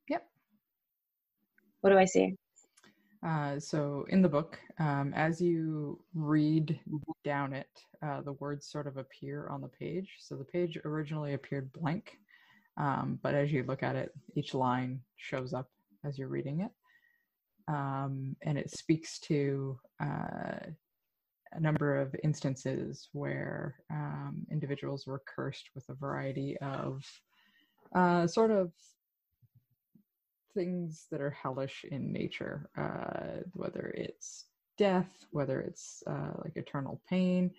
[0.09, 0.25] Yep.
[1.81, 2.35] What do I see?
[3.25, 6.79] Uh, so in the book, um, as you read
[7.23, 7.69] down it,
[8.05, 10.17] uh, the words sort of appear on the page.
[10.19, 12.19] So the page originally appeared blank,
[12.77, 15.69] um, but as you look at it, each line shows up
[16.05, 16.71] as you're reading it,
[17.67, 20.59] um, and it speaks to uh,
[21.53, 27.03] a number of instances where um, individuals were cursed with a variety of
[27.95, 28.71] uh, sort of
[30.53, 34.45] things that are hellish in nature, uh, whether it's
[34.77, 37.51] death, whether it's uh, like eternal pain,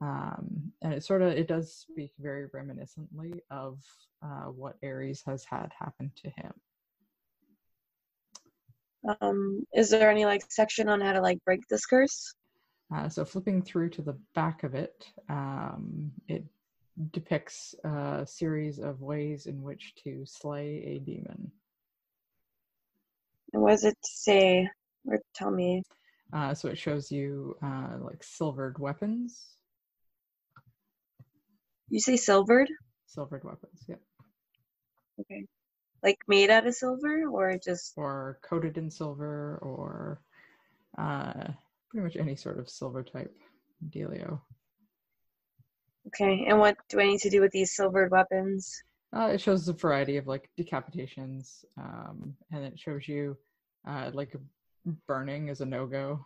[0.00, 3.78] um, and it sort of it does speak very reminiscently of
[4.24, 6.52] uh, what Aries has had happen to him.
[9.20, 12.34] Um, is there any like section on how to like break this curse?
[12.94, 16.44] Uh, so flipping through to the back of it, um, it
[17.12, 21.52] depicts a series of ways in which to slay a demon.
[23.52, 24.68] And what does it say?
[25.06, 25.82] Or tell me.
[26.32, 29.58] Uh, so it shows you uh, like silvered weapons,
[31.90, 32.68] You say silvered?
[33.06, 33.96] silvered weapons, yeah.
[35.20, 35.46] Okay.
[36.02, 40.20] Like made out of silver or just or coated in silver, or
[40.98, 41.48] uh,
[41.90, 43.34] pretty much any sort of silver type
[43.90, 44.40] dealio.
[46.08, 46.46] okay.
[46.48, 48.82] And what do I need to do with these silvered weapons?
[49.16, 53.36] Uh, it shows a variety of like decapitations, um, and it shows you
[53.86, 54.36] uh, like
[55.06, 56.24] burning is a no go.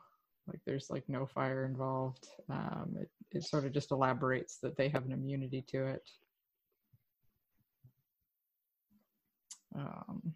[0.48, 2.26] Like there's like no fire involved.
[2.50, 6.10] Um, it it sort of just elaborates that they have an immunity to it.
[9.76, 10.34] Um,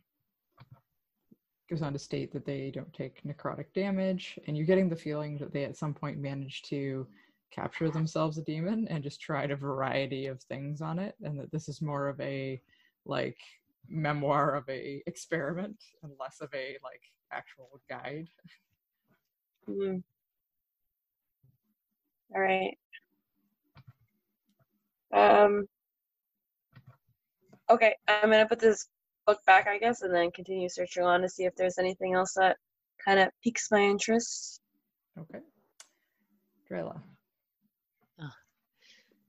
[1.69, 5.39] goes on to state that they don't take necrotic damage, and you're getting the feeling
[5.39, 7.07] that they at some point managed to
[7.51, 11.51] capture themselves a demon and just tried a variety of things on it, and that
[11.51, 12.61] this is more of a
[13.05, 13.39] like
[13.89, 18.29] memoir of a experiment and less of a like actual guide.
[19.67, 19.97] Hmm.
[22.35, 22.77] All right.
[25.13, 25.67] Um.
[27.69, 28.87] Okay, I'm gonna put this
[29.27, 32.35] book back, I guess, and then continue searching on to see if there's anything else
[32.35, 32.57] that
[33.05, 34.61] kind of piques my interest.
[35.19, 35.41] Okay.
[36.71, 37.01] Drayla.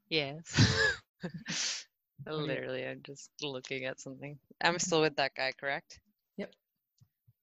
[0.09, 0.95] Yes.
[2.25, 4.37] Literally, I'm just looking at something.
[4.61, 5.99] I'm still with that guy, correct?
[6.37, 6.51] Yep.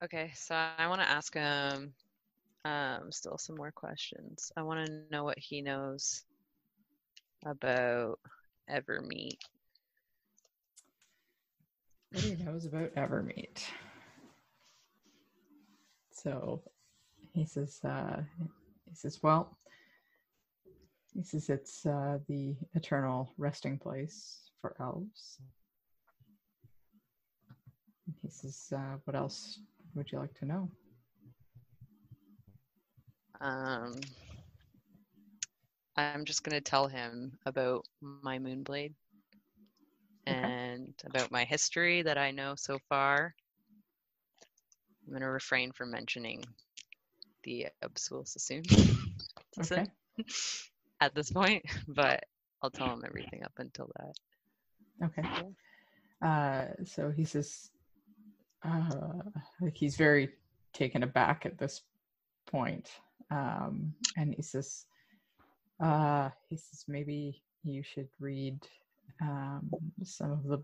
[0.02, 1.94] Okay, so I want to ask him
[2.64, 4.50] um, still some more questions.
[4.56, 6.24] I want to know what he knows
[7.44, 8.18] about
[8.70, 9.38] Evermeet.
[12.16, 13.64] He knows about Evermeet.
[16.12, 16.62] So
[17.32, 18.22] he says, uh,
[18.88, 19.58] he says, well,
[21.12, 25.38] he says it's uh, the eternal resting place for elves.
[28.22, 29.58] He says, uh, what else
[29.94, 30.70] would you like to know?
[33.40, 33.94] Um,
[35.96, 38.94] I'm just gonna tell him about my Moonblade
[40.28, 40.40] Okay.
[40.40, 43.34] and about my history that I know so far.
[45.06, 46.42] I'm gonna refrain from mentioning
[47.42, 48.62] the Absol Sassoon
[49.60, 49.86] Okay.
[51.00, 52.24] at this point, but
[52.62, 55.06] I'll tell him everything up until that.
[55.06, 55.28] Okay.
[56.22, 57.70] Uh, so he says,
[58.64, 59.20] uh,
[59.60, 60.30] like he's very
[60.72, 61.82] taken aback at this
[62.46, 62.90] point,
[63.30, 64.86] um, and he says,
[65.82, 68.58] uh, he says maybe you should read
[69.20, 69.70] um,
[70.02, 70.62] some of the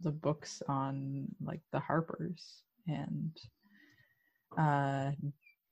[0.00, 3.36] the books on like the Harpers and
[4.58, 5.12] uh,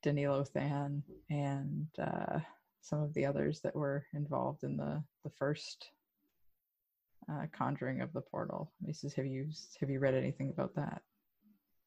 [0.02, 2.39] Danilo Thann and uh,
[2.81, 5.90] some of the others that were involved in the the first
[7.31, 8.73] uh, conjuring of the portal.
[8.86, 9.49] He says, "Have you
[9.81, 11.02] have you read anything about that?"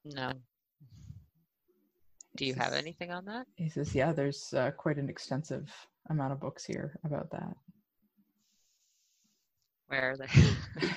[0.05, 0.31] No.
[2.35, 3.47] Do you He have anything on that?
[3.55, 5.71] He says, "Yeah, there's uh, quite an extensive
[6.09, 7.55] amount of books here about that."
[9.87, 10.27] Where are they?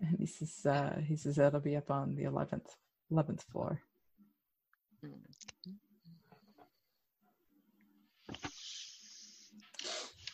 [0.00, 2.74] And he says, uh, "He says that'll be up on the eleventh
[3.10, 3.80] eleventh floor."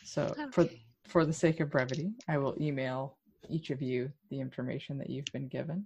[0.03, 0.81] So for Okay.
[1.05, 3.17] for the sake of brevity, I will email
[3.49, 5.85] each of you the information that you've been given,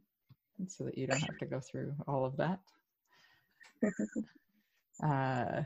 [0.67, 2.59] so that you don't have to go through all of that.
[5.03, 5.61] Uh,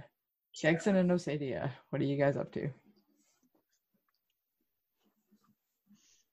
[0.56, 2.68] Gagson and Osadia, what are you guys up to?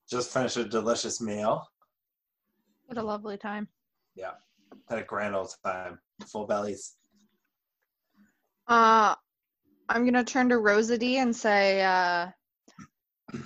[0.09, 1.67] Just finished a delicious meal.
[2.87, 3.69] What a lovely time.
[4.15, 4.33] Yeah.
[4.89, 5.99] Had a grand old time.
[6.27, 6.95] Full bellies.
[8.69, 9.15] Uh,
[9.89, 12.29] I'm gonna turn to Rosady and say, uh,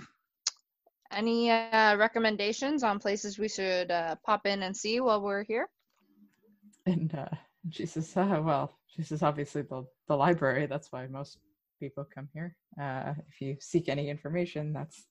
[1.10, 5.68] any uh, recommendations on places we should uh, pop in and see while we're here?
[6.86, 7.36] And uh,
[7.70, 11.38] she says, uh, well, she says, obviously the, the library, that's why most
[11.78, 12.56] people come here.
[12.80, 15.06] Uh, if you seek any information, that's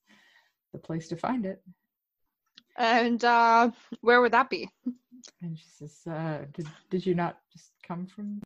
[0.73, 1.61] the place to find it.
[2.77, 4.69] And uh, where would that be?
[5.41, 8.41] And she says, uh, did, did you not just come from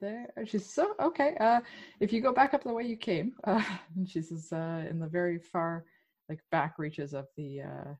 [0.00, 0.28] there?
[0.36, 1.60] And she says, so, okay, uh,
[2.00, 3.62] if you go back up the way you came, uh,
[3.96, 5.84] and she says, uh, in the very far,
[6.28, 7.94] like back reaches of the, uh,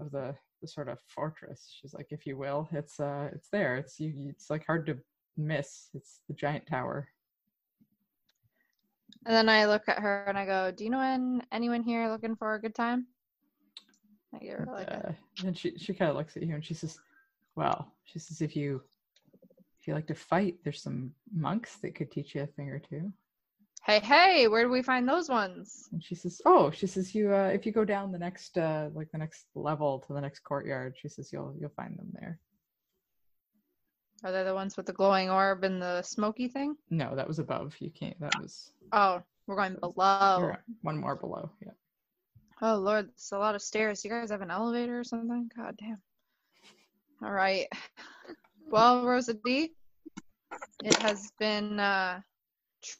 [0.00, 3.76] of the, the sort of fortress, she's like, if you will, it's, uh, it's there.
[3.76, 4.98] It's, you, you- it's like hard to
[5.36, 5.88] miss.
[5.94, 7.08] It's the giant tower.
[9.26, 12.08] And then I look at her and I go, "Do you know an, anyone here
[12.08, 13.06] looking for a good time?"
[14.34, 15.12] I give her And, like uh,
[15.44, 16.98] and she she kind of looks at you and she says,
[17.56, 18.82] "Well, she says if you
[19.80, 22.78] if you like to fight, there's some monks that could teach you a thing or
[22.78, 23.12] two.
[23.84, 27.34] "Hey, hey, where do we find those ones?" And she says, "Oh, she says you
[27.34, 30.40] uh, if you go down the next uh, like the next level to the next
[30.40, 32.38] courtyard, she says you'll you'll find them there.
[34.24, 36.76] Are they the ones with the glowing orb and the smoky thing?
[36.90, 37.74] No, that was above.
[37.78, 38.18] You can't.
[38.20, 40.54] That was Oh, we're going below.
[40.82, 41.50] one more below.
[41.64, 41.72] Yeah.
[42.60, 44.04] Oh Lord, it's a lot of stairs.
[44.04, 45.50] You guys have an elevator or something?
[45.56, 46.00] God damn.
[47.22, 47.66] All right.
[48.70, 49.70] Well, Rosady,
[50.84, 52.20] it has been uh,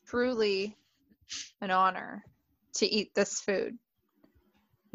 [0.06, 0.74] truly
[1.60, 2.24] an honor
[2.76, 3.76] to eat this food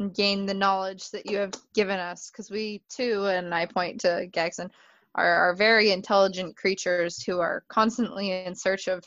[0.00, 2.28] and gain the knowledge that you have given us.
[2.28, 4.70] Because we too, and I point to Gagson,
[5.14, 9.02] are, are very intelligent creatures who are constantly in search of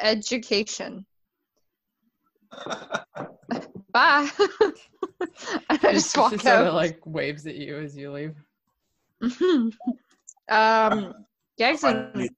[0.00, 1.04] education.
[3.92, 4.28] Bye.
[5.70, 6.66] I just she walk sort out.
[6.68, 8.34] of like waves at you as you leave.
[9.22, 9.30] um,
[10.48, 11.14] Find
[11.60, 12.30] Gagson, these-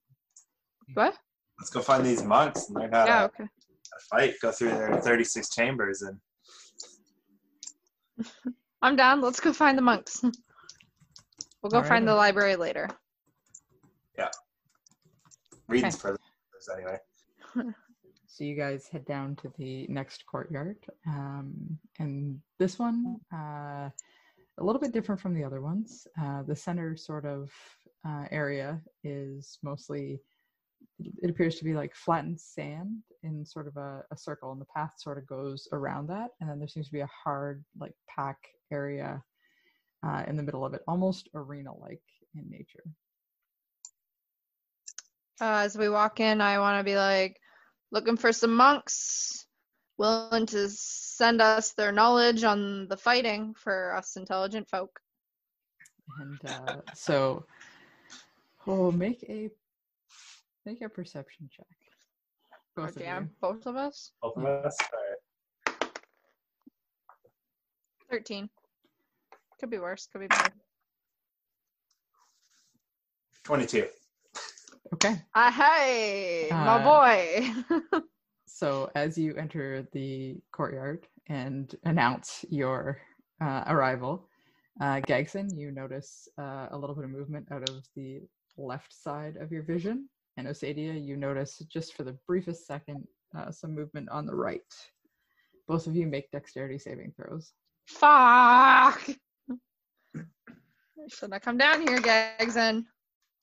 [0.93, 1.15] what?
[1.59, 3.43] Let's go find these monks and learn how Yeah, to, okay.
[3.43, 4.35] how to fight.
[4.41, 6.19] Go through their 36 chambers and
[8.83, 9.21] I'm down.
[9.21, 10.21] Let's go find the monks.
[11.67, 11.89] We'll go Alright.
[11.89, 12.87] find the library later.
[15.67, 16.01] readings Okay.
[16.01, 16.97] for the anyway.
[18.29, 24.63] So you guys head down to the next courtyard, um, and this one uh, a
[24.63, 26.07] little bit different from the other ones.
[26.21, 27.51] Uh, the center sort of
[28.07, 30.21] uh, area is mostly
[30.99, 34.67] it appears to be like flattened sand in sort of a, a circle, and the
[34.73, 37.95] path sort of goes around that, and then there seems to be a hard like
[38.07, 38.37] pack
[38.71, 39.21] area
[40.05, 42.01] uh, in the middle of it, almost arena-like
[42.35, 42.83] in nature.
[45.39, 47.39] Uh, as we walk in, I want to be like,
[47.91, 49.45] looking for some monks.
[49.97, 54.99] willing to send us their knowledge on the fighting for us intelligent folk.
[56.19, 57.45] And uh, so,
[58.67, 59.49] oh, make a
[60.65, 61.65] make a perception check.
[62.77, 63.29] Oh, Both of damn, you.
[63.41, 64.11] both of us.
[64.21, 64.77] Both of us.
[64.93, 65.89] All right.
[68.09, 68.49] 13.
[69.59, 70.07] Could be worse.
[70.11, 70.53] Could be better.
[73.43, 73.87] Twenty-two.
[74.93, 75.15] Okay.
[75.35, 77.99] Ah, hey, my Uh, boy.
[78.49, 82.99] So as you enter the courtyard and announce your
[83.39, 84.27] uh, arrival,
[84.81, 88.21] uh, Gagson, you notice uh, a little bit of movement out of the
[88.57, 93.05] left side of your vision, and Osadia, you notice just for the briefest second
[93.37, 94.73] uh, some movement on the right.
[95.67, 97.53] Both of you make dexterity saving throws.
[97.85, 99.07] Fuck.
[101.09, 102.83] Should I come down here, Gagson?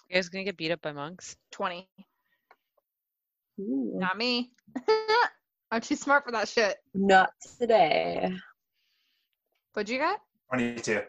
[0.08, 1.36] You guys gonna get beat up by monks?
[1.52, 1.88] 20.
[3.60, 4.52] Ooh, Not me.
[5.70, 6.76] I'm too smart for that shit.
[6.94, 8.32] not today.
[9.72, 10.20] What'd you get?
[10.48, 11.02] Twenty-two.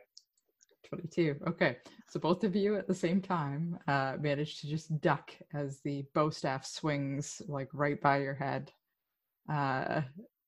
[0.90, 1.36] 22.
[1.50, 1.78] Okay.
[2.10, 6.06] So both of you at the same time uh, manage to just duck as the
[6.14, 8.72] bow staff swings like right by your head.
[9.52, 10.02] Uh,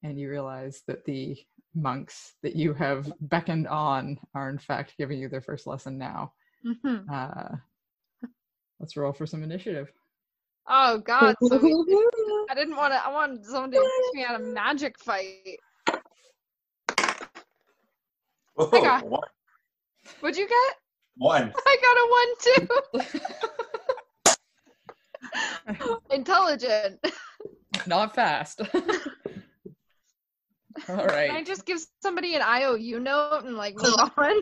[0.04, 1.38] and you realize that the
[1.78, 6.34] monks that you have beckoned on are in fact giving you their first lesson now.
[6.64, 7.50] hmm Uh,
[8.80, 9.92] let's roll for some initiative.
[10.68, 11.72] Oh god, so we,
[12.50, 13.06] I didn't want to.
[13.06, 15.60] I wanted someone to teach me how to magic fight.
[18.56, 19.22] Whoa, got- one.
[20.20, 20.76] What'd you get?
[21.18, 21.54] One.
[21.66, 23.12] I got a one
[25.78, 25.98] too.
[26.16, 27.00] Intelligent.
[27.86, 28.62] Not fast.
[30.90, 31.28] All right.
[31.30, 34.42] Can I just give somebody an IOU note and like move on?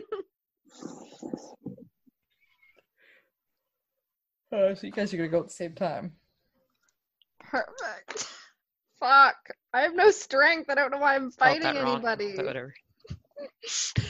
[4.52, 6.12] Uh, so you guys are gonna go at the same time.
[7.40, 8.28] Perfect.
[9.00, 9.36] Fuck.
[9.74, 10.70] I have no strength.
[10.70, 12.34] I don't know why I'm Spelled fighting that wrong, anybody.
[12.36, 12.72] but whatever.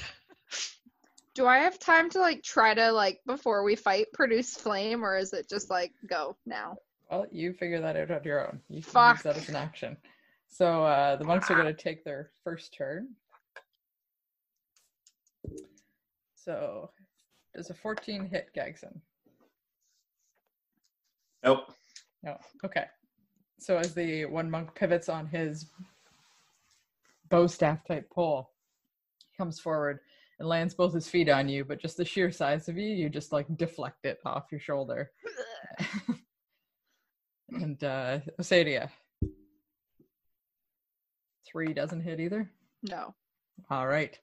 [1.35, 5.17] Do I have time to like try to like before we fight produce flame or
[5.17, 6.77] is it just like go now?
[7.11, 8.61] Well, you figure that out on your own.
[8.69, 9.17] You can Fuck.
[9.17, 9.97] use that as an action.
[10.49, 13.09] So uh, the monks are going to take their first turn.
[16.35, 16.91] So
[17.55, 19.01] does a 14 hit Gagson?
[21.45, 21.73] Nope.
[22.23, 22.37] No.
[22.65, 22.85] Okay.
[23.59, 25.67] So as the one monk pivots on his
[27.29, 28.51] bow staff type pole,
[29.31, 30.01] he comes forward
[30.39, 33.09] and lands both his feet on you, but just the sheer size of you, you
[33.09, 35.11] just like deflect it off your shoulder.
[37.51, 38.91] and uh Osadia.
[41.57, 42.51] Three doesn't hit either.
[42.83, 43.15] No.
[43.71, 44.19] All right.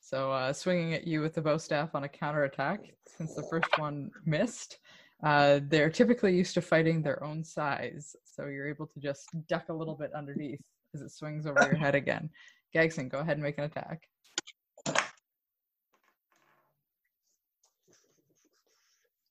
[0.00, 3.78] So uh, swinging at you with the bow staff on a counterattack, since the first
[3.78, 4.80] one missed,
[5.22, 8.14] uh, they're typically used to fighting their own size.
[8.26, 10.60] So you're able to just duck a little bit underneath
[10.94, 12.28] as it swings over your head again.
[12.74, 14.06] Gagson, go ahead and make an attack.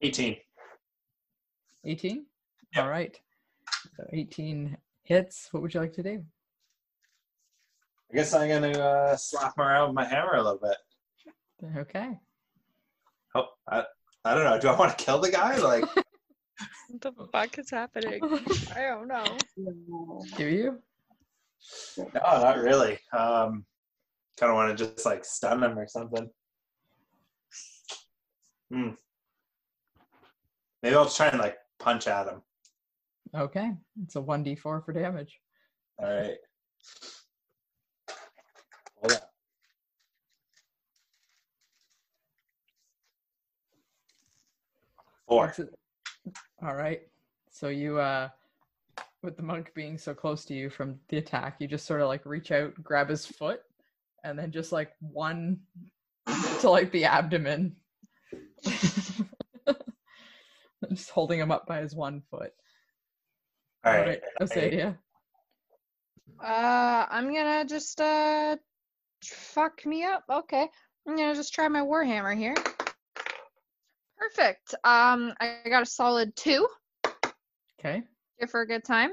[0.02, 0.38] Eighteen.
[1.86, 2.26] 18?
[2.76, 2.84] Yep.
[2.84, 3.16] All right.
[3.96, 5.50] So 18 hits.
[5.52, 6.24] What would you like to do?
[8.14, 10.78] I guess I'm gonna uh, slap him around with my hammer a little bit.
[11.78, 12.20] Okay.
[13.34, 13.86] Oh, I,
[14.24, 14.60] I don't know.
[14.60, 15.58] Do I want to kill the guy?
[15.58, 18.22] Like, What the fuck is happening?
[18.76, 19.26] I don't know.
[20.38, 20.78] Do you?
[21.98, 23.00] no, not really.
[23.18, 23.66] Um,
[24.40, 26.30] kind of want to just like stun him or something.
[28.72, 28.90] Hmm.
[30.84, 32.44] Maybe I'll try and like punch at him.
[33.36, 33.72] Okay.
[34.04, 35.40] It's a 1d4 for damage.
[35.98, 36.38] All right.
[45.34, 45.56] Four.
[46.62, 47.02] All right.
[47.50, 48.30] So you, uh,
[49.24, 52.08] with the monk being so close to you from the attack, you just sort of
[52.08, 53.62] like reach out, grab his foot,
[54.24, 55.60] and then just like one
[56.60, 57.76] to like the abdomen.
[60.92, 62.52] just holding him up by his one foot.
[63.84, 64.22] All right.
[64.40, 64.96] Osadia.
[66.44, 68.56] Uh I'm gonna just uh
[69.24, 70.26] fuck me up.
[70.30, 70.70] Okay.
[71.08, 72.54] I'm gonna just try my warhammer here.
[74.30, 74.74] Perfect.
[74.84, 76.68] Um I got a solid two.
[77.80, 78.04] Okay.
[78.40, 79.12] Here for a good time.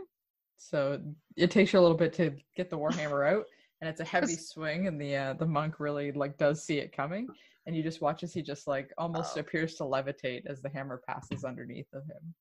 [0.57, 1.01] So
[1.37, 3.47] it takes you a little bit to get the warhammer out,
[3.81, 6.95] and it's a heavy swing, and the uh, the monk really like does see it
[6.95, 7.27] coming,
[7.67, 9.41] and you just watch as he just like almost Oh.
[9.41, 12.35] appears to levitate as the hammer passes underneath of him.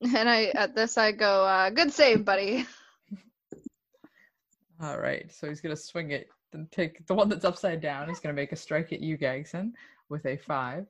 [0.16, 2.66] And I at this I go, uh, good save, buddy.
[4.80, 6.28] All right, so he's gonna swing it.
[6.52, 8.08] and take the one that's upside down.
[8.08, 9.72] He's gonna make a strike at you, Gagson,
[10.08, 10.86] with a five.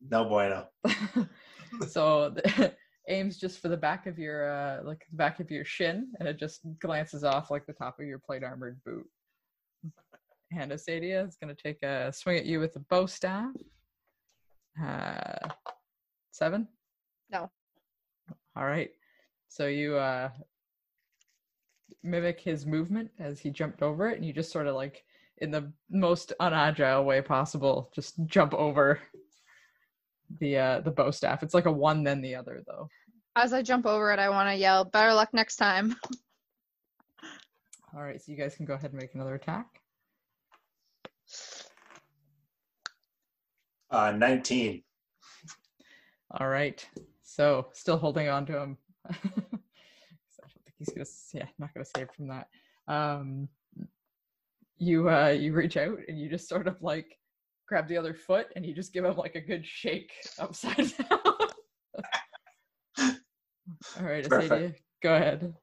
[0.00, 0.66] No bueno.
[1.88, 2.74] so the,
[3.08, 6.28] aims just for the back of your uh like the back of your shin and
[6.28, 9.06] it just glances off like the top of your plate armored boot.
[10.52, 13.52] And Osadia is gonna take a swing at you with the bow staff.
[14.82, 15.48] Uh
[16.32, 16.68] seven?
[17.30, 17.50] No.
[18.56, 18.90] All right.
[19.48, 20.30] So you uh
[22.02, 25.04] mimic his movement as he jumped over it and you just sort of like
[25.42, 29.00] in the most unagile way possible just jump over
[30.38, 31.42] the uh the bow staff.
[31.42, 32.88] It's like a one then the other though.
[33.34, 35.96] As I jump over it, I want to yell, "Better luck next time!"
[37.94, 39.66] All right, so you guys can go ahead and make another attack.
[43.90, 44.82] Uh, 19.
[46.30, 46.86] All right.
[47.22, 48.78] So still holding on to him.
[49.10, 49.34] I don't
[50.64, 51.04] think he's gonna
[51.34, 52.48] yeah, not gonna save from that.
[52.88, 53.48] Um
[54.82, 57.16] you uh you reach out and you just sort of like
[57.68, 61.20] grab the other foot and you just give him like a good shake upside down.
[62.98, 64.52] All right, Perfect.
[64.52, 65.54] Osadia, go ahead.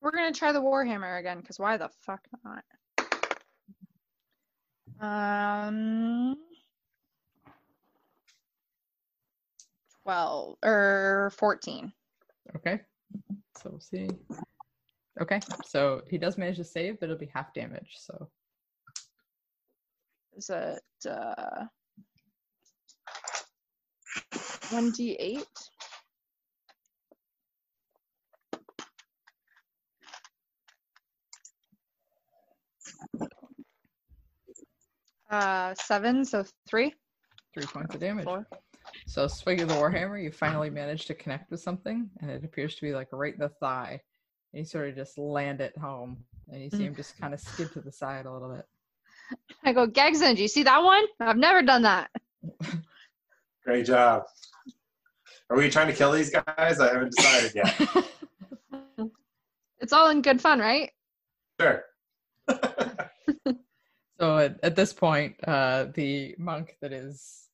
[0.00, 2.64] We're gonna try the warhammer again, because why the fuck not?
[5.00, 6.36] Um,
[10.04, 11.92] twelve or fourteen.
[12.56, 12.80] Okay.
[13.60, 14.08] So we'll see.
[15.20, 17.96] Okay, so he does manage to save, but it'll be half damage.
[17.98, 18.30] So
[20.36, 21.66] Is it uh
[24.70, 25.44] one d eight?
[35.30, 36.94] Uh, seven, so three.
[37.54, 38.24] three points of damage.
[38.24, 38.46] Four.
[39.06, 42.74] So swing of the warhammer, you finally manage to connect with something, and it appears
[42.76, 44.00] to be like right in the thigh.
[44.52, 47.40] And you sort of just land it home, and you see him just kind of
[47.40, 48.66] skid to the side a little bit.
[49.64, 51.04] I go, Gagson, do you see that one?
[51.20, 52.10] I've never done that.
[53.64, 54.24] Great job.
[55.48, 56.80] Are we trying to kill these guys?
[56.80, 58.06] I haven't decided yet.
[59.80, 60.92] It's all in good fun, right?
[61.60, 61.82] Sure.
[64.22, 67.48] So at, at this point, uh, the monk that is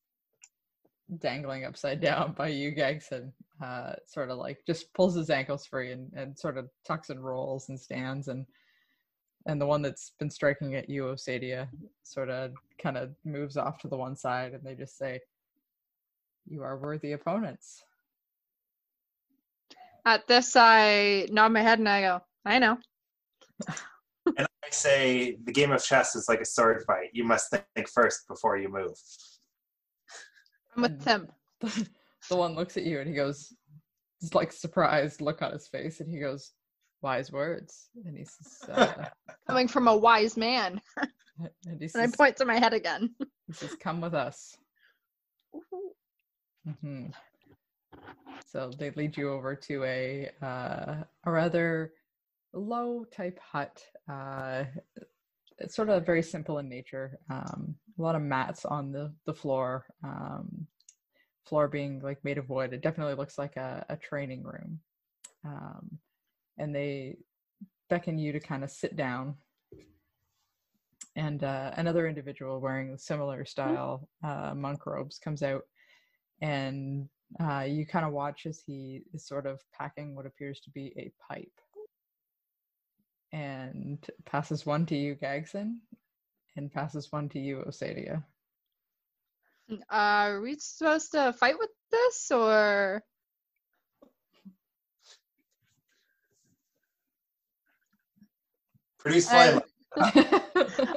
[1.16, 5.92] dangling upside down by you, Gagson, uh, sort of like just pulls his ankles free
[5.92, 8.46] and, and sort of tucks and rolls and stands and
[9.46, 11.68] and the one that's been striking at you, Osadia,
[12.02, 15.20] sort of kind of moves off to the one side and they just say,
[16.46, 17.82] You are worthy opponents.
[20.04, 22.78] At this, I nod my head and I go, I know.
[24.36, 27.08] And I say the game of chess is like a sword fight.
[27.14, 28.92] You must think first before you move.
[30.76, 31.28] I'm with him.
[32.28, 33.52] the one looks at you and he goes,
[34.20, 36.52] it's like surprised look on his face, and he goes,
[37.02, 39.08] "Wise words." And he says, uh,
[39.48, 40.80] Coming from a wise man.
[41.66, 43.14] and he And I point to my head again.
[43.46, 44.56] he says, "Come with us."
[46.82, 47.06] hmm
[48.46, 51.92] So they lead you over to a uh, a rather
[52.52, 53.84] low type hut.
[54.10, 54.64] Uh,
[55.58, 57.18] it's sort of very simple in nature.
[57.30, 59.86] Um, a lot of mats on the the floor.
[60.02, 60.66] Um,
[61.48, 62.72] floor being like made of wood.
[62.72, 64.80] It definitely looks like a, a training room.
[65.44, 65.98] Um,
[66.58, 67.16] and they
[67.88, 69.36] beckon you to kind of sit down.
[71.16, 75.62] And uh, another individual wearing similar style uh, monk robes comes out,
[76.40, 77.08] and
[77.40, 80.92] uh, you kind of watch as he is sort of packing what appears to be
[80.96, 81.58] a pipe,
[83.32, 85.78] and passes one to you, Gagson,
[86.56, 88.22] and passes one to you, Osadia.
[89.70, 93.02] Uh, are we supposed to fight with this or?
[98.98, 99.60] Produce I- flame.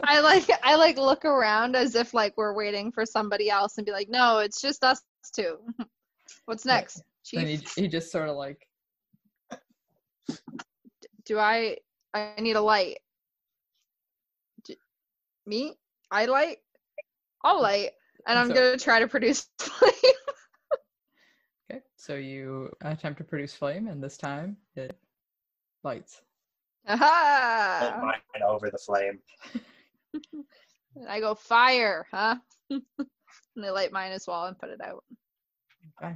[0.04, 3.86] I like I like look around as if like we're waiting for somebody else and
[3.86, 5.02] be like, no, it's just us
[5.34, 5.58] two.
[6.46, 6.76] What's Yeah.
[6.76, 7.02] next,
[7.34, 8.68] and he, he just sort of like
[11.26, 11.78] Do I
[12.14, 12.98] I need a light?
[14.66, 14.78] D-
[15.46, 15.76] me?
[16.12, 16.58] I light?
[17.44, 17.92] I'll light,
[18.28, 19.94] and I'm So- gonna try to produce flame.
[21.72, 24.98] Okay, so you attempt to produce flame, and this time it
[25.84, 26.22] lights.
[26.88, 28.00] Hold Aha!
[28.02, 29.20] mine over the flame.
[30.96, 32.36] And I go fire, huh?
[32.70, 32.84] and
[33.56, 35.04] they light mine as well and put it out.
[36.04, 36.16] Okay.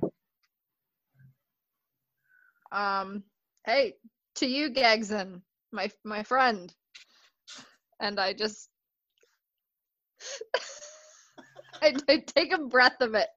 [2.72, 3.24] Um,
[3.66, 3.94] hey,
[4.36, 6.74] to you, Gagson, my my friend.
[8.02, 8.70] And I just,
[11.82, 13.28] I, I take a breath of it,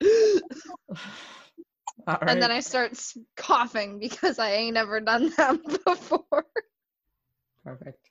[2.06, 2.28] All right.
[2.28, 2.98] and then I start
[3.36, 6.44] coughing because I ain't ever done that before.
[7.64, 8.08] Perfect.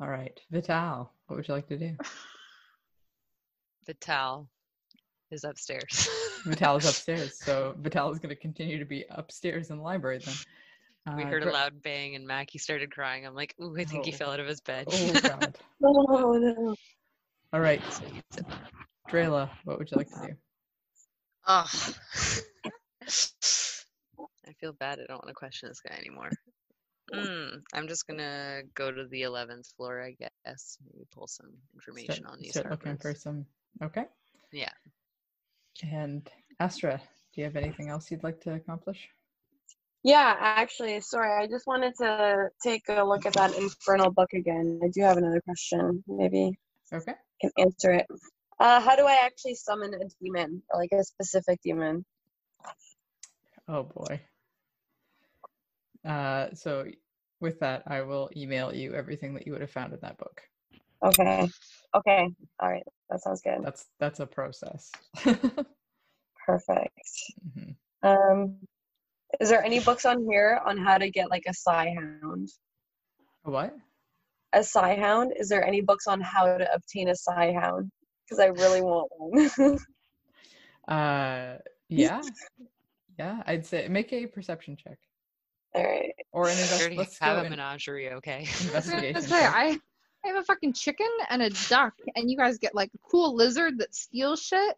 [0.00, 1.96] All right, Vital, what would you like to do?
[3.86, 4.48] Vital
[5.30, 6.08] is upstairs.
[6.46, 10.20] Vital is upstairs, so Vital is going to continue to be upstairs in the library
[10.24, 10.36] then.
[11.16, 13.26] We Uh, heard a loud bang and Mackie started crying.
[13.26, 14.16] I'm like, ooh, I think he Oh.
[14.16, 14.86] fell out of his bed.
[14.88, 15.58] Oh god.
[15.82, 16.74] Oh no.
[17.52, 18.04] All right, So
[19.10, 20.34] Drayla, what would you like to do?
[21.46, 21.68] Ugh.
[24.46, 25.00] I feel bad.
[25.00, 26.30] I don't want to question this guy anymore.
[27.12, 30.78] Mm, I'm just gonna go to the 11th floor, I guess.
[30.84, 33.44] Maybe pull some information Start, on these start looking for some.
[33.82, 34.04] Okay.
[34.52, 34.70] Yeah.
[35.82, 36.30] And
[36.60, 37.00] Astra,
[37.34, 39.08] do you have anything else you'd like to accomplish?
[40.04, 44.80] Yeah, actually, sorry, I just wanted to take a look at that infernal book again.
[44.84, 46.04] I do have another question.
[46.06, 46.56] Maybe
[46.92, 47.14] Okay.
[47.40, 48.06] Can answer it.
[48.58, 52.04] Uh, how do I actually summon a demon, like a specific demon?
[53.66, 54.20] Oh boy.
[56.04, 56.86] Uh, so
[57.40, 60.42] with that, I will email you everything that you would have found in that book.
[61.02, 61.48] Okay.
[61.94, 62.28] Okay.
[62.60, 62.82] All right.
[63.08, 63.58] That sounds good.
[63.62, 64.90] That's that's a process.
[66.46, 67.10] Perfect.
[67.48, 67.76] Mhm.
[68.02, 68.56] Um,
[69.40, 72.48] is there any books on here on how to get like a Psy Hound?
[73.44, 73.74] A What?
[74.52, 75.32] A Psy Hound?
[75.38, 77.90] Is there any books on how to obtain a Psy Hound?
[78.24, 79.78] Because I really want one.
[80.88, 82.20] Uh, yeah,
[83.18, 83.42] yeah.
[83.46, 84.98] I'd say make a perception check
[85.74, 86.12] All right.
[86.32, 86.90] or an I invest.
[86.96, 88.38] Let's have a in menagerie, okay?
[88.38, 89.12] I investigation.
[89.14, 89.44] gonna say.
[89.44, 89.78] I,
[90.24, 93.36] I have a fucking chicken and a duck, and you guys get like a cool
[93.36, 94.74] lizard that steals shit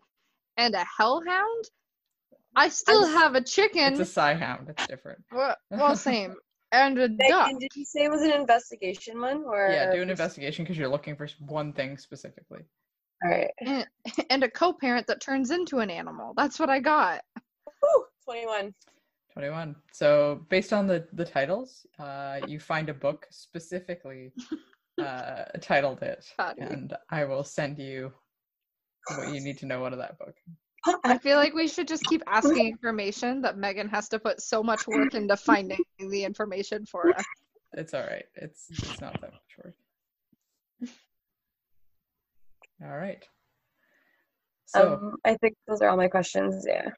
[0.59, 1.65] and a hellhound.
[2.55, 3.93] I still s- have a chicken.
[3.93, 4.69] It's a psi hound.
[4.69, 5.23] It's different.
[5.33, 6.35] well, well, same.
[6.73, 7.19] And a duck.
[7.19, 9.69] Megan, did you say it was an investigation one or?
[9.71, 12.63] Yeah, do an investigation because you're looking for one thing specifically.
[13.23, 13.51] All right.
[13.61, 13.87] And,
[14.31, 16.33] and a co-parent that turns into an animal.
[16.37, 17.21] That's what I got.
[17.81, 18.75] Whew, Twenty-one.
[19.35, 19.77] 21.
[19.93, 24.33] So based on the the titles, uh, you find a book specifically
[25.03, 26.71] uh, titled it, Got it.
[26.71, 28.13] and I will send you
[29.17, 30.37] what you need to know out of that book.
[31.05, 34.63] I feel like we should just keep asking information that Megan has to put so
[34.63, 37.25] much work into finding the information for us.
[37.75, 38.25] It's all right.
[38.35, 39.75] It's it's not that much work.
[42.85, 43.25] All right.
[44.67, 46.65] So um, I think those are all my questions.
[46.67, 46.91] Yeah.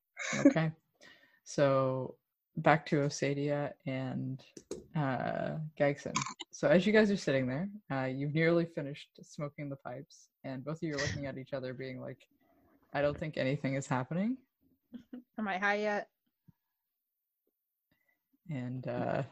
[0.46, 0.70] okay,
[1.44, 2.14] so
[2.58, 4.40] back to Osadia and
[4.96, 6.16] uh, Gagson.
[6.52, 10.64] So as you guys are sitting there, uh, you've nearly finished smoking the pipes, and
[10.64, 12.18] both of you are looking at each other, being like,
[12.94, 14.38] "I don't think anything is happening."
[15.38, 16.08] Am I high yet?
[18.50, 19.22] And uh,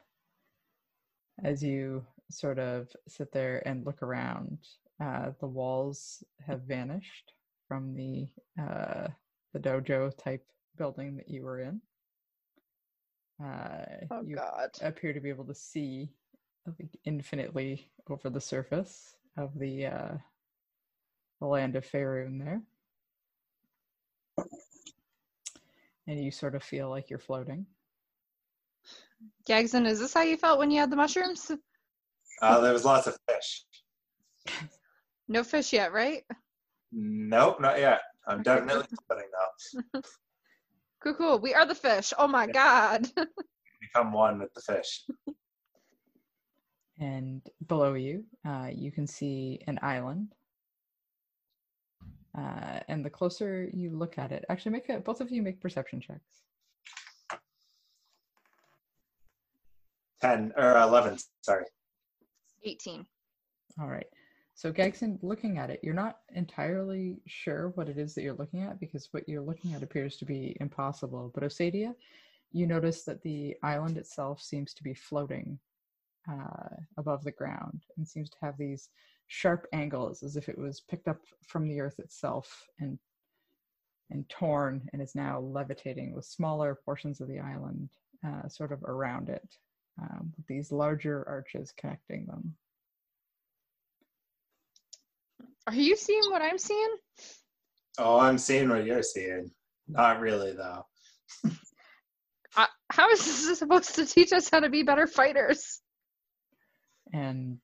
[1.42, 4.58] as you sort of sit there and look around,
[5.00, 7.32] uh, the walls have vanished
[7.68, 8.28] from the
[8.60, 9.08] uh,
[9.52, 10.44] the dojo type
[10.76, 11.80] building that you were in.
[13.42, 14.70] Uh, Oh you God.
[14.80, 16.10] appear to be able to see
[16.66, 20.14] like, infinitely over the surface of the uh,
[21.40, 22.62] the land of Faerun there.
[26.12, 27.64] And you sort of feel like you're floating.
[29.48, 31.50] Gagson, is this how you felt when you had the mushrooms?
[32.42, 33.64] Uh, there was lots of fish.
[35.26, 36.22] No fish yet, right?
[36.92, 38.02] Nope, not yet.
[38.26, 40.00] I'm definitely splitting now.
[41.02, 41.38] Cool, cool.
[41.40, 42.12] We are the fish.
[42.16, 43.08] Oh my God.
[43.80, 45.04] Become one with the fish.
[47.00, 50.34] and below you, uh, you can see an island.
[52.36, 55.60] Uh, and the closer you look at it, actually, make a, both of you make
[55.60, 56.40] perception checks.
[60.20, 61.18] Ten or eleven.
[61.42, 61.64] Sorry.
[62.64, 63.04] 18.
[63.80, 64.06] All right.
[64.54, 68.62] So, Gagson, looking at it, you're not entirely sure what it is that you're looking
[68.62, 71.32] at because what you're looking at appears to be impossible.
[71.34, 71.94] But Osadia,
[72.52, 75.58] you notice that the island itself seems to be floating
[76.30, 78.90] uh, above the ground and seems to have these
[79.32, 81.16] sharp angles as if it was picked up
[81.48, 82.98] from the earth itself and
[84.10, 87.88] and torn and is now levitating with smaller portions of the island
[88.26, 89.56] uh, sort of around it,
[90.02, 92.54] um, with these larger arches connecting them.
[95.66, 96.94] Are you seeing what I'm seeing?
[97.96, 99.50] Oh, I'm seeing what you're seeing.
[99.88, 100.84] Not really though.
[102.54, 105.80] Uh, how is this supposed to teach us how to be better fighters?
[107.14, 107.58] and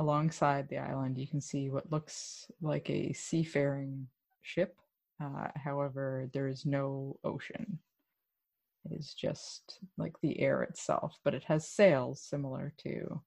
[0.00, 4.06] alongside the island you can see what looks like a seafaring
[4.40, 4.80] ship
[5.22, 7.78] uh, however there is no ocean
[8.86, 13.20] it is just like the air itself but it has sails similar to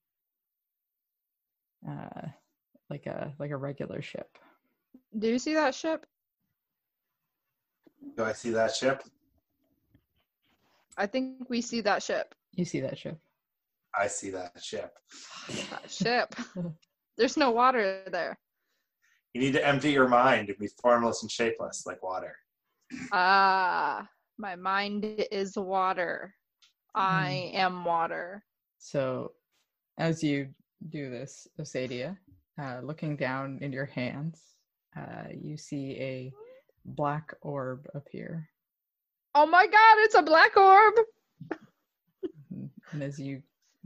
[1.88, 2.28] uh,
[2.90, 4.38] like a like a regular ship
[5.20, 6.06] Do you see that ship?
[8.18, 9.04] Do I see that ship?
[10.98, 12.34] I think we see that ship.
[12.54, 13.18] you see that ship
[13.96, 14.92] I see that ship.
[15.72, 16.36] That ship.
[17.18, 18.38] There's no water there.
[19.34, 22.36] You need to empty your mind and be formless and shapeless like water.
[23.12, 24.08] Ah,
[24.38, 26.34] my mind is water.
[26.96, 28.44] I am water.
[28.78, 29.32] So,
[29.98, 30.50] as you
[30.90, 32.18] do this, Osadia,
[32.62, 34.42] uh, looking down in your hands,
[34.96, 36.32] uh, you see a
[36.86, 38.48] black orb appear.
[39.34, 40.94] Oh my god, it's a black orb!
[42.52, 42.70] Mhm.
[42.92, 43.42] And as you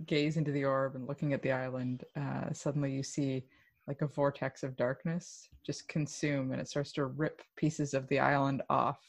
[0.06, 3.46] gaze into the orb and looking at the island, uh, suddenly you see
[3.88, 8.20] like a vortex of darkness just consume and it starts to rip pieces of the
[8.20, 9.00] island off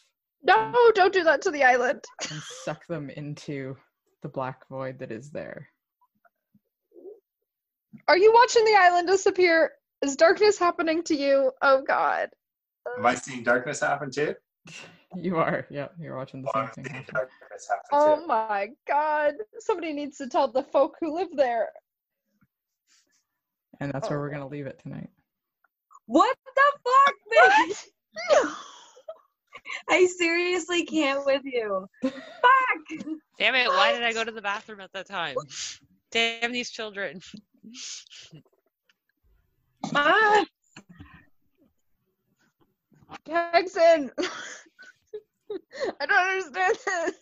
[0.45, 2.05] No, don't do that to the island.
[2.31, 3.77] and suck them into
[4.23, 5.69] the black void that is there.
[8.07, 9.73] Are you watching the island disappear?
[10.03, 11.51] Is darkness happening to you?
[11.63, 12.29] Oh god.
[12.99, 14.35] Am I seeing darkness happen too?
[15.17, 16.85] You are, yeah, you're watching the Oh, same thing.
[16.85, 17.15] seeing happen.
[17.15, 19.35] darkness happen Oh my god.
[19.59, 21.71] Somebody needs to tell the folk who live there.
[23.81, 24.33] And that's where we're Oh.
[24.33, 25.09] gonna leave it tonight.
[26.07, 27.15] What the fuck,
[28.47, 28.55] man?
[29.89, 31.87] I seriously can't with you.
[32.03, 32.13] Fuck.
[33.39, 33.69] Damn it!
[33.69, 35.37] Why did I go to the bathroom at that time?
[36.11, 37.21] Damn these children.
[39.95, 40.45] Ah.
[43.27, 44.11] Jackson.
[46.01, 47.15] I don't understand this.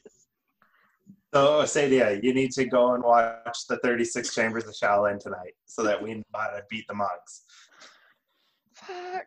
[1.34, 5.82] So, Osadia, you need to go and watch the 36 Chambers of Shaolin tonight so
[5.82, 7.42] that we know how to beat the monks.
[8.74, 9.26] Fuck.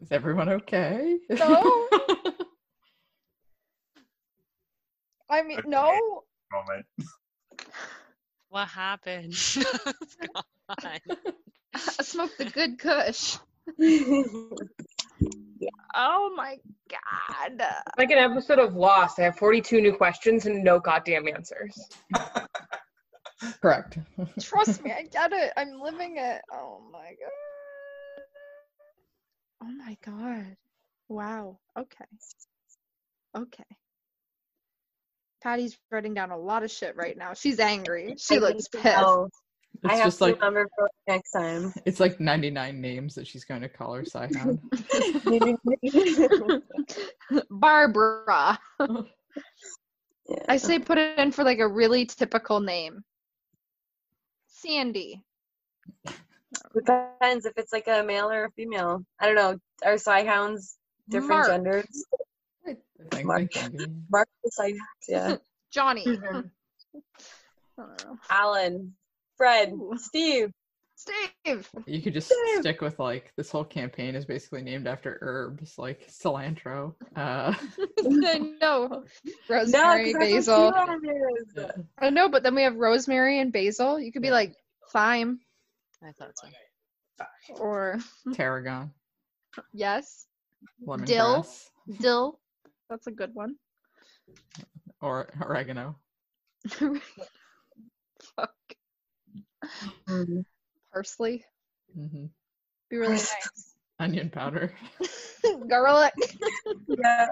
[0.00, 1.18] Is everyone okay?
[1.30, 1.88] No.
[5.30, 5.68] I mean, Okay.
[5.68, 6.22] no.
[6.52, 6.86] Moment.
[8.52, 9.32] What happened?
[10.68, 11.00] I
[12.02, 13.38] smoked the good kush.
[15.94, 16.58] Oh my
[16.90, 17.62] god.
[17.96, 21.74] Like an episode of Lost, I have 42 new questions and no goddamn answers.
[23.62, 23.96] Correct.
[24.42, 25.54] Trust me, I get it.
[25.56, 26.42] I'm living it.
[26.52, 27.30] Oh my god.
[29.62, 30.56] Oh my god.
[31.08, 31.58] Wow.
[31.78, 32.04] Okay.
[33.34, 33.64] Okay.
[35.42, 37.34] Patty's writing down a lot of shit right now.
[37.34, 38.14] She's angry.
[38.18, 38.84] She I looks pissed.
[38.96, 39.28] know.
[39.84, 41.72] I It's have just to like remember for next time.
[41.86, 44.60] it's like 99 names that she's going to call her Scion.
[47.50, 48.58] Barbara.
[48.80, 50.44] Yeah.
[50.48, 53.02] I say put it in for like a really typical name.
[54.46, 55.22] Sandy.
[56.74, 59.04] Depends if it's like a male or a female.
[59.18, 59.58] I don't know.
[59.84, 60.76] Are Psyhounds
[61.08, 61.48] different Mark.
[61.48, 62.04] genders?
[62.66, 62.76] I
[63.14, 63.40] think Mark.
[63.40, 64.04] they can.
[64.10, 64.76] Mark the Psyhounds,
[65.08, 65.36] yeah.
[65.72, 66.06] Johnny.
[66.06, 66.50] Mhm.
[66.94, 68.18] I don't know.
[68.30, 68.94] Alan,
[69.36, 69.94] Fred, Ooh.
[69.96, 70.52] Steve.
[70.94, 71.68] Steve.
[71.86, 72.60] You could just Damn.
[72.60, 76.94] stick with like this whole campaign is basically named after herbs like cilantro.
[77.16, 78.88] Uh, I know.
[78.90, 79.04] No,
[79.48, 80.70] Rosemary, 'cause basil.
[80.70, 81.66] what Q yeah.
[81.98, 83.98] I know, but then we have rosemary and basil.
[83.98, 84.34] You could be Yeah.
[84.34, 84.54] like
[84.92, 85.40] thyme
[86.04, 86.46] I thought so.
[87.54, 87.98] or
[88.34, 88.92] tarragon,
[89.72, 90.26] yes,
[90.86, 91.46] lemongrass, Dill.
[92.00, 92.40] dill.
[92.92, 93.56] That's a good one.
[95.00, 95.96] or oregano.
[96.68, 98.52] Fuck.
[100.06, 100.44] Mhm.
[100.92, 101.42] Parsley.
[101.94, 102.26] hmm
[102.90, 103.74] Be really nice.
[103.98, 104.74] Onion powder.
[105.70, 106.12] Garlic.
[106.86, 107.28] Yeah.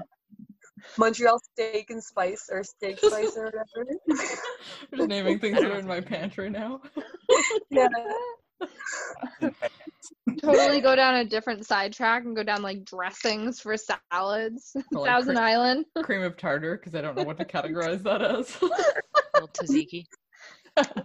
[0.97, 3.87] Montreal steak and spice or steak spice or whatever.
[4.91, 6.81] We're just naming things that are in my pantry now.
[7.71, 7.87] yeah.
[10.41, 14.77] Totally go down a different sidetrack and go down like dressings for salads.
[14.93, 15.87] Like, Thousand cre- Island.
[16.03, 18.61] cream of tartar because I don't know what to categorize that as.
[18.63, 20.07] Little tzatziki.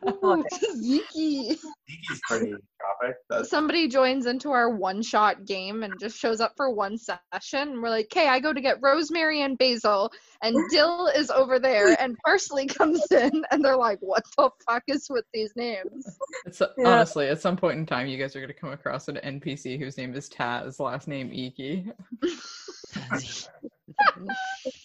[0.08, 1.58] Ooh, tzatziki.
[1.88, 3.16] Tiki's pretty tropic.
[3.30, 7.70] That's Somebody joins into our one shot game and just shows up for one session.
[7.70, 11.60] And we're like, okay, I go to get rosemary and basil, and dill is over
[11.60, 16.06] there, and parsley comes in, and they're like, what the fuck is with these names?
[16.46, 16.90] It's uh, Yeah.
[16.90, 19.98] honestly at some point in time you guys are gonna come across an NPC whose
[19.98, 21.92] name is Taz, last name Iki.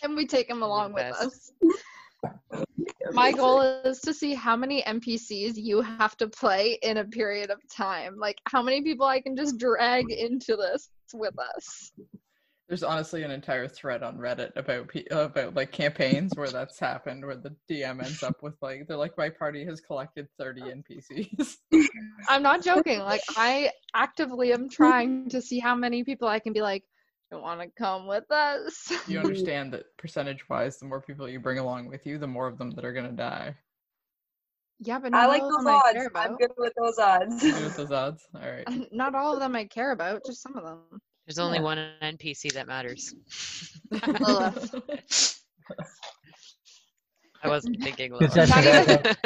[0.02, 1.52] And we take him along with us.
[3.12, 7.50] My goal is to see how many NPCs you have to play in a period
[7.50, 8.16] of time.
[8.18, 11.92] Like, how many people I can just drag into this with us.
[12.68, 17.26] There's honestly an entire thread on Reddit about pe- about like campaigns where that's happened,
[17.26, 21.56] where the DM ends up with like they're like my party has collected 30 NPCs.
[22.28, 23.00] I'm not joking.
[23.00, 26.84] Like, I actively am trying to see how many people I can be like,
[27.32, 28.92] you want to come with us?
[29.08, 32.46] you understand that percentage wise, the more people you bring along with you, the more
[32.46, 33.54] of them that are gonna die.
[34.80, 36.08] Yeah, but I like all those odds.
[36.14, 37.42] I'm good with those odds.
[37.42, 38.26] You with those odds?
[38.34, 38.66] All right.
[38.92, 41.00] Not all of them I care about, just some of them.
[41.26, 41.64] There's only Yeah.
[41.64, 43.14] one NPC that matters.
[47.42, 48.36] I wasn't thinking Lilith.
[48.36, 49.16] Not guys.